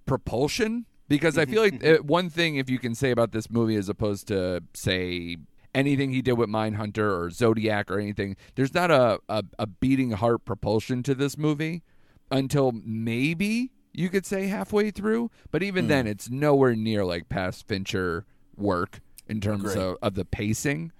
propulsion. 0.05 0.85
Because 1.07 1.37
I 1.37 1.45
feel 1.45 1.61
like 1.61 1.85
uh, 1.85 1.97
one 1.97 2.29
thing, 2.29 2.55
if 2.55 2.69
you 2.69 2.79
can 2.79 2.95
say 2.95 3.11
about 3.11 3.31
this 3.31 3.49
movie, 3.49 3.75
as 3.75 3.89
opposed 3.89 4.27
to 4.29 4.63
say 4.73 5.37
anything 5.75 6.11
he 6.11 6.21
did 6.21 6.33
with 6.33 6.49
Mindhunter 6.49 7.19
or 7.19 7.29
Zodiac 7.29 7.91
or 7.91 7.99
anything, 7.99 8.35
there's 8.55 8.73
not 8.73 8.89
a, 8.89 9.19
a, 9.29 9.43
a 9.59 9.67
beating 9.67 10.11
heart 10.11 10.45
propulsion 10.45 11.03
to 11.03 11.13
this 11.13 11.37
movie 11.37 11.83
until 12.31 12.71
maybe 12.71 13.71
you 13.93 14.09
could 14.09 14.25
say 14.25 14.47
halfway 14.47 14.89
through. 14.89 15.29
But 15.51 15.61
even 15.61 15.87
then, 15.87 16.07
it's 16.07 16.29
nowhere 16.29 16.75
near 16.75 17.05
like 17.05 17.29
past 17.29 17.67
Fincher 17.67 18.25
work 18.55 18.99
in 19.27 19.41
terms 19.41 19.75
of, 19.75 19.97
of 20.01 20.15
the 20.15 20.25
pacing. 20.25 20.91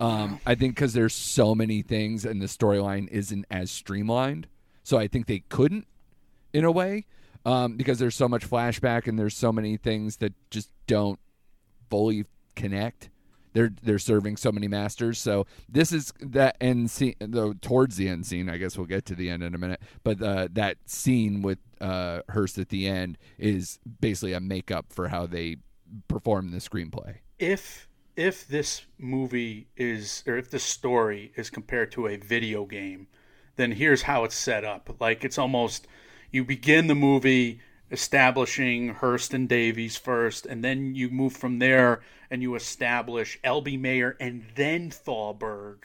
Um, 0.00 0.40
I 0.46 0.54
think 0.54 0.74
because 0.74 0.92
there's 0.92 1.14
so 1.14 1.54
many 1.54 1.82
things 1.82 2.24
and 2.24 2.40
the 2.40 2.46
storyline 2.46 3.08
isn't 3.08 3.46
as 3.50 3.70
streamlined, 3.70 4.46
so 4.84 4.96
I 4.98 5.08
think 5.08 5.26
they 5.26 5.40
couldn't 5.48 5.86
in 6.52 6.64
a 6.64 6.70
way 6.70 7.06
um, 7.44 7.76
because 7.76 7.98
there's 7.98 8.14
so 8.14 8.28
much 8.28 8.48
flashback 8.48 9.06
and 9.06 9.18
there's 9.18 9.36
so 9.36 9.52
many 9.52 9.76
things 9.76 10.18
that 10.18 10.32
just 10.50 10.70
don't 10.86 11.18
fully 11.90 12.26
connect. 12.54 13.10
They're 13.54 13.70
they're 13.82 13.98
serving 13.98 14.36
so 14.36 14.52
many 14.52 14.68
masters. 14.68 15.18
So 15.18 15.46
this 15.68 15.90
is 15.90 16.12
that 16.20 16.56
end 16.60 16.90
scene, 16.90 17.14
though 17.18 17.54
towards 17.54 17.96
the 17.96 18.08
end 18.08 18.26
scene. 18.26 18.48
I 18.48 18.58
guess 18.58 18.76
we'll 18.76 18.86
get 18.86 19.04
to 19.06 19.14
the 19.14 19.30
end 19.30 19.42
in 19.42 19.54
a 19.54 19.58
minute. 19.58 19.80
But 20.04 20.22
uh, 20.22 20.48
that 20.52 20.76
scene 20.86 21.42
with 21.42 21.58
uh, 21.80 22.20
Hearst 22.28 22.58
at 22.58 22.68
the 22.68 22.86
end 22.86 23.18
is 23.38 23.78
basically 24.00 24.34
a 24.34 24.40
makeup 24.40 24.86
for 24.90 25.08
how 25.08 25.26
they 25.26 25.56
perform 26.06 26.50
the 26.50 26.58
screenplay. 26.58 27.16
if 27.38 27.87
if 28.18 28.48
this 28.48 28.82
movie 28.98 29.68
is 29.76 30.24
or 30.26 30.36
if 30.36 30.50
this 30.50 30.64
story 30.64 31.30
is 31.36 31.50
compared 31.50 31.92
to 31.92 32.08
a 32.08 32.16
video 32.16 32.64
game, 32.64 33.06
then 33.54 33.70
here's 33.70 34.02
how 34.02 34.24
it's 34.24 34.34
set 34.34 34.64
up. 34.64 34.96
Like 34.98 35.24
it's 35.24 35.38
almost 35.38 35.86
you 36.32 36.44
begin 36.44 36.88
the 36.88 36.96
movie 36.96 37.60
establishing 37.92 38.88
Hearst 38.88 39.32
and 39.32 39.48
Davies 39.48 39.96
first, 39.96 40.46
and 40.46 40.64
then 40.64 40.96
you 40.96 41.10
move 41.10 41.32
from 41.34 41.60
there 41.60 42.00
and 42.28 42.42
you 42.42 42.56
establish 42.56 43.38
LB 43.44 43.78
Mayer 43.78 44.16
and 44.18 44.44
then 44.56 44.90
Thalberg. 44.90 45.84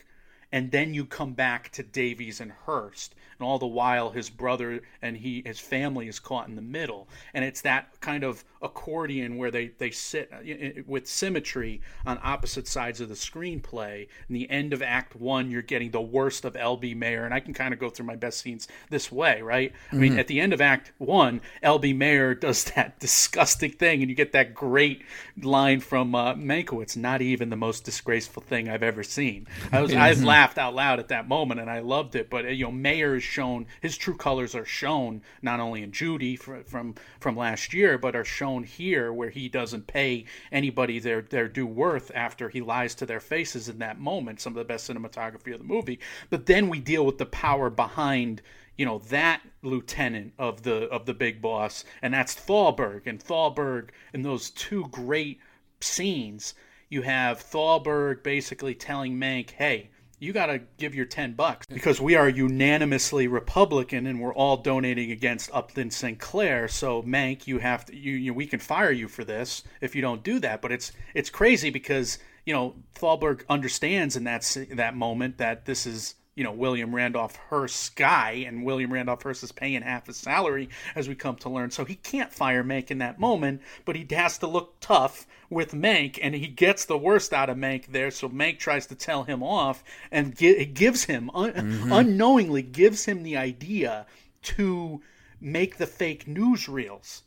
and 0.51 0.72
then 0.72 0.95
you 0.95 1.05
come 1.05 1.34
back 1.34 1.72
to 1.73 1.84
Davies 1.84 2.41
and 2.41 2.51
Hearst, 2.65 3.14
and 3.44 3.49
all 3.49 3.60
the 3.60 3.68
while 3.68 4.11
his 4.11 4.30
brother 4.30 4.82
and 5.02 5.18
he 5.18 5.44
his 5.45 5.60
family 5.60 6.07
is 6.07 6.18
caught 6.18 6.48
in 6.48 6.56
the 6.56 6.61
middle, 6.61 7.10
and 7.34 7.44
it's 7.44 7.60
that 7.61 7.99
kind 7.99 8.24
of 8.24 8.45
accordion 8.61 9.36
where 9.36 9.52
they 9.52 9.68
they 9.80 9.91
sit 9.91 10.32
uh, 10.32 10.82
with 10.88 11.06
symmetry 11.06 11.82
on 12.06 12.18
opposite 12.24 12.70
sides 12.70 13.02
of 13.02 13.10
the 13.10 13.15
screenplay. 13.15 14.07
In 14.30 14.34
the 14.34 14.49
end 14.49 14.72
of 14.72 14.82
Act 14.82 15.18
One, 15.18 15.52
you're 15.52 15.61
getting 15.61 15.91
the 15.91 16.02
worst 16.02 16.45
of 16.45 16.56
L.B. 16.56 16.94
Mayer, 16.94 17.26
and 17.26 17.34
I 17.34 17.41
can 17.41 17.53
kind 17.53 17.74
of 17.74 17.82
go 17.82 17.90
through 17.90 18.06
my 18.06 18.15
best 18.15 18.40
scenes 18.40 18.70
this 18.90 19.11
way, 19.11 19.41
right? 19.41 19.74
I 19.91 19.95
mean, 19.95 20.18
at 20.18 20.28
the 20.28 20.40
end 20.40 20.53
of 20.53 20.61
Act 20.61 20.94
One, 20.98 21.41
L.B. 21.61 21.91
Mayer 21.91 22.34
does 22.34 22.64
that 22.76 22.98
disgusting 22.99 23.72
thing, 23.72 24.02
and 24.02 24.10
you 24.10 24.15
get 24.15 24.32
that 24.32 24.53
great 24.53 25.03
line 25.41 25.82
from 25.82 26.15
uh, 26.15 26.34
Mankiewicz, 26.36 26.95
"Not 26.95 27.22
even 27.22 27.49
the 27.49 27.57
most 27.57 27.84
disgraceful 27.84 28.41
thing 28.41 28.70
I've 28.70 28.84
ever 28.84 29.03
seen." 29.03 29.48
I 29.74 29.82
was 29.82 29.94
I 29.94 30.14
laughed 30.14 30.57
out 30.57 30.74
loud 30.74 30.99
at 30.99 31.10
that 31.10 31.28
moment, 31.28 31.60
and 31.60 31.70
I 31.70 31.80
loved 31.80 32.15
it. 32.15 32.30
But 32.30 32.45
uh, 32.45 32.49
you 32.49 32.64
know, 32.64 32.72
Mayer 32.72 33.18
is 33.18 33.24
shown 33.34 33.65
his 33.81 33.97
true 33.97 34.15
colors 34.15 34.53
are 34.53 34.65
shown 34.65 35.22
not 35.41 35.60
only 35.60 35.81
in 35.81 35.91
Judy 35.91 36.35
fr- 36.35 36.61
from 36.65 36.93
from 37.19 37.35
last 37.35 37.73
year, 37.73 37.97
but 37.97 38.15
are 38.15 38.23
shown 38.23 38.64
here 38.64 39.11
where 39.11 39.31
he 39.31 39.49
doesn't 39.49 39.88
pay 39.88 40.26
anybody 40.51 40.99
their 40.99 41.22
their 41.22 41.47
due 41.47 41.65
worth 41.65 42.11
after 42.14 42.49
he 42.49 42.61
lies 42.61 42.93
to 42.95 43.05
their 43.05 43.19
faces 43.19 43.68
in 43.68 43.80
that 43.80 43.99
moment. 43.99 44.39
Some 44.39 44.53
of 44.53 44.57
the 44.57 44.73
best 44.73 44.89
cinematography 44.89 45.53
of 45.53 45.60
the 45.60 45.65
movie. 45.65 45.99
But 46.30 46.45
then 46.45 46.69
we 46.69 46.80
deal 46.80 47.05
with 47.05 47.18
the 47.18 47.26
power 47.26 47.69
behind 47.69 48.41
you 48.77 48.85
know 48.85 48.99
that 49.10 49.41
lieutenant 49.64 50.34
of 50.38 50.61
the 50.64 50.88
of 50.89 51.05
the 51.05 51.14
big 51.14 51.41
boss, 51.41 51.84
and 52.01 52.14
that's 52.14 52.35
Thalberg. 52.35 53.07
And 53.07 53.19
Thalberg 53.19 53.89
in 54.14 54.22
those 54.22 54.51
two 54.51 54.88
great 54.89 55.39
scenes, 55.80 56.53
you 56.89 57.01
have 57.01 57.41
Thalberg 57.41 58.23
basically 58.23 58.76
telling 58.76 59.18
Mank, 59.18 59.51
"Hey." 59.51 59.89
You 60.23 60.31
got 60.31 60.45
to 60.45 60.61
give 60.77 60.95
your 60.95 61.05
10 61.05 61.33
bucks 61.33 61.65
because 61.65 61.99
we 61.99 62.15
are 62.15 62.29
unanimously 62.29 63.27
Republican 63.27 64.07
and 64.07 64.21
we're 64.21 64.33
all 64.33 64.55
donating 64.55 65.11
against 65.11 65.51
Upton 65.53 65.91
Sinclair. 65.91 66.69
So 66.69 67.03
Mank, 67.03 67.45
you 67.45 67.57
have 67.57 67.83
to 67.87 67.95
you, 67.97 68.13
you 68.13 68.33
we 68.33 68.47
can 68.47 68.61
fire 68.61 68.91
you 68.91 69.09
for 69.09 69.25
this 69.25 69.63
if 69.81 69.95
you 69.95 70.01
don't 70.01 70.23
do 70.23 70.39
that. 70.39 70.61
But 70.61 70.71
it's 70.71 70.93
it's 71.13 71.29
crazy 71.29 71.71
because, 71.71 72.19
you 72.45 72.53
know, 72.53 72.75
Thalberg 72.95 73.43
understands 73.49 74.15
in 74.15 74.23
that 74.23 74.57
that 74.71 74.95
moment 74.95 75.39
that 75.39 75.65
this 75.65 75.85
is 75.85 76.15
you 76.35 76.43
know 76.43 76.51
William 76.51 76.93
Randolph 76.93 77.35
Hearst's 77.49 77.89
guy, 77.89 78.43
and 78.47 78.65
William 78.65 78.91
Randolph 78.91 79.23
Hearst 79.23 79.43
is 79.43 79.51
paying 79.51 79.81
half 79.81 80.07
his 80.07 80.18
salary, 80.18 80.69
as 80.95 81.07
we 81.07 81.15
come 81.15 81.35
to 81.38 81.49
learn. 81.49 81.72
So 81.72 81.85
he 81.85 81.95
can't 81.95 82.34
fire 82.34 82.64
Mank 82.64 82.91
in 82.91 82.99
that 82.99 83.19
moment, 83.19 83.61
but 83.85 83.95
he 83.95 84.07
has 84.15 84.38
to 84.39 84.47
look 84.47 84.80
tough 84.80 85.27
with 85.49 85.73
Mank, 85.73 86.19
and 86.22 86.34
he 86.34 86.47
gets 86.47 86.85
the 86.85 86.97
worst 86.97 87.34
out 87.34 87.49
of 87.49 87.57
Mank 87.57 87.88
there. 87.88 88.11
So 88.11 88.30
Mank 88.30 88.60
tries 88.60 88.88
to 88.88 88.95
tell 88.95 89.23
him 89.23 89.43
off, 89.43 89.84
and 90.11 90.39
it 90.41 90.73
gives 90.73 91.03
him 91.05 91.30
un- 91.34 91.89
unknowingly 91.91 92.61
gives 92.61 93.05
him 93.05 93.23
the 93.23 93.38
idea 93.38 94.05
to 94.43 95.01
make 95.39 95.77
the 95.77 95.88
fake 95.88 96.26
newsreels 96.26 97.22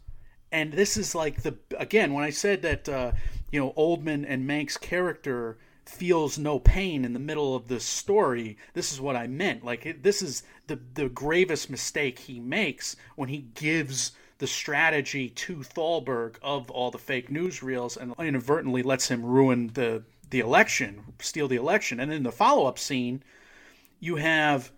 and 0.53 0.73
this 0.73 0.97
is 0.97 1.15
like 1.15 1.43
the 1.43 1.55
again 1.77 2.13
when 2.13 2.25
I 2.25 2.31
said 2.31 2.63
that 2.63 2.89
uh, 2.89 3.13
you 3.51 3.61
know 3.61 3.73
Oldman 3.77 4.25
and 4.27 4.49
Mank's 4.49 4.77
character 4.77 5.59
feels 5.89 6.39
no 6.39 6.59
pain 6.59 7.05
in 7.05 7.13
the 7.13 7.19
middle 7.19 7.55
of 7.55 7.69
this 7.69 7.85
story. 7.85 8.59
This 8.75 8.93
is 8.93 9.01
what 9.01 9.17
I 9.17 9.27
meant. 9.27 9.65
Like 9.65 9.87
it, 9.87 10.03
this 10.03 10.23
is 10.23 10.43
the 10.67 10.79
the 10.95 11.09
gravest 11.09 11.71
mistake 11.71 12.19
he 12.19 12.41
makes 12.41 12.97
when 13.15 13.29
he 13.29 13.49
gives 13.55 14.13
the 14.39 14.47
strategy 14.47 15.31
to 15.31 15.63
Thalberg 15.63 16.37
of 16.43 16.71
all 16.71 16.91
the 16.91 16.99
fake 16.99 17.31
newsreels 17.31 17.97
and 17.97 18.15
inadvertently 18.19 18.83
lets 18.83 19.09
him 19.09 19.25
ruin 19.25 19.69
the 19.69 20.03
the 20.29 20.41
election, 20.41 21.15
steal 21.21 21.49
the 21.49 21.57
election. 21.57 22.01
And 22.01 22.13
in 22.13 22.25
the 22.25 22.33
follow 22.33 22.67
up 22.67 22.79
scene, 22.79 23.23
you 24.01 24.17
have 24.17 24.73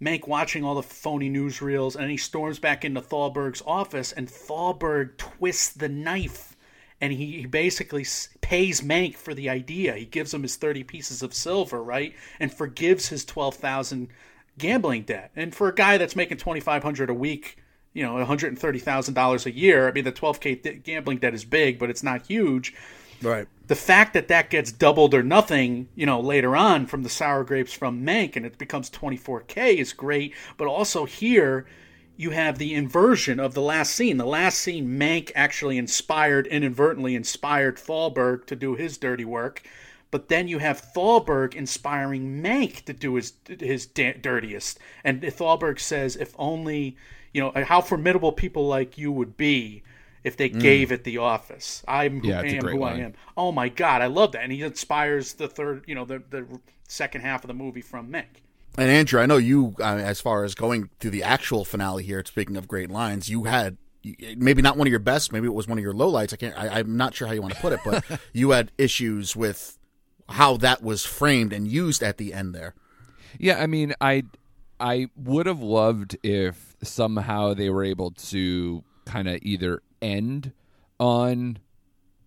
Mank 0.00 0.26
watching 0.26 0.64
all 0.64 0.74
the 0.74 0.82
phony 0.82 1.28
newsreels, 1.28 1.94
and 1.94 2.10
he 2.10 2.16
storms 2.16 2.58
back 2.58 2.84
into 2.84 3.02
Thalberg's 3.02 3.62
office, 3.66 4.12
and 4.12 4.28
Thalberg 4.28 5.18
twists 5.18 5.70
the 5.70 5.88
knife, 5.88 6.49
and 7.00 7.12
he, 7.12 7.40
he 7.40 7.46
basically 7.46 8.04
pays 8.40 8.80
Mank 8.82 9.16
for 9.16 9.34
the 9.34 9.48
idea. 9.48 9.94
He 9.94 10.04
gives 10.04 10.32
him 10.34 10.42
his 10.42 10.56
thirty 10.56 10.84
pieces 10.84 11.22
of 11.22 11.34
silver, 11.34 11.82
right, 11.82 12.14
and 12.38 12.52
forgives 12.52 13.08
his 13.08 13.24
twelve 13.24 13.56
thousand 13.56 14.08
gambling 14.58 15.02
debt. 15.04 15.30
And 15.36 15.54
for 15.54 15.68
a 15.68 15.74
guy 15.74 15.98
that's 15.98 16.16
making 16.16 16.38
twenty 16.38 16.60
five 16.60 16.82
hundred 16.82 17.10
a 17.10 17.14
week, 17.14 17.56
you 17.94 18.02
know, 18.02 18.14
one 18.14 18.26
hundred 18.26 18.48
and 18.48 18.58
thirty 18.58 18.78
thousand 18.78 19.14
dollars 19.14 19.46
a 19.46 19.52
year, 19.54 19.88
I 19.88 19.92
mean, 19.92 20.04
the 20.04 20.12
twelve 20.12 20.40
k 20.40 20.54
d- 20.56 20.74
gambling 20.82 21.18
debt 21.18 21.34
is 21.34 21.44
big, 21.44 21.78
but 21.78 21.90
it's 21.90 22.02
not 22.02 22.26
huge 22.26 22.74
Right. 23.22 23.46
the 23.66 23.74
fact 23.76 24.14
that 24.14 24.28
that 24.28 24.50
gets 24.50 24.72
doubled 24.72 25.14
or 25.14 25.22
nothing, 25.22 25.88
you 25.94 26.06
know, 26.06 26.20
later 26.20 26.56
on 26.56 26.86
from 26.86 27.02
the 27.02 27.08
sour 27.08 27.44
grapes 27.44 27.72
from 27.72 28.02
Mank 28.04 28.34
and 28.36 28.44
it 28.46 28.58
becomes 28.58 28.90
24K 28.90 29.76
is 29.76 29.92
great. 29.92 30.34
But 30.56 30.66
also 30.68 31.04
here, 31.04 31.66
you 32.20 32.32
have 32.32 32.58
the 32.58 32.74
inversion 32.74 33.40
of 33.40 33.54
the 33.54 33.62
last 33.62 33.94
scene. 33.94 34.18
The 34.18 34.26
last 34.26 34.58
scene, 34.58 34.86
Mank 34.86 35.32
actually 35.34 35.78
inspired, 35.78 36.46
inadvertently 36.46 37.14
inspired 37.14 37.78
Thalberg 37.78 38.44
to 38.44 38.54
do 38.54 38.74
his 38.74 38.98
dirty 38.98 39.24
work. 39.24 39.62
But 40.10 40.28
then 40.28 40.46
you 40.46 40.58
have 40.58 40.82
Thalberg 40.82 41.54
inspiring 41.54 42.42
Mank 42.42 42.84
to 42.84 42.92
do 42.92 43.14
his 43.14 43.32
his 43.48 43.86
da- 43.86 44.18
dirtiest. 44.20 44.78
And 45.02 45.22
Thalberg 45.22 45.80
says, 45.80 46.14
if 46.14 46.34
only, 46.38 46.98
you 47.32 47.40
know, 47.40 47.52
how 47.64 47.80
formidable 47.80 48.32
people 48.32 48.66
like 48.66 48.98
you 48.98 49.10
would 49.10 49.38
be 49.38 49.82
if 50.22 50.36
they 50.36 50.50
gave 50.50 50.92
it 50.92 51.04
the 51.04 51.16
office. 51.16 51.82
I'm 51.88 52.20
who 52.20 52.28
Yeah, 52.28 52.40
I 52.40 52.48
am 52.48 52.66
who 52.66 52.82
I 52.82 52.96
am. 52.96 53.14
Oh 53.34 53.50
my 53.50 53.70
god, 53.70 54.02
I 54.02 54.08
love 54.08 54.32
that, 54.32 54.42
and 54.42 54.52
he 54.52 54.60
inspires 54.60 55.32
the 55.32 55.48
third, 55.48 55.84
you 55.86 55.94
know, 55.94 56.04
the 56.04 56.22
the 56.28 56.46
second 56.86 57.22
half 57.22 57.44
of 57.44 57.48
the 57.48 57.54
movie 57.54 57.80
from 57.80 58.12
Mick. 58.12 58.42
And 58.78 58.90
Andrew, 58.90 59.20
I 59.20 59.26
know 59.26 59.36
you, 59.36 59.74
uh, 59.80 59.96
as 59.96 60.20
far 60.20 60.44
as 60.44 60.54
going 60.54 60.90
to 61.00 61.10
the 61.10 61.22
actual 61.22 61.64
finale 61.64 62.04
here, 62.04 62.22
speaking 62.24 62.56
of 62.56 62.68
great 62.68 62.90
lines, 62.90 63.28
you 63.28 63.44
had 63.44 63.76
maybe 64.36 64.62
not 64.62 64.76
one 64.76 64.86
of 64.86 64.90
your 64.90 65.00
best, 65.00 65.32
maybe 65.32 65.46
it 65.46 65.54
was 65.54 65.68
one 65.68 65.76
of 65.76 65.84
your 65.84 65.92
lowlights. 65.92 66.32
I 66.32 66.36
can't, 66.36 66.56
I, 66.56 66.78
I'm 66.78 66.96
not 66.96 67.14
sure 67.14 67.26
how 67.26 67.34
you 67.34 67.42
want 67.42 67.54
to 67.54 67.60
put 67.60 67.72
it, 67.72 67.80
but 67.84 68.04
you 68.32 68.50
had 68.50 68.72
issues 68.78 69.36
with 69.36 69.78
how 70.28 70.56
that 70.58 70.82
was 70.82 71.04
framed 71.04 71.52
and 71.52 71.68
used 71.68 72.02
at 72.02 72.16
the 72.16 72.32
end 72.32 72.54
there. 72.54 72.74
Yeah, 73.38 73.60
I 73.60 73.66
mean, 73.66 73.94
I 74.00 74.24
I 74.78 75.08
would 75.14 75.46
have 75.46 75.60
loved 75.60 76.16
if 76.22 76.76
somehow 76.82 77.54
they 77.54 77.68
were 77.68 77.84
able 77.84 78.12
to 78.12 78.82
kind 79.04 79.28
of 79.28 79.40
either 79.42 79.82
end 80.00 80.52
on 80.98 81.58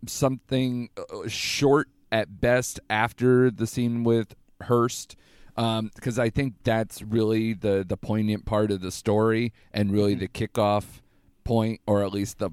something 0.06 0.90
uh, 0.98 1.28
short 1.28 1.90
at 2.12 2.40
best 2.40 2.80
after 2.90 3.50
the 3.50 3.66
scene 3.66 4.04
with 4.04 4.36
Hearst 4.62 5.16
Um, 5.56 5.92
because 5.94 6.18
I 6.18 6.30
think 6.30 6.56
that's 6.64 7.02
really 7.04 7.54
the 7.54 7.86
the 7.88 7.98
poignant 7.98 8.46
part 8.46 8.72
of 8.72 8.82
the 8.82 8.92
story 8.92 9.54
and 9.72 9.92
really 9.92 10.16
mm-hmm. 10.16 10.22
the 10.22 10.28
kickoff 10.28 10.86
point 11.44 11.80
or 11.86 12.04
at 12.04 12.12
least 12.12 12.40
the 12.40 12.52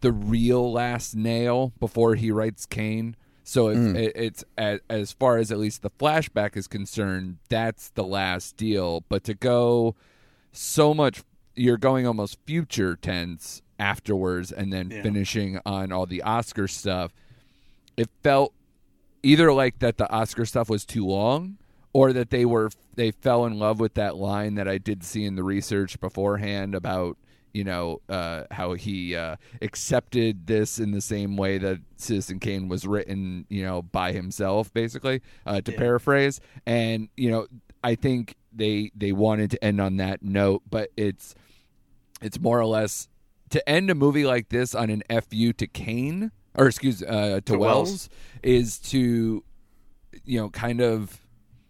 the 0.00 0.12
real 0.12 0.72
last 0.72 1.14
nail 1.14 1.72
before 1.80 2.14
he 2.14 2.30
writes 2.30 2.66
Kane. 2.66 3.16
So 3.44 3.68
if 3.68 3.78
mm. 3.78 3.96
it, 3.96 4.12
it's 4.14 4.44
as, 4.56 4.80
as 4.88 5.12
far 5.12 5.38
as 5.38 5.50
at 5.50 5.58
least 5.58 5.82
the 5.82 5.90
flashback 5.90 6.56
is 6.56 6.66
concerned, 6.66 7.38
that's 7.48 7.90
the 7.90 8.04
last 8.04 8.56
deal. 8.56 9.04
But 9.08 9.24
to 9.24 9.34
go 9.34 9.96
so 10.52 10.92
much, 10.94 11.22
you're 11.56 11.78
going 11.78 12.06
almost 12.06 12.38
future 12.46 12.94
tense 12.94 13.62
afterwards, 13.78 14.52
and 14.52 14.72
then 14.72 14.90
Yeah. 14.90 15.02
finishing 15.02 15.60
on 15.64 15.92
all 15.92 16.04
the 16.06 16.22
Oscar 16.22 16.68
stuff. 16.68 17.12
It 17.96 18.10
felt 18.22 18.52
either 19.22 19.52
like 19.52 19.78
that 19.78 19.96
the 19.96 20.10
Oscar 20.12 20.44
stuff 20.44 20.68
was 20.68 20.84
too 20.84 21.06
long, 21.06 21.56
or 21.98 22.12
that 22.12 22.30
they 22.30 22.44
were 22.44 22.70
they 22.94 23.10
fell 23.10 23.44
in 23.44 23.58
love 23.58 23.80
with 23.80 23.94
that 23.94 24.14
line 24.16 24.54
that 24.56 24.68
I 24.68 24.78
did 24.78 25.02
see 25.02 25.24
in 25.24 25.34
the 25.36 25.42
research 25.42 25.98
beforehand 26.00 26.74
about 26.74 27.16
you 27.52 27.64
know 27.64 28.00
uh, 28.08 28.44
how 28.50 28.74
he 28.74 29.16
uh, 29.16 29.36
accepted 29.62 30.46
this 30.46 30.78
in 30.78 30.92
the 30.92 31.00
same 31.00 31.36
way 31.36 31.58
that 31.58 31.78
Citizen 31.96 32.38
Kane 32.38 32.68
was 32.68 32.86
written, 32.86 33.46
you 33.48 33.62
know, 33.64 33.82
by 33.82 34.12
himself, 34.12 34.72
basically, 34.72 35.22
uh, 35.46 35.60
to 35.62 35.72
Yeah. 35.72 35.78
paraphrase. 35.78 36.40
And 36.66 37.08
you 37.16 37.30
know, 37.30 37.46
I 37.82 37.94
think 37.94 38.34
they 38.52 38.90
they 38.94 39.12
wanted 39.12 39.50
to 39.52 39.64
end 39.64 39.80
on 39.80 39.96
that 39.96 40.22
note, 40.22 40.62
but 40.70 40.90
it's 40.96 41.34
it's 42.20 42.38
more 42.38 42.60
or 42.60 42.66
less 42.66 43.08
to 43.50 43.66
end 43.68 43.90
a 43.90 43.94
movie 43.94 44.24
like 44.26 44.50
this 44.50 44.74
on 44.74 44.90
an 44.90 45.02
fu 45.30 45.52
to 45.54 45.66
Kane 45.66 46.30
or 46.54 46.66
excuse 46.68 47.02
uh, 47.02 47.36
to, 47.36 47.52
To 47.52 47.58
Welles, 47.58 47.88
Welles. 47.88 48.08
is 48.42 48.78
to 48.92 49.42
you 50.24 50.38
know 50.40 50.50
kind 50.50 50.80
of 50.80 51.18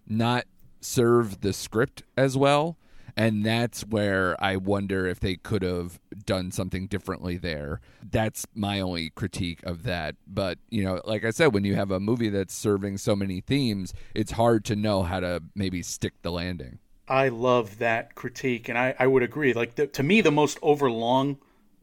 not 0.08 0.44
serve 0.80 1.40
the 1.40 1.52
script 1.52 2.02
as 2.16 2.36
well 2.36 2.78
and 3.18 3.44
that's 3.44 3.80
where 3.80 4.36
I 4.42 4.54
wonder 4.54 5.04
if 5.04 5.18
they 5.18 5.34
could 5.34 5.62
have 5.62 5.98
done 6.24 6.52
something 6.52 6.86
differently 6.86 7.36
there. 7.36 7.80
That's 8.08 8.46
my 8.54 8.78
only 8.78 9.10
critique 9.10 9.58
of 9.64 9.82
that. 9.82 10.14
But, 10.24 10.58
you 10.70 10.84
know, 10.84 11.02
like 11.04 11.24
I 11.24 11.30
said, 11.30 11.52
when 11.52 11.64
you 11.64 11.74
have 11.74 11.90
a 11.90 11.98
movie 11.98 12.28
that's 12.28 12.54
serving 12.54 12.98
so 12.98 13.16
many 13.16 13.40
themes, 13.40 13.92
it's 14.14 14.30
hard 14.30 14.64
to 14.66 14.76
know 14.76 15.02
how 15.02 15.18
to 15.18 15.42
maybe 15.56 15.82
stick 15.82 16.12
the 16.22 16.30
landing. 16.30 16.78
I 17.08 17.30
love 17.30 17.78
that 17.78 18.14
critique, 18.14 18.68
and 18.68 18.78
I, 18.78 18.94
I 18.96 19.08
would 19.08 19.24
agree. 19.24 19.52
Like 19.52 19.74
the, 19.74 19.88
to 19.88 20.04
me, 20.04 20.20
the 20.20 20.30
most 20.30 20.56
overlong 20.62 21.38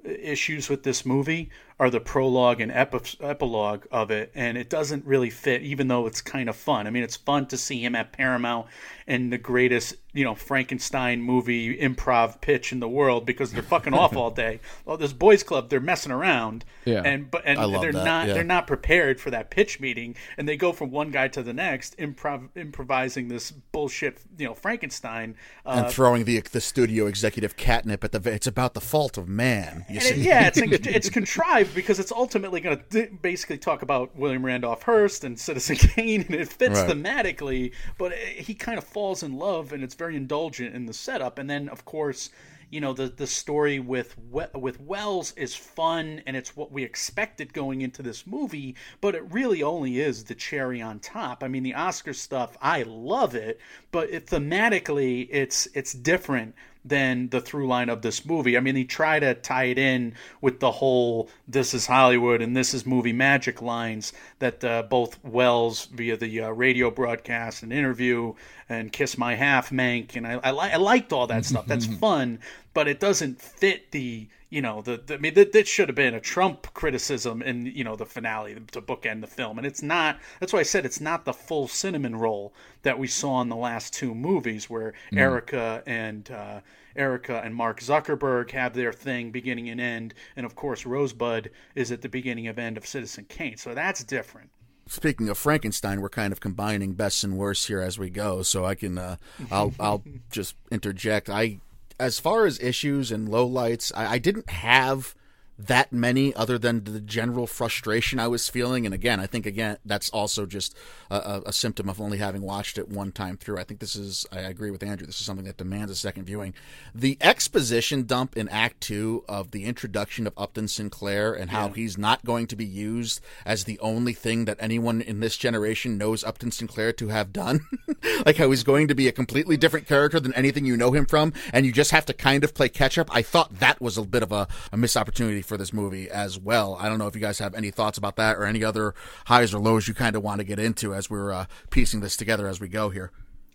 issues 0.05 0.69
with 0.69 0.83
this 0.83 1.05
movie 1.05 1.49
are 1.77 1.89
the 1.89 1.99
prologue 1.99 2.61
and 2.61 2.71
epi- 2.71 3.17
epilogue 3.19 3.85
of 3.91 4.09
it, 4.09 4.31
and 4.33 4.57
it 4.57 4.69
doesn't 4.69 5.05
really 5.05 5.29
fit, 5.29 5.61
even 5.61 5.87
though 5.89 6.05
it's 6.07 6.21
kind 6.21 6.47
of 6.47 6.55
fun. 6.55 6.87
I 6.87 6.89
mean, 6.89 7.03
it's 7.03 7.17
fun 7.17 7.47
to 7.47 7.57
see 7.57 7.83
him 7.83 7.95
at 7.95 8.13
Paramount 8.13 8.67
and 9.07 9.31
the 9.31 9.37
greatest, 9.37 9.95
you 10.13 10.23
know, 10.23 10.35
Frankenstein 10.35 11.21
movie 11.21 11.77
improv 11.77 12.39
pitch 12.39 12.71
in 12.71 12.79
the 12.79 12.87
world 12.87 13.25
because 13.25 13.51
they're 13.51 13.61
fucking 13.61 13.93
off 13.93 14.15
all 14.17 14.31
day. 14.31 14.61
Well, 14.85 14.95
this 14.95 15.11
boys 15.11 15.43
club, 15.43 15.69
they're 15.69 15.81
messing 15.81 16.13
around, 16.13 16.63
Yeah. 16.85 17.01
and 17.03 17.29
but 17.29 17.41
and 17.45 17.59
they're 17.73 17.91
that, 17.91 18.05
not 18.05 18.27
yeah. 18.29 18.33
they're 18.35 18.43
not 18.45 18.67
prepared 18.67 19.19
for 19.19 19.29
that 19.31 19.49
pitch 19.51 19.81
meeting, 19.81 20.15
and 20.37 20.47
they 20.47 20.55
go 20.55 20.71
from 20.71 20.91
one 20.91 21.11
guy 21.11 21.27
to 21.27 21.43
the 21.43 21.53
next, 21.53 21.97
improv 21.97 22.47
improvising 22.55 23.27
this 23.27 23.51
bullshit, 23.51 24.19
you 24.37 24.45
know, 24.47 24.53
Frankenstein. 24.55 25.35
Uh, 25.65 25.81
and 25.83 25.93
throwing 25.93 26.23
the 26.23 26.39
the 26.39 26.61
studio 26.61 27.05
executive 27.07 27.57
catnip 27.57 28.03
at 28.05 28.13
the. 28.13 28.31
It's 28.33 28.47
about 28.47 28.75
the 28.75 28.81
fault 28.81 29.17
of 29.17 29.27
man. 29.27 29.85
You 29.89 29.95
And 29.97 29.97
it- 29.97 30.15
see, 30.15 30.21
yeah, 30.21 30.47
it's 30.47 30.57
it's 30.87 31.09
contrived 31.09 31.64
because 31.73 31.99
it's 31.99 32.11
ultimately 32.11 32.59
going 32.61 32.81
to 32.91 33.07
basically 33.21 33.57
talk 33.57 33.81
about 33.81 34.15
William 34.15 34.45
Randolph 34.45 34.83
Hearst 34.83 35.23
and 35.23 35.39
Citizen 35.39 35.75
Kane, 35.77 36.21
and 36.27 36.35
it 36.35 36.49
fits 36.49 36.79
Right. 36.81 36.89
thematically. 36.89 37.71
But 37.97 38.13
he 38.13 38.53
kind 38.53 38.77
of 38.77 38.83
falls 38.83 39.23
in 39.23 39.33
love, 39.37 39.73
and 39.73 39.83
it's 39.83 39.95
very 39.95 40.15
indulgent 40.15 40.75
in 40.75 40.85
the 40.85 40.93
setup. 40.93 41.39
And 41.39 41.49
then, 41.49 41.69
of 41.69 41.85
course, 41.85 42.29
you 42.71 42.81
know 42.81 42.93
the 42.93 43.07
the 43.07 43.27
story 43.27 43.79
with 43.79 44.15
with 44.53 44.81
Welles 44.81 45.33
is 45.33 45.55
fun, 45.55 46.21
and 46.25 46.35
it's 46.35 46.55
what 46.55 46.71
we 46.71 46.83
expected 46.83 47.53
going 47.53 47.81
into 47.81 48.01
this 48.01 48.25
movie. 48.25 48.75
But 49.01 49.15
it 49.15 49.31
really 49.31 49.61
only 49.63 49.99
is 49.99 50.23
the 50.23 50.35
cherry 50.35 50.81
on 50.81 50.99
top. 50.99 51.43
I 51.43 51.47
mean, 51.47 51.63
the 51.63 51.75
Oscar 51.75 52.13
stuff, 52.13 52.57
I 52.61 52.83
love 52.83 53.35
it, 53.35 53.59
but 53.91 54.09
it, 54.09 54.25
thematically, 54.25 55.27
it's 55.31 55.67
it's 55.73 55.93
different 55.93 56.55
than 56.85 57.29
the 57.29 57.41
through 57.41 57.67
line 57.67 57.89
of 57.89 58.03
this 58.03 58.25
movie. 58.25 58.55
I 58.55 58.59
mean, 58.59 58.75
he 58.75 58.85
tried 58.85 59.19
to 59.19 59.33
tie 59.33 59.65
it 59.65 59.79
in 59.79 60.13
with 60.39 60.59
the 60.59 60.71
whole 60.71 61.29
"this 61.47 61.73
is 61.73 61.87
Hollywood" 61.87 62.41
and 62.41 62.55
"this 62.55 62.73
is 62.73 62.85
movie 62.85 63.13
magic" 63.13 63.61
lines 63.61 64.13
that 64.39 64.63
uh, 64.63 64.83
both 64.83 65.17
Welles 65.23 65.85
via 65.85 66.15
the 66.15 66.41
uh, 66.41 66.49
radio 66.51 66.91
broadcast 66.91 67.63
and 67.63 67.73
interview 67.73 68.33
and 68.69 68.91
"Kiss 68.91 69.17
My 69.17 69.35
Half" 69.35 69.71
Mank, 69.71 70.15
and 70.15 70.27
I 70.27 70.39
I, 70.43 70.51
li- 70.51 70.71
I 70.73 70.77
liked 70.77 71.11
all 71.11 71.27
that 71.27 71.45
stuff. 71.45 71.65
That's 71.65 71.85
fun, 72.05 72.39
but 72.75 72.87
it 72.89 72.99
doesn't 72.99 73.41
fit 73.41 73.89
the 73.91 74.27
you 74.51 74.61
know 74.61 74.83
the, 74.83 74.97
the 74.97 75.15
I 75.15 75.17
mean 75.17 75.33
that, 75.33 75.53
that 75.53 75.67
should 75.67 75.89
have 75.89 75.95
been 75.95 76.13
a 76.13 76.19
Trump 76.19 76.71
criticism 76.75 77.41
in 77.41 77.65
you 77.65 77.83
know 77.83 77.95
the 77.95 78.05
finale 78.05 78.53
to 78.53 78.81
bookend 78.81 79.21
the 79.21 79.27
film, 79.27 79.57
and 79.57 79.65
it's 79.65 79.81
not. 79.81 80.19
That's 80.39 80.53
why 80.53 80.59
I 80.59 80.63
said 80.63 80.85
it's 80.85 81.01
not 81.01 81.25
the 81.25 81.33
full 81.33 81.67
cinnamon 81.67 82.15
roll 82.15 82.53
that 82.83 82.99
we 82.99 83.07
saw 83.07 83.41
in 83.41 83.49
the 83.49 83.55
last 83.55 83.93
two 83.93 84.13
movies 84.13 84.69
where 84.69 84.93
Erica 85.15 85.81
and 85.87 86.29
uh, 86.29 86.59
Erica 86.95 87.41
and 87.43 87.55
Mark 87.55 87.79
Zuckerberg 87.79 88.51
have 88.51 88.73
their 88.73 88.93
thing 88.93 89.31
beginning 89.31 89.69
and 89.69 89.81
end, 89.81 90.13
and 90.35 90.45
of 90.45 90.55
course 90.55 90.85
Rosebud 90.85 91.49
is 91.73 91.91
at 91.91 92.01
the 92.01 92.09
beginning 92.09 92.47
of 92.47 92.59
end 92.59 92.77
of 92.77 92.85
Citizen 92.85 93.25
Kane, 93.29 93.57
so 93.57 93.73
that's 93.73 94.03
different. 94.03 94.51
Speaking 94.87 95.29
of 95.29 95.37
Frankenstein, 95.39 95.99
we're 95.99 96.09
kind 96.09 96.31
of 96.31 96.39
combining 96.39 96.93
best 96.93 97.23
and 97.23 97.37
worst 97.37 97.67
here 97.67 97.81
as 97.81 97.97
we 97.97 98.11
go. 98.11 98.43
So 98.43 98.65
I 98.65 98.75
can, 98.75 98.99
uh, 98.99 99.15
I'll, 99.49 99.73
I'll 99.79 100.03
just 100.29 100.55
interject. 100.69 101.27
I, 101.27 101.59
as 101.99 102.19
far 102.19 102.45
as 102.45 102.59
issues 102.59 103.11
and 103.11 103.27
lowlights, 103.27 103.91
I, 103.95 104.13
I 104.13 104.17
didn't 104.17 104.49
have 104.49 105.15
that 105.57 105.93
many 105.93 106.35
other 106.35 106.57
than 106.57 106.83
the 106.83 106.99
general 106.99 107.47
frustration 107.47 108.19
I 108.19 108.27
was 108.27 108.49
feeling. 108.49 108.85
And 108.85 108.93
again, 108.93 109.19
I 109.19 109.27
think 109.27 109.45
again 109.45 109.77
that's 109.85 110.09
also 110.09 110.45
just 110.45 110.75
a, 111.09 111.43
a, 111.45 111.53
symptom 111.53 111.87
of 111.87 112.01
only 112.01 112.17
having 112.17 112.41
watched 112.41 112.77
it 112.77 112.89
one 112.89 113.11
time 113.11 113.37
through. 113.37 113.57
I 113.57 113.63
think 113.63 113.79
this 113.79 113.95
is, 113.95 114.25
I 114.31 114.39
agree 114.39 114.69
with 114.69 114.83
Andrew. 114.83 115.07
This 115.07 115.19
is 115.19 115.25
something 115.25 115.45
that 115.45 115.57
demands 115.57 115.91
a 115.91 115.95
second 115.95 116.25
viewing. 116.25 116.53
The 116.93 117.17
exposition 117.21 118.03
dump 118.03 118.35
in 118.35 118.49
Act 118.49 118.81
Two 118.81 119.23
of 119.29 119.51
the 119.51 119.63
introduction 119.63 120.27
of 120.27 120.33
Upton 120.37 120.67
Sinclair 120.67 121.33
and 121.33 121.49
how 121.51 121.69
he's 121.69 121.97
not 121.97 122.25
going 122.25 122.47
to 122.47 122.55
be 122.55 122.65
used 122.65 123.21
as 123.45 123.63
the 123.63 123.79
only 123.79 124.13
thing 124.13 124.45
that 124.45 124.57
anyone 124.59 125.01
in 125.01 125.21
this 125.21 125.37
generation 125.37 125.97
knows 125.97 126.23
Upton 126.23 126.51
Sinclair 126.51 126.91
to 126.93 127.07
have 127.07 127.31
done. 127.31 127.61
like 128.25 128.37
how 128.37 128.49
he's 128.49 128.63
going 128.63 128.87
to 128.89 128.95
be 128.95 129.07
a 129.07 129.11
completely 129.11 129.55
different 129.55 129.87
character 129.87 130.19
than 130.19 130.33
anything 130.33 130.65
you 130.65 130.75
know 130.75 130.91
him 130.91 131.05
from, 131.05 131.31
and 131.53 131.65
you 131.65 131.71
just 131.71 131.91
have 131.91 132.05
to 132.05 132.13
kind 132.13 132.43
of 132.43 132.53
play 132.53 132.67
catch 132.67 132.97
up. 132.97 133.09
I 133.11 133.21
thought 133.21 133.59
that 133.59 133.81
was 133.81 133.97
a 133.97 134.03
bit 134.03 134.23
of 134.23 134.31
a, 134.31 134.47
a 134.71 134.77
missed 134.77 134.97
opportunity 134.97 135.41
for 135.45 135.57
this 135.57 135.71
movie 135.71 136.09
as 136.09 136.37
well. 136.39 136.75
I 136.79 136.89
don't 136.89 136.97
know 136.97 137.07
if 137.07 137.15
you 137.15 137.21
guys 137.21 137.39
have 137.39 137.55
any 137.55 137.71
thoughts 137.71 137.97
about 137.97 138.15
that 138.17 138.37
or 138.37 138.45
any 138.45 138.63
other 138.63 138.93
highs 139.27 139.53
or 139.53 139.59
lows 139.59 139.87
you 139.87 139.93
kind 139.93 140.15
of 140.15 140.23
want 140.23 140.39
to 140.39 140.43
get 140.43 140.59
into 140.59 140.93
as 140.93 141.09
we're 141.09 141.31
uh, 141.31 141.45
piecing 141.69 142.01
this 142.01 142.17
together 142.17 142.47
as 142.47 142.59
we 142.59 142.67
go 142.67 142.89
here. 142.89 143.11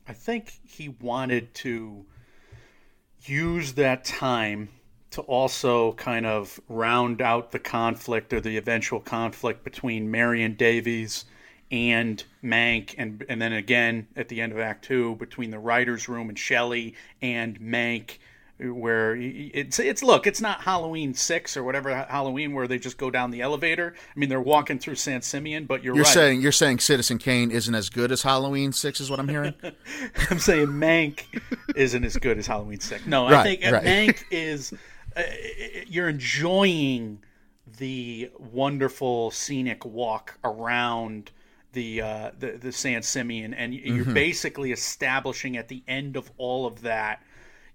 I 0.08 0.12
think 0.12 0.60
he 0.64 0.88
wanted 0.88 1.54
to 1.54 2.04
use 3.24 3.74
that 3.74 4.04
time 4.04 4.68
to 5.10 5.22
also 5.22 5.92
kind 5.92 6.24
of 6.24 6.60
round 6.68 7.20
out 7.20 7.50
the 7.50 7.58
conflict 7.58 8.32
or 8.32 8.40
the 8.40 8.56
eventual 8.56 9.00
conflict 9.00 9.64
between 9.64 10.10
Marion 10.10 10.54
Davies 10.54 11.24
and 11.70 12.22
Mank, 12.42 12.94
and 12.98 13.24
and 13.28 13.40
then 13.40 13.52
again 13.52 14.08
at 14.16 14.28
the 14.28 14.40
end 14.40 14.52
of 14.52 14.58
Act 14.58 14.84
Two 14.84 15.14
between 15.16 15.50
the 15.50 15.58
writers' 15.58 16.08
room 16.08 16.28
and 16.28 16.38
Shelley 16.38 16.94
and 17.22 17.60
Mank, 17.60 18.18
where 18.60 19.16
it's 19.16 19.78
it's 19.78 20.02
look, 20.02 20.26
it's 20.26 20.40
not 20.40 20.60
Halloween 20.62 21.14
six 21.14 21.56
or 21.56 21.62
whatever 21.64 21.94
Halloween 21.94 22.52
where 22.52 22.68
they 22.68 22.78
just 22.78 22.98
go 22.98 23.10
down 23.10 23.30
the 23.30 23.40
elevator. 23.40 23.94
I 24.14 24.18
mean, 24.18 24.28
they're 24.28 24.40
walking 24.40 24.78
through 24.78 24.96
San 24.96 25.22
Simeon, 25.22 25.64
but 25.64 25.82
you're, 25.82 25.94
You're 25.94 26.04
right. 26.04 26.12
saying 26.12 26.40
you're 26.42 26.52
saying 26.52 26.80
Citizen 26.80 27.18
Kane 27.18 27.50
isn't 27.50 27.74
as 27.74 27.88
good 27.88 28.12
as 28.12 28.22
Halloween 28.22 28.72
Six, 28.72 29.00
is 29.00 29.10
what 29.10 29.18
I'm 29.20 29.28
hearing. 29.28 29.54
I'm 30.30 30.38
saying 30.38 30.68
Mank 30.68 31.24
isn't 31.74 32.04
as 32.04 32.16
good 32.16 32.38
as 32.38 32.46
Halloween 32.46 32.80
Six. 32.80 33.06
No, 33.06 33.26
I 33.26 33.42
think 33.42 33.66
uh, 33.66 33.72
right. 33.72 33.84
Mank 33.84 34.22
is. 34.30 34.72
Uh, 35.16 35.22
you're 35.88 36.08
enjoying 36.08 37.18
the 37.78 38.30
wonderful 38.38 39.30
scenic 39.30 39.84
walk 39.84 40.38
around 40.44 41.30
the 41.72 42.00
uh, 42.02 42.30
the, 42.38 42.52
the 42.52 42.72
San 42.72 43.02
Simeon, 43.02 43.54
and 43.54 43.72
you're 43.74 44.04
Mm-hmm. 44.04 44.14
basically 44.14 44.72
establishing 44.72 45.56
at 45.56 45.68
the 45.68 45.82
end 45.88 46.16
of 46.16 46.30
all 46.36 46.66
of 46.66 46.82
that. 46.82 47.22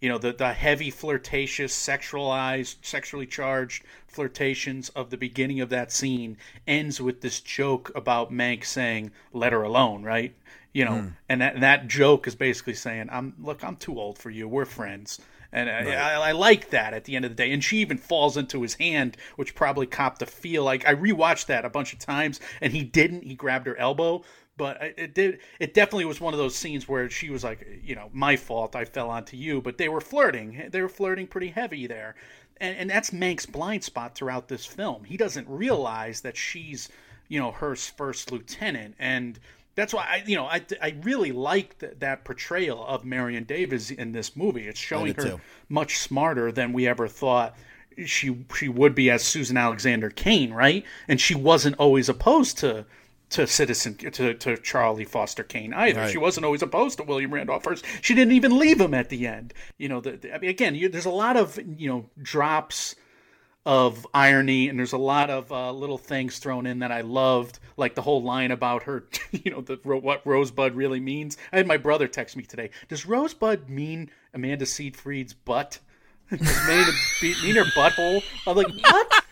You 0.06 0.12
know 0.12 0.20
the 0.20 0.34
the 0.34 0.54
heavy 0.54 0.92
flirtatious, 0.92 1.74
sexualized, 1.74 2.76
sexually 2.84 3.26
charged 3.26 3.84
flirtations 4.06 4.90
of 4.90 5.10
the 5.10 5.18
beginning 5.18 5.62
of 5.62 5.70
that 5.70 5.92
scene 5.92 6.38
ends 6.68 7.02
with 7.02 7.22
this 7.22 7.40
joke 7.40 7.92
about 7.96 8.32
Mank 8.32 8.66
saying 8.66 9.10
"Let 9.34 9.52
her 9.52 9.64
alone," 9.64 10.04
right? 10.04 10.36
You 10.74 10.86
know, 10.86 11.00
hmm. 11.00 11.08
and 11.28 11.42
that 11.42 11.60
that 11.62 11.88
joke 11.88 12.28
is 12.28 12.36
basically 12.36 12.76
saying, 12.76 13.10
"I'm 13.12 13.34
look, 13.40 13.64
I'm 13.64 13.78
too 13.78 14.00
old 14.00 14.20
for 14.20 14.30
you. 14.30 14.48
We're 14.48 14.66
friends." 14.66 15.20
And 15.52 15.70
uh, 15.70 15.74
I, 15.74 15.94
I, 15.96 16.30
I 16.30 16.32
like 16.34 16.70
that 16.70 16.94
at 16.94 17.06
the 17.06 17.16
end 17.16 17.26
of 17.26 17.32
the 17.32 17.36
day. 17.36 17.52
And 17.52 17.64
she 17.64 17.78
even 17.78 17.98
falls 17.98 18.38
into 18.38 18.62
his 18.62 18.76
hand, 18.76 19.18
which 19.38 19.56
probably 19.56 19.88
copped 19.88 20.22
a 20.22 20.28
feel. 20.28 20.64
Like 20.64 20.88
I 20.88 20.94
rewatched 20.94 21.48
that 21.48 21.66
a 21.66 21.70
bunch 21.70 21.94
of 21.94 22.00
times, 22.00 22.40
and 22.62 22.74
he 22.74 22.84
didn't. 22.84 23.24
He 23.24 23.34
grabbed 23.34 23.66
her 23.66 23.78
elbow, 23.78 24.24
but 24.58 24.78
it 24.82 25.14
did. 25.14 25.40
It 25.60 25.74
definitely 25.74 26.06
was 26.06 26.22
one 26.22 26.34
of 26.34 26.38
those 26.38 26.56
scenes 26.56 26.88
where 26.88 27.10
she 27.10 27.30
was 27.30 27.44
like, 27.44 27.68
you 27.84 27.96
know, 27.96 28.10
my 28.14 28.36
fault. 28.36 28.76
I 28.76 28.86
fell 28.86 29.10
onto 29.10 29.36
you. 29.38 29.62
But 29.62 29.78
they 29.78 29.90
were 29.90 30.02
flirting. 30.02 30.70
They 30.70 30.82
were 30.82 30.90
flirting 30.90 31.28
pretty 31.28 31.50
heavy 31.50 31.88
there, 31.88 32.16
and 32.58 32.78
and 32.78 32.90
that's 32.90 33.12
Mank's 33.12 33.46
blind 33.46 33.84
spot 33.84 34.16
throughout 34.16 34.48
this 34.48 34.66
film. 34.66 35.04
He 35.04 35.18
doesn't 35.18 35.48
realize 35.50 36.22
that 36.22 36.38
she's, 36.38 36.90
you 37.28 37.40
know, 37.40 37.52
her 37.52 37.76
first 37.76 38.32
lieutenant, 38.32 38.96
and 38.98 39.40
that's 39.76 39.94
why 39.94 40.06
I, 40.10 40.24
you 40.26 40.38
know, 40.38 40.46
I, 40.46 40.64
I 40.82 40.96
really 41.04 41.34
liked 41.34 41.84
that 42.00 42.24
portrayal 42.24 42.86
of 42.86 43.04
Marion 43.04 43.44
Davies 43.44 43.92
in 43.92 44.14
this 44.14 44.36
movie. 44.36 44.68
It's 44.68 44.80
showing 44.80 45.14
her 45.16 45.24
too. 45.24 45.42
much 45.68 45.98
smarter 45.98 46.52
than 46.52 46.72
we 46.72 46.88
ever 46.88 47.08
thought 47.10 47.58
she 48.06 48.46
she 48.56 48.70
would 48.70 48.96
be 48.96 49.10
as 49.10 49.22
Susan 49.22 49.58
Alexander 49.58 50.10
Kane, 50.10 50.54
right? 50.54 50.84
And 51.08 51.20
she 51.20 51.36
wasn't 51.36 51.78
always 51.78 52.10
opposed 52.10 52.58
to 52.60 52.86
to 53.32 53.48
Citizen 53.48 53.96
to, 53.96 54.34
to 54.34 54.58
Charlie 54.58 55.06
Foster 55.06 55.44
Kane 55.44 55.74
either. 55.74 56.02
Right. 56.02 56.12
She 56.12 56.18
wasn't 56.18 56.46
always 56.46 56.62
opposed 56.62 56.98
to 56.98 57.04
William 57.04 57.34
Randolph 57.34 57.64
Hearst. 57.66 57.84
She 58.02 58.14
didn't 58.14 58.34
even 58.34 58.58
leave 58.58 58.80
him 58.80 58.94
at 58.94 59.10
the 59.10 59.26
end. 59.28 59.54
You 59.78 59.90
know, 59.90 60.00
the, 60.02 60.12
the- 60.12 60.36
I 60.36 60.38
mean, 60.40 60.50
again, 60.50 60.76
you, 60.76 60.90
there's 60.90 61.06
a 61.06 61.10
lot 61.10 61.36
of 61.38 61.60
you 61.78 61.90
know 61.90 62.06
drops 62.22 62.96
of 63.66 64.06
irony 64.14 64.70
and 64.70 64.78
there's 64.78 64.94
a 64.94 64.98
lot 64.98 65.32
of 65.32 65.52
uh, 65.52 65.72
little 65.72 65.98
things 65.98 66.38
thrown 66.38 66.68
in 66.68 66.80
that 66.80 66.92
I 66.92 67.02
loved, 67.02 67.58
like 67.78 67.96
the 67.96 68.02
whole 68.04 68.22
line 68.22 68.52
about 68.52 68.84
her, 68.84 69.06
you 69.32 69.50
know, 69.52 69.62
the 69.62 69.78
what 69.84 70.22
Rosebud 70.26 70.76
really 70.76 71.00
means. 71.00 71.38
I 71.52 71.58
had 71.58 71.66
my 71.68 71.78
brother 71.78 72.08
text 72.08 72.38
me 72.38 72.44
today. 72.44 72.70
Does 72.90 73.08
Rosebud 73.08 73.68
mean 73.70 74.12
Amanda 74.36 74.68
Seyfried's 74.68 75.34
butt? 75.34 75.80
Does 76.30 76.68
mean 76.68 77.56
her 77.56 77.64
butthole? 77.76 78.24
I'm 78.48 78.56
like, 78.56 78.68
what? 78.68 79.25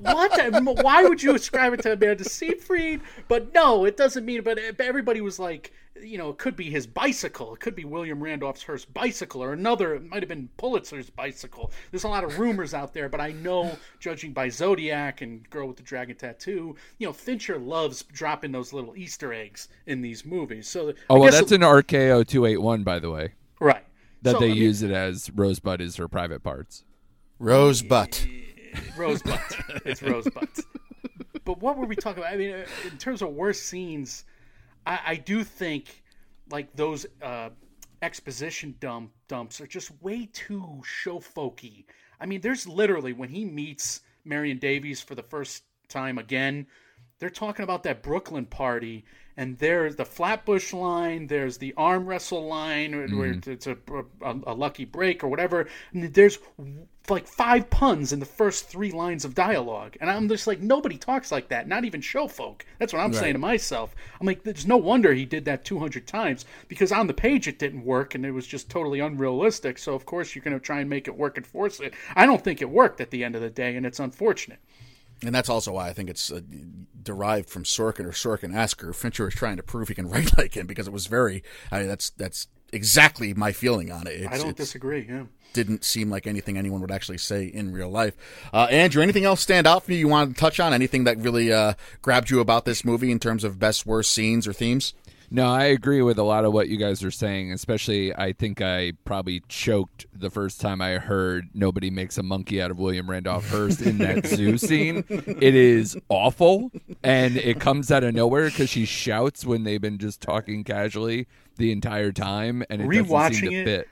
What? 0.00 0.82
Why 0.84 1.02
would 1.02 1.22
you 1.22 1.34
ascribe 1.34 1.72
it 1.74 1.82
to 1.82 1.92
Amanda 1.92 2.24
Seyfried? 2.24 3.00
But 3.28 3.52
no, 3.54 3.84
it 3.84 3.96
doesn't 3.96 4.24
mean. 4.24 4.42
But 4.42 4.58
everybody 4.80 5.20
was 5.20 5.38
like, 5.38 5.72
you 6.00 6.18
know, 6.18 6.30
it 6.30 6.38
could 6.38 6.56
be 6.56 6.70
his 6.70 6.86
bicycle. 6.86 7.54
It 7.54 7.60
could 7.60 7.74
be 7.74 7.84
William 7.84 8.22
Randolph 8.22 8.62
Hearst's 8.62 8.84
bicycle, 8.84 9.42
or 9.42 9.52
another. 9.52 9.94
It 9.94 10.04
might 10.04 10.22
have 10.22 10.28
been 10.28 10.48
Pulitzer's 10.58 11.10
bicycle. 11.10 11.72
There's 11.90 12.04
a 12.04 12.08
lot 12.08 12.24
of 12.24 12.38
rumors 12.38 12.74
out 12.74 12.94
there, 12.94 13.08
but 13.08 13.20
I 13.20 13.32
know, 13.32 13.76
judging 13.98 14.32
by 14.32 14.48
Zodiac 14.48 15.20
and 15.22 15.48
Girl 15.50 15.66
with 15.68 15.76
the 15.76 15.82
Dragon 15.82 16.16
Tattoo, 16.16 16.76
you 16.98 17.06
know, 17.06 17.12
Fincher 17.12 17.58
loves 17.58 18.04
dropping 18.04 18.52
those 18.52 18.72
little 18.72 18.96
Easter 18.96 19.32
eggs 19.32 19.68
in 19.86 20.00
these 20.00 20.24
movies. 20.24 20.68
So, 20.68 20.92
Oh 21.10 21.16
I 21.16 21.18
well, 21.18 21.30
guess 21.30 21.40
that's 21.40 21.52
an 21.52 21.62
RKO 21.62 22.26
two 22.26 22.46
eight 22.46 22.60
one, 22.60 22.84
by 22.84 22.98
the 22.98 23.10
way. 23.10 23.34
right 23.60 23.84
That 24.22 24.32
So, 24.32 24.38
they 24.38 24.46
I 24.46 24.54
mean, 24.54 24.58
use 24.62 24.82
it 24.82 24.90
as 24.90 25.30
Rosebud 25.34 25.80
is 25.80 25.96
her 25.96 26.06
private 26.08 26.42
parts. 26.44 26.84
Rose 27.40 27.82
butt. 28.74 28.96
Rosebud. 28.96 29.40
it's 29.84 30.02
Rosebud. 30.02 30.48
But 31.44 31.60
what 31.60 31.76
were 31.76 31.86
we 31.86 31.96
talking 31.96 32.22
about? 32.22 32.32
I 32.32 32.36
mean, 32.36 32.54
uh, 32.54 32.66
in 32.90 32.98
terms 32.98 33.22
of 33.22 33.30
worst 33.30 33.66
scenes, 33.66 34.24
I, 34.86 35.00
I 35.06 35.16
do 35.16 35.44
think 35.44 36.02
like 36.50 36.74
those 36.74 37.06
uh, 37.22 37.50
exposition 38.02 38.74
dump 38.80 39.12
dumps 39.28 39.60
are 39.60 39.66
just 39.66 39.90
way 40.02 40.28
too 40.32 40.82
show 40.84 41.18
folky. 41.18 41.84
I 42.20 42.26
mean, 42.26 42.40
there's 42.40 42.66
literally 42.66 43.12
when 43.12 43.28
he 43.28 43.44
meets 43.44 44.00
Marion 44.24 44.58
Davies 44.58 45.00
for 45.00 45.14
the 45.14 45.22
first 45.22 45.64
time 45.88 46.18
again, 46.18 46.66
they're 47.18 47.30
talking 47.30 47.62
about 47.62 47.82
that 47.84 48.02
Brooklyn 48.02 48.46
party, 48.46 49.04
and 49.38 49.56
there's 49.58 49.94
the 49.94 50.04
Flatbush 50.04 50.72
line, 50.72 51.28
there's 51.28 51.58
the 51.58 51.72
arm 51.76 52.06
wrestle 52.06 52.48
line, 52.48 52.90
where 52.96 53.06
mm-hmm. 53.06 53.50
it's 53.50 53.68
a, 53.68 53.76
a, 54.20 54.36
a 54.48 54.52
lucky 54.52 54.84
break 54.84 55.22
or 55.22 55.28
whatever. 55.28 55.68
And 55.92 56.12
there's 56.12 56.40
like 57.08 57.28
five 57.28 57.70
puns 57.70 58.12
in 58.12 58.18
the 58.18 58.26
first 58.26 58.68
three 58.68 58.90
lines 58.90 59.24
of 59.24 59.36
dialogue, 59.36 59.96
and 60.00 60.10
I'm 60.10 60.28
just 60.28 60.48
like, 60.48 60.60
nobody 60.60 60.98
talks 60.98 61.30
like 61.30 61.48
that, 61.48 61.68
not 61.68 61.84
even 61.84 62.00
show 62.00 62.26
folk. 62.26 62.66
That's 62.78 62.92
what 62.92 62.98
I'm 62.98 63.12
saying 63.12 63.34
to 63.34 63.38
myself. 63.38 63.94
I'm 64.20 64.26
like, 64.26 64.42
there's 64.42 64.66
no 64.66 64.76
wonder 64.76 65.14
he 65.14 65.24
did 65.24 65.44
that 65.44 65.64
200 65.64 66.04
times 66.04 66.44
because 66.66 66.90
on 66.90 67.06
the 67.06 67.14
page 67.14 67.46
it 67.46 67.60
didn't 67.60 67.84
work 67.84 68.16
and 68.16 68.26
it 68.26 68.32
was 68.32 68.46
just 68.46 68.68
totally 68.68 68.98
unrealistic. 68.98 69.78
So 69.78 69.94
of 69.94 70.04
course 70.04 70.34
you're 70.34 70.44
going 70.44 70.58
to 70.58 70.60
try 70.60 70.80
and 70.80 70.90
make 70.90 71.06
it 71.06 71.16
work 71.16 71.36
and 71.36 71.46
force 71.46 71.78
it. 71.78 71.94
I 72.16 72.26
don't 72.26 72.42
think 72.42 72.60
it 72.60 72.68
worked 72.68 73.00
at 73.00 73.10
the 73.10 73.22
end 73.22 73.36
of 73.36 73.40
the 73.40 73.50
day, 73.50 73.76
and 73.76 73.86
it's 73.86 74.00
unfortunate. 74.00 74.58
And 75.24 75.34
that's 75.34 75.48
also 75.48 75.72
why 75.72 75.88
I 75.88 75.92
think 75.92 76.10
it's 76.10 76.30
uh, 76.30 76.40
derived 77.02 77.48
from 77.48 77.64
Sorkin 77.64 78.04
or 78.04 78.12
Sorkin 78.12 78.54
Asker. 78.54 78.92
Fincher 78.92 79.28
is 79.28 79.34
trying 79.34 79.56
to 79.56 79.62
prove 79.62 79.88
he 79.88 79.94
can 79.94 80.08
write 80.10 80.36
like 80.38 80.56
him 80.56 80.66
because 80.66 80.86
it 80.86 80.92
was 80.92 81.06
very. 81.06 81.42
I 81.72 81.80
mean, 81.80 81.88
that's 81.88 82.10
that's 82.10 82.48
exactly 82.72 83.34
my 83.34 83.52
feeling 83.52 83.90
on 83.90 84.06
it. 84.06 84.20
It's, 84.20 84.32
I 84.32 84.38
don't 84.38 84.56
disagree. 84.56 85.06
Yeah. 85.08 85.24
Didn't 85.54 85.82
seem 85.82 86.10
like 86.10 86.26
anything 86.26 86.58
anyone 86.58 86.80
would 86.82 86.90
actually 86.90 87.18
say 87.18 87.46
in 87.46 87.72
real 87.72 87.88
life. 87.88 88.14
Uh, 88.52 88.64
Andrew, 88.70 89.02
anything 89.02 89.24
else 89.24 89.40
stand 89.40 89.66
out 89.66 89.84
for 89.84 89.92
you? 89.92 89.98
You 89.98 90.08
want 90.08 90.34
to 90.34 90.40
touch 90.40 90.60
on 90.60 90.74
anything 90.74 91.04
that 91.04 91.18
really 91.18 91.52
uh, 91.52 91.72
grabbed 92.02 92.30
you 92.30 92.40
about 92.40 92.66
this 92.66 92.84
movie 92.84 93.10
in 93.10 93.18
terms 93.18 93.44
of 93.44 93.58
best, 93.58 93.86
worst 93.86 94.12
scenes 94.12 94.46
or 94.46 94.52
themes? 94.52 94.92
No, 95.30 95.46
I 95.52 95.64
agree 95.64 96.00
with 96.00 96.18
a 96.18 96.22
lot 96.22 96.44
of 96.44 96.52
what 96.52 96.68
you 96.68 96.78
guys 96.78 97.04
are 97.04 97.10
saying. 97.10 97.52
Especially, 97.52 98.14
I 98.14 98.32
think 98.32 98.62
I 98.62 98.92
probably 99.04 99.42
choked 99.48 100.06
the 100.14 100.30
first 100.30 100.60
time 100.60 100.80
I 100.80 100.92
heard 100.94 101.48
"Nobody 101.52 101.90
makes 101.90 102.16
a 102.16 102.22
monkey 102.22 102.62
out 102.62 102.70
of 102.70 102.78
William 102.78 103.10
Randolph 103.10 103.48
Hearst" 103.50 103.82
in 103.82 103.98
that 103.98 104.26
zoo 104.26 104.56
scene. 104.56 105.04
It 105.08 105.54
is 105.54 105.98
awful, 106.08 106.70
and 107.02 107.36
it 107.36 107.60
comes 107.60 107.90
out 107.90 108.04
of 108.04 108.14
nowhere 108.14 108.46
because 108.46 108.70
she 108.70 108.86
shouts 108.86 109.44
when 109.44 109.64
they've 109.64 109.80
been 109.80 109.98
just 109.98 110.22
talking 110.22 110.64
casually 110.64 111.26
the 111.56 111.72
entire 111.72 112.12
time, 112.12 112.64
and 112.70 112.80
it 112.80 112.86
doesn't 112.86 113.04
seem 113.04 113.14
Rewatching 113.14 113.50
to 113.50 113.54
it, 113.54 113.64
fit. 113.64 113.88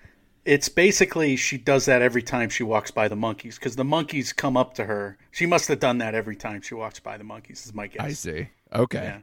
It's 0.47 0.69
basically 0.69 1.37
she 1.37 1.59
does 1.59 1.85
that 1.87 2.01
every 2.01 2.23
time 2.23 2.49
she 2.49 2.63
walks 2.63 2.91
by 2.91 3.09
the 3.09 3.17
monkeys 3.17 3.57
because 3.59 3.77
the 3.77 3.85
monkeys 3.85 4.33
come 4.33 4.57
up 4.57 4.75
to 4.75 4.85
her. 4.85 5.19
She 5.33 5.45
must 5.45 5.69
have 5.69 5.81
done 5.81 5.99
that 5.99 6.15
every 6.15 6.37
time 6.37 6.63
she 6.63 6.75
walks 6.75 7.01
by 7.01 7.19
the 7.19 7.25
monkeys. 7.25 7.67
Is 7.67 7.75
my 7.75 7.89
guess. 7.89 8.03
I 8.03 8.13
see. 8.13 8.49
Okay. 8.73 9.03
Yeah. 9.03 9.19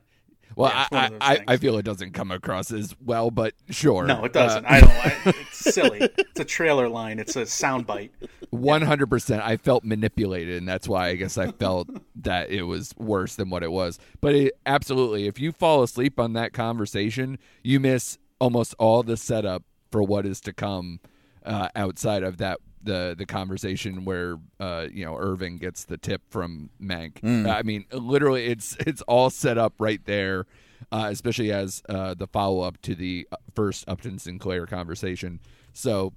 Well, 0.56 0.70
Yeah, 0.72 0.88
I, 0.92 0.96
one 0.96 1.04
of 1.06 1.12
those 1.12 1.20
I, 1.22 1.34
I. 1.34 1.44
I 1.48 1.58
feel 1.58 1.78
it 1.78 1.84
doesn't 1.84 2.12
come 2.14 2.32
across 2.32 2.72
as 2.72 2.96
well, 3.04 3.32
but 3.32 3.54
sure. 3.70 4.06
No, 4.06 4.24
it 4.26 4.34
doesn't. 4.34 4.66
Uh, 4.66 4.70
I 4.70 4.80
don't. 4.82 4.92
I, 4.92 5.22
it's 5.26 5.74
silly. 5.74 6.10
It's 6.34 6.40
a 6.40 6.46
trailer 6.46 6.90
line. 6.90 7.20
It's 7.20 7.36
a 7.36 7.44
soundbite. 7.44 8.10
One 8.50 8.82
hundred 8.82 9.08
percent. 9.08 9.44
I 9.44 9.58
felt 9.58 9.84
manipulated, 9.84 10.58
and 10.58 10.68
that's 10.68 10.88
why 10.88 11.10
I 11.10 11.16
guess 11.16 11.38
I 11.38 11.52
felt 11.52 11.90
that 12.16 12.50
it 12.50 12.64
was 12.64 12.94
worse 12.98 13.36
than 13.36 13.50
what 13.52 13.62
it 13.62 13.72
was. 13.72 14.00
But 14.20 14.34
it, 14.36 14.54
absolutely, 14.66 15.28
if 15.28 15.40
you 15.40 15.52
fall 15.52 15.84
asleep 15.84 16.20
on 16.20 16.34
that 16.34 16.54
conversation, 16.54 17.38
you 17.64 17.80
miss 17.80 18.18
almost 18.40 18.74
all 18.80 19.04
the 19.04 19.16
setup 19.18 19.64
for 19.92 20.02
what 20.02 20.26
is 20.26 20.42
to 20.42 20.54
come 20.54 21.00
uh, 21.46 21.70
outside 21.76 22.24
of 22.24 22.38
that 22.38 22.60
the 22.84 23.16
the 23.18 23.26
conversation 23.26 24.06
where 24.06 24.38
uh, 24.60 24.88
you 24.92 25.06
know 25.06 25.18
Irving 25.18 25.58
gets 25.58 25.86
the 25.86 25.98
tip 25.98 26.22
from 26.30 26.70
Mank. 26.82 27.24
I 27.50 27.64
mean, 27.64 27.86
literally, 27.92 28.46
it's 28.46 28.76
it's 28.80 29.02
all 29.04 29.30
set 29.30 29.58
up 29.58 29.74
right 29.80 30.04
there. 30.06 30.46
Uh, 30.92 31.08
especially 31.10 31.52
as 31.52 31.82
uh, 31.88 32.14
the 32.14 32.28
follow 32.28 32.60
up 32.62 32.80
to 32.82 32.94
the 32.94 33.26
uh, 33.32 33.38
first 33.56 33.86
Upton 33.88 34.20
Sinclair 34.20 34.68
conversation. 34.68 35.40
So 35.72 36.14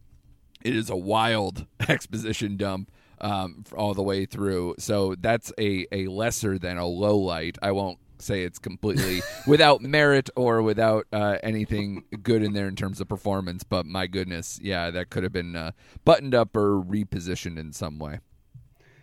it 0.63 0.75
is 0.75 0.91
a 0.91 0.97
wild 0.97 1.67
exposition 1.89 2.57
dump 2.57 2.91
um, 3.21 3.65
all 3.75 3.95
the 3.95 4.03
way 4.03 4.27
through. 4.27 4.75
So 4.79 5.15
that's 5.19 5.53
a, 5.59 5.87
a 5.93 6.09
lesser 6.09 6.59
than 6.59 6.79
a 6.79 6.87
low 6.87 7.17
light. 7.17 7.57
I 7.63 7.71
won't 7.71 7.99
say 8.23 8.43
it's 8.43 8.59
completely 8.59 9.23
without 9.47 9.83
merit 9.83 10.31
or 10.37 10.63
without 10.63 11.07
uh, 11.13 11.39
anything 11.43 12.05
good 12.23 12.43
in 12.43 12.53
there 12.53 12.69
in 12.69 12.77
terms 12.77 13.01
of 13.01 13.09
performance, 13.09 13.65
but 13.65 13.87
my 13.87 14.07
goodness, 14.07 14.59
yeah, 14.63 14.91
that 14.91 15.11
could 15.11 15.23
have 15.23 15.33
been 15.33 15.57
uh, 15.57 15.73
buttoned 16.05 16.35
up 16.35 16.57
or 16.57 16.83
repositioned 16.83 17.59
in 17.59 17.73
some 17.73 17.99
way. 17.99 18.21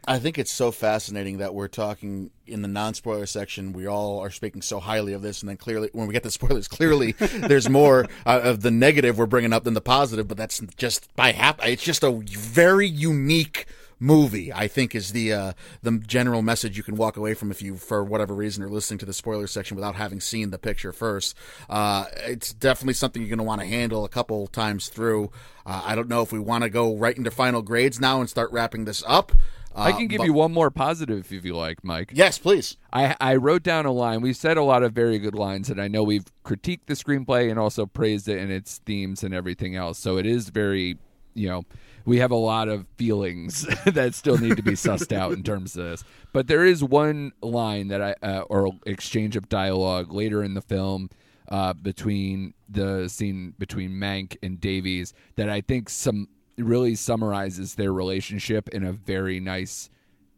I 0.06 0.20
think 0.20 0.38
it's 0.38 0.52
so 0.52 0.72
fascinating 0.72 1.38
that 1.38 1.54
we're 1.54 1.70
talking 1.70 2.32
in 2.46 2.62
the 2.62 2.68
non-spoiler 2.68 3.26
section. 3.26 3.72
We 3.72 3.88
all 3.88 4.20
are 4.20 4.30
speaking 4.30 4.62
so 4.62 4.82
highly 4.82 5.14
of 5.14 5.22
this, 5.22 5.42
and 5.42 5.48
then 5.48 5.56
clearly, 5.56 5.90
when 5.94 6.08
we 6.08 6.14
get 6.14 6.24
to 6.24 6.32
spoilers, 6.32 6.68
clearly 6.68 7.12
there's 7.20 7.70
more 7.70 8.08
uh, 8.26 8.42
of 8.44 8.62
the 8.62 8.72
negative 8.72 9.18
we're 9.18 9.28
bringing 9.28 9.54
up 9.54 9.64
than 9.64 9.76
the 9.76 9.82
positive. 9.82 10.28
But 10.28 10.38
that's 10.38 10.60
just 10.76 11.14
by 11.16 11.32
hap. 11.32 11.66
It's 11.66 11.84
just 11.84 12.04
a 12.04 12.12
very 12.12 12.88
unique 12.88 13.66
movie. 14.04 14.52
I 14.52 14.68
think 14.68 14.94
is 14.94 15.12
the 15.14 15.34
uh, 15.34 15.54
the 15.82 15.92
general 16.00 16.42
message 16.42 16.76
you 16.78 16.84
can 16.84 16.96
walk 16.96 17.16
away 17.18 17.34
from 17.34 17.50
if 17.52 17.62
you, 17.62 17.78
for 17.78 18.04
whatever 18.04 18.34
reason, 18.36 18.64
are 18.64 18.70
listening 18.70 18.98
to 19.00 19.06
the 19.06 19.14
spoiler 19.14 19.48
section 19.48 19.76
without 19.76 19.96
having 19.96 20.20
seen 20.20 20.52
the 20.52 20.60
picture 20.60 20.92
first. 20.92 21.36
Uh, 21.70 22.06
it's 22.26 22.54
definitely 22.54 22.94
something 22.94 23.22
you're 23.22 23.30
going 23.30 23.38
to 23.40 23.44
want 23.44 23.62
to 23.62 23.68
handle 23.68 24.04
a 24.06 24.10
couple 24.10 24.46
times 24.48 24.90
through. 24.90 25.32
Uh, 25.66 25.82
I 25.86 25.96
don't 25.96 26.10
know 26.10 26.22
if 26.22 26.32
we 26.32 26.40
want 26.40 26.64
to 26.64 26.70
go 26.70 26.96
right 26.96 27.18
into 27.18 27.32
final 27.32 27.62
grades 27.62 28.00
now 28.00 28.20
and 28.20 28.30
start 28.30 28.52
wrapping 28.52 28.86
this 28.86 29.04
up. 29.08 29.32
I 29.76 29.90
Uh, 29.90 29.98
can 29.98 30.08
give 30.08 30.20
but- 30.20 30.26
you 30.26 30.34
one 30.34 30.52
more 30.54 30.70
positive 30.70 31.32
if 31.32 31.44
you 31.44 31.56
like, 31.56 31.84
Mike. 31.84 32.12
Yes, 32.14 32.38
please. 32.38 32.78
I, 32.92 33.16
I 33.20 33.36
wrote 33.38 33.64
down 33.64 33.88
a 33.88 33.92
line. 33.92 34.22
We've 34.22 34.38
said 34.38 34.56
a 34.56 34.62
lot 34.64 34.84
of 34.84 34.94
very 34.94 35.18
good 35.18 35.34
lines, 35.34 35.68
and 35.72 35.82
I 35.82 35.88
know 35.88 36.04
we've 36.04 36.26
critiqued 36.46 36.86
the 36.86 36.94
screenplay 36.94 37.50
and 37.50 37.58
also 37.58 37.88
praised 37.88 38.28
it 38.30 38.38
and 38.38 38.52
its 38.52 38.78
themes 38.86 39.24
and 39.24 39.34
everything 39.34 39.76
else. 39.76 39.98
So 39.98 40.18
it 40.18 40.28
is 40.28 40.50
very, 40.50 41.00
you 41.34 41.50
know, 41.50 41.64
we 42.06 42.18
have 42.18 42.32
a 42.32 42.36
lot 42.36 42.68
of 42.68 42.86
feelings 42.98 43.62
that 43.86 44.14
still 44.16 44.38
need 44.38 44.58
to 44.58 44.64
be 44.64 44.72
sussed 44.72 45.12
out 45.12 45.32
in 45.32 45.44
terms 45.44 45.76
of 45.76 45.86
this. 45.86 46.04
But 46.32 46.48
there 46.48 46.66
is 46.66 46.84
one 46.84 47.32
line 47.42 47.88
that 47.90 48.02
I, 48.02 48.16
uh, 48.26 48.42
or 48.50 48.72
exchange 48.86 49.36
of 49.36 49.50
dialogue 49.50 50.12
later 50.12 50.44
in 50.44 50.54
the 50.54 50.62
film 50.62 51.10
uh, 51.50 51.74
between 51.74 52.54
the 52.70 53.08
scene 53.08 53.54
between 53.58 53.92
Mank 53.92 54.38
and 54.42 54.60
Davies 54.60 55.14
that 55.36 55.50
I 55.50 55.62
think 55.62 55.90
some 55.90 56.28
really 56.58 56.96
summarizes 56.96 57.76
their 57.76 57.92
relationship 57.94 58.70
in 58.70 58.84
a 58.84 58.94
very 58.94 59.40
nice 59.40 59.90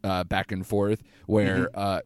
uh, 0.04 0.24
back 0.24 0.52
and 0.52 0.66
forth 0.66 1.02
where 1.26 1.70
uh, 1.74 2.02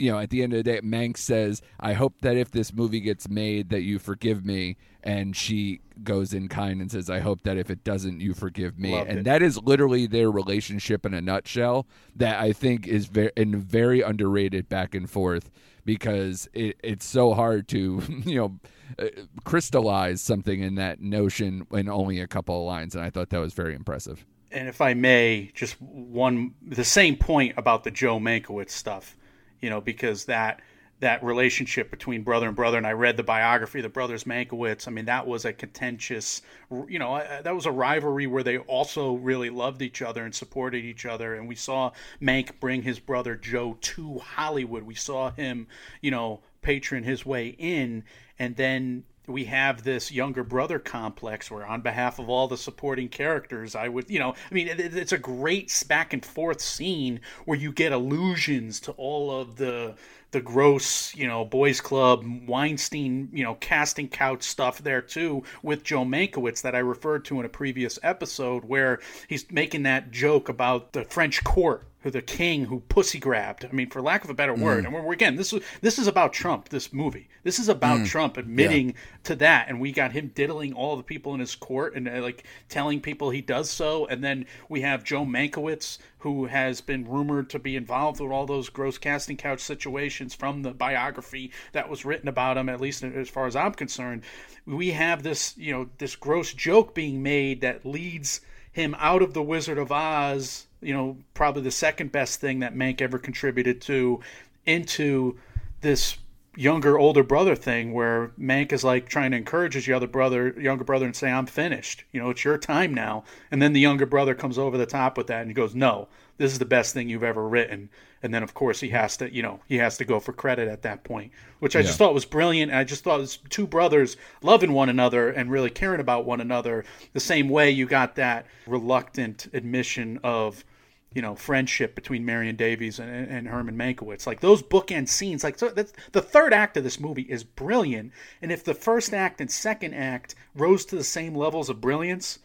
you 0.00 0.10
know 0.10 0.18
at 0.18 0.30
the 0.30 0.42
end 0.42 0.52
of 0.52 0.58
the 0.58 0.62
day 0.62 0.80
Manx 0.82 1.20
says 1.20 1.62
i 1.78 1.92
hope 1.92 2.20
that 2.22 2.36
if 2.36 2.50
this 2.50 2.72
movie 2.72 3.00
gets 3.00 3.28
made 3.28 3.70
that 3.70 3.82
you 3.82 3.98
forgive 3.98 4.44
me. 4.44 4.76
And 5.02 5.34
she 5.34 5.80
goes 6.02 6.34
in 6.34 6.48
kind 6.48 6.80
and 6.80 6.90
says 6.90 7.08
i 7.08 7.20
hope 7.20 7.42
that 7.42 7.56
if 7.56 7.70
it 7.70 7.84
doesn't 7.84 8.20
you 8.20 8.34
forgive 8.34 8.78
me. 8.78 8.92
Loved 8.92 9.10
and 9.10 9.18
it. 9.20 9.24
that 9.24 9.42
is 9.42 9.58
literally 9.58 10.06
their 10.06 10.30
relationship 10.30 11.06
in 11.06 11.14
a 11.14 11.20
nutshell 11.20 11.86
that 12.16 12.40
i 12.40 12.52
think 12.52 12.86
is 12.86 13.06
very 13.06 13.32
and 13.36 13.56
very 13.56 14.00
underrated 14.00 14.68
back 14.68 14.94
and 14.94 15.08
forth 15.08 15.50
because 15.84 16.48
it, 16.52 16.76
it's 16.82 17.06
so 17.06 17.32
hard 17.32 17.68
to 17.68 18.02
you 18.24 18.36
know 18.36 18.60
uh, 18.98 19.06
crystallize 19.44 20.20
something 20.20 20.60
in 20.60 20.74
that 20.74 21.00
notion 21.00 21.66
in 21.72 21.88
only 21.88 22.20
a 22.20 22.26
couple 22.26 22.58
of 22.60 22.66
lines 22.66 22.94
and 22.94 23.04
i 23.04 23.10
thought 23.10 23.30
that 23.30 23.40
was 23.40 23.54
very 23.54 23.74
impressive. 23.74 24.26
And 24.52 24.68
if 24.68 24.80
I 24.80 24.94
may, 24.94 25.52
just 25.54 25.80
one 25.80 26.54
the 26.60 26.84
same 26.84 27.16
point 27.16 27.54
about 27.56 27.84
the 27.84 27.90
Joe 27.90 28.18
Mankiewicz 28.18 28.70
stuff, 28.70 29.16
you 29.60 29.70
know, 29.70 29.80
because 29.80 30.24
that 30.26 30.60
that 31.00 31.24
relationship 31.24 31.90
between 31.90 32.22
brother 32.22 32.46
and 32.46 32.54
brother, 32.54 32.76
and 32.76 32.86
I 32.86 32.92
read 32.92 33.16
the 33.16 33.22
biography 33.22 33.78
of 33.78 33.84
the 33.84 33.88
brothers 33.88 34.24
Mankiewicz. 34.24 34.86
I 34.86 34.90
mean, 34.90 35.06
that 35.06 35.26
was 35.26 35.46
a 35.46 35.52
contentious, 35.52 36.42
you 36.88 36.98
know, 36.98 37.16
that 37.42 37.54
was 37.54 37.64
a 37.64 37.70
rivalry 37.70 38.26
where 38.26 38.42
they 38.42 38.58
also 38.58 39.14
really 39.14 39.48
loved 39.48 39.80
each 39.80 40.02
other 40.02 40.24
and 40.24 40.34
supported 40.34 40.84
each 40.84 41.06
other. 41.06 41.34
And 41.34 41.48
we 41.48 41.54
saw 41.54 41.92
Mank 42.20 42.60
bring 42.60 42.82
his 42.82 43.00
brother 43.00 43.34
Joe 43.34 43.78
to 43.80 44.18
Hollywood. 44.18 44.82
We 44.82 44.94
saw 44.94 45.30
him, 45.30 45.68
you 46.02 46.10
know, 46.10 46.40
patron 46.60 47.02
his 47.02 47.24
way 47.24 47.48
in, 47.58 48.04
and 48.38 48.54
then 48.56 49.04
we 49.30 49.44
have 49.44 49.82
this 49.82 50.10
younger 50.10 50.44
brother 50.44 50.78
complex 50.78 51.50
where 51.50 51.66
on 51.66 51.80
behalf 51.80 52.18
of 52.18 52.28
all 52.28 52.48
the 52.48 52.56
supporting 52.56 53.08
characters 53.08 53.74
i 53.74 53.88
would 53.88 54.08
you 54.10 54.18
know 54.18 54.34
i 54.50 54.54
mean 54.54 54.68
it, 54.68 54.80
it's 54.80 55.12
a 55.12 55.18
great 55.18 55.70
back 55.88 56.12
and 56.12 56.24
forth 56.24 56.60
scene 56.60 57.20
where 57.44 57.58
you 57.58 57.72
get 57.72 57.92
allusions 57.92 58.80
to 58.80 58.92
all 58.92 59.30
of 59.30 59.56
the 59.56 59.94
the 60.32 60.40
gross, 60.40 61.14
you 61.14 61.26
know, 61.26 61.44
boys 61.44 61.80
club 61.80 62.24
Weinstein, 62.46 63.28
you 63.32 63.42
know, 63.42 63.56
casting 63.56 64.08
couch 64.08 64.42
stuff 64.42 64.78
there 64.78 65.02
too 65.02 65.42
with 65.62 65.82
Joe 65.82 66.04
Mankiewicz 66.04 66.62
that 66.62 66.74
I 66.74 66.78
referred 66.78 67.24
to 67.26 67.40
in 67.40 67.46
a 67.46 67.48
previous 67.48 67.98
episode 68.02 68.64
where 68.64 69.00
he's 69.28 69.50
making 69.50 69.82
that 69.84 70.10
joke 70.10 70.48
about 70.48 70.92
the 70.92 71.04
French 71.04 71.42
court 71.42 71.86
who 72.02 72.10
the 72.10 72.22
king 72.22 72.64
who 72.64 72.80
pussy 72.80 73.18
grabbed. 73.18 73.64
I 73.64 73.72
mean, 73.72 73.90
for 73.90 74.00
lack 74.00 74.24
of 74.24 74.30
a 74.30 74.34
better 74.34 74.54
word. 74.54 74.84
And 74.84 74.94
we're, 74.94 75.12
again, 75.12 75.36
this 75.36 75.52
is 75.52 75.62
this 75.82 75.98
is 75.98 76.06
about 76.06 76.32
Trump. 76.32 76.70
This 76.70 76.92
movie. 76.92 77.28
This 77.42 77.58
is 77.58 77.68
about 77.68 78.06
Trump 78.06 78.36
admitting 78.36 78.94
to 79.24 79.34
that, 79.36 79.68
and 79.68 79.80
we 79.80 79.92
got 79.92 80.12
him 80.12 80.32
diddling 80.34 80.72
all 80.72 80.96
the 80.96 81.02
people 81.02 81.34
in 81.34 81.40
his 81.40 81.54
court 81.54 81.94
and 81.94 82.08
uh, 82.08 82.22
like 82.22 82.44
telling 82.68 83.00
people 83.00 83.30
he 83.30 83.42
does 83.42 83.68
so. 83.70 84.06
And 84.06 84.24
then 84.24 84.46
we 84.68 84.80
have 84.80 85.04
Joe 85.04 85.24
Mankiewicz, 85.24 85.98
who 86.18 86.46
has 86.46 86.80
been 86.80 87.08
rumored 87.08 87.50
to 87.50 87.58
be 87.58 87.76
involved 87.76 88.20
with 88.20 88.32
all 88.32 88.46
those 88.46 88.70
gross 88.70 88.96
casting 88.98 89.36
couch 89.36 89.60
situations 89.60 90.34
from 90.34 90.62
the 90.62 90.72
biography 90.72 91.52
that 91.72 91.88
was 91.88 92.04
written 92.04 92.28
about 92.28 92.56
him. 92.56 92.68
At 92.68 92.80
least 92.80 93.04
as 93.04 93.28
far 93.28 93.46
as 93.46 93.56
I'm 93.56 93.74
concerned, 93.74 94.22
we 94.64 94.92
have 94.92 95.22
this 95.22 95.56
you 95.58 95.72
know 95.72 95.90
this 95.98 96.16
gross 96.16 96.54
joke 96.54 96.94
being 96.94 97.22
made 97.22 97.60
that 97.60 97.84
leads 97.84 98.40
him 98.72 98.94
out 98.98 99.22
of 99.22 99.34
the 99.34 99.42
Wizard 99.42 99.78
of 99.78 99.90
Oz, 99.90 100.66
you 100.80 100.94
know, 100.94 101.16
probably 101.34 101.62
the 101.62 101.70
second 101.70 102.12
best 102.12 102.40
thing 102.40 102.60
that 102.60 102.74
Mank 102.74 103.00
ever 103.00 103.18
contributed 103.18 103.80
to, 103.82 104.20
into 104.66 105.38
this 105.80 106.16
younger 106.56 106.98
older 106.98 107.22
brother 107.22 107.54
thing 107.54 107.92
where 107.92 108.32
Mank 108.38 108.72
is 108.72 108.82
like 108.82 109.08
trying 109.08 109.30
to 109.30 109.36
encourage 109.36 109.74
his 109.74 109.86
younger 109.86 110.06
brother 110.06 110.54
younger 110.58 110.84
brother 110.84 111.06
and 111.06 111.14
say 111.14 111.30
I'm 111.30 111.46
finished. 111.46 112.04
You 112.12 112.20
know, 112.20 112.30
it's 112.30 112.44
your 112.44 112.58
time 112.58 112.92
now. 112.92 113.24
And 113.50 113.62
then 113.62 113.72
the 113.72 113.80
younger 113.80 114.06
brother 114.06 114.34
comes 114.34 114.58
over 114.58 114.76
the 114.76 114.86
top 114.86 115.16
with 115.16 115.28
that 115.28 115.42
and 115.42 115.50
he 115.50 115.54
goes, 115.54 115.74
"No, 115.74 116.08
this 116.38 116.52
is 116.52 116.58
the 116.58 116.64
best 116.64 116.92
thing 116.92 117.08
you've 117.08 117.22
ever 117.22 117.46
written." 117.48 117.88
And 118.22 118.34
then 118.34 118.42
of 118.42 118.54
course 118.54 118.80
he 118.80 118.90
has 118.90 119.16
to, 119.18 119.34
you 119.34 119.42
know, 119.42 119.60
he 119.66 119.78
has 119.78 119.96
to 119.98 120.04
go 120.04 120.20
for 120.20 120.32
credit 120.32 120.68
at 120.68 120.82
that 120.82 121.04
point, 121.04 121.32
which 121.58 121.74
I 121.74 121.82
just 121.82 121.96
thought 121.96 122.12
was 122.12 122.24
brilliant. 122.24 122.70
And 122.70 122.78
I 122.78 122.84
just 122.84 123.02
thought 123.02 123.18
it 123.18 123.22
was 123.22 123.38
two 123.48 123.66
brothers 123.66 124.16
loving 124.42 124.72
one 124.72 124.88
another 124.88 125.30
and 125.30 125.50
really 125.50 125.70
caring 125.70 126.00
about 126.00 126.26
one 126.26 126.40
another 126.40 126.84
the 127.12 127.20
same 127.20 127.48
way 127.48 127.70
you 127.70 127.86
got 127.86 128.16
that 128.16 128.46
reluctant 128.66 129.48
admission 129.54 130.20
of 130.22 130.64
you 131.12 131.22
know, 131.22 131.34
friendship 131.34 131.94
between 131.94 132.24
Marion 132.24 132.54
Davies 132.54 133.00
and, 133.00 133.10
and 133.10 133.48
Herman 133.48 133.76
Mankiewicz. 133.76 134.26
Like 134.26 134.40
those 134.40 134.62
bookend 134.62 135.08
scenes, 135.08 135.42
like 135.42 135.58
so 135.58 135.68
that's, 135.70 135.92
the 136.12 136.22
third 136.22 136.52
act 136.52 136.76
of 136.76 136.84
this 136.84 137.00
movie 137.00 137.22
is 137.22 137.42
brilliant. 137.42 138.12
And 138.40 138.52
if 138.52 138.62
the 138.62 138.74
first 138.74 139.12
act 139.12 139.40
and 139.40 139.50
second 139.50 139.94
act 139.94 140.36
rose 140.54 140.84
to 140.86 140.96
the 140.96 141.04
same 141.04 141.34
levels 141.34 141.68
of 141.68 141.80
brilliance, 141.80 142.38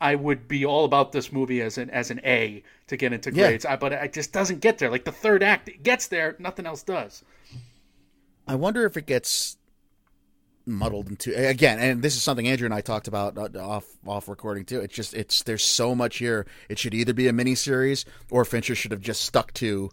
I 0.00 0.14
would 0.14 0.46
be 0.48 0.64
all 0.66 0.84
about 0.84 1.12
this 1.12 1.32
movie 1.32 1.60
as 1.62 1.78
an 1.78 1.90
as 1.90 2.10
an 2.10 2.20
A 2.24 2.62
to 2.88 2.96
get 2.96 3.12
into 3.12 3.30
Yeah. 3.32 3.48
grades. 3.48 3.64
I, 3.64 3.76
but 3.76 3.92
it 3.92 4.12
just 4.12 4.32
doesn't 4.32 4.60
get 4.60 4.78
there. 4.78 4.90
Like 4.90 5.04
the 5.04 5.12
third 5.12 5.42
act 5.42 5.68
it 5.68 5.82
gets 5.82 6.08
there, 6.08 6.36
nothing 6.38 6.66
else 6.66 6.82
does. 6.82 7.24
I 8.46 8.54
wonder 8.54 8.84
if 8.84 8.96
it 8.96 9.06
gets 9.06 9.56
muddled 10.68 11.08
into 11.08 11.32
again, 11.34 11.78
and 11.78 12.02
this 12.02 12.16
is 12.16 12.22
something 12.22 12.46
Andrew 12.48 12.64
and 12.64 12.74
I 12.74 12.80
talked 12.80 13.08
about 13.08 13.38
uh, 13.38 13.48
off 13.60 13.86
off 14.06 14.28
recording 14.28 14.64
too. 14.64 14.80
It's 14.80 14.94
just 14.94 15.14
it's 15.14 15.42
there's 15.44 15.64
so 15.64 15.94
much 15.94 16.18
here. 16.18 16.46
It 16.68 16.78
should 16.78 16.94
either 16.94 17.14
be 17.14 17.28
a 17.28 17.32
mini 17.32 17.54
series 17.54 18.04
or 18.30 18.44
Fincher 18.44 18.74
should 18.74 18.90
have 18.90 19.00
just 19.00 19.22
stuck 19.22 19.52
to 19.54 19.90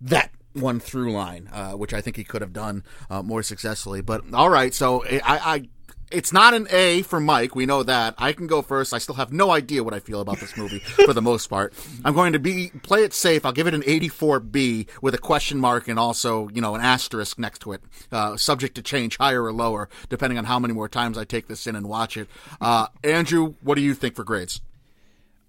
that 0.00 0.30
one 0.52 0.78
through 0.78 1.12
line, 1.12 1.48
uh, 1.52 1.72
which 1.72 1.92
I 1.92 2.00
think 2.00 2.16
he 2.16 2.24
could 2.24 2.42
have 2.42 2.52
done 2.52 2.84
uh, 3.10 3.22
more 3.22 3.42
successfully. 3.42 4.00
But 4.02 4.22
all 4.32 4.50
right, 4.50 4.72
so 4.72 5.02
I, 5.04 5.20
I 5.54 5.68
it's 6.10 6.32
not 6.32 6.54
an 6.54 6.66
A 6.70 7.02
for 7.02 7.20
Mike. 7.20 7.54
We 7.54 7.66
know 7.66 7.82
that. 7.82 8.14
I 8.18 8.32
can 8.32 8.46
go 8.46 8.62
first. 8.62 8.92
I 8.94 8.98
still 8.98 9.14
have 9.16 9.32
no 9.32 9.50
idea 9.50 9.82
what 9.82 9.94
I 9.94 10.00
feel 10.00 10.20
about 10.20 10.38
this 10.38 10.56
movie 10.56 10.78
for 10.78 11.12
the 11.12 11.22
most 11.22 11.48
part. 11.48 11.74
I'm 12.04 12.14
going 12.14 12.32
to 12.32 12.38
be 12.38 12.70
play 12.82 13.04
it 13.04 13.12
safe. 13.12 13.44
I'll 13.44 13.52
give 13.52 13.66
it 13.66 13.74
an 13.74 13.82
84B 13.82 14.88
with 15.02 15.14
a 15.14 15.18
question 15.18 15.58
mark 15.58 15.88
and 15.88 15.98
also 15.98 16.48
you 16.48 16.60
know 16.60 16.74
an 16.74 16.80
asterisk 16.80 17.38
next 17.38 17.60
to 17.60 17.72
it, 17.72 17.82
uh, 18.12 18.36
subject 18.36 18.74
to 18.76 18.82
change 18.82 19.16
higher 19.16 19.42
or 19.42 19.52
lower 19.52 19.88
depending 20.08 20.38
on 20.38 20.44
how 20.44 20.58
many 20.58 20.74
more 20.74 20.88
times 20.88 21.18
I 21.18 21.24
take 21.24 21.48
this 21.48 21.66
in 21.66 21.76
and 21.76 21.88
watch 21.88 22.16
it. 22.16 22.28
Uh, 22.60 22.86
Andrew, 23.02 23.54
what 23.62 23.74
do 23.76 23.82
you 23.82 23.94
think 23.94 24.14
for 24.14 24.24
grades? 24.24 24.60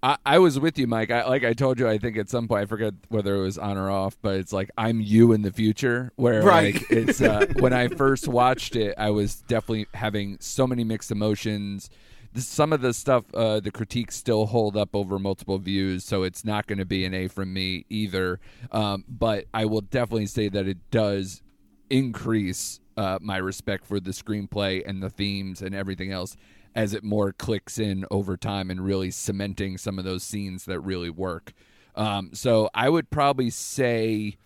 I, 0.06 0.16
I 0.24 0.38
was 0.38 0.60
with 0.60 0.78
you, 0.78 0.86
Mike. 0.86 1.10
I, 1.10 1.26
like 1.26 1.42
I 1.42 1.52
told 1.52 1.80
you, 1.80 1.88
I 1.88 1.98
think 1.98 2.16
at 2.16 2.28
some 2.28 2.46
point 2.46 2.62
I 2.62 2.66
forget 2.66 2.94
whether 3.08 3.34
it 3.34 3.42
was 3.42 3.58
on 3.58 3.76
or 3.76 3.90
off, 3.90 4.16
but 4.22 4.36
it's 4.36 4.52
like 4.52 4.70
I'm 4.78 5.00
you 5.00 5.32
in 5.32 5.42
the 5.42 5.50
future. 5.50 6.12
Where 6.14 6.42
Right. 6.42 6.74
like 6.74 6.90
it's 6.92 7.20
uh, 7.20 7.46
when 7.58 7.72
I 7.72 7.88
first 7.88 8.28
watched 8.28 8.76
it, 8.76 8.94
I 8.96 9.10
was 9.10 9.42
definitely 9.48 9.88
having 9.94 10.36
so 10.38 10.64
many 10.64 10.84
mixed 10.84 11.10
emotions. 11.10 11.90
Some 12.36 12.72
of 12.72 12.82
the 12.82 12.94
stuff, 12.94 13.24
uh, 13.34 13.58
the 13.58 13.72
critiques 13.72 14.14
still 14.14 14.46
hold 14.46 14.76
up 14.76 14.90
over 14.94 15.18
multiple 15.18 15.58
views, 15.58 16.04
so 16.04 16.22
it's 16.22 16.44
not 16.44 16.68
going 16.68 16.78
to 16.78 16.84
be 16.84 17.04
an 17.04 17.12
A 17.12 17.26
from 17.26 17.52
me 17.52 17.84
either. 17.88 18.38
Um, 18.70 19.04
but 19.08 19.46
I 19.52 19.64
will 19.64 19.80
definitely 19.80 20.26
say 20.26 20.48
that 20.50 20.68
it 20.68 20.78
does 20.92 21.42
increase 21.90 22.78
uh, 22.96 23.18
my 23.20 23.38
respect 23.38 23.86
for 23.86 23.98
the 23.98 24.12
screenplay 24.12 24.82
and 24.86 25.02
the 25.02 25.10
themes 25.10 25.62
and 25.62 25.74
everything 25.74 26.12
else 26.12 26.36
as 26.76 26.94
it 26.94 27.02
more 27.02 27.32
clicks 27.32 27.78
in 27.78 28.04
over 28.10 28.36
time 28.36 28.70
and 28.70 28.84
really 28.84 29.10
cementing 29.10 29.78
some 29.78 29.98
of 29.98 30.04
those 30.04 30.22
scenes 30.22 30.66
that 30.66 30.78
really 30.80 31.10
work. 31.10 31.52
Um, 31.96 32.30
so 32.34 32.68
I 32.74 32.88
would 32.90 33.10
probably 33.10 33.50
say, 33.50 34.36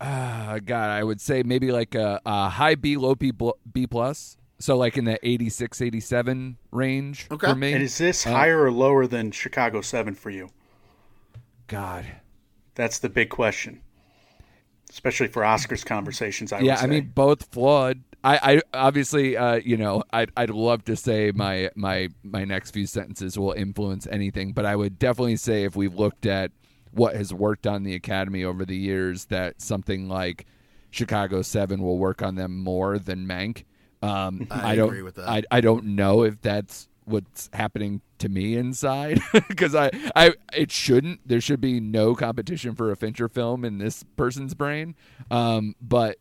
uh, 0.00 0.58
God, 0.64 0.90
I 0.90 1.04
would 1.04 1.20
say 1.20 1.42
maybe 1.42 1.70
like 1.70 1.94
a, 1.94 2.20
a 2.24 2.48
high 2.48 2.74
B, 2.74 2.96
low 2.96 3.14
B, 3.14 3.32
B 3.72 3.86
plus. 3.86 4.36
So 4.58 4.76
like 4.76 4.96
in 4.96 5.04
the 5.04 5.18
86, 5.26 5.82
87 5.82 6.56
range 6.72 7.26
Okay. 7.30 7.46
for 7.46 7.54
me. 7.54 7.72
And 7.74 7.82
is 7.82 7.98
this 7.98 8.26
Uh, 8.26 8.30
higher 8.32 8.62
or 8.62 8.72
lower 8.72 9.06
than 9.06 9.30
Chicago 9.30 9.82
Seven 9.82 10.14
for 10.14 10.30
you? 10.30 10.48
God. 11.66 12.06
That's 12.74 12.98
the 12.98 13.08
big 13.08 13.28
question, 13.30 13.82
especially 14.90 15.28
for 15.28 15.42
Oscars 15.42 15.84
conversations. 15.84 16.52
I 16.52 16.60
yeah, 16.60 16.72
would 16.72 16.78
say. 16.78 16.84
I 16.84 16.88
mean 16.88 17.12
both 17.14 17.44
flawed. 17.52 18.02
I, 18.24 18.54
I 18.54 18.62
obviously, 18.72 19.36
uh, 19.36 19.56
you 19.56 19.76
know, 19.76 20.02
I'd, 20.10 20.32
I'd 20.36 20.50
love 20.50 20.84
to 20.86 20.96
say 20.96 21.30
my 21.34 21.70
my 21.74 22.08
my 22.22 22.44
next 22.44 22.70
few 22.70 22.86
sentences 22.86 23.38
will 23.38 23.52
influence 23.52 24.06
anything, 24.10 24.52
but 24.52 24.64
I 24.64 24.74
would 24.74 24.98
definitely 24.98 25.36
say 25.36 25.64
if 25.64 25.76
we've 25.76 25.94
looked 25.94 26.24
at 26.24 26.50
what 26.92 27.14
has 27.14 27.34
worked 27.34 27.66
on 27.66 27.82
the 27.82 27.94
Academy 27.94 28.42
over 28.42 28.64
the 28.64 28.76
years, 28.76 29.26
that 29.26 29.60
something 29.60 30.08
like 30.08 30.46
Chicago 30.90 31.42
Seven 31.42 31.82
will 31.82 31.98
work 31.98 32.22
on 32.22 32.34
them 32.36 32.58
more 32.58 32.98
than 32.98 33.26
Mank. 33.26 33.64
Um, 34.00 34.46
I 34.50 34.74
don't 34.74 34.88
agree 34.88 35.02
with 35.02 35.16
that. 35.16 35.28
I 35.28 35.42
I 35.50 35.60
don't 35.60 35.84
know 35.84 36.22
if 36.22 36.40
that's 36.40 36.88
what's 37.04 37.50
happening 37.52 38.00
to 38.16 38.30
me 38.30 38.56
inside 38.56 39.20
because 39.48 39.74
I, 39.74 39.90
I 40.16 40.32
it 40.54 40.70
shouldn't 40.70 41.20
there 41.28 41.42
should 41.42 41.60
be 41.60 41.78
no 41.78 42.14
competition 42.14 42.74
for 42.74 42.90
a 42.90 42.96
Fincher 42.96 43.28
film 43.28 43.62
in 43.62 43.76
this 43.76 44.02
person's 44.16 44.54
brain 44.54 44.94
um, 45.30 45.74
but 45.82 46.16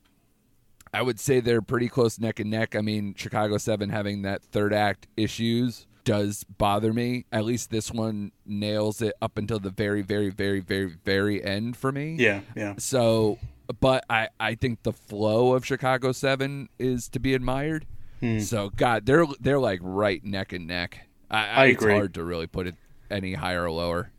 I 0.94 1.02
would 1.02 1.20
say 1.20 1.40
they're 1.40 1.62
pretty 1.62 1.90
close 1.90 2.20
neck 2.20 2.40
and 2.40 2.52
neck. 2.52 2.76
I 2.76 2.82
mean, 2.82 3.16
Chicago 3.16 3.58
7 3.58 3.90
having 3.90 4.22
that 4.24 4.44
third 4.44 4.74
act 4.74 5.08
issues 5.18 5.88
does 6.04 6.44
bother 6.44 6.94
me. 6.94 7.26
At 7.32 7.46
least 7.46 7.72
this 7.72 7.92
one 7.92 8.32
nails 8.46 9.02
it 9.02 9.14
up 9.22 9.38
until 9.38 9.60
the 9.60 9.70
very, 9.70 10.02
very, 10.02 10.30
very, 10.30 10.60
very, 10.60 10.96
very 11.04 11.44
end 11.44 11.78
for 11.78 11.92
me. 11.92 12.16
yeah, 12.20 12.42
yeah. 12.56 12.76
So, 12.78 13.40
but 13.80 14.06
I, 14.10 14.30
I 14.40 14.56
think 14.56 14.84
the 14.84 14.94
flow 14.94 15.54
of 15.54 15.66
Chicago 15.66 16.12
7 16.12 16.70
is 16.78 17.08
to 17.10 17.20
be 17.20 17.34
admired. 17.34 17.86
Hmm. 18.20 18.40
So, 18.40 18.70
God, 18.70 19.06
they're 19.06 19.26
they're 19.40 19.60
like 19.60 19.80
right 19.82 20.24
neck 20.24 20.54
and 20.54 20.68
neck. 20.68 21.08
I, 21.32 21.48
I 21.48 21.66
it's 21.68 21.82
agree. 21.82 21.94
hard 21.94 22.14
to 22.14 22.24
really 22.24 22.48
put 22.48 22.68
it 22.68 22.76
any 23.10 23.34
higher 23.34 23.64
or 23.64 23.72
lower. 23.72 24.12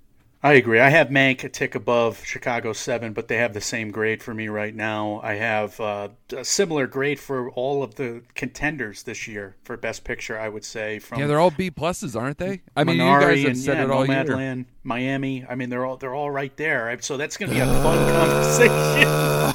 I 0.45 0.53
agree. 0.53 0.79
I 0.79 0.91
have 0.91 1.09
Mank 1.09 1.43
a 1.43 1.49
tick 1.49 1.75
above 1.75 2.23
Chicago 2.23 2.75
7, 2.75 3.15
but 3.15 3.29
they 3.29 3.39
have 3.39 3.55
the 3.55 3.63
same 3.63 3.91
grade 3.91 4.23
for 4.23 4.35
me 4.35 4.49
right 4.49 4.75
now. 4.75 5.19
I 5.23 5.37
have 5.37 5.81
uh, 5.81 6.11
a 6.37 6.45
similar 6.45 6.87
grade 6.87 7.19
for 7.19 7.49
all 7.53 7.83
of 7.83 7.95
the 7.95 8.21
contenders 8.35 9.05
this 9.05 9.27
year 9.27 9.57
for 9.65 9.79
Best 9.79 10.05
Picture, 10.05 10.39
I 10.39 10.51
would 10.51 10.67
say. 10.67 10.99
From 10.99 11.19
Yeah, 11.19 11.29
they're 11.29 11.41
all 11.41 11.51
B 11.51 11.71
pluses, 11.71 12.15
aren't 12.15 12.37
they? 12.37 12.61
I 12.77 12.85
mean, 12.85 12.99
Minari 12.99 13.21
you 13.21 13.21
guys 13.21 13.39
have 13.39 13.47
and 13.47 13.59
said 13.59 13.77
yeah, 13.79 13.85
it 13.85 13.91
all 13.91 14.07
year. 14.07 14.67
Miami. 14.83 15.47
I 15.49 15.55
mean, 15.55 15.71
they're 15.71 15.87
all 15.87 15.97
they're 15.97 16.15
all 16.15 16.31
right 16.31 16.55
there. 16.59 16.95
So 17.01 17.17
that's 17.17 17.39
going 17.39 17.49
to 17.49 17.55
be 17.55 17.63
a 17.63 17.67
fun 17.83 17.97
conversation 18.13 19.55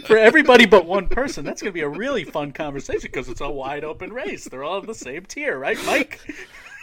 for 0.06 0.16
everybody 0.16 0.64
but 0.64 0.86
one 0.86 1.08
person. 1.08 1.44
That's 1.44 1.60
going 1.60 1.70
to 1.70 1.74
be 1.74 1.82
a 1.82 1.88
really 1.88 2.24
fun 2.24 2.52
conversation 2.52 3.10
because 3.12 3.28
it's 3.28 3.42
a 3.42 3.50
wide 3.50 3.84
open 3.84 4.10
race. 4.10 4.46
They're 4.46 4.64
all 4.64 4.78
in 4.78 4.86
the 4.86 4.94
same 4.94 5.26
tier, 5.26 5.58
right, 5.58 5.76
Mike? 5.84 6.18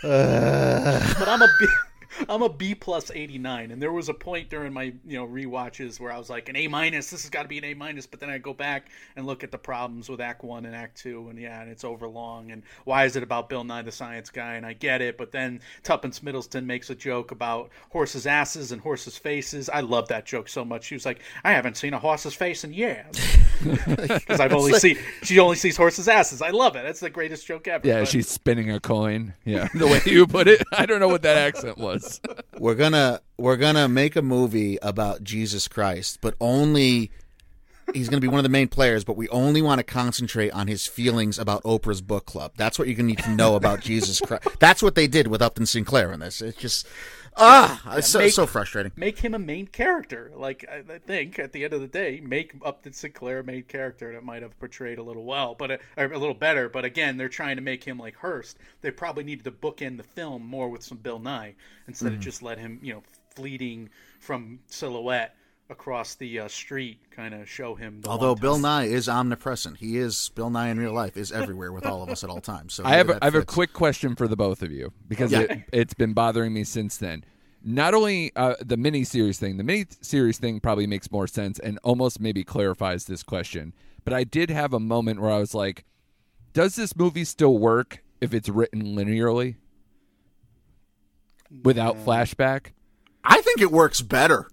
but 0.03 1.27
I'm 1.27 1.41
a 1.41 1.47
B. 1.59 1.65
I'm 2.27 2.41
a 2.41 2.49
B 2.49 2.75
plus 2.75 3.11
eighty 3.11 3.37
nine, 3.37 3.71
and 3.71 3.81
there 3.81 3.91
was 3.91 4.09
a 4.09 4.13
point 4.13 4.49
during 4.49 4.73
my 4.73 4.93
you 5.05 5.17
know 5.17 5.27
rewatches 5.27 5.99
where 5.99 6.11
I 6.11 6.17
was 6.17 6.29
like 6.29 6.49
an 6.49 6.55
A 6.55 6.67
minus. 6.67 7.09
This 7.09 7.21
has 7.23 7.29
got 7.29 7.43
to 7.43 7.47
be 7.47 7.57
an 7.57 7.63
A 7.65 7.73
minus, 7.73 8.05
but 8.07 8.19
then 8.19 8.29
I 8.29 8.37
go 8.37 8.53
back 8.53 8.89
and 9.15 9.25
look 9.25 9.43
at 9.43 9.51
the 9.51 9.57
problems 9.57 10.09
with 10.09 10.19
Act 10.21 10.43
One 10.43 10.65
and 10.65 10.75
Act 10.75 10.97
Two, 10.97 11.27
and 11.29 11.39
yeah, 11.39 11.61
and 11.61 11.69
it's 11.71 11.83
overlong. 11.83 12.51
And 12.51 12.63
why 12.85 13.05
is 13.05 13.15
it 13.15 13.23
about 13.23 13.49
Bill 13.49 13.63
Nye 13.63 13.81
the 13.81 13.91
Science 13.91 14.29
Guy? 14.29 14.55
And 14.55 14.65
I 14.65 14.73
get 14.73 15.01
it, 15.01 15.17
but 15.17 15.31
then 15.31 15.61
Tuppence 15.83 16.23
Middleton 16.23 16.65
makes 16.65 16.89
a 16.89 16.95
joke 16.95 17.31
about 17.31 17.69
horses' 17.89 18.25
asses 18.27 18.71
and 18.71 18.81
horses' 18.81 19.17
faces. 19.17 19.69
I 19.69 19.81
love 19.81 20.07
that 20.09 20.25
joke 20.25 20.49
so 20.49 20.65
much. 20.65 20.85
She 20.85 20.95
was 20.95 21.05
like, 21.05 21.19
I 21.43 21.51
haven't 21.51 21.77
seen 21.77 21.93
a 21.93 21.99
horse's 21.99 22.33
face 22.33 22.63
in 22.63 22.73
years 22.73 23.05
because 23.63 24.39
I've 24.39 24.53
only 24.53 24.73
seen 24.73 24.97
she 25.23 25.39
only 25.39 25.55
sees 25.55 25.77
horses' 25.77 26.07
asses. 26.07 26.41
I 26.41 26.49
love 26.49 26.75
it. 26.75 26.83
That's 26.83 26.99
the 26.99 27.09
greatest 27.09 27.45
joke 27.45 27.67
ever. 27.67 27.87
Yeah, 27.87 27.99
But- 27.99 28.07
she's 28.09 28.27
spinning 28.27 28.71
a 28.71 28.79
coin. 28.79 29.33
Yeah, 29.45 29.67
the 29.75 29.87
way 29.87 30.01
you 30.05 30.27
put 30.27 30.47
it. 30.47 30.61
I 30.71 30.85
don't 30.85 30.99
know 30.99 31.07
what 31.07 31.21
that 31.23 31.37
accent 31.37 31.77
was. 31.77 31.98
We're 32.57 32.75
gonna 32.75 33.21
we're 33.37 33.57
gonna 33.57 33.87
make 33.87 34.15
a 34.15 34.21
movie 34.21 34.77
about 34.81 35.23
Jesus 35.23 35.67
Christ, 35.67 36.19
but 36.21 36.35
only 36.39 37.11
he's 37.93 38.09
to 38.21 38.25
be 38.25 38.27
one 38.27 38.39
of 38.39 38.43
the 38.43 38.49
main 38.49 38.67
players, 38.67 39.03
but 39.03 39.17
we 39.17 39.27
only 39.29 39.61
want 39.61 39.79
to 39.79 39.83
concentrate 39.83 40.51
on 40.51 40.67
his 40.67 40.85
feelings 40.85 41.39
about 41.39 41.63
Oprah's 41.63 42.01
book 42.01 42.25
club. 42.25 42.53
That's 42.57 42.77
what 42.77 42.87
you're 42.87 42.95
to 43.07 43.15
need 43.15 43.23
to 43.23 43.31
know 43.31 43.55
about 43.55 43.81
Jesus 43.81 44.19
Christ. 44.19 44.47
That's 44.59 44.81
what 44.81 44.95
they 44.95 45.07
did 45.07 45.27
with 45.27 45.41
Upton 45.41 45.65
Sinclair 45.65 46.11
in 46.11 46.19
this. 46.19 46.41
It's 46.41 46.57
just 46.57 46.87
ah, 47.37 47.97
it's 47.97 48.07
so, 48.07 48.19
make- 48.19 48.33
so 48.33 48.45
frustrating. 48.45 48.91
Make 48.95 49.19
him 49.19 49.33
a 49.33 49.39
main 49.39 49.67
character. 49.67 50.31
Like 50.35 50.65
I, 50.71 50.93
I 50.93 50.97
think 50.99 51.39
at 51.39 51.51
the 51.51 51.63
end 51.63 51.73
of 51.73 51.81
the 51.81 51.87
day, 51.87 52.21
make 52.23 52.53
Upton 52.63 52.93
Sinclair 52.93 53.39
a 53.39 53.43
main 53.43 53.63
character 53.63 54.13
that 54.13 54.23
might 54.23 54.41
have 54.41 54.57
portrayed 54.59 54.97
a 54.99 55.03
little 55.03 55.25
well, 55.25 55.55
but 55.55 55.71
uh, 55.71 55.77
or 55.97 56.05
a 56.11 56.17
little 56.17 56.33
better. 56.33 56.69
But 56.69 56.85
again, 56.85 57.17
they're 57.17 57.29
trying 57.29 57.55
to 57.57 57.61
make 57.61 57.83
him 57.83 57.97
like 57.97 58.15
Hearst. 58.15 58.57
They 58.81 58.91
probably 58.91 59.23
needed 59.23 59.45
to 59.45 59.51
bookend 59.51 59.97
the 59.97 60.03
film 60.03 60.45
more 60.45 60.69
with 60.69 60.83
some 60.83 60.97
Bill 60.97 61.19
Nye 61.19 61.55
instead 61.87 62.13
of 62.13 62.19
just 62.19 62.41
let 62.41 62.57
him, 62.57 62.79
you 62.81 62.93
know, 62.93 63.03
fleeting 63.35 63.89
from 64.19 64.59
silhouette 64.67 65.35
across 65.69 66.15
the 66.15 66.39
uh, 66.39 66.47
street, 66.47 66.99
kind 67.11 67.33
of 67.33 67.47
show 67.47 67.75
him. 67.75 68.01
The 68.01 68.09
Although 68.09 68.35
Bill 68.35 68.53
time. 68.55 68.61
Nye 68.63 68.85
is 68.85 69.07
omnipresent, 69.07 69.77
he 69.77 69.97
is 69.97 70.31
Bill 70.35 70.49
Nye 70.49 70.69
in 70.69 70.79
real 70.79 70.93
life 70.93 71.15
is 71.15 71.31
everywhere 71.31 71.71
with 71.71 71.85
all 71.85 72.01
of 72.01 72.09
us 72.09 72.23
at 72.23 72.29
all 72.29 72.41
times. 72.41 72.73
So 72.73 72.83
I 72.85 72.95
have 72.95 73.07
maybe 73.07 73.19
a, 73.21 73.25
have 73.25 73.35
a 73.35 73.45
quick 73.45 73.73
question 73.73 74.15
for 74.15 74.27
the 74.27 74.35
both 74.35 74.61
of 74.63 74.71
you 74.71 74.91
because 75.07 75.31
Yeah. 75.31 75.41
it, 75.41 75.61
it's 75.71 75.93
been 75.93 76.13
bothering 76.13 76.53
me 76.53 76.63
since 76.63 76.97
then. 76.97 77.23
Not 77.63 77.93
only 77.93 78.31
uh, 78.35 78.55
the 78.61 78.77
mini 78.77 79.03
series 79.03 79.37
thing, 79.37 79.57
the 79.57 79.63
mini 79.63 79.85
series 80.01 80.37
thing 80.37 80.59
probably 80.59 80.87
makes 80.87 81.11
more 81.11 81.27
sense 81.27 81.59
and 81.59 81.77
almost 81.83 82.19
maybe 82.19 82.43
clarifies 82.43 83.05
this 83.05 83.21
question. 83.21 83.73
But 84.05 84.13
I 84.13 84.23
did 84.23 84.49
have 84.49 84.73
a 84.73 84.79
moment 84.79 85.19
where 85.21 85.29
I 85.31 85.39
was 85.39 85.53
like, 85.53 85.83
does 86.53 86.75
this 86.77 86.95
movie 86.95 87.25
still 87.25 87.57
work 87.57 88.01
if 88.21 88.33
it's 88.33 88.49
written 88.49 88.95
linearly 88.95 89.57
without 91.63 91.97
flashback? 91.97 92.67
I 93.23 93.41
think 93.41 93.61
it 93.61 93.71
works 93.71 94.01
better. 94.01 94.47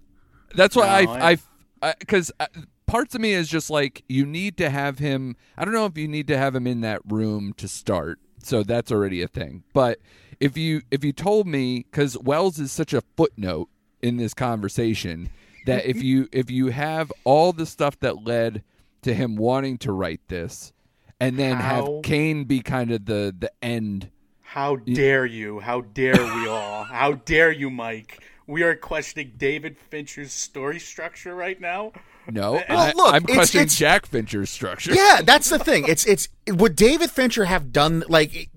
That's 0.57 0.75
why 0.75 1.05
No, 1.05 1.11
I 1.11 1.37
I 1.81 1.93
because 1.99 2.31
uh, 2.39 2.47
parts 2.87 3.13
of 3.13 3.21
me 3.21 3.33
is 3.33 3.47
just 3.47 3.69
like 3.69 4.03
you 4.09 4.25
need 4.25 4.57
to 4.57 4.69
have 4.69 4.99
him. 4.99 5.37
I 5.55 5.63
don't 5.63 5.73
know 5.73 5.85
if 5.85 5.97
you 5.97 6.07
need 6.07 6.27
to 6.27 6.37
have 6.37 6.55
him 6.55 6.65
in 6.65 6.81
that 6.81 7.01
room 7.07 7.53
to 7.57 7.67
start, 7.67 8.19
so 8.43 8.63
that's 8.63 8.91
already 8.91 9.21
a 9.21 9.27
thing. 9.27 9.63
But 9.73 9.99
if 10.39 10.57
you 10.57 10.81
if 10.89 11.03
you 11.03 11.13
told 11.13 11.47
me 11.47 11.85
because 11.89 12.17
Welles 12.17 12.59
is 12.59 12.71
such 12.71 12.93
a 12.93 13.01
footnote 13.15 13.69
in 14.01 14.17
this 14.17 14.33
conversation 14.33 15.29
that 15.67 15.85
if 15.85 16.01
you 16.01 16.27
if 16.33 16.49
you 16.49 16.67
have 16.67 17.11
all 17.23 17.53
the 17.53 17.67
stuff 17.67 17.99
that 17.99 18.25
led 18.25 18.63
to 19.03 19.13
him 19.13 19.35
wanting 19.35 19.77
to 19.79 19.91
write 19.91 20.21
this, 20.27 20.73
and 21.19 21.37
then 21.37 21.57
How? 21.57 21.61
have 21.61 22.03
Kane 22.03 22.45
be 22.45 22.61
kind 22.61 22.91
of 22.91 23.05
the 23.05 23.35
the 23.37 23.51
end. 23.61 24.09
How 24.41 24.77
dare 24.77 25.25
you? 25.25 25.59
How 25.59 25.81
dare 25.81 26.15
we 26.15 26.47
all? 26.47 26.85
How 26.85 27.11
dare 27.13 27.51
you, 27.51 27.69
Mike? 27.69 28.23
We 28.47 28.63
are 28.63 28.75
questioning 28.75 29.33
David 29.37 29.77
Fincher's 29.77 30.31
story 30.31 30.79
structure 30.79 31.35
right 31.35 31.59
now. 31.59 31.91
No, 32.29 32.53
Well, 32.53 32.63
I, 32.69 32.91
look, 32.93 33.13
I'm 33.13 33.23
it's- 33.23 33.35
questioning 33.35 33.63
it's- 33.65 33.77
Jack 33.77 34.05
Fincher's 34.05 34.49
structure. 34.49 34.93
Yeah, 34.93 35.21
that's 35.23 35.49
the 35.49 35.59
thing. 35.59 35.85
It's 35.87 36.05
it's 36.05 36.29
would 36.47 36.75
David 36.75 37.11
Fincher 37.11 37.45
have 37.45 37.71
done 37.73 38.03
like 38.09 38.49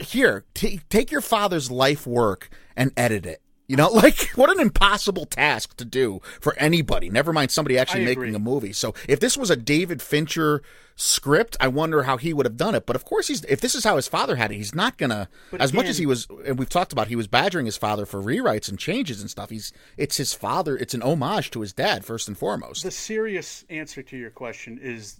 here 0.00 0.44
t- 0.54 0.80
take 0.88 1.10
your 1.10 1.20
father's 1.20 1.70
life 1.70 2.06
work 2.06 2.50
and 2.76 2.92
edit 2.96 3.26
it. 3.26 3.41
You 3.72 3.78
know, 3.78 3.88
like 3.92 4.28
what 4.34 4.50
an 4.50 4.60
impossible 4.60 5.24
task 5.24 5.78
to 5.78 5.86
do 5.86 6.20
for 6.42 6.54
anybody. 6.58 7.08
Never 7.08 7.32
mind 7.32 7.50
somebody 7.50 7.78
actually 7.78 8.04
making 8.04 8.34
a 8.34 8.38
movie. 8.38 8.74
So 8.74 8.92
if 9.08 9.18
this 9.18 9.34
was 9.34 9.48
a 9.48 9.56
David 9.56 10.02
Fincher 10.02 10.62
script, 10.94 11.56
I 11.58 11.68
wonder 11.68 12.02
how 12.02 12.18
he 12.18 12.34
would 12.34 12.44
have 12.44 12.58
done 12.58 12.74
it. 12.74 12.84
But 12.84 12.96
of 12.96 13.06
course, 13.06 13.28
he's 13.28 13.44
if 13.44 13.62
this 13.62 13.74
is 13.74 13.82
how 13.82 13.96
his 13.96 14.06
father 14.06 14.36
had 14.36 14.52
it, 14.52 14.56
he's 14.56 14.74
not 14.74 14.98
gonna. 14.98 15.30
But 15.50 15.62
as 15.62 15.72
much 15.72 15.86
as 15.86 15.96
he 15.96 16.04
was, 16.04 16.28
and 16.44 16.58
we've 16.58 16.68
talked 16.68 16.92
about, 16.92 17.08
he 17.08 17.16
was 17.16 17.28
badgering 17.28 17.64
his 17.64 17.78
father 17.78 18.04
for 18.04 18.22
rewrites 18.22 18.68
and 18.68 18.78
changes 18.78 19.22
and 19.22 19.30
stuff. 19.30 19.48
He's 19.48 19.72
it's 19.96 20.18
his 20.18 20.34
father. 20.34 20.76
It's 20.76 20.92
an 20.92 21.00
homage 21.00 21.50
to 21.52 21.62
his 21.62 21.72
dad 21.72 22.04
first 22.04 22.28
and 22.28 22.36
foremost. 22.36 22.82
The 22.82 22.90
serious 22.90 23.64
answer 23.70 24.02
to 24.02 24.18
your 24.18 24.30
question 24.30 24.78
is 24.82 25.18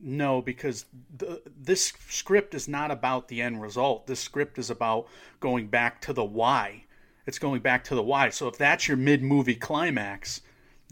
no, 0.00 0.42
because 0.42 0.84
the, 1.16 1.42
this 1.56 1.92
script 2.08 2.54
is 2.54 2.66
not 2.66 2.90
about 2.90 3.28
the 3.28 3.40
end 3.40 3.62
result. 3.62 4.08
This 4.08 4.18
script 4.18 4.58
is 4.58 4.68
about 4.68 5.06
going 5.38 5.68
back 5.68 6.00
to 6.02 6.12
the 6.12 6.24
why. 6.24 6.84
It's 7.28 7.38
going 7.38 7.60
back 7.60 7.84
to 7.84 7.94
the 7.94 8.02
why. 8.02 8.30
So 8.30 8.48
if 8.48 8.56
that's 8.56 8.88
your 8.88 8.96
mid-movie 8.96 9.56
climax, 9.56 10.40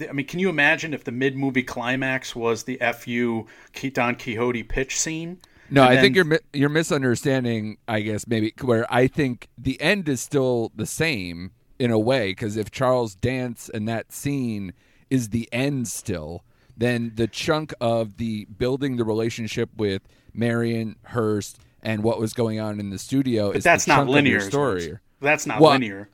I 0.07 0.13
mean, 0.13 0.27
can 0.27 0.39
you 0.39 0.51
imagine 0.51 0.93
if 0.93 1.03
the 1.03 1.11
mid-movie 1.11 1.63
climax 1.63 2.37
was 2.37 2.65
the 2.65 2.79
fu 2.99 3.47
Don 3.93 4.15
Quixote 4.17 4.63
pitch 4.63 5.01
scene? 5.01 5.41
No, 5.71 5.83
And 5.83 5.99
I 5.99 6.03
think 6.03 6.15
you're 6.15 6.39
you're 6.53 6.69
misunderstanding. 6.69 7.79
I 7.89 8.01
guess 8.01 8.27
maybe 8.27 8.53
where 8.61 8.87
I 8.93 9.07
think 9.07 9.49
the 9.57 9.81
end 9.81 10.11
is 10.11 10.21
still 10.21 10.73
the 10.77 10.85
same 10.85 11.53
in 11.79 11.91
a 11.91 11.99
way 11.99 12.33
because 12.33 12.59
if 12.59 12.71
Charles 12.71 13.15
Dance 13.15 13.71
and 13.73 13.89
that 13.89 14.13
scene 14.13 14.75
is 15.09 15.31
the 15.31 15.49
end 15.53 15.89
still, 15.89 16.45
then 16.77 17.13
the 17.15 17.27
chunk 17.27 17.73
of 17.81 18.19
the 18.19 18.45
building 18.45 18.97
the 18.97 19.05
relationship 19.05 19.71
with 19.75 20.03
Marion 20.35 20.97
Hearst 21.07 21.59
and 21.83 22.03
what 22.03 22.21
was 22.21 22.35
going 22.35 22.61
on 22.61 22.79
in 22.79 22.91
the 22.91 22.99
studio 22.99 23.49
But 23.49 23.59
is 23.59 23.65
that's 23.65 23.87
the 23.87 23.97
not 23.97 24.07
linear. 24.07 24.41
Story. 24.41 24.99
That's 25.21 25.47
not 25.47 25.61
Well, 25.61 25.73
linear. 25.73 26.11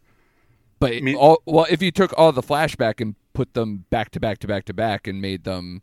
But 0.82 1.02
mean- 1.02 1.14
all 1.16 1.40
well, 1.46 1.66
if 1.70 1.80
you 1.80 1.90
took 1.92 2.12
all 2.18 2.32
the 2.32 2.42
flashback 2.42 3.00
and 3.00 3.14
put 3.34 3.54
them 3.54 3.84
back 3.90 4.10
to 4.10 4.20
back 4.20 4.38
to 4.38 4.46
back 4.48 4.64
to 4.64 4.74
back 4.74 5.06
and 5.06 5.20
made 5.22 5.44
them 5.44 5.82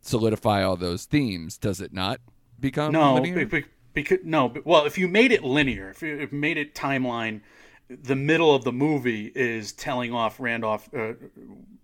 solidify 0.00 0.62
all 0.62 0.76
those 0.76 1.04
themes, 1.04 1.58
does 1.58 1.80
it 1.82 1.92
not 1.92 2.20
become 2.58 2.92
No, 2.92 3.14
linear? 3.14 3.44
be- 3.44 3.60
be- 3.60 3.66
because 3.92 4.18
no. 4.24 4.48
but- 4.48 4.64
Well, 4.64 4.86
if 4.86 4.96
you 4.96 5.06
made 5.06 5.32
it 5.32 5.44
linear, 5.44 5.90
if 5.90 6.00
you 6.02 6.18
if 6.18 6.32
you 6.32 6.38
made 6.38 6.56
it 6.56 6.74
timeline, 6.74 7.42
the 7.90 8.16
middle 8.16 8.54
of 8.54 8.64
the 8.64 8.72
movie 8.72 9.30
is 9.34 9.72
telling 9.72 10.12
off 10.14 10.40
Randolph 10.40 10.88
uh, 10.94 11.12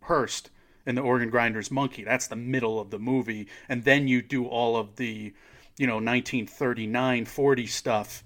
Hearst 0.03 0.51
and 0.87 0.97
the 0.97 1.03
organ 1.03 1.31
grinder's 1.31 1.71
monkey. 1.71 2.03
That's 2.05 2.27
the 2.29 2.37
middle 2.37 2.81
of 2.81 2.91
the 2.91 2.99
movie, 2.99 3.47
and 3.69 3.85
then 3.85 4.09
you 4.09 4.23
do 4.23 4.47
all 4.47 4.77
of 4.77 4.97
the, 4.97 5.33
you 5.79 5.87
know, 5.87 5.97
1939, 5.97 7.25
40 7.27 7.67
stuff, 7.67 8.25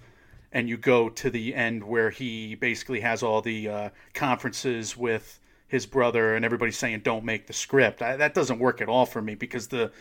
and 0.52 0.68
you 0.68 0.76
go 0.76 1.08
to 1.08 1.30
the 1.30 1.54
end 1.54 1.84
where 1.84 2.10
he 2.10 2.54
basically 2.54 3.00
has 3.00 3.22
all 3.22 3.40
the 3.40 3.68
uh, 3.68 3.88
conferences 4.14 4.96
with 4.96 5.40
his 5.68 5.84
brother 5.84 6.34
and 6.34 6.44
everybody's 6.44 6.78
saying 6.78 7.00
don't 7.00 7.24
make 7.24 7.46
the 7.46 7.52
script. 7.52 8.00
I, 8.02 8.16
that 8.16 8.34
doesn't 8.34 8.58
work 8.58 8.80
at 8.80 8.88
all 8.88 9.06
for 9.06 9.20
me 9.20 9.34
because 9.34 9.68
the 9.68 9.92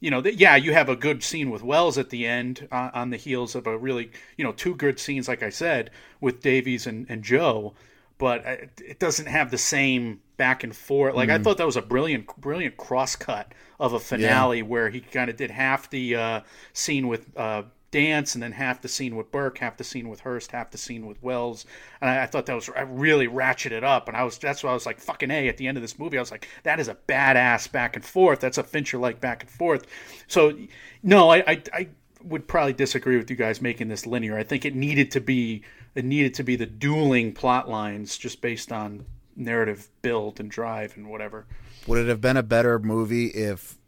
you 0.00 0.10
know, 0.10 0.20
the, 0.20 0.34
yeah, 0.34 0.56
you 0.56 0.72
have 0.72 0.88
a 0.88 0.96
good 0.96 1.22
scene 1.22 1.50
with 1.50 1.62
Welles 1.62 1.96
at 1.96 2.10
the 2.10 2.26
end 2.26 2.68
uh, 2.70 2.90
on 2.92 3.10
the 3.10 3.16
heels 3.16 3.54
of 3.54 3.66
a 3.66 3.76
really, 3.78 4.10
you 4.36 4.44
know, 4.44 4.52
two 4.52 4.74
good 4.74 4.98
scenes, 4.98 5.26
like 5.26 5.42
I 5.42 5.48
said, 5.48 5.90
with 6.20 6.42
Davies 6.42 6.86
and, 6.86 7.06
and 7.08 7.22
Joe, 7.22 7.72
but 8.18 8.44
it, 8.44 8.70
it 8.84 8.98
doesn't 8.98 9.26
have 9.26 9.50
the 9.50 9.58
same 9.58 10.20
back 10.36 10.64
and 10.64 10.76
forth. 10.76 11.14
Like 11.14 11.30
I 11.30 11.38
thought 11.38 11.56
that 11.56 11.66
was 11.66 11.76
a 11.76 11.82
brilliant, 11.82 12.26
brilliant 12.36 12.76
cross 12.76 13.16
cut 13.16 13.52
of 13.80 13.94
a 13.94 14.00
finale 14.00 14.62
where 14.62 14.90
he 14.90 15.00
kind 15.00 15.30
of 15.30 15.36
did 15.36 15.50
half 15.50 15.88
the 15.88 16.14
uh, 16.14 16.40
scene 16.74 17.08
with 17.08 17.34
uh, 17.36 17.62
Dance 17.90 18.34
and 18.34 18.42
then 18.42 18.52
half 18.52 18.82
the 18.82 18.88
scene 18.88 19.16
with 19.16 19.30
Burke, 19.30 19.58
half 19.58 19.76
the 19.76 19.84
scene 19.84 20.08
with 20.08 20.20
Hearst, 20.20 20.52
half 20.52 20.70
the 20.70 20.78
scene 20.78 21.06
with 21.06 21.22
Welles, 21.22 21.64
and 22.00 22.10
I, 22.10 22.24
I 22.24 22.26
thought 22.26 22.46
that 22.46 22.54
was 22.54 22.68
I 22.76 22.82
really 22.82 23.28
ratcheted 23.28 23.82
up. 23.82 24.08
And 24.08 24.16
I 24.16 24.24
was 24.24 24.38
that's 24.38 24.62
why 24.62 24.70
I 24.70 24.74
was 24.74 24.86
like 24.86 25.00
fucking 25.00 25.30
a 25.30 25.48
at 25.48 25.56
the 25.56 25.66
end 25.66 25.78
of 25.78 25.82
this 25.82 25.98
movie. 25.98 26.18
I 26.18 26.20
was 26.20 26.30
like 26.30 26.48
that 26.64 26.80
is 26.80 26.88
a 26.88 26.96
badass 27.08 27.70
back 27.70 27.96
and 27.96 28.04
forth. 28.04 28.40
That's 28.40 28.58
a 28.58 28.64
Fincher 28.64 28.98
like 28.98 29.20
back 29.20 29.42
and 29.42 29.50
forth. 29.50 29.86
So 30.26 30.56
no, 31.02 31.30
I, 31.30 31.38
I 31.46 31.62
I 31.72 31.88
would 32.24 32.48
probably 32.48 32.72
disagree 32.72 33.16
with 33.16 33.30
you 33.30 33.36
guys 33.36 33.62
making 33.62 33.88
this 33.88 34.06
linear. 34.06 34.36
I 34.36 34.42
think 34.42 34.64
it 34.64 34.74
needed 34.74 35.10
to 35.12 35.20
be 35.20 35.62
it 35.94 36.04
needed 36.04 36.34
to 36.34 36.42
be 36.42 36.56
the 36.56 36.66
dueling 36.66 37.32
plot 37.32 37.68
lines 37.68 38.18
just 38.18 38.40
based 38.40 38.72
on 38.72 39.06
narrative 39.36 39.88
build 40.02 40.40
and 40.40 40.50
drive 40.50 40.96
and 40.96 41.08
whatever. 41.08 41.46
Would 41.86 41.98
it 41.98 42.08
have 42.08 42.20
been 42.20 42.36
a 42.36 42.42
better 42.42 42.78
movie 42.78 43.26
if 43.26 43.78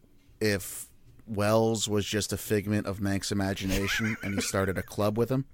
if 0.40 0.87
Welles 1.28 1.88
was 1.88 2.04
just 2.06 2.32
a 2.32 2.36
figment 2.36 2.86
of 2.86 3.00
Mank's 3.00 3.32
imagination 3.32 4.16
and 4.22 4.34
he 4.34 4.40
started 4.40 4.78
a 4.78 4.82
club 4.82 5.16
with 5.16 5.30
him? 5.30 5.44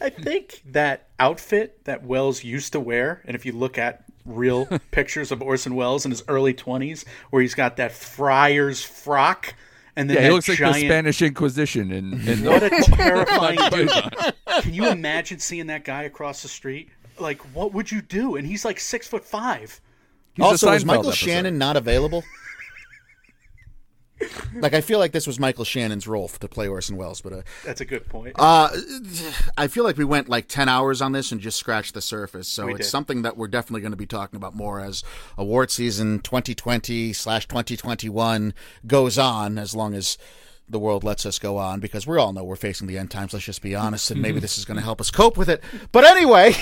I 0.00 0.10
think 0.10 0.62
that 0.66 1.08
outfit 1.20 1.84
that 1.84 2.02
Welles 2.02 2.42
used 2.42 2.72
to 2.72 2.80
wear, 2.80 3.22
and 3.24 3.36
if 3.36 3.46
you 3.46 3.52
look 3.52 3.78
at 3.78 4.04
real 4.26 4.66
pictures 4.90 5.30
of 5.30 5.42
Orson 5.42 5.76
Welles 5.76 6.04
in 6.04 6.10
his 6.10 6.24
early 6.26 6.54
20s, 6.54 7.04
where 7.30 7.40
he's 7.40 7.54
got 7.54 7.76
that 7.76 7.92
friar's 7.92 8.82
frock 8.82 9.54
and 9.96 10.10
then 10.10 10.16
yeah, 10.16 10.22
he 10.22 10.28
that 10.28 10.34
looks 10.34 10.48
like 10.48 10.58
the 10.58 10.72
Spanish 10.72 11.22
Inquisition 11.22 11.92
in, 11.92 12.28
in 12.28 12.44
What 12.44 12.60
the 12.60 12.76
a 12.76 12.82
terrifying 12.96 13.58
dude. 13.70 13.90
Can 14.62 14.74
you 14.74 14.88
imagine 14.88 15.38
seeing 15.38 15.68
that 15.68 15.84
guy 15.84 16.02
across 16.02 16.42
the 16.42 16.48
street? 16.48 16.88
Like, 17.18 17.40
what 17.54 17.72
would 17.72 17.92
you 17.92 18.02
do? 18.02 18.34
And 18.34 18.46
he's 18.46 18.64
like 18.64 18.80
six 18.80 19.06
foot 19.06 19.24
five. 19.24 19.80
He's 20.34 20.44
also, 20.44 20.72
is 20.72 20.84
Michael 20.84 21.10
episode. 21.10 21.26
Shannon 21.26 21.58
not 21.58 21.76
available? 21.76 22.24
Like 24.56 24.74
I 24.74 24.80
feel 24.80 24.98
like 24.98 25.12
this 25.12 25.26
was 25.26 25.38
Michael 25.40 25.64
Shannon's 25.64 26.06
role 26.06 26.28
to 26.28 26.48
play 26.48 26.68
Orson 26.68 26.96
Welles, 26.96 27.20
but 27.20 27.32
uh, 27.32 27.42
That's 27.64 27.80
a 27.80 27.84
good 27.84 28.08
point. 28.08 28.34
uh, 28.38 28.68
I 29.56 29.68
feel 29.68 29.84
like 29.84 29.96
we 29.96 30.04
went 30.04 30.28
like 30.28 30.48
ten 30.48 30.68
hours 30.68 31.00
on 31.02 31.12
this 31.12 31.32
and 31.32 31.40
just 31.40 31.58
scratched 31.58 31.94
the 31.94 32.02
surface. 32.02 32.48
So 32.48 32.66
We 32.66 32.72
it's 32.74 32.86
did. 32.86 32.90
something 32.90 33.22
that 33.22 33.36
we're 33.36 33.48
definitely 33.48 33.80
going 33.82 33.92
to 33.92 33.96
be 33.96 34.06
talking 34.06 34.36
about 34.36 34.54
more 34.54 34.80
as 34.80 35.02
award 35.38 35.70
season 35.70 36.20
2020 36.20 37.12
slash 37.12 37.46
2021 37.48 38.54
goes 38.86 39.18
on. 39.18 39.58
As 39.58 39.74
long 39.74 39.94
as 39.94 40.18
the 40.68 40.78
world 40.78 41.04
lets 41.04 41.26
us 41.26 41.38
go 41.38 41.58
on 41.58 41.80
because 41.80 42.06
we 42.06 42.16
all 42.16 42.32
know 42.32 42.42
we're 42.42 42.56
facing 42.56 42.86
the 42.86 42.98
end 42.98 43.10
times. 43.10 43.32
Let's 43.32 43.44
just 43.44 43.62
be 43.62 43.74
honest, 43.74 44.10
and 44.10 44.20
maybe 44.20 44.40
this 44.40 44.56
is 44.56 44.64
going 44.64 44.78
to 44.78 44.82
help 44.82 45.00
us 45.00 45.10
cope 45.10 45.36
with 45.36 45.48
it. 45.48 45.62
But 45.92 46.04
anyway, 46.04 46.54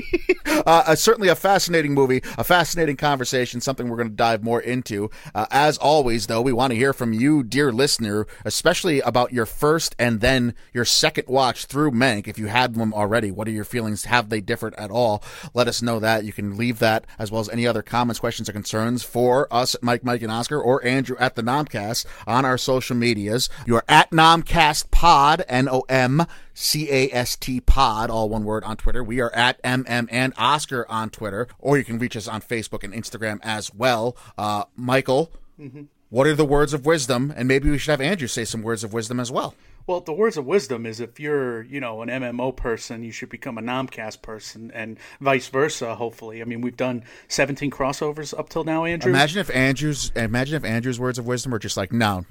uh, 0.66 0.94
certainly 0.96 1.28
a 1.28 1.36
fascinating 1.36 1.94
movie, 1.94 2.22
a 2.36 2.44
fascinating 2.44 2.96
conversation, 2.96 3.60
something 3.60 3.88
we're 3.88 3.96
going 3.96 4.10
to 4.10 4.14
dive 4.14 4.42
more 4.42 4.60
into. 4.60 5.10
Uh, 5.34 5.46
as 5.50 5.78
always, 5.78 6.26
though, 6.26 6.42
we 6.42 6.52
want 6.52 6.72
to 6.72 6.76
hear 6.76 6.92
from 6.92 7.12
you, 7.12 7.42
dear 7.42 7.72
listener, 7.72 8.26
especially 8.44 9.00
about 9.00 9.32
your 9.32 9.46
first 9.46 9.94
and 9.98 10.20
then 10.20 10.54
your 10.72 10.84
second 10.84 11.28
watch 11.28 11.66
through 11.66 11.92
Mank. 11.92 12.26
If 12.26 12.38
you 12.38 12.46
had 12.46 12.74
them 12.74 12.92
already, 12.92 13.30
what 13.30 13.48
are 13.48 13.52
your 13.52 13.64
feelings? 13.64 14.06
Have 14.06 14.28
they 14.28 14.40
differed 14.40 14.74
at 14.74 14.90
all? 14.90 15.22
Let 15.54 15.68
us 15.68 15.82
know 15.82 16.00
that. 16.00 16.24
You 16.24 16.32
can 16.32 16.56
leave 16.56 16.80
that 16.80 17.06
as 17.18 17.30
well 17.30 17.40
as 17.40 17.48
any 17.48 17.66
other 17.66 17.82
comments, 17.82 18.20
questions, 18.20 18.48
or 18.48 18.52
concerns 18.52 19.02
for 19.02 19.52
us 19.52 19.76
Mike, 19.80 20.04
Mike, 20.04 20.22
and 20.22 20.32
Oscar 20.32 20.60
or 20.60 20.84
Andrew 20.84 21.16
at 21.18 21.36
the 21.36 21.42
Nomcast 21.42 22.06
on 22.26 22.44
our 22.44 22.58
social 22.58 22.96
medias. 22.96 23.43
You 23.66 23.76
are 23.76 23.84
at 23.88 24.10
Nomcast 24.10 24.90
Pod, 24.90 25.44
N 25.48 25.68
O 25.68 25.84
M 25.88 26.26
C 26.52 26.90
A 26.90 27.10
S 27.12 27.36
T 27.36 27.60
Pod, 27.60 28.10
all 28.10 28.28
one 28.28 28.44
word 28.44 28.64
on 28.64 28.76
Twitter. 28.76 29.02
We 29.02 29.20
are 29.20 29.34
at 29.34 29.62
MM 29.62 30.08
and 30.10 30.32
Oscar 30.36 30.86
on 30.88 31.10
Twitter, 31.10 31.48
or 31.58 31.78
you 31.78 31.84
can 31.84 31.98
reach 31.98 32.16
us 32.16 32.28
on 32.28 32.40
Facebook 32.40 32.84
and 32.84 32.92
Instagram 32.92 33.38
as 33.42 33.72
well. 33.74 34.16
Uh, 34.38 34.64
Michael, 34.76 35.32
what 36.10 36.26
are 36.26 36.34
the 36.34 36.44
words 36.44 36.72
of 36.72 36.86
wisdom? 36.86 37.32
And 37.36 37.48
maybe 37.48 37.70
we 37.70 37.78
should 37.78 37.90
have 37.90 38.00
Andrew 38.00 38.28
say 38.28 38.44
some 38.44 38.62
words 38.62 38.84
of 38.84 38.92
wisdom 38.92 39.18
as 39.18 39.32
well. 39.32 39.54
Well, 39.86 40.00
the 40.00 40.14
words 40.14 40.38
of 40.38 40.46
wisdom 40.46 40.86
is 40.86 40.98
if 40.98 41.20
you're, 41.20 41.62
you 41.62 41.78
know, 41.78 42.00
an 42.00 42.08
MMO 42.08 42.56
person, 42.56 43.02
you 43.02 43.12
should 43.12 43.28
become 43.28 43.58
a 43.58 43.60
Nomcast 43.60 44.22
person, 44.22 44.70
and 44.72 44.96
vice 45.20 45.48
versa. 45.48 45.94
Hopefully, 45.94 46.40
I 46.40 46.46
mean, 46.46 46.62
we've 46.62 46.76
done 46.76 47.04
17 47.28 47.70
crossovers 47.70 48.36
up 48.38 48.48
till 48.48 48.64
now, 48.64 48.86
Andrew. 48.86 49.10
Imagine 49.10 49.40
if 49.40 49.50
Andrew's 49.50 50.10
imagine 50.16 50.56
if 50.56 50.64
Andrew's 50.64 50.98
words 50.98 51.18
of 51.18 51.26
wisdom 51.26 51.52
were 51.52 51.58
just 51.58 51.76
like, 51.76 51.92
no, 51.92 52.24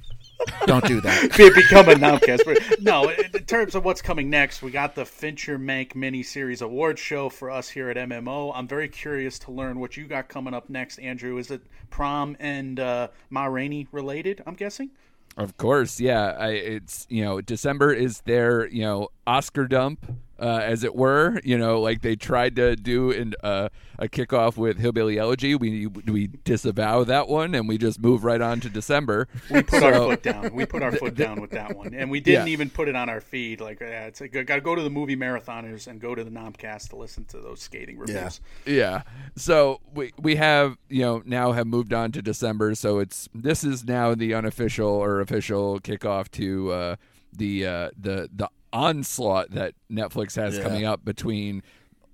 don't 0.66 0.86
do 0.86 1.02
that. 1.02 1.32
Become 1.38 1.90
a 1.90 1.96
Nomcast. 1.96 2.46
But 2.46 2.82
no, 2.82 3.10
in 3.10 3.34
in 3.34 3.48
terms 3.48 3.76
of 3.76 3.84
what's 3.84 4.02
coming 4.02 4.30
next, 4.30 4.62
we 4.62 4.72
got 4.72 4.96
the 4.96 5.06
Fincher 5.06 5.60
Mank 5.60 5.94
miniseries 5.94 6.62
award 6.62 6.98
show 6.98 7.30
for 7.30 7.52
us 7.52 7.70
here 7.70 7.90
at 7.90 7.98
MMO. 7.98 8.52
I'm 8.56 8.68
very 8.68 8.88
curious 8.88 9.38
to 9.40 9.52
learn 9.52 9.80
what 9.80 9.98
you 9.98 10.08
got 10.08 10.30
coming 10.30 10.54
up 10.54 10.70
next, 10.70 10.98
Andrew. 11.00 11.38
Is 11.38 11.52
it 11.52 11.62
prom 11.90 12.38
and 12.40 12.80
uh, 12.80 13.10
Ma 13.30 13.46
Rainey 13.46 13.88
related? 13.92 14.42
I'm 14.48 14.56
guessing. 14.56 14.92
Of 15.36 15.58
course, 15.58 16.00
yeah. 16.00 16.36
I, 16.40 16.50
it's 16.52 17.06
you 17.10 17.24
know 17.24 17.42
December 17.42 17.92
is 17.92 18.22
their 18.22 18.68
you 18.68 18.84
know 18.84 19.10
Oscar 19.28 19.68
dump, 19.68 20.06
uh, 20.40 20.62
as 20.64 20.84
it 20.84 20.96
were. 20.96 21.40
You 21.44 21.58
know, 21.58 21.80
like 21.82 22.02
they 22.02 22.16
tried 22.16 22.56
to 22.58 22.76
do 22.76 23.12
in 23.12 23.34
uh, 23.44 23.70
a 24.00 24.08
kickoff 24.08 24.58
with 24.58 24.78
Hillbilly 24.80 25.18
Elegy. 25.18 25.56
We 25.56 25.88
we 25.88 26.28
disavow 26.28 27.04
that 27.06 27.28
one 27.28 27.56
and 27.56 27.68
we 27.68 27.78
just 27.78 28.02
move 28.02 28.24
right 28.24 28.42
on 28.42 28.60
to 28.62 28.70
December. 28.70 29.28
We 29.52 29.64
put 29.64 29.84
our 29.84 29.94
foot 29.94 30.24
down. 30.24 30.54
We 30.54 30.66
put 30.66 30.84
our 30.84 30.92
foot 31.04 31.16
down 31.16 31.42
with 31.42 31.52
that 31.52 31.76
one, 31.78 31.94
and 31.94 32.10
we 32.10 32.20
didn't 32.20 32.48
Yeah. 32.48 32.54
even 32.54 32.70
put 32.70 32.88
it 32.88 32.96
on 32.96 33.10
our 33.10 33.22
feed. 33.22 33.62
Like, 33.62 33.80
yeah, 33.80 34.06
it's 34.08 34.20
got 34.22 34.48
to 34.56 34.62
go 34.62 34.76
to 34.76 34.82
the 34.82 34.90
movie 34.90 35.16
marathoners 35.16 35.88
and 35.88 36.00
go 36.02 36.16
to 36.16 36.24
the 36.24 36.32
Nomcast 36.32 36.90
to 36.90 36.96
listen 36.96 37.26
to 37.26 37.38
those 37.40 37.62
skating 37.62 37.98
reviews. 37.98 38.42
Yeah. 38.66 39.04
So 39.36 39.80
we 39.94 40.12
we 40.20 40.36
have 40.36 40.78
you 40.90 41.02
know 41.02 41.22
now 41.26 41.52
have 41.54 41.68
moved 41.68 41.94
on 41.94 42.12
to 42.14 42.22
December. 42.22 42.76
So 42.76 43.00
it's 43.00 43.30
this 43.34 43.64
is 43.64 43.84
now 43.86 44.16
the 44.16 44.34
unofficial 44.34 44.88
or 44.90 45.22
official 45.22 45.80
kickoff 45.80 46.30
to 46.32 46.72
uh, 46.72 46.96
the 47.32 47.66
uh, 47.66 47.90
the 48.00 48.30
the 48.36 48.50
onslaught 48.74 49.52
that 49.52 49.76
Netflix 49.90 50.36
has 50.36 50.58
Yeah. 50.58 50.64
coming 50.64 50.84
up 50.84 51.06
between 51.06 51.64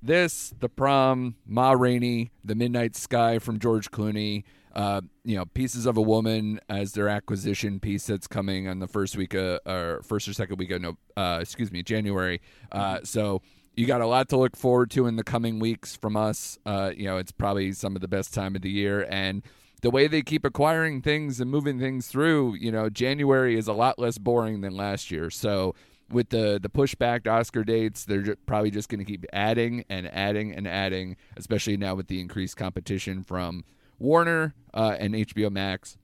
this, 0.02 0.54
the 0.60 0.70
prom, 0.70 1.36
Ma 1.46 1.72
Rainey, 1.72 2.32
the 2.44 2.56
Midnight 2.56 2.96
Sky 2.96 3.40
from 3.40 3.58
George 3.60 3.90
Clooney. 3.92 4.44
Uh, 4.76 5.02
you 5.26 5.36
know, 5.36 5.46
Pieces 5.46 5.88
of 5.88 5.98
a 5.98 6.02
Woman 6.02 6.60
as 6.70 6.94
their 6.94 7.10
acquisition 7.10 7.80
piece 7.80 8.06
that's 8.06 8.28
coming 8.28 8.68
on 8.68 8.78
the 8.80 8.88
first 8.88 9.18
week 9.18 9.34
of, 9.34 9.60
or 9.66 10.02
first 10.04 10.28
or 10.28 10.34
second 10.34 10.58
week 10.58 10.70
of 10.70 10.82
no, 10.82 10.96
uh, 11.18 11.40
excuse 11.42 11.72
me, 11.72 11.82
January. 11.82 12.40
Uh, 12.72 13.00
so 13.04 13.42
you 13.76 13.88
got 13.88 14.00
a 14.00 14.06
lot 14.06 14.30
to 14.30 14.38
look 14.38 14.56
forward 14.56 14.92
to 14.92 15.08
in 15.08 15.16
the 15.16 15.24
coming 15.24 15.58
weeks 15.60 15.96
from 15.96 16.16
us. 16.16 16.60
Uh, 16.68 16.92
you 16.96 17.06
know, 17.06 17.18
it's 17.18 17.32
probably 17.32 17.72
some 17.72 17.96
of 17.96 18.02
the 18.02 18.08
best 18.08 18.32
time 18.34 18.56
of 18.56 18.62
the 18.62 18.70
year, 18.70 19.08
and 19.10 19.42
the 19.82 19.90
way 19.90 20.08
they 20.08 20.22
keep 20.22 20.46
acquiring 20.46 21.02
things 21.02 21.40
and 21.42 21.50
moving 21.50 21.80
things 21.80 22.08
through, 22.08 22.54
you 22.56 22.72
know, 22.72 22.90
January 22.90 23.58
is 23.58 23.68
a 23.68 23.74
lot 23.74 23.98
less 23.98 24.18
boring 24.20 24.62
than 24.62 24.76
last 24.76 25.10
year. 25.10 25.30
So 25.32 25.74
with 26.12 26.30
the 26.30 26.60
the 26.62 26.70
pushback 26.70 27.24
to 27.24 27.30
Oscar 27.30 27.64
dates, 27.64 28.06
they're 28.06 28.22
ju- 28.22 28.36
probably 28.46 28.72
just 28.72 28.90
going 28.90 29.00
to 29.00 29.06
keep 29.06 29.26
adding 29.34 29.84
and 29.90 30.08
adding 30.14 30.54
and 30.54 30.68
adding, 30.68 31.18
especially 31.38 31.78
now 31.78 31.96
with 31.96 32.08
the 32.08 32.20
increased 32.20 32.58
competition 32.58 33.24
from 33.24 33.64
Warner 33.98 34.54
uh, 34.74 34.96
and 35.00 35.14
HBO 35.14 35.52
Max 35.52 35.98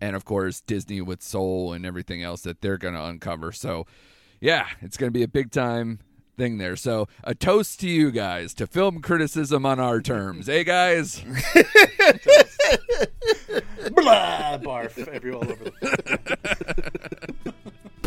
and 0.00 0.16
of 0.16 0.24
course 0.24 0.60
Disney 0.60 1.00
with 1.00 1.22
Soul 1.22 1.72
and 1.72 1.84
everything 1.84 2.22
else 2.22 2.42
that 2.42 2.60
they're 2.60 2.78
going 2.78 2.94
to 2.94 3.04
uncover. 3.04 3.52
So, 3.52 3.86
yeah, 4.40 4.66
it's 4.80 4.96
going 4.96 5.12
to 5.12 5.16
be 5.16 5.22
a 5.22 5.28
big 5.28 5.50
time 5.50 5.98
thing 6.38 6.58
there. 6.58 6.76
So, 6.76 7.08
a 7.24 7.34
toast 7.34 7.80
to 7.80 7.88
you 7.88 8.10
guys 8.10 8.54
to 8.54 8.66
film 8.66 9.02
criticism 9.02 9.66
on 9.66 9.78
our 9.78 10.00
terms. 10.00 10.46
hey 10.46 10.64
guys. 10.64 11.22
Blah, 13.94 14.58
barf, 14.58 15.06
every 15.08 15.32
all 15.32 15.42
over 15.44 15.64
the 15.64 15.72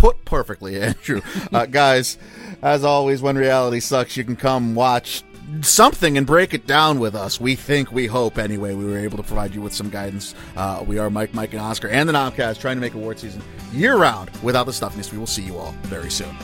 Put 0.05 0.23
perfectly, 0.23 0.79
Andrew. 0.81 1.21
Uh, 1.51 1.65
guys, 1.65 2.19
as 2.61 2.83
always, 2.83 3.23
when 3.23 3.35
reality 3.35 3.79
sucks, 3.79 4.15
you 4.15 4.23
can 4.23 4.35
come 4.35 4.75
watch 4.75 5.23
something 5.61 6.15
and 6.15 6.27
break 6.27 6.53
it 6.53 6.67
down 6.67 6.99
with 6.99 7.15
us. 7.15 7.41
We 7.41 7.55
think, 7.55 7.91
we 7.91 8.05
hope, 8.05 8.37
anyway, 8.37 8.75
we 8.75 8.85
were 8.85 8.99
able 8.99 9.17
to 9.17 9.23
provide 9.23 9.55
you 9.55 9.61
with 9.61 9.73
some 9.73 9.89
guidance. 9.89 10.35
Uh, 10.55 10.83
we 10.85 10.99
are 10.99 11.09
Mike, 11.09 11.33
Mike, 11.33 11.53
and 11.53 11.61
Oscar, 11.61 11.87
and 11.87 12.07
the 12.07 12.13
Nomcast 12.13 12.59
trying 12.59 12.77
to 12.77 12.81
make 12.81 12.93
award 12.93 13.17
season 13.17 13.41
year 13.73 13.97
round 13.97 14.29
without 14.43 14.67
the 14.67 14.73
stuffiness. 14.73 15.11
We 15.11 15.17
will 15.17 15.25
see 15.25 15.41
you 15.41 15.57
all 15.57 15.71
very 15.83 16.11
soon. 16.11 16.35